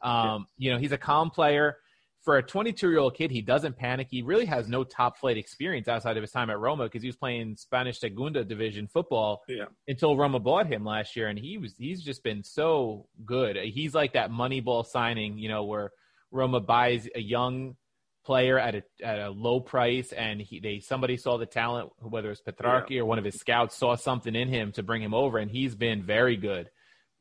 Um, 0.03 0.47
You 0.57 0.73
know, 0.73 0.79
he's 0.79 0.93
a 0.93 0.99
calm 0.99 1.31
player. 1.31 1.77
For 2.23 2.37
a 2.37 2.43
22 2.43 2.91
year 2.91 2.99
old 2.99 3.15
kid, 3.15 3.31
he 3.31 3.41
doesn't 3.41 3.79
panic. 3.79 4.09
He 4.11 4.21
really 4.21 4.45
has 4.45 4.69
no 4.69 4.85
top 4.85 5.19
flight 5.19 5.39
experience 5.39 5.89
outside 5.89 6.19
of 6.19 6.23
his 6.23 6.31
time 6.31 6.51
at 6.51 6.59
Roma 6.59 6.85
because 6.85 7.03
he 7.03 7.09
was 7.09 7.17
playing 7.17 7.57
Spanish 7.57 7.99
Segunda 7.99 8.45
Division 8.45 8.89
football 8.89 9.43
Yeah, 9.49 9.65
until 9.89 10.17
Roma 10.17 10.39
bought 10.39 10.67
him 10.67 10.85
last 10.85 11.17
year, 11.17 11.29
and 11.29 11.39
he 11.39 11.57
was 11.57 11.75
he's 11.79 12.03
just 12.03 12.23
been 12.23 12.43
so 12.43 13.07
good. 13.25 13.57
He's 13.57 13.95
like 13.95 14.13
that 14.13 14.31
Moneyball 14.31 14.85
signing, 14.85 15.39
you 15.39 15.49
know, 15.49 15.65
where 15.65 15.93
Roma 16.31 16.61
buys 16.61 17.09
a 17.15 17.21
young 17.21 17.77
player 18.25 18.59
at 18.59 18.75
a 18.75 18.83
at 19.03 19.19
a 19.19 19.31
low 19.31 19.61
price, 19.61 20.13
and 20.13 20.43
he 20.43 20.61
they 20.61 20.81
somebody 20.81 21.17
saw 21.17 21.39
the 21.39 21.47
talent, 21.47 21.91
whether 22.01 22.31
it's 22.31 22.43
Petrachi 22.43 22.99
or 22.99 23.07
one 23.07 23.19
of 23.19 23.25
his 23.25 23.37
scouts 23.37 23.77
saw 23.77 23.95
something 23.95 24.35
in 24.35 24.49
him 24.49 24.73
to 24.73 24.83
bring 24.83 25.03
him 25.03 25.15
over, 25.15 25.39
and 25.39 25.51
he's 25.51 25.75
been 25.75 26.03
very 26.03 26.37
good. 26.37 26.69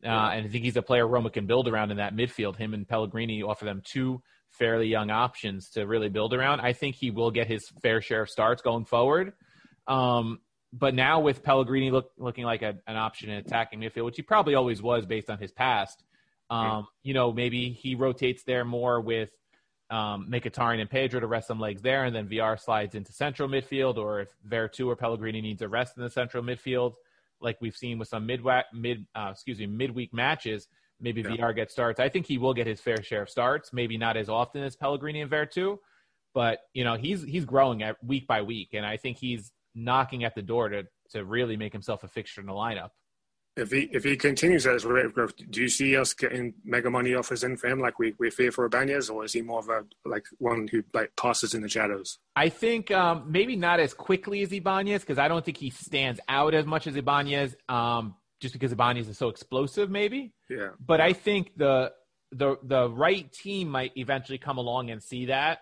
Uh, 0.04 0.08
and 0.08 0.45
I 0.45 0.50
think 0.50 0.64
he's 0.64 0.78
a 0.78 0.82
player 0.82 1.08
Roma 1.08 1.30
can 1.30 1.45
build 1.45 1.68
around 1.68 1.91
in 1.91 1.97
that 1.97 2.16
midfield. 2.16 2.56
Him 2.56 2.74
and 2.74 2.88
Pellegrini 2.88 3.43
offer 3.43 3.66
them 3.66 3.82
two 3.84 4.22
fairly 4.52 4.88
young 4.88 5.10
options 5.10 5.70
to 5.72 5.86
really 5.86 6.10
build 6.10 6.34
around. 6.34 6.62
I 6.62 6.74
think 6.74 6.95
he 6.95 7.12
will 7.12 7.32
get 7.32 7.47
his 7.47 7.68
fair 7.82 8.02
share 8.02 8.24
of 8.24 8.30
starts 8.30 8.62
going 8.62 8.86
forward. 8.86 9.34
Um, 9.88 10.39
but 10.72 10.93
now 10.93 11.20
with 11.20 11.43
Pellegrini 11.43 11.91
look, 11.91 12.12
looking 12.18 12.43
like 12.43 12.62
a, 12.62 12.76
an 12.88 12.95
option 12.95 13.30
in 13.30 13.38
attacking 13.38 13.80
midfield, 13.80 14.06
which 14.06 14.18
he 14.18 14.22
probably 14.22 14.56
always 14.56 14.82
was 14.82 15.06
based 15.06 15.30
on 15.30 15.39
his 15.39 15.52
past, 15.52 16.04
um, 16.50 16.88
you 17.04 17.14
know, 17.14 17.32
maybe 17.32 17.70
he 17.70 17.95
rotates 17.95 18.43
there 18.43 18.66
more 18.66 19.02
with 19.02 19.30
um, 19.89 20.28
Mkhitaryan 20.30 20.82
and 20.82 20.89
Pedro 20.89 21.20
to 21.20 21.28
rest 21.28 21.47
some 21.47 21.60
legs 21.60 21.82
there, 21.82 22.06
and 22.06 22.16
then 22.16 22.28
Villar 22.28 22.58
slides 22.58 22.95
into 22.95 23.12
central 23.12 23.50
midfield, 23.50 23.97
or 23.97 24.22
if 24.22 24.30
Veretout 24.47 24.88
or 24.88 24.95
Pellegrini 24.95 25.41
needs 25.41 25.62
a 25.62 25.68
rest 25.68 25.97
in 25.97 26.04
the 26.04 26.10
central 26.10 26.43
midfield, 26.43 26.93
like 27.41 27.58
we've 27.62 27.76
seen 27.76 27.97
with 27.97 28.08
some 28.08 28.26
mid 28.26 28.41
mid 28.74 29.06
uh, 29.16 29.30
excuse 29.32 29.60
me 29.60 29.68
midweek 29.68 30.14
matches, 30.14 30.68
maybe 31.00 31.22
Yeah. 31.22 31.36
Villar 31.36 31.54
gets 31.54 31.74
starts. 31.74 32.00
I 32.00 32.10
think 32.10 32.26
he 32.26 32.38
will 32.38 32.54
get 32.54 32.68
his 32.68 32.80
fair 32.82 33.02
share 33.04 33.24
of 33.24 33.30
starts, 33.30 33.72
maybe 33.74 33.97
not 33.97 34.18
as 34.18 34.30
often 34.30 34.64
as 34.64 34.76
Pellegrini 34.76 35.22
and 35.22 35.32
Veretout, 35.32 35.78
but 36.34 36.60
you 36.74 36.84
know 36.84 36.95
he's 36.95 37.24
he's 37.24 37.45
growing 37.45 37.84
at 37.84 38.04
week 38.04 38.28
by 38.28 38.41
week, 38.41 38.70
and 38.74 38.86
I 38.86 38.97
think 38.97 39.18
he's 39.18 39.52
knocking 39.76 40.24
at 40.24 40.36
the 40.36 40.41
door 40.41 40.70
to 40.70 40.84
to 41.12 41.24
really 41.26 41.58
make 41.58 41.74
himself 41.74 42.04
a 42.04 42.08
fixture 42.08 42.41
in 42.41 42.47
the 42.47 42.54
lineup. 42.54 42.89
if 43.58 43.72
he 43.72 43.89
if 43.91 44.04
he 44.04 44.16
continues 44.16 44.66
at 44.68 44.74
his 44.74 44.86
rate 44.86 45.06
of 45.06 45.14
growth, 45.14 45.34
do 45.50 45.62
you 45.62 45.68
see 45.70 45.97
us 45.97 46.14
getting 46.14 46.54
mega 46.64 46.89
money 46.89 47.14
offers 47.14 47.43
in 47.43 47.58
for 47.58 47.68
him 47.68 47.80
like 47.80 47.97
we 48.00 48.14
we 48.20 48.30
fear 48.30 48.52
for 48.52 48.66
Ibanez, 48.66 49.10
or 49.10 49.26
is 49.26 49.34
he 49.34 49.41
more 49.41 49.60
of 49.60 49.70
a 49.70 49.84
like 50.06 50.26
one 50.38 50.68
who 50.72 50.84
like 50.93 51.12
passes 51.18 51.54
in 51.54 51.62
the 51.62 51.70
shadows? 51.70 52.20
I 52.36 52.50
think 52.50 52.91
um, 52.91 53.26
maybe 53.28 53.56
not 53.56 53.80
as 53.80 53.93
quickly 53.93 54.41
as 54.43 54.52
Ibanez 54.54 55.02
because 55.02 55.18
I 55.18 55.28
don't 55.28 55.43
think 55.43 55.58
he 55.58 55.72
stands 55.72 56.20
out 56.30 56.54
as 56.54 56.66
much 56.66 56.88
as 56.88 56.95
Ibanez, 56.95 57.56
um, 57.68 58.16
just 58.40 58.54
because 58.54 58.72
Ibanez 58.72 59.08
is 59.08 59.18
so 59.18 59.30
explosive, 59.30 59.90
maybe. 59.90 60.32
Yeah, 60.50 60.70
But 60.80 61.02
I 61.02 61.14
think 61.14 61.52
the 61.58 61.92
the 62.32 62.58
the 62.64 62.90
right 62.90 63.32
team 63.32 63.70
might 63.70 63.92
eventually 63.96 64.38
come 64.38 64.58
along 64.58 64.92
and 64.92 65.02
see 65.02 65.26
that. 65.28 65.60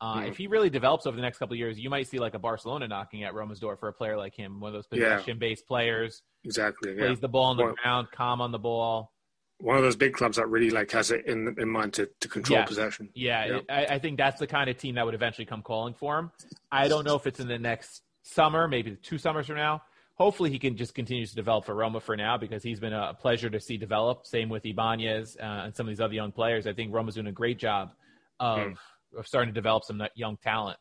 Uh, 0.00 0.16
Mhm. 0.20 0.28
If 0.28 0.36
he 0.36 0.46
really 0.46 0.68
develops 0.70 1.06
over 1.06 1.16
the 1.16 1.22
next 1.22 1.38
couple 1.38 1.54
of 1.54 1.58
years, 1.58 1.78
you 1.78 1.88
might 1.88 2.06
see 2.06 2.18
like 2.18 2.34
a 2.34 2.38
Barcelona 2.38 2.86
knocking 2.88 3.24
at 3.24 3.32
Roma's 3.34 3.60
door 3.60 3.76
for 3.76 3.88
a 3.88 3.92
player 3.94 4.16
like 4.16 4.34
him, 4.34 4.60
one 4.60 4.68
of 4.68 4.74
those 4.74 4.86
possession-based 4.86 5.66
players, 5.66 6.22
exactly. 6.44 6.92
Yeah, 6.92 7.06
plays 7.06 7.20
the 7.20 7.28
ball 7.28 7.44
on 7.44 7.56
the 7.56 7.74
ground, 7.82 8.08
calm 8.12 8.40
on 8.40 8.50
the 8.52 8.58
ball. 8.58 9.12
one 9.58 9.76
of 9.76 9.82
those 9.82 9.96
big 9.96 10.12
clubs 10.12 10.36
that 10.36 10.46
really 10.50 10.68
like 10.68 10.90
has 10.90 11.10
it 11.10 11.24
in 11.26 11.54
in 11.58 11.68
mind 11.70 11.94
to, 11.94 12.06
to 12.20 12.28
control 12.28 12.58
Yes. 12.58 12.68
possession. 12.68 13.08
Yeah, 13.14 13.46
Yeah. 13.46 13.60
I, 13.70 13.86
I 13.94 13.98
think 13.98 14.18
that's 14.18 14.38
the 14.38 14.46
kind 14.46 14.68
of 14.68 14.76
team 14.76 14.96
that 14.96 15.04
would 15.06 15.14
eventually 15.14 15.46
come 15.46 15.62
calling 15.62 15.94
for 15.94 16.18
him. 16.18 16.30
I 16.70 16.88
don't 16.88 17.04
know 17.08 17.16
if 17.16 17.26
it's 17.26 17.40
in 17.40 17.48
the 17.48 17.58
next 17.58 18.02
summer, 18.22 18.68
maybe 18.68 18.96
two 18.96 19.16
summers 19.16 19.46
from 19.46 19.56
now. 19.56 19.82
Hopefully, 20.16 20.50
he 20.50 20.58
can 20.58 20.76
just 20.76 20.94
continue 20.94 21.26
to 21.26 21.34
develop 21.34 21.66
for 21.66 21.74
Roma 21.74 22.00
for 22.00 22.16
now 22.16 22.38
because 22.38 22.62
he's 22.62 22.80
been 22.80 22.94
a 22.94 23.12
pleasure 23.14 23.50
to 23.50 23.60
see 23.60 23.76
develop. 23.76 24.26
Same 24.26 24.48
with 24.48 24.64
Ibanez 24.64 25.36
uh, 25.38 25.44
and 25.44 25.76
some 25.76 25.86
of 25.86 25.90
these 25.90 26.00
other 26.00 26.14
young 26.14 26.32
players. 26.32 26.66
I 26.66 26.72
think 26.72 26.92
Roma's 26.94 27.14
doing 27.14 27.26
a 27.26 27.32
great 27.32 27.58
job 27.58 27.92
of, 28.40 28.58
Mm. 28.58 28.76
of 29.18 29.26
starting 29.26 29.52
to 29.52 29.54
develop 29.54 29.84
some 29.84 30.02
young 30.14 30.38
talent. 30.38 30.78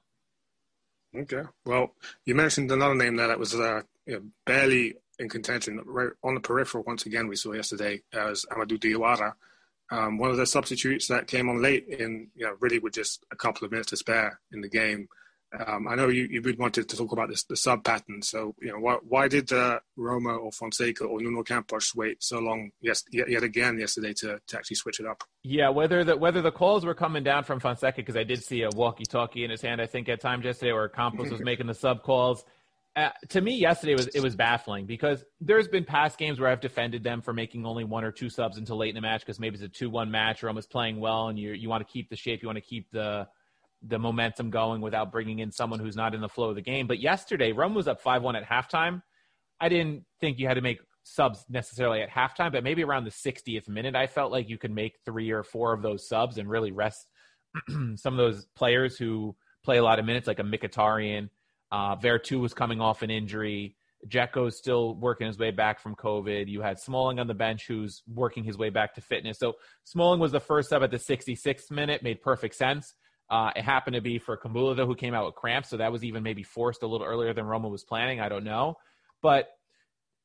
Okay. 1.16 1.44
Well, 1.66 1.94
you 2.26 2.36
mentioned 2.36 2.72
another 2.72 2.96
name 2.96 3.16
there 3.16 3.28
that 3.28 3.40
was 3.40 3.54
uh, 3.56 3.82
you 4.06 4.16
know, 4.16 4.22
barely 4.46 4.96
in 5.20 5.30
contention, 5.30 5.82
right 5.86 6.10
on 6.24 6.34
the 6.36 6.42
peripheral. 6.42 6.84
Once 6.86 7.06
again, 7.06 7.28
we 7.28 7.36
saw 7.36 7.54
yesterday 7.54 8.02
as 8.14 8.46
Amadou 8.52 8.78
Diawara, 8.80 9.34
um, 9.92 10.18
one 10.18 10.32
of 10.32 10.38
the 10.38 10.46
substitutes 10.46 11.08
that 11.08 11.28
came 11.28 11.48
on 11.50 11.62
late 11.62 11.88
in, 11.88 12.30
you 12.36 12.46
know, 12.46 12.56
really 12.60 12.80
with 12.80 12.94
just 12.94 13.26
a 13.32 13.36
couple 13.36 13.66
of 13.66 13.72
minutes 13.72 13.90
to 13.90 13.98
spare 13.98 14.40
in 14.52 14.62
the 14.62 14.68
game. 14.70 15.08
Um, 15.66 15.88
I 15.88 15.96
know 15.96 16.10
you, 16.10 16.28
you 16.30 16.42
would 16.42 16.60
wanted 16.60 16.90
to 16.90 16.98
talk 16.98 17.12
about 17.12 17.30
this 17.30 17.44
the 17.44 17.56
sub 17.56 17.84
pattern. 17.84 18.22
So, 18.22 18.56
you 18.62 18.70
know, 18.70 18.80
why, 18.80 18.98
why 19.08 19.28
did 19.28 19.52
uh, 19.52 19.80
Roma 19.96 20.36
or 20.36 20.52
Fonseca 20.52 21.06
or 21.06 21.22
Nuno 21.22 21.44
Campos 21.44 21.96
wait 21.96 22.24
so 22.24 22.40
long? 22.40 22.72
Yes, 22.82 23.04
yet, 23.12 23.30
yet 23.30 23.44
again 23.44 23.78
yesterday 23.78 24.14
to, 24.14 24.40
to 24.48 24.58
actually 24.58 24.76
switch 24.76 25.00
it 25.00 25.06
up. 25.06 25.24
Yeah, 25.44 25.70
whether 25.70 26.04
the 26.04 26.18
whether 26.18 26.42
the 26.42 26.52
calls 26.52 26.86
were 26.86 26.96
coming 26.96 27.24
down 27.24 27.44
from 27.44 27.60
Fonseca 27.60 27.98
because 27.98 28.18
I 28.18 28.24
did 28.24 28.44
see 28.44 28.64
a 28.64 28.70
walkie-talkie 28.76 29.44
in 29.44 29.52
his 29.52 29.62
hand, 29.62 29.82
I 29.82 29.86
think 29.86 30.10
at 30.10 30.22
times 30.22 30.46
yesterday, 30.46 30.72
or 30.72 30.88
Campos 30.90 31.30
was 31.30 31.42
making 31.44 31.68
the 31.68 31.74
sub 31.74 32.04
calls. 32.04 32.44
Uh, 32.96 33.10
to 33.28 33.42
me, 33.42 33.56
yesterday 33.56 33.94
was 33.94 34.08
it 34.08 34.22
was 34.22 34.36
baffling 34.38 34.86
because 34.86 35.24
there's 35.42 35.68
been 35.68 35.84
past 35.84 36.18
games 36.18 36.40
where 36.40 36.50
I've 36.50 36.62
defended 36.62 37.04
them 37.04 37.22
for 37.22 37.34
making 37.34 37.66
only 37.66 37.84
one 37.84 38.06
or 38.06 38.12
two 38.12 38.30
subs 38.30 38.58
until 38.58 38.78
late 38.78 38.90
in 38.90 38.96
the 38.96 39.02
match 39.02 39.20
because 39.22 39.38
maybe 39.38 39.56
it's 39.56 39.64
a 39.64 39.68
two-one 39.68 40.10
match 40.10 40.44
or 40.44 40.48
almost 40.48 40.70
playing 40.70 41.02
well 41.02 41.28
and 41.28 41.38
you 41.38 41.52
you 41.52 41.68
want 41.68 41.86
to 41.86 41.92
keep 41.92 42.10
the 42.10 42.16
shape, 42.16 42.42
you 42.42 42.48
want 42.48 42.58
to 42.58 42.62
keep 42.62 42.90
the 42.92 43.28
the 43.82 44.00
momentum 44.00 44.50
going 44.50 44.82
without 44.82 45.12
bringing 45.12 45.40
in 45.40 45.52
someone 45.52 45.80
who's 45.80 45.96
not 45.96 46.16
in 46.16 46.22
the 46.22 46.30
flow 46.30 46.50
of 46.50 46.56
the 46.56 46.62
game. 46.62 46.88
But 46.88 47.00
yesterday, 47.00 47.52
Rome 47.52 47.74
was 47.74 47.88
up 47.88 48.02
five-one 48.02 48.36
at 48.36 48.48
halftime. 48.48 49.02
I 49.60 49.70
didn't 49.70 50.06
think 50.20 50.40
you 50.40 50.48
had 50.48 50.56
to 50.56 50.62
make 50.62 50.80
subs 51.04 51.46
necessarily 51.50 52.02
at 52.02 52.10
halftime, 52.10 52.52
but 52.52 52.64
maybe 52.64 52.84
around 52.84 53.04
the 53.04 53.12
60th 53.12 53.70
minute, 53.70 53.96
I 53.96 54.08
felt 54.08 54.32
like 54.32 54.50
you 54.50 54.58
could 54.58 54.72
make 54.72 54.98
three 55.06 55.32
or 55.32 55.44
four 55.44 55.74
of 55.74 55.82
those 55.82 56.08
subs 56.08 56.38
and 56.38 56.50
really 56.50 56.72
rest 56.72 57.08
some 57.96 58.14
of 58.14 58.18
those 58.18 58.46
players 58.56 58.98
who 58.98 59.36
play 59.64 59.78
a 59.78 59.84
lot 59.84 60.00
of 60.00 60.06
minutes, 60.06 60.28
like 60.28 60.40
a 60.40 60.44
Mkhitaryan. 60.44 61.30
Uh, 61.72 61.96
Veretout 61.96 62.42
was 62.42 62.54
coming 62.54 62.82
off 62.82 63.02
an 63.02 63.10
injury. 63.10 63.76
Dzeko's 64.08 64.58
still 64.58 64.96
working 64.96 65.28
his 65.28 65.38
way 65.38 65.52
back 65.52 65.80
from 65.80 65.96
COVID. 65.96 66.48
You 66.48 66.62
had 66.62 66.80
Smalling 66.80 67.20
on 67.20 67.28
the 67.28 67.34
bench 67.34 67.66
who's 67.68 68.04
working 68.08 68.44
his 68.44 68.58
way 68.58 68.70
back 68.70 68.94
to 68.96 69.02
fitness. 69.02 69.40
So 69.40 69.54
Smalling 69.84 70.20
was 70.20 70.32
the 70.32 70.40
first 70.40 70.70
sub 70.70 70.84
at 70.84 70.92
the 70.92 70.98
66th 70.98 71.72
minute, 71.72 72.04
made 72.04 72.22
perfect 72.22 72.56
sense. 72.56 72.94
Uh, 73.30 73.52
it 73.56 73.64
happened 73.64 73.96
to 73.96 74.02
be 74.02 74.20
for 74.20 74.38
Kumbulla, 74.38 74.76
though, 74.76 74.86
who 74.86 74.96
came 74.96 75.14
out 75.14 75.26
with 75.26 75.36
cramps. 75.36 75.70
So 75.70 75.78
that 75.78 75.92
was 75.92 76.04
even 76.04 76.22
maybe 76.24 76.44
forced 76.44 76.84
a 76.84 76.88
little 76.88 77.06
earlier 77.08 77.34
than 77.34 77.46
Roma 77.46 77.68
was 77.70 77.84
planning. 77.84 78.20
I 78.20 78.30
don't 78.30 78.44
know. 78.44 78.78
But 79.22 79.50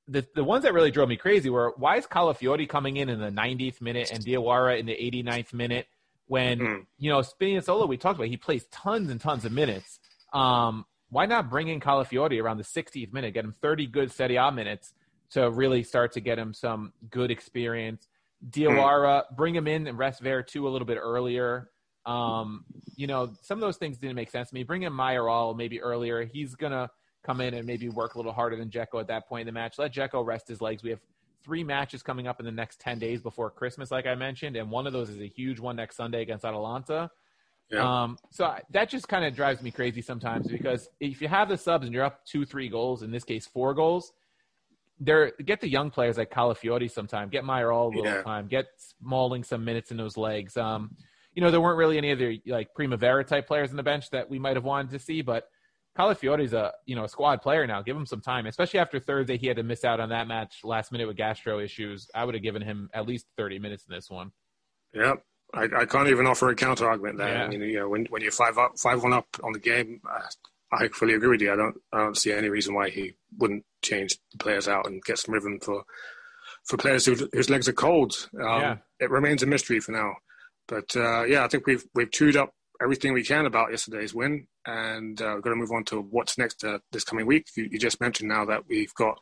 the 0.09 0.27
the 0.35 0.45
ones 0.45 0.65
that 0.65 0.75
really 0.75 0.91
drove 0.91 1.09
me 1.09 1.17
crazy 1.17 1.51
were 1.51 1.73
why 1.77 1.97
is 1.97 2.07
Calafiori 2.07 2.69
coming 2.69 2.97
in 2.97 3.09
in 3.09 3.21
the 3.21 3.31
90th 3.31 3.81
minute 3.81 4.11
and 4.13 4.25
Diawara 4.25 4.79
in 4.79 4.87
the 4.87 4.95
89th 4.95 5.53
minute 5.55 5.87
when 6.27 6.59
Mhm. 6.59 6.87
you 6.99 7.11
know 7.11 7.21
Spinazzola 7.21 7.87
we 7.89 7.97
talked 7.97 8.17
about 8.19 8.29
he 8.29 8.37
plays 8.37 8.67
tons 8.67 9.09
and 9.11 9.21
tons 9.21 9.45
of 9.45 9.53
minutes. 9.53 10.01
Um, 10.33 10.85
why 11.11 11.27
not 11.27 11.49
bring 11.49 11.69
in 11.69 11.81
Calafiori 11.81 12.43
around 12.43 12.57
the 12.59 12.65
60th 12.65 13.13
minute, 13.13 13.35
get 13.35 13.45
him 13.45 13.55
30 13.61 13.87
good 13.87 14.11
Serie 14.11 14.37
A 14.37 14.51
minutes 14.51 14.95
to 15.31 15.49
really 15.51 15.83
start 15.85 16.13
to 16.13 16.21
get 16.21 16.39
him 16.39 16.53
some 16.55 16.93
good 17.09 17.31
experience. 17.31 18.09
Diawara, 18.49 19.25
bring 19.37 19.55
him 19.55 19.67
in 19.69 19.87
and 19.87 19.99
rest 19.99 20.23
Veretout 20.23 20.65
a 20.65 20.69
little 20.69 20.87
bit 20.87 20.99
earlier. 21.01 21.71
Um, 22.07 22.65
you 22.97 23.07
know, 23.07 23.33
some 23.43 23.59
of 23.59 23.61
those 23.61 23.77
things 23.77 23.99
didn't 23.99 24.17
make 24.17 24.31
sense 24.31 24.49
to 24.51 24.55
me. 24.55 24.63
Bring 24.63 24.83
in 24.83 24.93
Mayoral 24.93 25.55
maybe 25.55 25.81
earlier. 25.81 26.25
He's 26.25 26.55
gonna 26.55 26.91
come 27.25 27.41
in 27.41 27.55
and 27.55 27.67
maybe 27.67 27.89
work 27.89 28.15
a 28.15 28.19
little 28.19 28.33
harder 28.33 28.57
than 28.57 28.71
Dzeko 28.71 29.01
at 29.01 29.09
that 29.09 29.29
point 29.29 29.43
in 29.43 29.47
the 29.47 29.59
match. 29.59 29.79
Let 29.79 29.93
Dzeko 29.93 30.25
rest 30.25 30.49
his 30.49 30.61
legs. 30.61 30.83
We 30.83 30.91
have 30.91 31.01
three 31.43 31.65
matches 31.65 32.03
coming 32.03 32.27
up 32.27 32.41
in 32.41 32.47
the 32.47 32.53
next 32.53 32.81
10 32.81 32.99
days 32.99 33.21
before 33.21 33.51
Christmas, 33.51 33.91
like 33.91 34.07
I 34.07 34.15
mentioned, 34.15 34.57
and 34.57 34.71
one 34.71 34.87
of 34.87 34.93
those 34.93 35.09
is 35.11 35.21
a 35.21 35.27
huge 35.29 35.59
one 35.61 35.77
next 35.77 35.97
Sunday 35.97 36.23
against 36.23 36.45
Atalanta. 36.45 37.11
Yeah. 37.71 38.03
Um, 38.03 38.19
so 38.31 38.47
I, 38.47 38.63
that 38.71 38.89
just 38.89 39.09
kind 39.09 39.25
of 39.25 39.35
drives 39.35 39.63
me 39.63 39.71
crazy 39.71 40.03
sometimes 40.03 40.49
because 40.49 40.89
if 40.99 41.23
you 41.23 41.29
have 41.29 41.49
the 41.49 41.57
subs 41.57 41.87
and 41.87 41.95
you're 41.95 42.05
up 42.05 42.25
two, 42.27 42.45
three 42.45 42.69
goals, 42.69 43.03
in 43.03 43.11
this 43.11 43.25
case, 43.25 43.47
four 43.47 43.75
goals, 43.75 44.13
there 44.99 45.33
get 45.45 45.61
the 45.61 45.69
young 45.69 45.91
players 45.91 46.19
like 46.19 46.31
Calafiori 46.31 46.91
sometime, 46.91 47.29
get 47.31 47.45
Mayoral 47.45 47.87
a 47.87 47.89
little 47.89 48.05
Yeah. 48.05 48.23
time, 48.23 48.49
get 48.49 48.67
Smalling 48.77 49.45
some 49.45 49.65
minutes 49.65 49.91
in 49.91 49.97
those 49.97 50.17
legs. 50.17 50.57
Um, 50.57 50.95
you 51.41 51.47
know, 51.47 51.51
there 51.51 51.61
weren't 51.63 51.79
really 51.79 51.97
any 51.97 52.13
other 52.13 52.35
like 52.45 52.75
Primavera 52.75 53.25
type 53.25 53.47
players 53.47 53.71
in 53.71 53.79
the 53.79 53.83
bench 53.83 54.11
that 54.11 54.29
we 54.29 54.39
might 54.39 54.57
have 54.57 54.65
wanted 54.65 54.91
to 54.91 54.99
see, 54.99 55.23
but 55.23 55.45
Calafiori's 55.97 56.53
a 56.53 56.73
you 56.85 56.95
know 56.95 57.05
a 57.05 57.09
squad 57.09 57.41
player 57.41 57.67
now. 57.67 57.81
Give 57.81 57.97
him 57.97 58.05
some 58.05 58.21
time, 58.21 58.45
especially 58.45 58.79
after 58.79 59.01
Thursday. 59.01 59.39
He 59.39 59.47
had 59.47 59.57
to 59.57 59.63
miss 59.63 59.83
out 59.83 60.01
on 60.01 60.11
that 60.11 60.29
match 60.29 60.57
last 60.65 60.93
minute 60.93 61.09
with 61.09 61.17
gastro 61.17 61.59
issues. 61.59 62.11
I 62.15 62.27
would 62.27 62.35
have 62.35 62.43
given 62.43 62.61
him 62.61 62.91
at 62.93 63.07
least 63.07 63.25
thirty 63.39 63.59
minutes 63.59 63.87
in 63.89 63.95
this 63.95 64.11
one. 64.11 64.33
Yeah, 64.93 65.15
I, 65.55 65.67
I 65.75 65.87
can't 65.87 66.09
even 66.09 66.27
offer 66.27 66.51
a 66.51 66.55
counter 66.55 66.87
argument 66.87 67.17
there. 67.17 67.33
Yeah. 67.33 67.45
I 67.45 67.49
mean, 67.49 67.63
you 67.63 67.79
know, 67.79 67.89
when 67.89 68.05
when 68.11 68.21
you're 68.21 68.33
five 68.33 68.59
up, 68.59 68.79
five 68.79 69.03
one 69.03 69.15
up 69.15 69.29
on 69.43 69.53
the 69.53 69.59
game, 69.59 70.03
uh, 70.07 70.21
I 70.71 70.89
fully 70.89 71.15
agree 71.15 71.29
with 71.31 71.41
you. 71.41 71.55
I 71.55 71.57
don't 71.57 71.77
I 71.91 72.01
don't 72.01 72.19
see 72.19 72.33
any 72.35 72.51
reason 72.51 72.75
why 72.75 72.91
he 72.91 73.15
wouldn't 73.39 73.65
change 73.81 74.19
the 74.33 74.37
players 74.37 74.69
out 74.69 74.87
and 74.87 75.03
get 75.03 75.19
some 75.19 75.33
rhythm 75.33 75.59
for 75.59 75.85
for 76.67 76.77
players 76.77 77.07
who, 77.07 77.17
whose 77.33 77.49
legs 77.49 77.67
are 77.67 77.73
cold. 77.73 78.29
Um, 78.39 78.61
Yeah. 78.61 78.77
It 79.01 79.11
remains 79.11 79.43
a 79.43 79.47
mystery 79.47 79.81
for 79.81 79.93
now, 79.93 80.17
but 80.71 80.97
uh, 80.97 81.25
yeah, 81.25 81.45
I 81.45 81.49
think 81.49 81.67
we've 81.67 81.85
we've 81.95 82.13
chewed 82.13 82.37
up 82.37 82.55
everything 82.81 83.13
we 83.13 83.25
can 83.25 83.45
about 83.45 83.73
yesterday's 83.73 84.15
win, 84.15 84.47
and 84.65 85.21
uh, 85.21 85.33
we're 85.35 85.41
going 85.41 85.57
to 85.57 85.61
move 85.61 85.73
on 85.73 85.85
to 85.87 86.01
what's 86.01 86.39
next 86.39 86.65
uh, 86.65 86.79
this 86.93 87.05
coming 87.05 87.27
week. 87.27 87.49
You, 87.57 87.69
you 87.71 87.79
just 87.79 88.01
mentioned 88.01 88.29
now 88.29 88.45
that 88.47 88.69
we've 88.69 88.95
got 88.95 89.19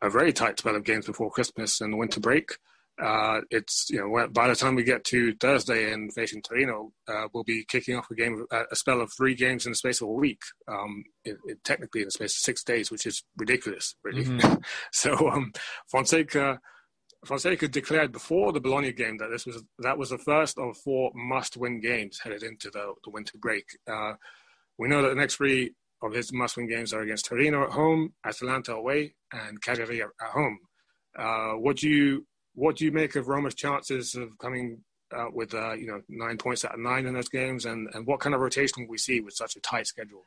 a 0.00 0.08
very 0.08 0.32
tight 0.32 0.58
spell 0.58 0.76
of 0.76 0.84
games 0.84 1.06
before 1.06 1.30
Christmas 1.30 1.80
and 1.80 1.92
the 1.92 1.96
winter 1.96 2.20
break. 2.20 2.52
Uh, 3.02 3.40
it's 3.50 3.90
you 3.90 3.98
know 3.98 4.28
by 4.28 4.48
the 4.48 4.54
time 4.54 4.74
we 4.76 4.84
get 4.84 5.04
to 5.04 5.34
Thursday 5.34 5.92
and 5.92 6.14
facing 6.14 6.40
Torino, 6.40 6.92
uh, 7.08 7.26
we'll 7.34 7.44
be 7.44 7.64
kicking 7.64 7.96
off 7.96 8.10
a 8.10 8.14
game, 8.14 8.46
a, 8.52 8.76
spell 8.76 9.00
of 9.00 9.12
three 9.12 9.34
games 9.34 9.66
in 9.66 9.72
the 9.72 9.76
space 9.76 10.00
of 10.00 10.08
a 10.08 10.12
week. 10.12 10.40
Um, 10.68 11.04
it, 11.24 11.36
it, 11.46 11.64
technically 11.64 12.02
in 12.02 12.06
the 12.06 12.12
space 12.12 12.34
of 12.36 12.40
six 12.40 12.62
days, 12.62 12.92
which 12.92 13.06
is 13.06 13.24
ridiculous, 13.36 13.96
really. 14.04 14.40
so 14.92 15.30
um, 15.30 15.52
Fonseca. 15.90 16.60
Fonseca 17.26 17.68
declared 17.68 18.12
before 18.12 18.52
the 18.52 18.60
Bologna 18.60 18.92
game 18.92 19.18
that 19.18 19.30
this 19.30 19.46
was 19.46 19.62
that 19.80 19.98
was 19.98 20.10
the 20.10 20.18
first 20.18 20.58
of 20.58 20.76
four 20.78 21.10
must-win 21.14 21.80
games 21.80 22.20
headed 22.22 22.42
into 22.42 22.70
the, 22.70 22.94
the 23.04 23.10
winter 23.10 23.36
break. 23.38 23.64
Uh, 23.90 24.14
we 24.78 24.88
know 24.88 25.02
that 25.02 25.08
the 25.08 25.14
next 25.14 25.36
three 25.36 25.72
of 26.02 26.12
his 26.12 26.32
must-win 26.32 26.68
games 26.68 26.92
are 26.92 27.00
against 27.00 27.26
Torino 27.26 27.64
at 27.64 27.70
home, 27.70 28.12
Atalanta 28.24 28.72
away, 28.72 29.14
and 29.32 29.60
Cagliari 29.62 30.02
at, 30.02 30.08
home. 30.20 30.58
Uh, 31.18 31.52
what 31.52 31.76
do 31.76 31.88
you 31.88 32.26
what 32.54 32.76
do 32.76 32.84
you 32.84 32.92
make 32.92 33.16
of 33.16 33.28
Roma's 33.28 33.54
chances 33.54 34.14
of 34.14 34.36
coming 34.38 34.78
uh, 35.14 35.26
with 35.32 35.54
uh, 35.54 35.72
you 35.72 35.86
know 35.86 36.00
nine 36.08 36.36
points 36.38 36.64
out 36.64 36.74
of 36.74 36.80
nine 36.80 37.06
in 37.06 37.14
those 37.14 37.28
games, 37.28 37.64
and, 37.64 37.88
and 37.94 38.06
what 38.06 38.20
kind 38.20 38.34
of 38.34 38.40
rotation 38.40 38.82
will 38.82 38.90
we 38.90 38.98
see 38.98 39.20
with 39.20 39.34
such 39.34 39.56
a 39.56 39.60
tight 39.60 39.86
schedule? 39.86 40.24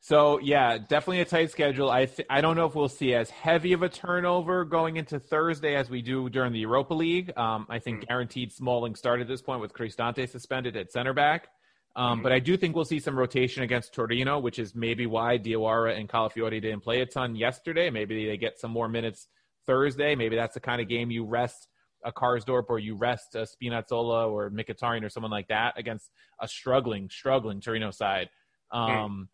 So 0.00 0.38
yeah, 0.38 0.78
definitely 0.78 1.20
a 1.20 1.24
tight 1.24 1.50
schedule. 1.50 1.90
I 1.90 2.06
th- 2.06 2.26
I 2.30 2.40
don't 2.40 2.56
know 2.56 2.66
if 2.66 2.74
we'll 2.76 2.88
see 2.88 3.14
as 3.14 3.28
heavy 3.30 3.72
of 3.72 3.82
a 3.82 3.88
turnover 3.88 4.64
going 4.64 4.96
into 4.98 5.18
Thursday 5.18 5.74
as 5.74 5.90
we 5.90 6.00
do 6.00 6.28
during 6.28 6.52
the 6.52 6.60
Europa 6.60 6.94
League. 6.94 7.36
Um, 7.36 7.66
I 7.68 7.80
think 7.80 8.06
guaranteed 8.06 8.52
Smalling 8.52 8.94
start 8.94 9.20
at 9.20 9.26
this 9.26 9.42
point 9.42 9.60
with 9.60 9.72
Cristante 9.72 10.28
suspended 10.28 10.76
at 10.76 10.92
center 10.92 11.12
back. 11.12 11.48
Um, 11.96 12.22
But 12.22 12.30
I 12.32 12.38
do 12.38 12.56
think 12.56 12.76
we'll 12.76 12.84
see 12.84 13.00
some 13.00 13.18
rotation 13.18 13.62
against 13.62 13.94
Torino, 13.94 14.38
which 14.38 14.58
is 14.58 14.74
maybe 14.74 15.06
why 15.06 15.38
Diawara 15.38 15.98
and 15.98 16.08
Calafiori 16.08 16.60
didn't 16.60 16.82
play 16.82 17.00
a 17.00 17.06
ton 17.06 17.34
yesterday. 17.34 17.90
Maybe 17.90 18.26
they 18.26 18.36
get 18.36 18.60
some 18.60 18.70
more 18.70 18.88
minutes 18.88 19.28
Thursday. 19.66 20.14
Maybe 20.14 20.36
that's 20.36 20.54
the 20.54 20.60
kind 20.60 20.80
of 20.80 20.88
game 20.88 21.10
you 21.10 21.24
rest 21.24 21.68
a 22.04 22.12
Karsdorp 22.12 22.66
or 22.68 22.78
you 22.78 22.94
rest 22.94 23.34
a 23.34 23.46
Spinazzola 23.46 24.30
or 24.30 24.50
Mkhitaryan 24.50 25.04
or 25.04 25.08
someone 25.08 25.32
like 25.32 25.48
that 25.48 25.76
against 25.78 26.10
a 26.38 26.46
struggling, 26.46 27.08
struggling 27.10 27.60
Torino 27.60 27.90
side. 27.90 28.28
Um, 28.70 29.28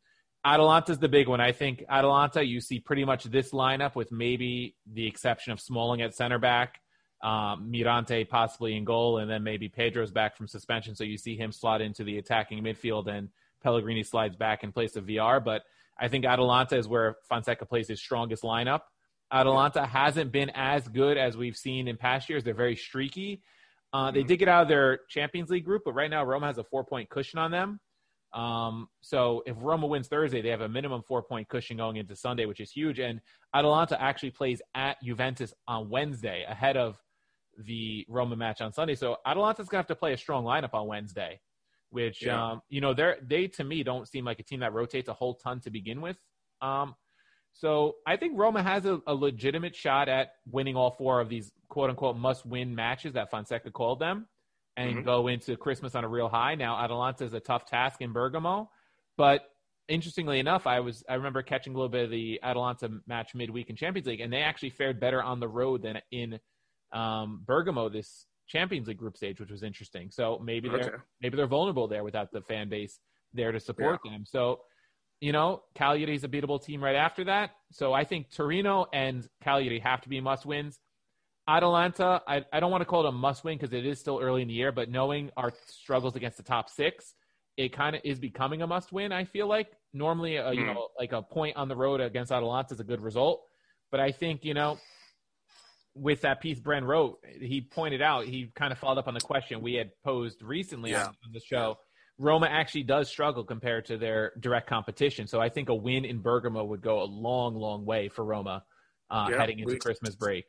Atalanta's 0.45 0.99
the 0.99 1.09
big 1.09 1.29
one. 1.29 1.41
I 1.41 1.53
think 1.53 1.85
Atalanta, 1.89 2.45
you 2.45 2.61
see 2.61 2.81
pretty 2.81 3.05
much 3.05 3.25
this 3.25 3.53
lineup 3.53 3.95
with 3.95 4.11
maybe 4.11 4.77
the 4.93 5.07
exception 5.07 5.53
of 5.53 5.61
Smalling 5.61 6.03
at 6.03 6.15
center 6.15 6.39
back, 6.39 6.81
um, 7.23 7.71
Mirante 7.71 8.29
possibly 8.29 8.77
in 8.77 8.85
goal, 8.85 9.19
and 9.19 9.31
then 9.31 9.45
maybe 9.45 9.69
Pedro's 9.69 10.11
back 10.11 10.37
from 10.37 10.49
suspension. 10.49 10.97
So 10.97 11.05
you 11.05 11.17
see 11.17 11.37
him 11.37 11.53
slot 11.53 11.81
into 11.81 12.03
the 12.03 12.19
attacking 12.19 12.63
midfield 12.65 13.07
and 13.07 13.29
Pellegrini 13.63 14.03
slides 14.03 14.35
back 14.35 14.65
in 14.65 14.73
place 14.73 14.97
of 14.97 15.05
Villar. 15.05 15.39
But 15.39 15.63
I 15.99 16.09
think 16.09 16.25
Atalanta 16.25 16.77
is 16.77 16.89
where 16.89 17.17
Fonseca 17.29 17.65
plays 17.65 17.87
his 17.87 18.01
strongest 18.01 18.43
lineup. 18.43 18.81
Atalanta 19.31 19.87
hasn't 19.87 20.33
been 20.33 20.51
as 20.55 20.87
good 20.89 21.17
as 21.17 21.37
we've 21.37 21.57
seen 21.57 21.87
in 21.87 21.97
past 21.97 22.29
years. 22.29 22.43
They're 22.43 22.53
very 22.53 22.77
streaky. 22.77 23.43
Uh, 23.93 24.11
they 24.11 24.23
did 24.23 24.39
get 24.39 24.49
out 24.49 24.63
of 24.63 24.69
their 24.69 25.01
Champions 25.09 25.51
League 25.51 25.65
group, 25.65 25.83
but 25.85 25.93
right 25.93 26.11
now 26.11 26.25
Roma 26.25 26.47
has 26.47 26.59
a 26.59 26.65
four 26.65 26.85
point 26.85 27.09
cushion 27.09 27.39
on 27.39 27.51
them. 27.51 27.79
Um, 28.35 28.89
so 29.03 29.43
if 29.47 29.57
Roma 29.61 29.87
wins 29.87 30.09
Thursday, 30.09 30.41
they 30.41 30.49
have 30.49 30.63
a 30.63 30.69
minimum 30.69 31.03
four 31.07 31.23
point 31.23 31.49
cushion 31.49 31.77
going 31.77 31.97
into 31.97 32.17
Sunday, 32.17 32.47
which 32.47 32.61
is 32.61 32.71
huge. 32.71 32.99
And 32.99 33.21
Atalanta 33.55 34.01
actually 34.01 34.31
plays 34.31 34.63
at 34.75 34.97
Juventus 35.03 35.53
on 35.69 35.91
Wednesday 35.91 36.45
ahead 36.49 36.77
of 36.77 36.99
the 37.59 38.07
Roma 38.09 38.37
match 38.37 38.61
on 38.63 38.73
Sunday. 38.73 38.95
So 38.95 39.17
Atalanta's 39.27 39.69
gonna 39.69 39.81
have 39.81 39.87
to 39.89 39.95
play 39.95 40.15
a 40.15 40.17
strong 40.17 40.45
lineup 40.45 40.73
on 40.73 40.87
Wednesday, 40.87 41.41
which 41.91 42.25
Yeah. 42.25 42.53
um, 42.53 42.63
you 42.71 42.81
know 42.81 42.95
they're 42.95 43.19
they 43.23 43.49
to 43.49 43.65
me 43.65 43.83
don't 43.83 44.09
seem 44.09 44.25
like 44.25 44.41
a 44.41 44.43
team 44.43 44.61
that 44.61 44.73
rotates 44.73 45.09
a 45.09 45.13
whole 45.13 45.35
ton 45.35 45.61
to 45.61 45.71
begin 45.71 46.01
with. 46.01 46.17
Um, 46.63 46.95
so 47.53 47.97
I 48.07 48.17
think 48.17 48.39
Roma 48.39 48.63
has 48.63 48.87
a, 48.87 49.03
a 49.07 49.15
legitimate 49.15 49.77
shot 49.77 50.09
at 50.09 50.33
winning 50.51 50.75
all 50.75 50.93
four 50.93 51.21
of 51.21 51.29
these 51.29 51.53
quote 51.69 51.91
unquote 51.91 52.17
must 52.17 52.47
win 52.47 52.75
matches 52.75 53.13
that 53.13 53.31
Fonseca 53.31 53.71
called 53.71 54.01
them 54.01 54.27
and 54.77 54.99
Mhm. 54.99 55.05
go 55.05 55.29
into 55.29 55.57
Christmas 55.57 55.95
on 55.95 56.05
a 56.05 56.09
real 56.09 56.29
high. 56.29 56.55
Now 56.55 56.79
Atalanta 56.83 57.25
is 57.25 57.35
a 57.35 57.41
tough 57.41 57.67
task 57.67 58.01
in 58.01 58.13
Bergamo, 58.13 58.71
but 59.17 59.49
interestingly 59.89 60.39
enough, 60.39 60.67
I 60.67 60.81
was 60.81 61.05
I 61.09 61.15
remember 61.15 61.43
catching 61.43 61.75
a 61.75 61.77
little 61.77 61.89
bit 61.91 62.05
of 62.05 62.11
the 62.11 62.41
Atalanta 62.43 63.01
match 63.07 63.35
midweek 63.35 63.69
in 63.69 63.77
Champions 63.77 64.07
League, 64.07 64.21
and 64.21 64.33
they 64.33 64.43
actually 64.43 64.71
fared 64.71 65.01
better 65.01 65.23
on 65.23 65.41
the 65.41 65.49
road 65.49 65.83
than 65.83 66.01
in 66.11 66.41
um, 66.93 67.43
Bergamo 67.47 67.89
this 67.89 68.27
Champions 68.47 68.89
League 68.89 68.99
group 68.99 69.17
stage, 69.17 69.41
which 69.41 69.51
was 69.51 69.63
interesting. 69.63 70.11
So 70.11 70.39
maybe 70.39 70.69
they're 70.69 71.05
maybe 71.21 71.37
they're 71.37 71.47
vulnerable 71.47 71.89
there 71.89 72.05
without 72.05 72.31
the 72.33 72.43
fan 72.43 72.69
base 72.69 73.01
there 73.33 73.53
to 73.53 73.61
support 73.61 74.01
them. 74.05 74.25
So 74.27 74.61
you 75.21 75.31
know, 75.31 75.63
Cagliari's 75.77 76.25
a 76.25 76.29
beatable 76.29 76.61
team 76.61 76.83
right 76.83 76.97
after 76.97 77.23
that. 77.25 77.53
So 77.71 77.93
I 77.93 78.03
think 78.05 78.33
Torino 78.33 78.87
and 78.93 79.29
Cagliari 79.41 79.79
have 79.79 80.01
to 80.01 80.09
be 80.09 80.21
must 80.21 80.45
wins. 80.45 80.81
Atalanta, 81.49 82.23
I, 82.27 82.45
I 82.53 82.61
don't 82.61 82.71
want 82.71 82.83
to 82.83 82.87
call 82.87 83.05
it 83.05 83.09
a 83.09 83.13
must 83.13 83.43
win 83.45 83.59
because 83.59 83.73
it 83.73 83.85
is 83.85 83.99
still 83.99 84.21
early 84.23 84.43
in 84.43 84.49
the 84.49 84.55
year, 84.55 84.71
but 84.73 84.89
knowing 84.89 85.31
our 85.37 85.53
struggles 85.67 86.15
against 86.15 86.37
the 86.37 86.43
top 86.43 86.71
six, 86.71 87.15
it 87.57 87.73
kind 87.73 87.97
of 87.97 88.03
is 88.05 88.19
becoming 88.19 88.63
a 88.63 88.67
must 88.67 88.93
win. 88.93 89.13
I 89.13 89.25
feel 89.25 89.47
like 89.49 89.73
normally, 89.93 90.39
uh, 90.39 90.53
you 90.53 90.61
Hmm. 90.61 90.67
know, 90.67 90.89
like 90.99 91.13
a 91.13 91.21
point 91.21 91.57
on 91.57 91.69
the 91.69 91.77
road 91.77 92.01
against 92.01 92.31
Atalanta 92.33 92.75
is 92.75 92.81
a 92.81 92.85
good 92.85 93.01
result, 93.01 93.43
but 93.91 94.01
I 94.01 94.13
think 94.13 94.45
you 94.45 94.55
know, 94.55 94.79
with 95.95 96.23
that 96.23 96.41
piece 96.41 96.59
Bren 96.61 96.87
wrote, 96.87 97.19
he 97.41 97.61
pointed 97.61 98.01
out 98.01 98.25
he 98.25 98.51
kind 98.55 98.73
of 98.73 98.79
followed 98.79 98.99
up 98.99 99.09
on 99.09 99.15
the 99.15 99.21
question 99.21 99.61
we 99.61 99.75
had 99.75 99.91
posed 100.05 100.43
recently 100.43 100.93
Yeah. 100.93 101.01
on, 101.09 101.17
on 101.27 101.33
the 101.33 101.41
show. 101.41 101.77
Roma 102.19 102.47
actually 102.47 102.85
does 102.85 103.09
struggle 103.09 103.43
compared 103.43 103.85
to 103.87 103.99
their 103.99 104.33
direct 104.39 104.69
competition, 104.69 105.27
so 105.27 105.41
I 105.41 105.49
think 105.49 105.69
a 105.71 105.75
win 105.75 106.05
in 106.05 106.21
Bergamo 106.23 106.63
would 106.65 106.83
go 106.83 107.03
a 107.03 107.05
long, 107.05 107.57
long 107.57 107.85
way 107.85 108.09
for 108.09 108.25
Roma 108.25 108.65
uh, 109.11 109.29
Yeah, 109.29 109.41
heading 109.41 109.59
into 109.59 109.73
we- 109.73 109.81
Christmas 109.81 110.15
break. 110.15 110.45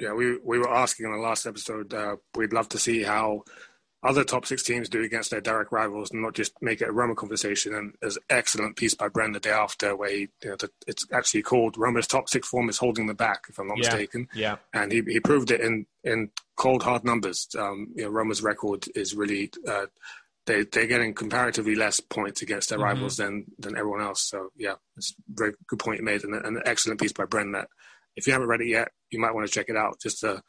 Yeah, 0.00 0.12
we 0.12 0.38
we 0.38 0.58
were 0.58 0.70
asking 0.74 1.06
in 1.06 1.12
the 1.12 1.18
last 1.18 1.46
episode. 1.46 1.92
Uh, 1.94 2.16
we'd 2.34 2.52
love 2.52 2.68
to 2.70 2.78
see 2.78 3.02
how 3.02 3.42
other 4.02 4.24
top 4.24 4.46
six 4.46 4.62
teams 4.62 4.88
do 4.88 5.02
against 5.02 5.30
their 5.30 5.42
direct 5.42 5.70
rivals, 5.72 6.10
and 6.10 6.22
not 6.22 6.34
just 6.34 6.52
make 6.62 6.80
it 6.80 6.88
a 6.88 6.92
Roma 6.92 7.14
conversation. 7.14 7.74
And 7.74 7.94
there's 8.00 8.16
an 8.16 8.22
excellent 8.30 8.76
piece 8.76 8.94
by 8.94 9.10
Bren 9.10 9.34
the 9.34 9.40
day 9.40 9.50
after, 9.50 9.94
where 9.94 10.10
he, 10.10 10.28
you 10.42 10.48
know, 10.50 10.56
the, 10.56 10.70
it's 10.86 11.06
actually 11.12 11.42
called 11.42 11.76
Roma's 11.76 12.06
top 12.06 12.28
six 12.30 12.48
form 12.48 12.70
is 12.70 12.78
holding 12.78 13.06
them 13.08 13.16
back, 13.16 13.44
if 13.50 13.58
I'm 13.58 13.68
not 13.68 13.76
Yeah. 13.76 13.88
mistaken. 13.90 14.28
Yeah, 14.34 14.56
And 14.72 14.90
he, 14.90 15.02
he 15.06 15.20
proved 15.20 15.50
it 15.50 15.60
in 15.60 15.84
in 16.02 16.30
cold 16.56 16.82
hard 16.82 17.04
numbers. 17.04 17.46
Um, 17.58 17.88
you 17.94 18.04
know, 18.04 18.08
Roma's 18.10 18.42
record 18.42 18.86
is 18.94 19.14
really. 19.14 19.50
Uh, 19.68 19.86
they, 20.46 20.64
they're 20.64 20.86
getting 20.86 21.12
comparatively 21.12 21.74
less 21.76 22.00
points 22.00 22.40
against 22.40 22.70
their 22.70 22.78
Mhm. 22.78 22.82
rivals 22.84 23.16
than, 23.18 23.44
than 23.58 23.76
everyone 23.76 24.00
else. 24.00 24.22
So, 24.22 24.48
yeah, 24.56 24.76
it's 24.96 25.10
a 25.12 25.14
very 25.28 25.52
good 25.68 25.78
point 25.78 25.98
you 25.98 26.04
made, 26.04 26.24
and, 26.24 26.34
and 26.34 26.56
an 26.56 26.62
excellent 26.64 26.98
piece 26.98 27.12
by 27.12 27.24
Bren 27.26 27.52
that 27.52 27.68
if 28.16 28.26
you 28.26 28.32
haven't 28.32 28.48
read 28.48 28.60
it 28.60 28.68
yet, 28.68 28.90
you 29.10 29.18
might 29.18 29.34
want 29.34 29.46
to 29.46 29.52
check 29.52 29.68
it 29.68 29.76
out 29.76 30.00
just 30.00 30.20
to 30.20 30.42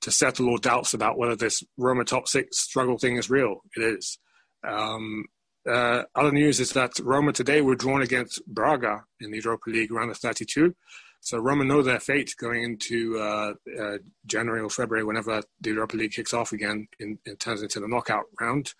to 0.00 0.10
settle 0.10 0.48
all 0.48 0.58
doubts 0.58 0.94
about 0.94 1.18
whether 1.18 1.34
this 1.34 1.62
Roma 1.76 2.04
top 2.04 2.28
six 2.28 2.58
struggle 2.58 2.98
thing 2.98 3.16
is 3.16 3.30
real. 3.30 3.62
It 3.76 3.82
is. 3.82 4.18
Um, 4.66 5.24
uh, 5.68 6.04
other 6.14 6.32
news 6.32 6.60
is 6.60 6.70
that 6.72 6.98
Roma 7.00 7.32
today 7.32 7.60
were 7.60 7.74
drawn 7.74 8.00
against 8.00 8.44
Braga 8.46 9.04
in 9.20 9.30
the 9.30 9.40
Europa 9.42 9.70
League 9.70 9.90
round 9.90 10.10
of 10.10 10.16
32. 10.16 10.74
So 11.20 11.38
Roma 11.38 11.64
know 11.64 11.82
their 11.82 12.00
fate 12.00 12.34
going 12.38 12.62
into 12.62 13.18
uh, 13.18 13.54
uh, 13.78 13.98
January 14.24 14.60
or 14.60 14.70
February, 14.70 15.04
whenever 15.04 15.42
the 15.60 15.70
Europa 15.70 15.96
League 15.96 16.12
kicks 16.12 16.32
off 16.32 16.52
again, 16.52 16.88
in, 17.00 17.18
in 17.26 17.36
turns 17.36 17.62
into 17.62 17.80
the 17.80 17.88
knockout 17.88 18.26
round. 18.40 18.72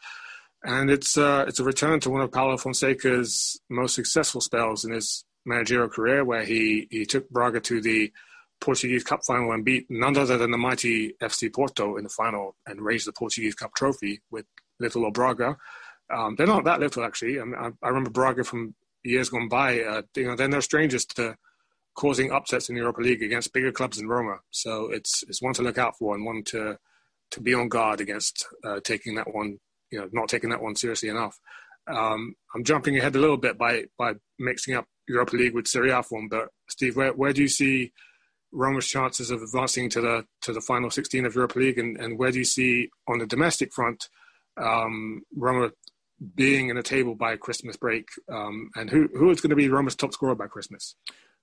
and 0.62 0.88
it's 0.90 1.18
uh, 1.18 1.44
it's 1.48 1.60
a 1.60 1.64
return 1.64 2.00
to 2.00 2.10
one 2.10 2.20
of 2.20 2.32
Paulo 2.32 2.56
Fonseca's 2.56 3.60
most 3.68 3.94
successful 3.94 4.40
spells 4.40 4.84
in 4.84 4.92
his 4.92 5.24
managerial 5.48 5.88
career, 5.88 6.24
where 6.24 6.44
he 6.44 6.86
he 6.90 7.04
took 7.06 7.28
Braga 7.30 7.60
to 7.60 7.80
the 7.80 8.12
Portuguese 8.60 9.04
Cup 9.04 9.20
final 9.26 9.52
and 9.52 9.64
beat 9.64 9.86
none 9.88 10.16
other 10.16 10.36
than 10.36 10.50
the 10.50 10.58
mighty 10.58 11.14
FC 11.22 11.52
Porto 11.52 11.96
in 11.96 12.04
the 12.04 12.10
final 12.10 12.56
and 12.66 12.82
raised 12.82 13.06
the 13.06 13.12
Portuguese 13.12 13.54
Cup 13.54 13.74
trophy 13.74 14.20
with 14.30 14.46
little 14.80 15.04
or 15.04 15.12
Braga. 15.12 15.56
Um, 16.10 16.34
they're 16.36 16.46
not 16.46 16.64
that 16.64 16.80
little 16.80 17.04
actually. 17.04 17.40
I, 17.40 17.44
mean, 17.44 17.54
I, 17.54 17.70
I 17.82 17.88
remember 17.88 18.10
Braga 18.10 18.44
from 18.44 18.74
years 19.04 19.28
gone 19.28 19.48
by. 19.48 19.80
Uh, 19.80 20.02
you 20.16 20.24
know, 20.24 20.36
then 20.36 20.50
they're 20.50 20.58
no 20.58 20.60
strangers 20.60 21.04
to 21.06 21.36
causing 21.94 22.30
upsets 22.30 22.68
in 22.68 22.74
the 22.74 22.80
Europa 22.80 23.00
League 23.00 23.22
against 23.22 23.52
bigger 23.52 23.72
clubs 23.72 23.98
than 23.98 24.08
Roma. 24.08 24.38
So 24.50 24.90
it's 24.90 25.24
it's 25.28 25.42
one 25.42 25.54
to 25.54 25.62
look 25.62 25.78
out 25.78 25.98
for 25.98 26.14
and 26.14 26.24
one 26.24 26.42
to 26.44 26.78
to 27.30 27.40
be 27.40 27.54
on 27.54 27.68
guard 27.68 28.00
against 28.00 28.46
uh, 28.64 28.80
taking 28.82 29.16
that 29.16 29.34
one 29.34 29.58
you 29.90 29.98
know 29.98 30.08
not 30.12 30.28
taking 30.28 30.50
that 30.50 30.62
one 30.62 30.76
seriously 30.76 31.08
enough. 31.08 31.38
Um, 31.88 32.34
I'm 32.54 32.64
jumping 32.64 32.96
ahead 32.98 33.16
a 33.16 33.20
little 33.20 33.36
bit 33.36 33.58
by 33.58 33.84
by 33.98 34.14
mixing 34.38 34.74
up 34.74 34.86
Europa 35.08 35.36
League 35.36 35.54
with 35.54 35.66
Serie 35.66 35.90
A 35.90 36.02
form, 36.02 36.28
but 36.28 36.48
Steve, 36.68 36.96
where 36.96 37.12
where 37.12 37.32
do 37.32 37.42
you 37.42 37.48
see 37.48 37.92
Roma's 38.52 38.86
chances 38.86 39.30
of 39.30 39.42
advancing 39.42 39.90
to 39.90 40.00
the 40.00 40.26
to 40.42 40.52
the 40.52 40.60
final 40.60 40.90
16 40.90 41.26
of 41.26 41.34
Europa 41.34 41.58
League, 41.58 41.78
and, 41.78 41.96
and 41.98 42.18
where 42.18 42.30
do 42.30 42.38
you 42.38 42.44
see 42.44 42.90
on 43.06 43.18
the 43.18 43.26
domestic 43.26 43.72
front 43.72 44.08
um, 44.56 45.22
Roma 45.36 45.70
being 46.34 46.68
in 46.68 46.76
a 46.76 46.82
table 46.82 47.14
by 47.14 47.36
Christmas 47.36 47.76
break, 47.76 48.08
um, 48.30 48.70
and 48.74 48.90
who 48.90 49.08
who 49.14 49.30
is 49.30 49.40
going 49.40 49.50
to 49.50 49.56
be 49.56 49.68
Roma's 49.68 49.96
top 49.96 50.12
scorer 50.12 50.34
by 50.34 50.46
Christmas? 50.46 50.94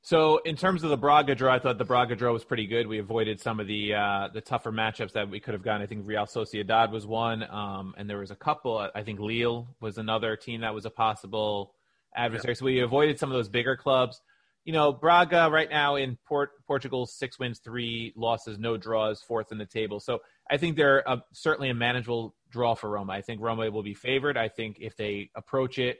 So 0.06 0.38
in 0.45 0.56
terms 0.56 0.84
of 0.84 0.91
the 0.91 0.97
Braga 0.97 1.34
draw, 1.34 1.56
I 1.56 1.58
thought 1.58 1.80
the 1.80 1.84
Braga 1.84 2.16
draw 2.16 2.32
was 2.32 2.43
pretty 2.43 2.68
good. 2.68 2.86
We 2.86 2.99
avoided 2.99 3.41
some 3.41 3.60
of 3.60 3.66
the 3.66 3.95
uh, 3.95 4.28
the 4.32 4.39
tougher 4.39 4.72
matchups 4.72 5.14
that 5.14 5.32
we 5.32 5.39
could 5.39 5.56
have 5.56 5.64
gotten. 5.64 5.82
I 5.82 5.88
think 5.88 6.06
Real 6.06 6.28
Sociedad 6.28 6.91
was 6.91 7.08
one, 7.08 7.41
um, 7.49 7.95
and 7.97 8.08
there 8.08 8.20
was 8.20 8.30
a 8.30 8.36
couple. 8.36 8.88
I 8.93 9.01
think 9.01 9.20
Lille 9.20 9.68
was 9.82 9.97
another 9.97 10.36
team 10.36 10.62
that 10.62 10.76
was 10.76 10.86
a 10.86 10.91
possible 10.91 11.74
adversary. 12.16 12.53
So 12.53 12.66
we 12.66 12.82
avoided 12.82 13.18
some 13.18 13.32
of 13.32 13.34
those 13.36 13.49
bigger 13.49 13.76
clubs. 13.76 14.22
You 14.64 14.74
know, 14.74 14.91
Braga 14.91 15.49
right 15.51 15.72
now 15.72 15.95
in 15.95 16.20
Port- 16.28 16.64
Portugal, 16.68 17.08
six 17.08 17.39
wins, 17.39 17.58
three 17.58 18.14
losses, 18.16 18.60
no 18.60 18.78
draws, 18.78 19.24
fourth 19.24 19.51
in 19.51 19.58
the 19.58 19.66
table. 19.66 19.99
So 19.99 20.20
I 20.51 20.58
think 20.58 20.78
they're 20.78 20.99
a, 21.08 21.24
certainly 21.34 21.72
a 21.72 21.74
manageable 21.74 22.36
draw 22.51 22.76
for 22.76 22.91
Roma. 22.91 23.14
I 23.14 23.22
think 23.22 23.41
Roma 23.41 23.72
will 23.72 23.82
be 23.82 23.95
favored. 23.95 24.38
I 24.38 24.49
think 24.49 24.78
if 24.80 24.95
they 24.95 25.32
approach 25.34 25.80
it 25.80 25.97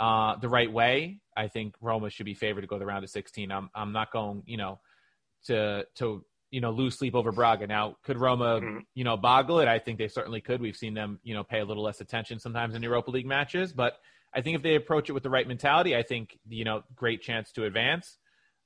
uh, 0.00 0.36
the 0.36 0.48
right 0.48 0.72
way, 0.72 1.20
I 1.36 1.48
think 1.48 1.74
Roma 1.80 2.10
should 2.10 2.26
be 2.26 2.34
favored 2.34 2.62
to 2.62 2.66
go 2.66 2.78
the 2.78 2.86
round 2.86 3.04
of 3.04 3.10
16. 3.10 3.50
I'm 3.50 3.70
I'm 3.74 3.92
not 3.92 4.12
going, 4.12 4.42
you 4.46 4.56
know, 4.56 4.80
to 5.46 5.86
to 5.96 6.24
you 6.50 6.60
know 6.60 6.70
lose 6.70 6.96
sleep 6.96 7.14
over 7.14 7.32
Braga. 7.32 7.66
Now, 7.66 7.96
could 8.04 8.18
Roma, 8.18 8.60
mm-hmm. 8.60 8.78
you 8.94 9.04
know, 9.04 9.16
boggle 9.16 9.60
it? 9.60 9.68
I 9.68 9.78
think 9.78 9.98
they 9.98 10.08
certainly 10.08 10.40
could. 10.40 10.60
We've 10.60 10.76
seen 10.76 10.94
them, 10.94 11.18
you 11.22 11.34
know, 11.34 11.44
pay 11.44 11.60
a 11.60 11.64
little 11.64 11.82
less 11.82 12.00
attention 12.00 12.38
sometimes 12.38 12.74
in 12.74 12.82
Europa 12.82 13.10
League 13.10 13.26
matches, 13.26 13.72
but 13.72 13.98
I 14.34 14.40
think 14.40 14.56
if 14.56 14.62
they 14.62 14.74
approach 14.74 15.08
it 15.08 15.12
with 15.12 15.22
the 15.22 15.30
right 15.30 15.46
mentality, 15.46 15.96
I 15.96 16.02
think 16.02 16.38
you 16.48 16.64
know, 16.64 16.82
great 16.94 17.22
chance 17.22 17.52
to 17.52 17.64
advance. 17.64 18.18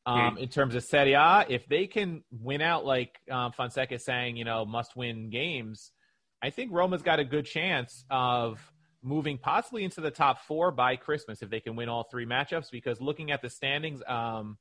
Um, 0.07 0.19
mm-hmm. 0.19 0.39
In 0.39 0.49
terms 0.49 0.75
of 0.75 0.85
Serie 0.85 1.13
A, 1.13 1.45
if 1.49 1.67
they 1.69 1.87
can 1.87 2.23
win 2.31 2.63
out 2.63 2.87
like 2.87 3.19
um, 3.31 3.53
Fonseca 3.53 3.97
is 3.97 4.05
saying, 4.05 4.37
you 4.37 4.45
know, 4.45 4.65
must 4.65 4.97
win 4.97 5.29
games, 5.29 5.93
I 6.43 6.51
think 6.51 6.73
Roma's 6.73 7.03
got 7.03 7.19
a 7.19 7.25
good 7.25 7.45
chance 7.45 8.05
of 8.11 8.61
moving 9.09 9.39
possibly 9.39 9.85
into 9.85 10.01
the 10.01 10.11
top 10.11 10.45
four 10.47 10.71
by 10.71 10.97
Christmas 10.97 11.43
if 11.43 11.51
they 11.51 11.61
can 11.61 11.75
win 11.75 11.89
all 11.89 12.05
three 12.05 12.27
matchups. 12.27 12.71
Because 12.71 13.01
looking 13.01 13.31
at 13.31 13.43
the 13.43 13.51
standings, 13.51 14.03
um, 14.07 14.59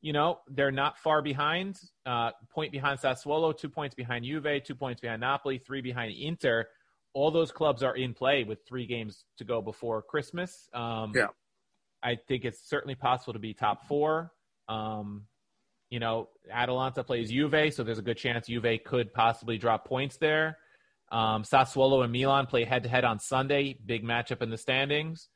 you 0.00 0.12
know 0.12 0.40
they're 0.48 0.70
not 0.70 0.98
far 0.98 1.22
behind. 1.22 1.78
Uh, 2.04 2.30
point 2.50 2.72
behind 2.72 3.00
Sassuolo, 3.00 3.56
two 3.56 3.68
points 3.68 3.94
behind 3.94 4.24
Juve, 4.24 4.62
two 4.64 4.74
points 4.74 5.00
behind 5.00 5.20
Napoli, 5.20 5.58
three 5.58 5.80
behind 5.80 6.14
Inter. 6.14 6.66
All 7.14 7.30
those 7.30 7.50
clubs 7.50 7.82
are 7.82 7.96
in 7.96 8.14
play 8.14 8.44
with 8.44 8.58
three 8.66 8.86
games 8.86 9.24
to 9.38 9.44
go 9.44 9.62
before 9.62 10.02
Christmas. 10.02 10.68
Um, 10.74 11.12
yeah, 11.14 11.28
I 12.02 12.16
think 12.28 12.44
it's 12.44 12.68
certainly 12.68 12.94
possible 12.94 13.32
to 13.32 13.38
be 13.38 13.54
top 13.54 13.86
four. 13.88 14.32
Um, 14.68 15.24
you 15.90 16.00
know, 16.00 16.28
Atalanta 16.52 17.02
plays 17.02 17.30
Juve, 17.30 17.72
so 17.72 17.82
there's 17.82 17.98
a 17.98 18.02
good 18.02 18.18
chance 18.18 18.46
Juve 18.46 18.80
could 18.84 19.12
possibly 19.14 19.56
drop 19.56 19.86
points 19.86 20.16
there. 20.16 20.58
Um, 21.10 21.42
Sassuolo 21.42 22.02
and 22.04 22.12
Milan 22.12 22.46
play 22.46 22.64
head 22.64 22.82
to 22.82 22.88
head 22.88 23.04
on 23.04 23.18
Sunday, 23.18 23.78
big 23.84 24.04
matchup 24.04 24.42
in 24.42 24.50
the 24.50 24.58
standings. 24.58 25.28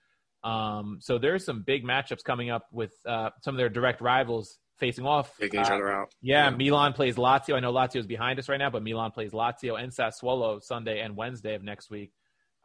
Um, 0.45 0.99
so 1.01 1.19
there's 1.19 1.45
some 1.45 1.63
big 1.63 1.85
matchups 1.85 2.25
coming 2.25 2.51
up 2.51 2.67
with 2.73 2.93
uh, 3.07 3.31
some 3.43 3.55
of 3.55 3.59
their 3.59 3.69
direct 3.69 4.01
rivals 4.01 4.59
facing 4.79 5.07
off. 5.07 5.37
Taking 5.39 5.61
each 5.61 5.71
uh, 5.71 5.75
other 5.75 5.91
out. 5.91 6.13
Yeah, 6.21 6.51
yeah, 6.51 6.57
Milan 6.57 6.93
plays 6.93 7.17
Lazio. 7.17 7.55
I 7.55 7.61
know 7.61 7.73
Lazio 7.73 7.97
is 7.97 8.07
behind 8.07 8.39
us 8.39 8.49
right 8.49 8.59
now, 8.59 8.71
but 8.71 8.83
Milan 8.83 9.13
plays 9.13 9.33
Lazio 9.33 9.81
and 9.81 9.93
Sassuolo 9.93 10.63
Sunday 10.63 11.01
and 11.01 11.17
Wednesday 11.17 11.55
of 11.55 11.63
next 11.63 11.91
week. 11.91 12.13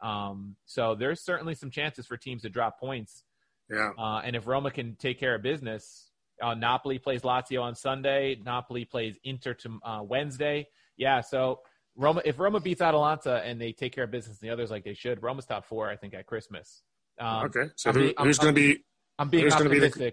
Um, 0.00 0.56
so 0.66 0.94
there's 0.94 1.24
certainly 1.24 1.54
some 1.54 1.70
chances 1.70 2.06
for 2.06 2.16
teams 2.16 2.42
to 2.42 2.48
drop 2.48 2.78
points. 2.78 3.22
Yeah. 3.70 3.90
Uh, 3.98 4.20
and 4.24 4.34
if 4.34 4.46
Roma 4.46 4.70
can 4.70 4.96
take 4.96 5.20
care 5.20 5.34
of 5.34 5.42
business, 5.42 6.10
uh, 6.42 6.54
Napoli 6.54 6.98
plays 6.98 7.22
Lazio 7.22 7.62
on 7.62 7.74
Sunday. 7.74 8.36
Napoli 8.44 8.84
plays 8.84 9.18
Inter 9.24 9.54
to 9.54 9.78
uh, 9.84 10.02
Wednesday. 10.02 10.68
Yeah, 10.96 11.20
so 11.20 11.60
Roma, 11.98 12.22
if 12.24 12.38
Roma 12.38 12.60
beats 12.60 12.80
Atalanta 12.80 13.42
and 13.44 13.60
they 13.60 13.72
take 13.72 13.92
care 13.92 14.04
of 14.04 14.10
business 14.12 14.38
and 14.40 14.48
the 14.48 14.52
others 14.52 14.70
like 14.70 14.84
they 14.84 14.94
should, 14.94 15.20
Roma's 15.22 15.46
top 15.46 15.66
four, 15.66 15.90
I 15.90 15.96
think, 15.96 16.14
at 16.14 16.26
Christmas. 16.26 16.82
Um, 17.20 17.46
okay, 17.46 17.70
so 17.74 17.92
who, 17.92 18.12
who's 18.18 18.38
going 18.38 18.54
to 18.54 18.60
be? 18.60 18.84
I'm 19.18 19.28
being 19.28 19.52
optimistic. 19.52 19.94
Be 19.94 20.10
the, 20.10 20.12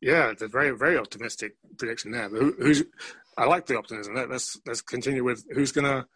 yeah, 0.00 0.30
it's 0.30 0.42
a 0.42 0.46
very, 0.46 0.70
very 0.70 0.96
optimistic 0.96 1.54
prediction 1.78 2.12
there. 2.12 2.28
But 2.28 2.40
who, 2.40 2.54
who's? 2.58 2.84
I 3.36 3.46
like 3.46 3.66
the 3.66 3.76
optimism. 3.76 4.14
Let, 4.14 4.30
us 4.30 4.56
let's 4.66 4.80
continue 4.80 5.24
with 5.24 5.44
who's 5.50 5.72
gonna 5.72 6.06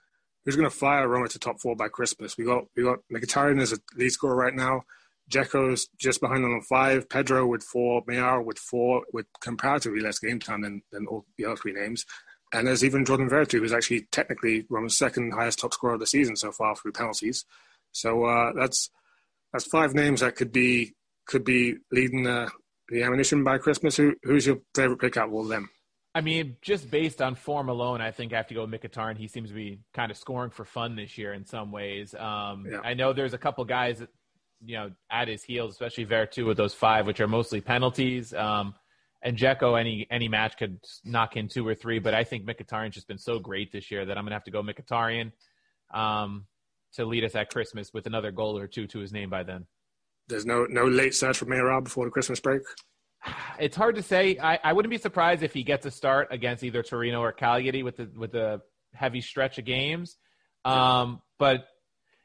who's 0.45 0.55
gonna 0.55 0.71
fire 0.71 1.09
Roma 1.09 1.29
to 1.29 1.39
top 1.41 1.61
four 1.61 1.75
by 1.75 1.89
Christmas. 1.89 2.39
We 2.39 2.45
got 2.45 2.65
we 2.77 2.85
got 2.85 3.01
Mkhitaryan 3.13 3.61
as 3.61 3.73
a 3.73 3.79
lead 3.97 4.11
scorer 4.11 4.37
right 4.37 4.55
now. 4.55 4.83
Dzeko's 5.31 5.89
just 5.99 6.21
behind 6.21 6.45
on 6.45 6.61
five. 6.69 7.09
Pedro 7.09 7.47
with 7.47 7.63
four. 7.63 8.03
Mayoral 8.07 8.45
with 8.45 8.59
four, 8.59 9.03
with 9.13 9.27
comparatively 9.41 10.01
less 10.01 10.19
game 10.19 10.41
time 10.41 10.63
than, 10.63 10.83
than 10.93 11.07
all 11.07 11.25
the 11.37 11.45
other 11.45 11.57
three 11.57 11.73
names. 11.73 12.05
And 12.53 12.67
there's 12.67 12.85
even 12.85 13.05
Jordan 13.05 13.31
Veretout, 13.31 13.61
who's 13.61 13.73
actually 13.73 14.03
technically 14.11 14.67
Roma's 14.69 14.97
second 14.97 15.33
highest 15.33 15.61
top 15.61 15.73
scorer 15.73 15.95
of 15.95 16.01
the 16.01 16.07
season 16.07 16.35
so 16.37 16.51
far 16.51 16.75
through 16.75 16.93
penalties. 16.93 17.45
So 17.93 18.25
uh, 18.25 18.53
that's 18.55 18.91
that's 19.53 19.67
five 19.67 19.95
names 19.95 20.21
that 20.21 20.37
could 20.37 20.53
be 20.53 20.95
could 21.27 21.45
be 21.45 21.77
leading 21.93 22.25
the, 22.25 22.51
the 22.89 23.03
ammunition 23.03 23.45
by 23.45 23.59
Christmas. 23.59 23.97
Who 23.97 24.15
who's 24.25 24.47
your 24.47 24.59
favorite 24.75 24.99
pick 25.01 25.17
out 25.17 25.29
of 25.29 25.35
all 25.35 25.43
of 25.43 25.49
them? 25.49 25.71
I 26.13 26.23
mean, 26.23 26.57
just 26.61 26.91
based 26.91 27.23
on 27.23 27.37
form 27.37 27.69
alone, 27.69 28.01
I 28.01 28.11
think 28.11 28.33
I 28.33 28.37
have 28.39 28.49
to 28.49 28.55
go 28.55 28.65
with 28.65 28.81
Mkhitaryan. 28.81 29.17
He 29.17 29.29
seems 29.29 29.51
to 29.51 29.55
be 29.55 29.79
kind 29.95 30.11
of 30.11 30.17
scoring 30.17 30.51
for 30.51 30.65
fun 30.65 30.97
this 30.97 31.17
year 31.17 31.33
in 31.35 31.45
some 31.47 31.71
ways. 31.71 32.15
Um, 32.17 32.67
yeah. 32.69 32.81
I 32.83 32.95
know 32.95 33.13
there's 33.13 33.33
a 33.33 33.39
couple 33.39 33.65
guys 33.65 34.01
that, 34.01 34.09
you 34.65 34.77
know, 34.77 34.91
at 35.09 35.29
his 35.29 35.45
heels, 35.45 35.71
especially 35.71 36.07
Veretout 36.07 36.47
with 36.47 36.57
those 36.57 36.75
five, 36.75 37.07
which 37.07 37.21
are 37.21 37.29
mostly 37.29 37.61
penalties. 37.61 38.35
Um, 38.35 38.75
and 39.23 39.37
Dzeko, 39.37 39.79
any 39.79 40.07
any 40.11 40.29
match 40.29 40.57
could 40.59 40.79
knock 41.05 41.37
in 41.37 41.49
two 41.49 41.67
or 41.67 41.75
three. 41.75 41.99
But 41.99 42.15
I 42.15 42.25
think 42.25 42.47
Mkhitaryan's 42.47 42.95
just 42.95 43.09
been 43.09 43.19
so 43.19 43.39
great 43.39 43.73
this 43.73 43.91
year 43.91 44.05
that 44.05 44.17
I'm 44.17 44.25
gonna 44.25 44.35
have 44.35 44.45
to 44.45 44.51
go 44.51 44.63
Mkhitaryan 44.63 45.33
um, 45.93 46.47
to 46.95 47.05
lead 47.05 47.25
us 47.25 47.35
at 47.35 47.51
Christmas 47.51 47.93
with 47.93 48.07
another 48.07 48.31
goal 48.31 48.59
or 48.59 48.67
two 48.67 48.87
to 48.89 48.99
his 48.99 49.13
name 49.13 49.31
by 49.31 49.43
then. 49.43 49.67
There's 50.29 50.47
no 50.47 50.65
no 50.65 50.87
late 50.87 51.15
search 51.15 51.39
for 51.39 51.47
Mayoral 51.47 51.83
before 51.83 52.07
the 52.07 52.11
Christmas 52.11 52.41
break. 52.41 52.63
It's 53.59 53.77
hard 53.77 53.97
to 53.97 54.03
say. 54.03 54.39
I, 54.39 54.59
I 54.65 54.73
wouldn't 54.73 54.91
be 54.91 54.97
surprised 54.97 55.43
if 55.43 55.53
he 55.53 55.63
gets 55.63 55.85
a 55.85 55.91
start 55.91 56.29
against 56.31 56.65
either 56.65 56.83
Torino 56.83 57.21
or 57.21 57.31
Cagliari 57.33 57.83
with 57.83 57.99
the 57.99 58.11
with 58.17 58.33
the 58.33 58.63
heavy 58.95 59.21
stretch 59.21 59.59
of 59.59 59.67
games. 59.67 60.17
Um, 60.65 61.21
but 61.39 61.67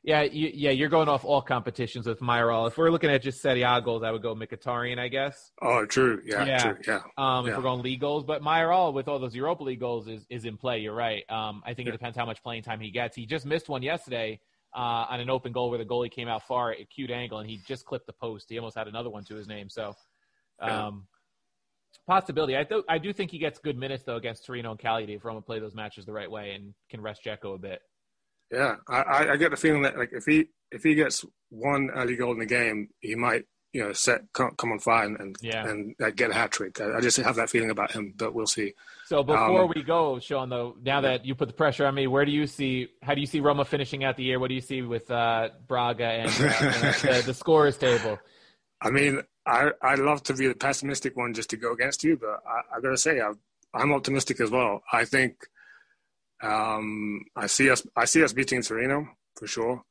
yeah, 0.06 0.22
you, 0.22 0.52
yeah, 0.54 0.70
you're 0.70 0.90
going 0.90 1.10
off 1.10 1.26
all 1.26 1.42
competitions 1.42 2.06
with 2.06 2.22
Mayoral. 2.22 2.68
If 2.68 2.78
we're 2.78 2.92
looking 2.92 3.10
at 3.10 3.24
just 3.24 3.42
Serie 3.42 3.64
A 3.64 3.82
goals, 3.82 4.04
I 4.04 4.12
would 4.12 4.22
go 4.22 4.36
Mkhitaryan, 4.36 5.00
I 5.00 5.08
guess. 5.08 5.52
Oh, 5.64 5.84
true. 5.88 6.22
Yeah, 6.24 6.46
yeah. 6.46 6.58
true. 6.60 6.78
Yeah. 6.88 7.02
Um, 7.18 7.46
yeah. 7.46 7.52
if 7.52 7.58
we're 7.58 7.64
going 7.64 7.82
league 7.82 8.02
goals, 8.02 8.24
but 8.24 8.44
Mayoral 8.44 8.94
with 8.94 9.08
all 9.08 9.18
those 9.18 9.34
Europa 9.34 9.64
League 9.64 9.80
goals 9.80 10.08
is, 10.08 10.28
is 10.30 10.46
in 10.46 10.58
play. 10.58 10.78
You're 10.78 10.94
right. 10.94 11.24
Um, 11.28 11.64
I 11.66 11.74
think 11.74 11.88
yeah. 11.88 11.94
it 11.94 11.98
depends 11.98 12.16
how 12.16 12.26
much 12.28 12.44
playing 12.44 12.62
time 12.62 12.80
he 12.80 12.92
gets. 12.92 13.16
He 13.16 13.26
just 13.26 13.48
missed 13.48 13.68
one 13.68 13.82
yesterday 13.82 14.40
uh, 14.76 15.08
on 15.10 15.22
an 15.22 15.32
open 15.32 15.52
goal 15.52 15.72
where 15.72 15.80
the 15.80 15.86
goalie 15.86 16.12
came 16.12 16.28
out 16.28 16.48
far 16.48 16.72
at 16.72 16.80
acute 16.80 17.10
angle 17.10 17.40
and 17.40 17.50
he 17.50 17.58
just 17.68 17.84
clipped 17.86 18.06
the 18.06 18.14
post. 18.14 18.46
He 18.48 18.60
almost 18.60 18.78
had 18.78 18.88
another 18.88 19.10
one 19.10 19.24
to 19.24 19.34
his 19.34 19.48
name. 19.48 19.70
So, 19.70 19.96
um, 20.60 21.08
possibility. 22.06 22.56
I 22.56 22.64
do, 22.64 22.84
I 22.88 23.00
do 23.00 23.12
think 23.12 23.32
he 23.32 23.40
gets 23.40 23.58
good 23.58 23.76
minutes 23.76 24.04
though 24.04 24.18
against 24.18 24.46
Torino 24.46 24.70
and 24.70 24.80
Cagliari 24.80 25.16
if 25.16 25.26
Roma 25.26 25.42
play 25.42 25.58
those 25.58 25.74
matches 25.74 26.06
the 26.06 26.14
right 26.14 26.30
way 26.30 26.52
and 26.52 26.76
can 26.92 27.02
rest 27.02 27.24
Dzeko 27.26 27.56
a 27.56 27.58
bit. 27.58 27.82
Yeah, 28.52 28.76
I, 28.88 29.30
I 29.32 29.38
get 29.38 29.52
the 29.52 29.58
feeling 29.58 29.82
that 29.84 29.98
like 29.98 30.12
if 30.14 30.26
he 30.26 30.48
if 30.72 30.84
he 30.84 30.96
gets 30.96 31.26
one 31.50 31.90
early 31.92 32.16
goal 32.16 32.34
in 32.34 32.40
the 32.40 32.46
game, 32.46 32.90
he 33.00 33.16
might 33.16 33.46
you 33.76 33.84
know 33.84 33.92
set 33.92 34.22
come, 34.34 34.52
come 34.58 34.72
on 34.72 34.80
fire 34.80 35.06
and 35.06 35.20
and, 35.20 35.36
yeah. 35.42 35.68
and 35.68 35.96
uh, 36.02 36.10
get 36.10 36.32
a 36.32 36.34
hat 36.34 36.52
trick. 36.52 36.80
I, 36.80 36.98
I, 36.98 37.02
just 37.02 37.18
have 37.18 37.36
that 37.36 37.50
feeling 37.50 37.72
about 37.72 37.92
him, 37.92 38.14
but 38.16 38.34
we'll 38.34 38.48
see. 38.48 38.74
So 39.06 39.22
before 39.22 39.64
um, 39.64 39.72
we 39.76 39.84
go, 39.84 40.18
Sean, 40.20 40.48
though, 40.50 40.78
now 40.82 41.02
that 41.02 41.26
you 41.26 41.36
put 41.36 41.50
the 41.50 41.54
pressure 41.54 41.86
on 41.86 41.94
me, 41.94 42.08
where 42.08 42.24
do 42.24 42.32
you 42.32 42.48
see 42.48 42.88
how 43.02 43.14
do 43.16 43.22
you 43.22 43.28
see 43.28 43.42
Roma 43.42 43.66
finishing 43.66 44.06
out 44.06 44.16
the 44.16 44.24
year? 44.24 44.40
What 44.40 44.48
do 44.48 44.56
you 44.56 44.62
see 44.62 44.82
with 44.82 45.12
uh, 45.12 45.50
Braga 45.68 46.06
and 46.06 46.30
uh, 46.30 46.32
the, 47.02 47.24
the 47.26 47.34
scorers 47.34 47.78
table? 47.78 48.18
I 48.82 48.92
mean, 48.92 49.22
I 49.46 49.72
I 49.82 49.96
love 49.96 50.24
to 50.24 50.34
be 50.34 50.48
the 50.48 50.56
pessimistic 50.56 51.18
one 51.18 51.34
just 51.34 51.50
to 51.50 51.58
go 51.58 51.74
against 51.74 52.04
you, 52.04 52.16
but 52.16 52.40
I, 52.48 52.78
I 52.78 52.80
got 52.80 52.92
to 52.92 52.98
say 52.98 53.20
I, 53.20 53.32
I'm 53.74 53.92
optimistic 53.92 54.40
as 54.40 54.52
well. 54.52 54.84
I 54.94 55.04
think 55.04 55.36
um, 56.42 57.22
I 57.36 57.48
see 57.48 57.70
us. 57.70 57.86
I 57.96 58.06
see 58.06 58.24
us 58.24 58.34
beating 58.34 58.62
Torino 58.62 59.08
for 59.36 59.48
sure. 59.48 59.84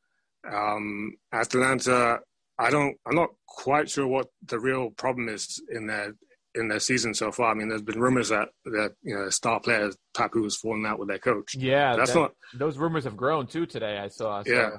Um, 0.50 1.14
Atalanta, 1.32 2.20
I 2.58 2.70
don't, 2.70 2.96
I'm 3.06 3.14
not 3.14 3.30
quite 3.46 3.88
sure 3.88 4.06
what 4.06 4.28
the 4.46 4.58
real 4.58 4.90
problem 4.90 5.28
is 5.28 5.62
in 5.70 5.86
their 5.86 6.14
in 6.54 6.68
their 6.68 6.80
season 6.80 7.14
so 7.14 7.32
far. 7.32 7.50
I 7.50 7.54
mean, 7.54 7.68
there's 7.68 7.82
been 7.82 8.00
rumors 8.00 8.28
that 8.28 8.48
that 8.66 8.94
you 9.02 9.14
know 9.14 9.28
star 9.30 9.60
players 9.60 9.96
Papu 10.16 10.44
has 10.44 10.56
fallen 10.56 10.86
out 10.86 10.98
with 10.98 11.08
their 11.08 11.18
coach. 11.18 11.54
Yeah, 11.54 11.96
that's 11.96 12.12
that, 12.12 12.18
not. 12.18 12.32
Those 12.54 12.78
rumors 12.78 13.04
have 13.04 13.16
grown 13.16 13.46
too 13.46 13.66
today. 13.66 13.98
I 13.98 14.08
saw. 14.08 14.42
So. 14.42 14.52
Yeah, 14.52 14.70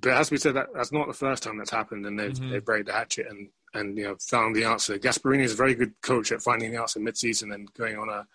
but 0.00 0.12
as 0.12 0.30
we 0.30 0.38
said, 0.38 0.54
that 0.54 0.68
that's 0.74 0.92
not 0.92 1.08
the 1.08 1.14
first 1.14 1.42
time 1.42 1.58
that's 1.58 1.70
happened, 1.70 2.06
and 2.06 2.18
they've 2.18 2.32
mm-hmm. 2.32 2.50
they've 2.50 2.64
buried 2.64 2.86
the 2.86 2.92
hatchet 2.92 3.26
and 3.28 3.48
and 3.74 3.98
you 3.98 4.04
know 4.04 4.16
found 4.20 4.56
the 4.56 4.64
answer. 4.64 4.98
Gasperini 4.98 5.42
is 5.42 5.52
a 5.52 5.56
very 5.56 5.74
good 5.74 5.92
coach 6.02 6.32
at 6.32 6.42
finding 6.42 6.72
the 6.72 6.80
answer 6.80 7.00
mid-season 7.00 7.52
and 7.52 7.72
going 7.74 7.96
on 7.96 8.08
a 8.08 8.26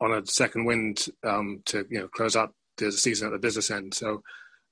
on 0.00 0.12
a 0.12 0.26
second 0.26 0.64
wind 0.64 1.06
um, 1.24 1.62
to 1.66 1.86
you 1.90 2.00
know 2.00 2.08
close 2.08 2.36
out 2.36 2.54
the 2.76 2.92
season 2.92 3.28
at 3.28 3.32
the 3.32 3.38
business 3.38 3.70
end. 3.70 3.94
So 3.94 4.22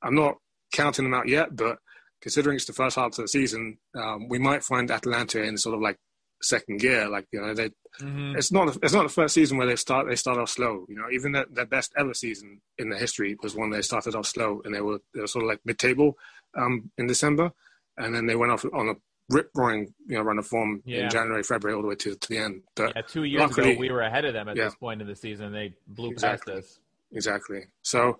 I'm 0.02 0.14
not 0.14 0.36
counting 0.72 1.04
them 1.04 1.14
out 1.14 1.28
yet, 1.28 1.54
but 1.54 1.78
considering 2.20 2.56
it's 2.56 2.64
the 2.64 2.72
first 2.72 2.96
half 2.96 3.10
of 3.10 3.16
the 3.16 3.28
season, 3.28 3.78
um, 3.94 4.28
we 4.28 4.38
might 4.38 4.64
find 4.64 4.90
Atalanta 4.90 5.42
in 5.42 5.56
sort 5.58 5.74
of 5.74 5.80
like 5.80 5.98
second 6.42 6.80
gear. 6.80 7.08
Like 7.08 7.26
you 7.32 7.40
know, 7.40 7.54
they 7.54 7.70
mm-hmm. 8.00 8.36
it's 8.36 8.52
not 8.52 8.76
it's 8.82 8.92
not 8.92 9.04
the 9.04 9.08
first 9.08 9.34
season 9.34 9.58
where 9.58 9.66
they 9.66 9.76
start 9.76 10.08
they 10.08 10.16
start 10.16 10.38
off 10.38 10.50
slow. 10.50 10.86
You 10.88 10.96
know, 10.96 11.10
even 11.12 11.32
their, 11.32 11.46
their 11.50 11.66
best 11.66 11.92
ever 11.96 12.14
season 12.14 12.60
in 12.78 12.90
the 12.90 12.98
history 12.98 13.36
was 13.42 13.54
one 13.54 13.70
they 13.70 13.82
started 13.82 14.14
off 14.14 14.26
slow 14.26 14.62
and 14.64 14.74
they 14.74 14.80
were 14.80 15.00
they 15.14 15.20
were 15.20 15.26
sort 15.26 15.44
of 15.44 15.48
like 15.48 15.60
mid 15.64 15.78
table 15.78 16.16
um, 16.56 16.90
in 16.98 17.06
December, 17.06 17.52
and 17.96 18.14
then 18.14 18.26
they 18.26 18.36
went 18.36 18.52
off 18.52 18.64
on 18.72 18.88
a 18.88 18.94
rip 19.28 19.50
roaring 19.54 19.92
you 20.06 20.16
know 20.16 20.22
run 20.22 20.38
of 20.38 20.46
form 20.46 20.82
yeah. 20.84 21.04
in 21.04 21.10
January, 21.10 21.42
February, 21.42 21.76
all 21.76 21.82
the 21.82 21.88
way 21.88 21.94
to, 21.96 22.14
to 22.14 22.28
the 22.28 22.38
end. 22.38 22.62
But 22.74 22.92
yeah, 22.94 23.02
two 23.02 23.24
years 23.24 23.40
luckily, 23.40 23.72
ago 23.72 23.80
we 23.80 23.90
were 23.90 24.02
ahead 24.02 24.24
of 24.24 24.34
them 24.34 24.48
at 24.48 24.56
yeah, 24.56 24.64
this 24.64 24.74
point 24.76 25.00
in 25.00 25.06
the 25.06 25.16
season. 25.16 25.52
They 25.52 25.74
blew 25.86 26.10
exactly, 26.10 26.54
past 26.54 26.66
us. 26.66 26.78
Exactly. 27.12 27.64
So 27.82 28.18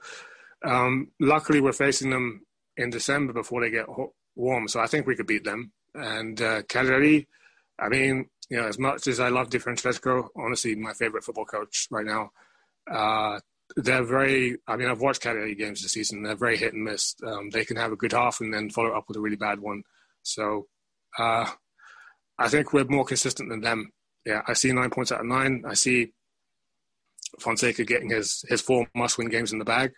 um, 0.64 1.08
luckily 1.20 1.60
we're 1.60 1.72
facing 1.72 2.10
them 2.10 2.46
in 2.76 2.90
December 2.90 3.32
before 3.32 3.60
they 3.60 3.70
get 3.70 3.86
warm. 4.34 4.68
So 4.68 4.80
I 4.80 4.86
think 4.86 5.06
we 5.06 5.16
could 5.16 5.26
beat 5.26 5.44
them. 5.44 5.72
And 5.94 6.40
uh, 6.40 6.62
Cagliari, 6.62 7.26
I 7.78 7.88
mean, 7.88 8.28
you 8.50 8.58
know, 8.58 8.66
as 8.66 8.78
much 8.78 9.06
as 9.06 9.20
I 9.20 9.28
love 9.28 9.50
Di 9.50 9.58
Francesco, 9.58 10.30
honestly, 10.36 10.74
my 10.74 10.92
favorite 10.92 11.24
football 11.24 11.46
coach 11.46 11.88
right 11.90 12.04
now. 12.04 12.30
Uh, 12.90 13.40
they're 13.76 14.04
very. 14.04 14.58
I 14.68 14.76
mean, 14.76 14.88
I've 14.88 15.00
watched 15.00 15.22
Cagliari 15.22 15.54
games 15.56 15.82
this 15.82 15.92
season. 15.92 16.22
They're 16.22 16.36
very 16.36 16.56
hit 16.56 16.72
and 16.72 16.84
miss. 16.84 17.16
Um, 17.26 17.50
they 17.50 17.64
can 17.64 17.76
have 17.76 17.90
a 17.90 17.96
good 17.96 18.12
half 18.12 18.40
and 18.40 18.54
then 18.54 18.70
follow 18.70 18.92
up 18.92 19.06
with 19.08 19.16
a 19.16 19.20
really 19.20 19.36
bad 19.36 19.58
one. 19.58 19.82
So 20.22 20.66
uh, 21.18 21.46
I 22.38 22.48
think 22.48 22.72
we're 22.72 22.84
more 22.84 23.04
consistent 23.04 23.48
than 23.48 23.60
them. 23.60 23.92
Yeah, 24.24 24.42
I 24.46 24.54
see 24.54 24.72
nine 24.72 24.90
points 24.90 25.12
out 25.12 25.20
of 25.20 25.26
nine. 25.26 25.64
I 25.66 25.74
see 25.74 26.12
Fonseca 27.38 27.84
getting 27.84 28.10
his 28.10 28.44
his 28.48 28.60
four 28.60 28.86
must-win 28.94 29.28
games 29.28 29.52
in 29.52 29.58
the 29.58 29.64
bag. 29.64 29.92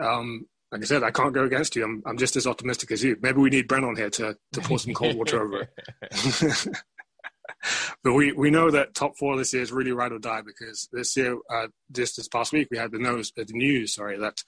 Um, 0.00 0.46
like 0.70 0.82
I 0.82 0.84
said, 0.84 1.02
I 1.02 1.10
can't 1.10 1.32
go 1.32 1.44
against 1.44 1.76
you. 1.76 1.84
I'm 1.84 2.02
I'm 2.04 2.18
just 2.18 2.36
as 2.36 2.46
optimistic 2.46 2.90
as 2.90 3.02
you. 3.02 3.16
Maybe 3.20 3.38
we 3.38 3.50
need 3.50 3.68
Brent 3.68 3.84
on 3.84 3.96
here 3.96 4.10
to 4.10 4.36
to 4.52 4.60
pour 4.60 4.78
some 4.78 4.94
cold 4.94 5.16
water 5.16 5.42
over 5.42 5.62
it. 5.62 6.68
but 8.04 8.12
we, 8.12 8.32
we 8.32 8.50
know 8.50 8.70
that 8.70 8.94
top 8.94 9.16
four 9.16 9.36
this 9.36 9.52
year 9.52 9.62
is 9.62 9.72
really 9.72 9.92
ride 9.92 10.12
or 10.12 10.18
die 10.18 10.42
because 10.42 10.88
this 10.92 11.16
year, 11.16 11.38
uh, 11.50 11.68
just 11.92 12.16
this 12.16 12.28
past 12.28 12.52
week, 12.52 12.68
we 12.70 12.78
had 12.78 12.92
the 12.92 12.98
news, 12.98 13.32
uh, 13.38 13.44
the 13.46 13.54
news 13.54 13.94
sorry, 13.94 14.18
that 14.18 14.42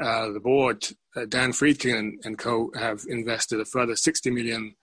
uh, 0.00 0.30
the 0.30 0.40
board, 0.40 0.86
uh, 1.16 1.24
Dan 1.26 1.52
Friedkin 1.52 1.98
and, 1.98 2.20
and, 2.24 2.38
co, 2.38 2.70
have 2.78 3.04
invested 3.08 3.60
a 3.60 3.64
further 3.64 3.96
60 3.96 4.30
million 4.30 4.74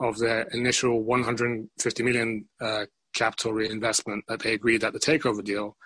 of 0.00 0.18
their 0.18 0.42
initial 0.52 1.02
150 1.02 2.02
million 2.02 2.46
uh, 2.60 2.86
capital 3.14 3.52
reinvestment 3.52 4.24
that 4.28 4.40
they 4.40 4.54
agreed 4.54 4.84
at 4.84 4.92
the 4.92 4.98
takeover 4.98 5.42
deal 5.42 5.76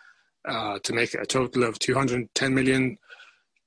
uh, 0.47 0.79
to 0.83 0.93
make 0.93 1.15
it 1.15 1.23
a 1.23 1.27
total 1.27 1.65
of 1.65 1.79
210 1.79 2.55
million 2.55 2.97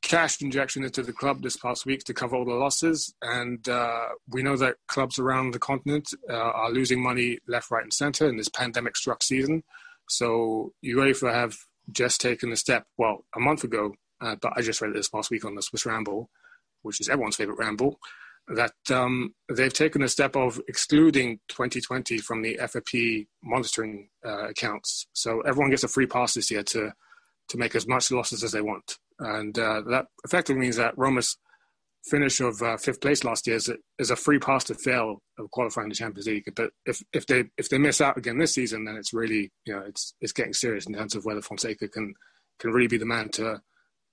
cash 0.01 0.41
injection 0.41 0.83
into 0.83 1.03
the 1.03 1.13
club 1.13 1.41
this 1.41 1.57
past 1.57 1.85
week 1.85 2.03
to 2.03 2.13
cover 2.13 2.35
all 2.35 2.45
the 2.45 2.53
losses. 2.53 3.13
And 3.21 3.67
uh, 3.69 4.07
we 4.27 4.41
know 4.41 4.57
that 4.57 4.77
clubs 4.87 5.19
around 5.19 5.51
the 5.51 5.59
continent 5.59 6.09
uh, 6.29 6.33
are 6.33 6.71
losing 6.71 7.01
money 7.01 7.37
left, 7.47 7.71
right, 7.71 7.83
and 7.83 7.93
centre 7.93 8.27
in 8.27 8.37
this 8.37 8.49
pandemic 8.49 8.95
struck 8.95 9.21
season. 9.21 9.63
So 10.09 10.73
UEFA 10.83 11.33
have 11.33 11.55
just 11.91 12.19
taken 12.19 12.51
a 12.51 12.55
step, 12.55 12.85
well, 12.97 13.25
a 13.35 13.39
month 13.39 13.63
ago, 13.63 13.93
uh, 14.19 14.35
but 14.41 14.53
I 14.55 14.61
just 14.61 14.81
read 14.81 14.91
it 14.91 14.95
this 14.95 15.09
past 15.09 15.29
week 15.29 15.45
on 15.45 15.55
the 15.55 15.61
Swiss 15.61 15.85
Ramble, 15.85 16.29
which 16.81 16.99
is 16.99 17.09
everyone's 17.09 17.35
favourite 17.35 17.59
ramble, 17.59 17.99
that 18.47 18.73
um, 18.91 19.33
they've 19.49 19.73
taken 19.73 20.01
a 20.01 20.09
step 20.09 20.35
of 20.35 20.59
excluding 20.67 21.39
2020 21.49 22.17
from 22.17 22.41
the 22.41 22.57
FFP 22.61 23.27
monitoring 23.43 24.09
uh, 24.25 24.49
accounts. 24.49 25.07
So 25.13 25.41
everyone 25.41 25.69
gets 25.69 25.83
a 25.83 25.87
free 25.87 26.07
pass 26.07 26.33
this 26.33 26.51
year 26.51 26.63
to 26.63 26.91
to 27.49 27.57
make 27.57 27.75
as 27.75 27.87
much 27.87 28.11
losses 28.11 28.45
as 28.45 28.53
they 28.53 28.61
want 28.61 28.97
and 29.21 29.57
uh, 29.57 29.81
that 29.87 30.07
effectively 30.25 30.59
means 30.59 30.77
that 30.77 30.97
Roma's 30.97 31.37
finish 32.03 32.39
of 32.39 32.61
uh, 32.63 32.77
fifth 32.77 32.99
place 32.99 33.23
last 33.23 33.45
year 33.45 33.55
is 33.55 33.69
a, 33.69 33.75
is 33.99 34.09
a 34.09 34.15
free 34.15 34.39
pass 34.39 34.63
to 34.65 34.73
fail 34.73 35.21
of 35.37 35.51
qualifying 35.51 35.89
the 35.89 35.95
Champions 35.95 36.25
League. 36.25 36.51
But 36.55 36.71
if, 36.85 37.01
if 37.13 37.27
they 37.27 37.45
if 37.57 37.69
they 37.69 37.77
miss 37.77 38.01
out 38.01 38.17
again 38.17 38.39
this 38.39 38.55
season, 38.55 38.85
then 38.85 38.95
it's 38.95 39.13
really 39.13 39.51
you 39.65 39.73
know 39.73 39.83
it's 39.87 40.15
it's 40.21 40.33
getting 40.33 40.53
serious 40.53 40.87
in 40.87 40.93
terms 40.93 41.15
of 41.15 41.23
whether 41.23 41.41
Fonseca 41.41 41.87
can 41.87 42.13
can 42.59 42.71
really 42.71 42.87
be 42.87 42.97
the 42.97 43.05
man 43.05 43.29
to 43.29 43.61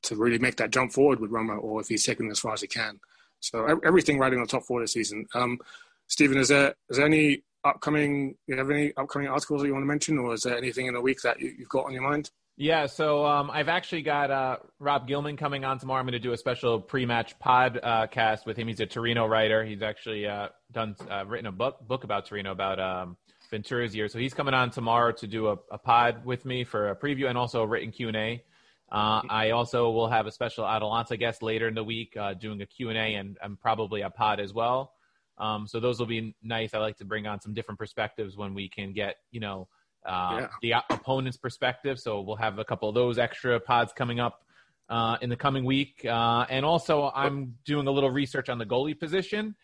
to 0.04 0.16
really 0.16 0.38
make 0.38 0.56
that 0.56 0.70
jump 0.70 0.92
forward 0.92 1.20
with 1.20 1.30
Roma, 1.30 1.56
or 1.56 1.80
if 1.80 1.88
he's 1.88 2.04
taking 2.04 2.30
as 2.30 2.38
far 2.38 2.52
as 2.52 2.60
he 2.60 2.66
can. 2.66 3.00
So 3.40 3.80
everything 3.84 4.18
riding 4.18 4.40
on 4.40 4.46
top 4.46 4.64
four 4.64 4.80
this 4.80 4.92
season. 4.92 5.26
Um, 5.34 5.58
Stephen, 6.06 6.38
is 6.38 6.48
there 6.48 6.74
is 6.88 6.96
there 6.96 7.06
any 7.06 7.42
upcoming? 7.64 8.36
You 8.46 8.56
have 8.56 8.70
any 8.70 8.92
upcoming 8.96 9.28
articles 9.28 9.60
that 9.60 9.66
you 9.66 9.74
want 9.74 9.82
to 9.82 9.88
mention, 9.88 10.18
or 10.18 10.34
is 10.34 10.42
there 10.42 10.56
anything 10.56 10.86
in 10.86 10.94
the 10.94 11.00
week 11.00 11.20
that 11.22 11.40
you, 11.40 11.54
have 11.58 11.68
got 11.68 11.86
on 11.86 11.92
your 11.92 12.02
mind? 12.02 12.30
Yeah, 12.60 12.86
so 12.86 13.24
um, 13.24 13.52
I've 13.52 13.68
actually 13.68 14.02
got 14.02 14.32
uh, 14.32 14.56
Rob 14.80 15.06
Gilman 15.06 15.36
coming 15.36 15.64
on 15.64 15.78
tomorrow. 15.78 16.00
I'm 16.00 16.06
going 16.06 16.14
to 16.14 16.18
do 16.18 16.32
a 16.32 16.36
special 16.36 16.80
pre-match 16.80 17.38
podcast 17.38 18.46
with 18.46 18.56
him. 18.56 18.66
He's 18.66 18.80
a 18.80 18.86
Torino 18.86 19.26
writer. 19.26 19.64
He's 19.64 19.80
actually 19.80 20.26
uh, 20.26 20.48
done 20.72 20.96
uh, 21.08 21.24
written 21.24 21.46
a 21.46 21.52
book 21.52 21.86
book 21.86 22.02
about 22.02 22.26
Torino 22.26 22.50
about 22.50 22.80
um, 22.80 23.16
Ventura's 23.50 23.94
year. 23.94 24.08
So 24.08 24.18
he's 24.18 24.34
coming 24.34 24.54
on 24.54 24.70
tomorrow 24.70 25.12
to 25.12 25.26
do 25.28 25.48
a, 25.48 25.58
a 25.70 25.78
pod 25.78 26.24
with 26.24 26.44
me 26.44 26.64
for 26.64 26.88
a 26.90 26.96
preview 26.96 27.28
and 27.28 27.38
also 27.38 27.62
a 27.62 27.66
written 27.66 27.92
Q 27.92 28.08
and 28.08 28.16
A. 28.16 28.42
Uh, 28.90 29.20
I 29.28 29.50
also 29.50 29.90
will 29.90 30.08
have 30.08 30.26
a 30.26 30.32
special 30.32 30.66
Atalanta 30.66 31.16
guest 31.16 31.42
later 31.42 31.68
in 31.68 31.74
the 31.74 31.84
week 31.84 32.16
uh, 32.16 32.34
doing 32.34 32.62
a 32.62 32.66
Q 32.66 32.88
and 32.88 32.98
A 32.98 33.14
and, 33.14 33.60
probably 33.60 34.00
a 34.00 34.10
pod 34.10 34.40
as 34.40 34.54
well. 34.54 34.92
Um, 35.36 35.66
so 35.66 35.78
those 35.78 35.98
will 35.98 36.06
be 36.06 36.34
nice. 36.42 36.74
I 36.74 36.78
like 36.78 36.96
to 36.98 37.04
bring 37.04 37.26
on 37.26 37.40
some 37.40 37.54
different 37.54 37.78
perspectives 37.78 38.36
when 38.36 38.54
we 38.54 38.68
can 38.68 38.92
get 38.92 39.16
you 39.30 39.40
know 39.40 39.68
uh, 40.06 40.46
yeah. 40.62 40.80
the 40.88 40.94
opponent's 40.94 41.36
perspective. 41.36 42.00
So 42.00 42.20
we'll 42.22 42.36
have 42.36 42.58
a 42.58 42.64
couple 42.64 42.88
of 42.88 42.94
those 42.94 43.18
extra 43.18 43.60
pods 43.60 43.92
coming 43.92 44.20
up 44.20 44.40
uh, 44.88 45.18
in 45.20 45.30
the 45.30 45.36
coming 45.36 45.64
week. 45.64 46.04
Uh, 46.04 46.46
and 46.48 46.64
also, 46.64 47.10
I'm 47.14 47.54
doing 47.64 47.86
a 47.86 47.90
little 47.90 48.10
research 48.10 48.48
on 48.48 48.58
the 48.58 48.66
goalie 48.66 48.98
position 48.98 49.54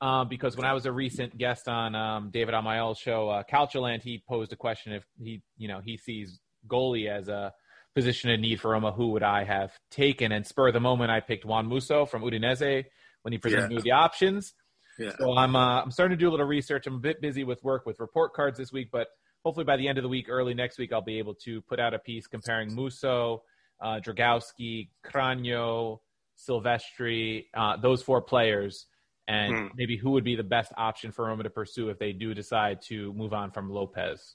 uh, 0.00 0.24
because 0.24 0.56
when 0.56 0.66
I 0.66 0.72
was 0.72 0.86
a 0.86 0.92
recent 0.92 1.36
guest 1.38 1.68
on 1.68 1.94
um, 1.94 2.30
David 2.30 2.54
Amoyal's 2.54 2.98
show, 2.98 3.28
uh, 3.28 3.42
Calcioland, 3.50 4.02
he 4.02 4.22
posed 4.28 4.52
a 4.52 4.56
question 4.56 4.92
if 4.92 5.04
he, 5.22 5.42
you 5.56 5.68
know, 5.68 5.80
he 5.82 5.96
sees 5.96 6.40
goalie 6.68 7.08
as 7.08 7.28
a 7.28 7.52
position 7.94 8.30
in 8.30 8.40
need 8.40 8.60
for 8.60 8.72
Roma, 8.72 8.92
who 8.92 9.08
would 9.08 9.22
I 9.22 9.44
have 9.44 9.72
taken? 9.90 10.32
And 10.32 10.46
spur 10.46 10.68
of 10.68 10.74
the 10.74 10.80
moment, 10.80 11.10
I 11.10 11.20
picked 11.20 11.44
Juan 11.44 11.66
Musso 11.66 12.06
from 12.06 12.22
Udinese 12.22 12.84
when 13.22 13.32
he 13.32 13.38
presented 13.38 13.70
yeah. 13.70 13.76
me 13.76 13.82
the 13.82 13.92
options. 13.92 14.54
Yeah. 14.98 15.12
So 15.18 15.36
I'm 15.36 15.56
uh, 15.56 15.82
I'm 15.82 15.90
starting 15.90 16.16
to 16.16 16.22
do 16.22 16.28
a 16.28 16.32
little 16.32 16.46
research. 16.46 16.86
I'm 16.86 16.96
a 16.96 17.00
bit 17.00 17.20
busy 17.20 17.44
with 17.44 17.62
work 17.64 17.86
with 17.86 18.00
report 18.00 18.32
cards 18.32 18.58
this 18.58 18.72
week, 18.72 18.88
but 18.92 19.08
hopefully 19.44 19.64
by 19.64 19.76
the 19.76 19.88
end 19.88 19.98
of 19.98 20.02
the 20.02 20.08
week, 20.08 20.26
early 20.28 20.54
next 20.54 20.78
week, 20.78 20.92
I'll 20.92 21.02
be 21.02 21.18
able 21.18 21.34
to 21.44 21.60
put 21.62 21.80
out 21.80 21.94
a 21.94 21.98
piece 21.98 22.26
comparing 22.26 22.74
Musso, 22.74 23.42
uh, 23.80 24.00
Dragowski, 24.00 24.88
Cragno, 25.04 25.98
Silvestri, 26.36 27.46
uh, 27.54 27.76
those 27.76 28.02
four 28.02 28.22
players, 28.22 28.86
and 29.28 29.54
hmm. 29.54 29.66
maybe 29.76 29.96
who 29.96 30.10
would 30.12 30.24
be 30.24 30.36
the 30.36 30.44
best 30.44 30.72
option 30.76 31.12
for 31.12 31.26
Roma 31.26 31.42
to 31.42 31.50
pursue 31.50 31.88
if 31.88 31.98
they 31.98 32.12
do 32.12 32.34
decide 32.34 32.80
to 32.82 33.12
move 33.14 33.32
on 33.32 33.50
from 33.50 33.70
Lopez. 33.70 34.34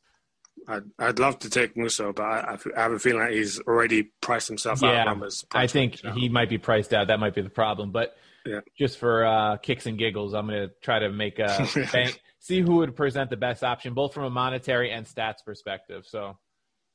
I'd, 0.68 0.84
I'd 0.98 1.20
love 1.20 1.40
to 1.40 1.50
take 1.50 1.76
Musso, 1.76 2.14
but 2.14 2.24
I, 2.24 2.58
I 2.76 2.82
have 2.82 2.92
a 2.92 3.00
feeling 3.00 3.22
that 3.22 3.32
he's 3.32 3.60
already 3.62 4.12
priced 4.22 4.48
himself 4.48 4.82
yeah, 4.82 5.02
out. 5.02 5.06
Numbers 5.06 5.46
I 5.52 5.68
think 5.68 6.00
he 6.16 6.30
might 6.30 6.50
be 6.50 6.58
priced 6.58 6.94
out. 6.94 7.08
That 7.08 7.20
might 7.20 7.36
be 7.36 7.42
the 7.42 7.50
problem. 7.50 7.92
But 7.92 8.16
yeah. 8.46 8.62
just 8.78 8.98
for 8.98 9.26
uh, 9.26 9.58
kicks 9.58 9.86
and 9.86 9.98
giggles, 9.98 10.34
I'm 10.34 10.48
going 10.48 10.68
to 10.68 10.74
try 10.82 11.00
to 11.00 11.10
make 11.10 11.40
a 11.40 11.68
bank, 11.92 12.22
see 12.40 12.62
who 12.62 12.78
would 12.78 12.96
present 12.96 13.30
the 13.30 13.38
best 13.38 13.64
option, 13.64 13.94
both 13.94 14.14
from 14.14 14.24
a 14.24 14.30
monetary 14.30 14.92
and 14.92 15.06
stats 15.06 15.44
perspective. 15.46 16.06
So, 16.08 16.38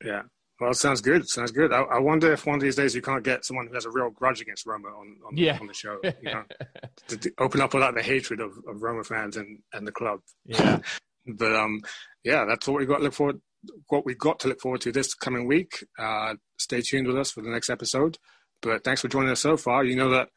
yeah. 0.04 0.22
Well, 0.60 0.70
it 0.70 0.76
sounds 0.76 1.00
good. 1.00 1.28
Sounds 1.28 1.50
good. 1.50 1.72
I, 1.72 1.80
I, 1.82 1.98
wonder 1.98 2.32
if 2.32 2.46
one 2.46 2.54
of 2.54 2.60
these 2.60 2.76
days 2.76 2.94
you 2.94 3.02
can't 3.02 3.24
get 3.24 3.44
someone 3.44 3.66
who 3.66 3.74
has 3.74 3.86
a 3.86 3.90
real 3.90 4.10
grudge 4.10 4.40
against 4.40 4.66
Roma 4.66 4.88
on, 4.88 5.16
on, 5.26 5.36
yeah. 5.36 5.58
on 5.60 5.66
the 5.66 5.74
show. 5.74 5.98
You 6.04 6.12
know, 6.22 6.44
to, 7.08 7.16
to, 7.16 7.32
open 7.38 7.60
up 7.60 7.74
about 7.74 7.96
the 7.96 8.02
hatred 8.02 8.40
of, 8.40 8.52
of 8.68 8.80
Roma 8.80 9.02
fans 9.02 9.36
and, 9.36 9.58
and 9.72 9.84
the 9.84 9.90
club. 9.90 10.20
Yeah. 10.44 10.78
but 11.26 11.56
um, 11.56 11.80
yeah, 12.22 12.44
that's 12.44 12.68
what 12.68 12.78
we 12.78 12.86
got 12.86 12.98
to 12.98 13.04
look 13.04 13.14
forward. 13.14 13.40
What 13.88 14.04
we've 14.04 14.18
got 14.18 14.38
to 14.40 14.48
look 14.48 14.60
forward 14.60 14.80
to 14.82 14.92
this 14.92 15.14
coming 15.14 15.46
week. 15.46 15.84
Uh, 15.98 16.34
stay 16.58 16.80
tuned 16.80 17.06
with 17.06 17.18
us 17.18 17.30
for 17.30 17.42
the 17.42 17.50
next 17.50 17.70
episode. 17.70 18.18
But 18.62 18.84
thanks 18.84 19.02
for 19.02 19.08
joining 19.08 19.30
us 19.30 19.40
so 19.40 19.56
far. 19.56 19.84
You 19.84 19.96
know 19.96 20.10
that 20.10 20.28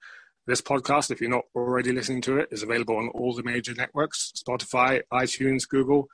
this 0.47 0.61
podcast, 0.61 1.11
if 1.11 1.21
you're 1.21 1.30
not 1.30 1.45
already 1.55 1.91
listening 1.91 2.21
to 2.23 2.38
it, 2.38 2.49
is 2.51 2.63
available 2.63 2.97
on 2.97 3.09
all 3.09 3.34
the 3.34 3.43
major 3.43 3.73
networks 3.73 4.32
Spotify, 4.38 5.01
iTunes, 5.13 5.67
Google. 5.67 6.07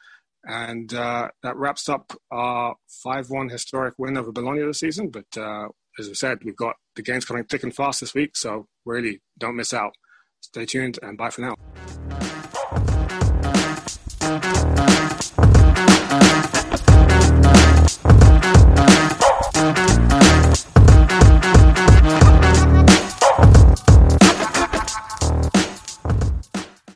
And 0.45 0.93
uh, 0.93 1.30
that 1.41 1.55
wraps 1.55 1.88
up 1.88 2.11
our 2.30 2.76
5 3.03 3.30
1 3.30 3.49
historic 3.49 3.93
win 3.97 4.18
over 4.18 4.32
Bologna 4.32 4.61
this 4.66 4.80
season. 4.80 5.09
But 5.09 5.26
uh, 5.38 5.70
as 5.97 6.09
I 6.09 6.14
said, 6.14 6.39
we've 6.43 6.55
got 6.55 6.76
the 6.95 7.01
games 7.01 7.26
coming 7.26 7.45
thick 7.45 7.64
and 7.64 7.74
fast 7.74 8.01
this 8.01 8.14
week. 8.14 8.36
So 8.36 8.68
really 8.86 9.22
don't 9.38 9.55
miss 9.55 9.74
out. 9.74 9.93
Stay 10.41 10.66
tuned 10.66 10.99
and 11.01 11.18
bye 11.18 11.30
for 11.30 11.41
now. 11.41 11.55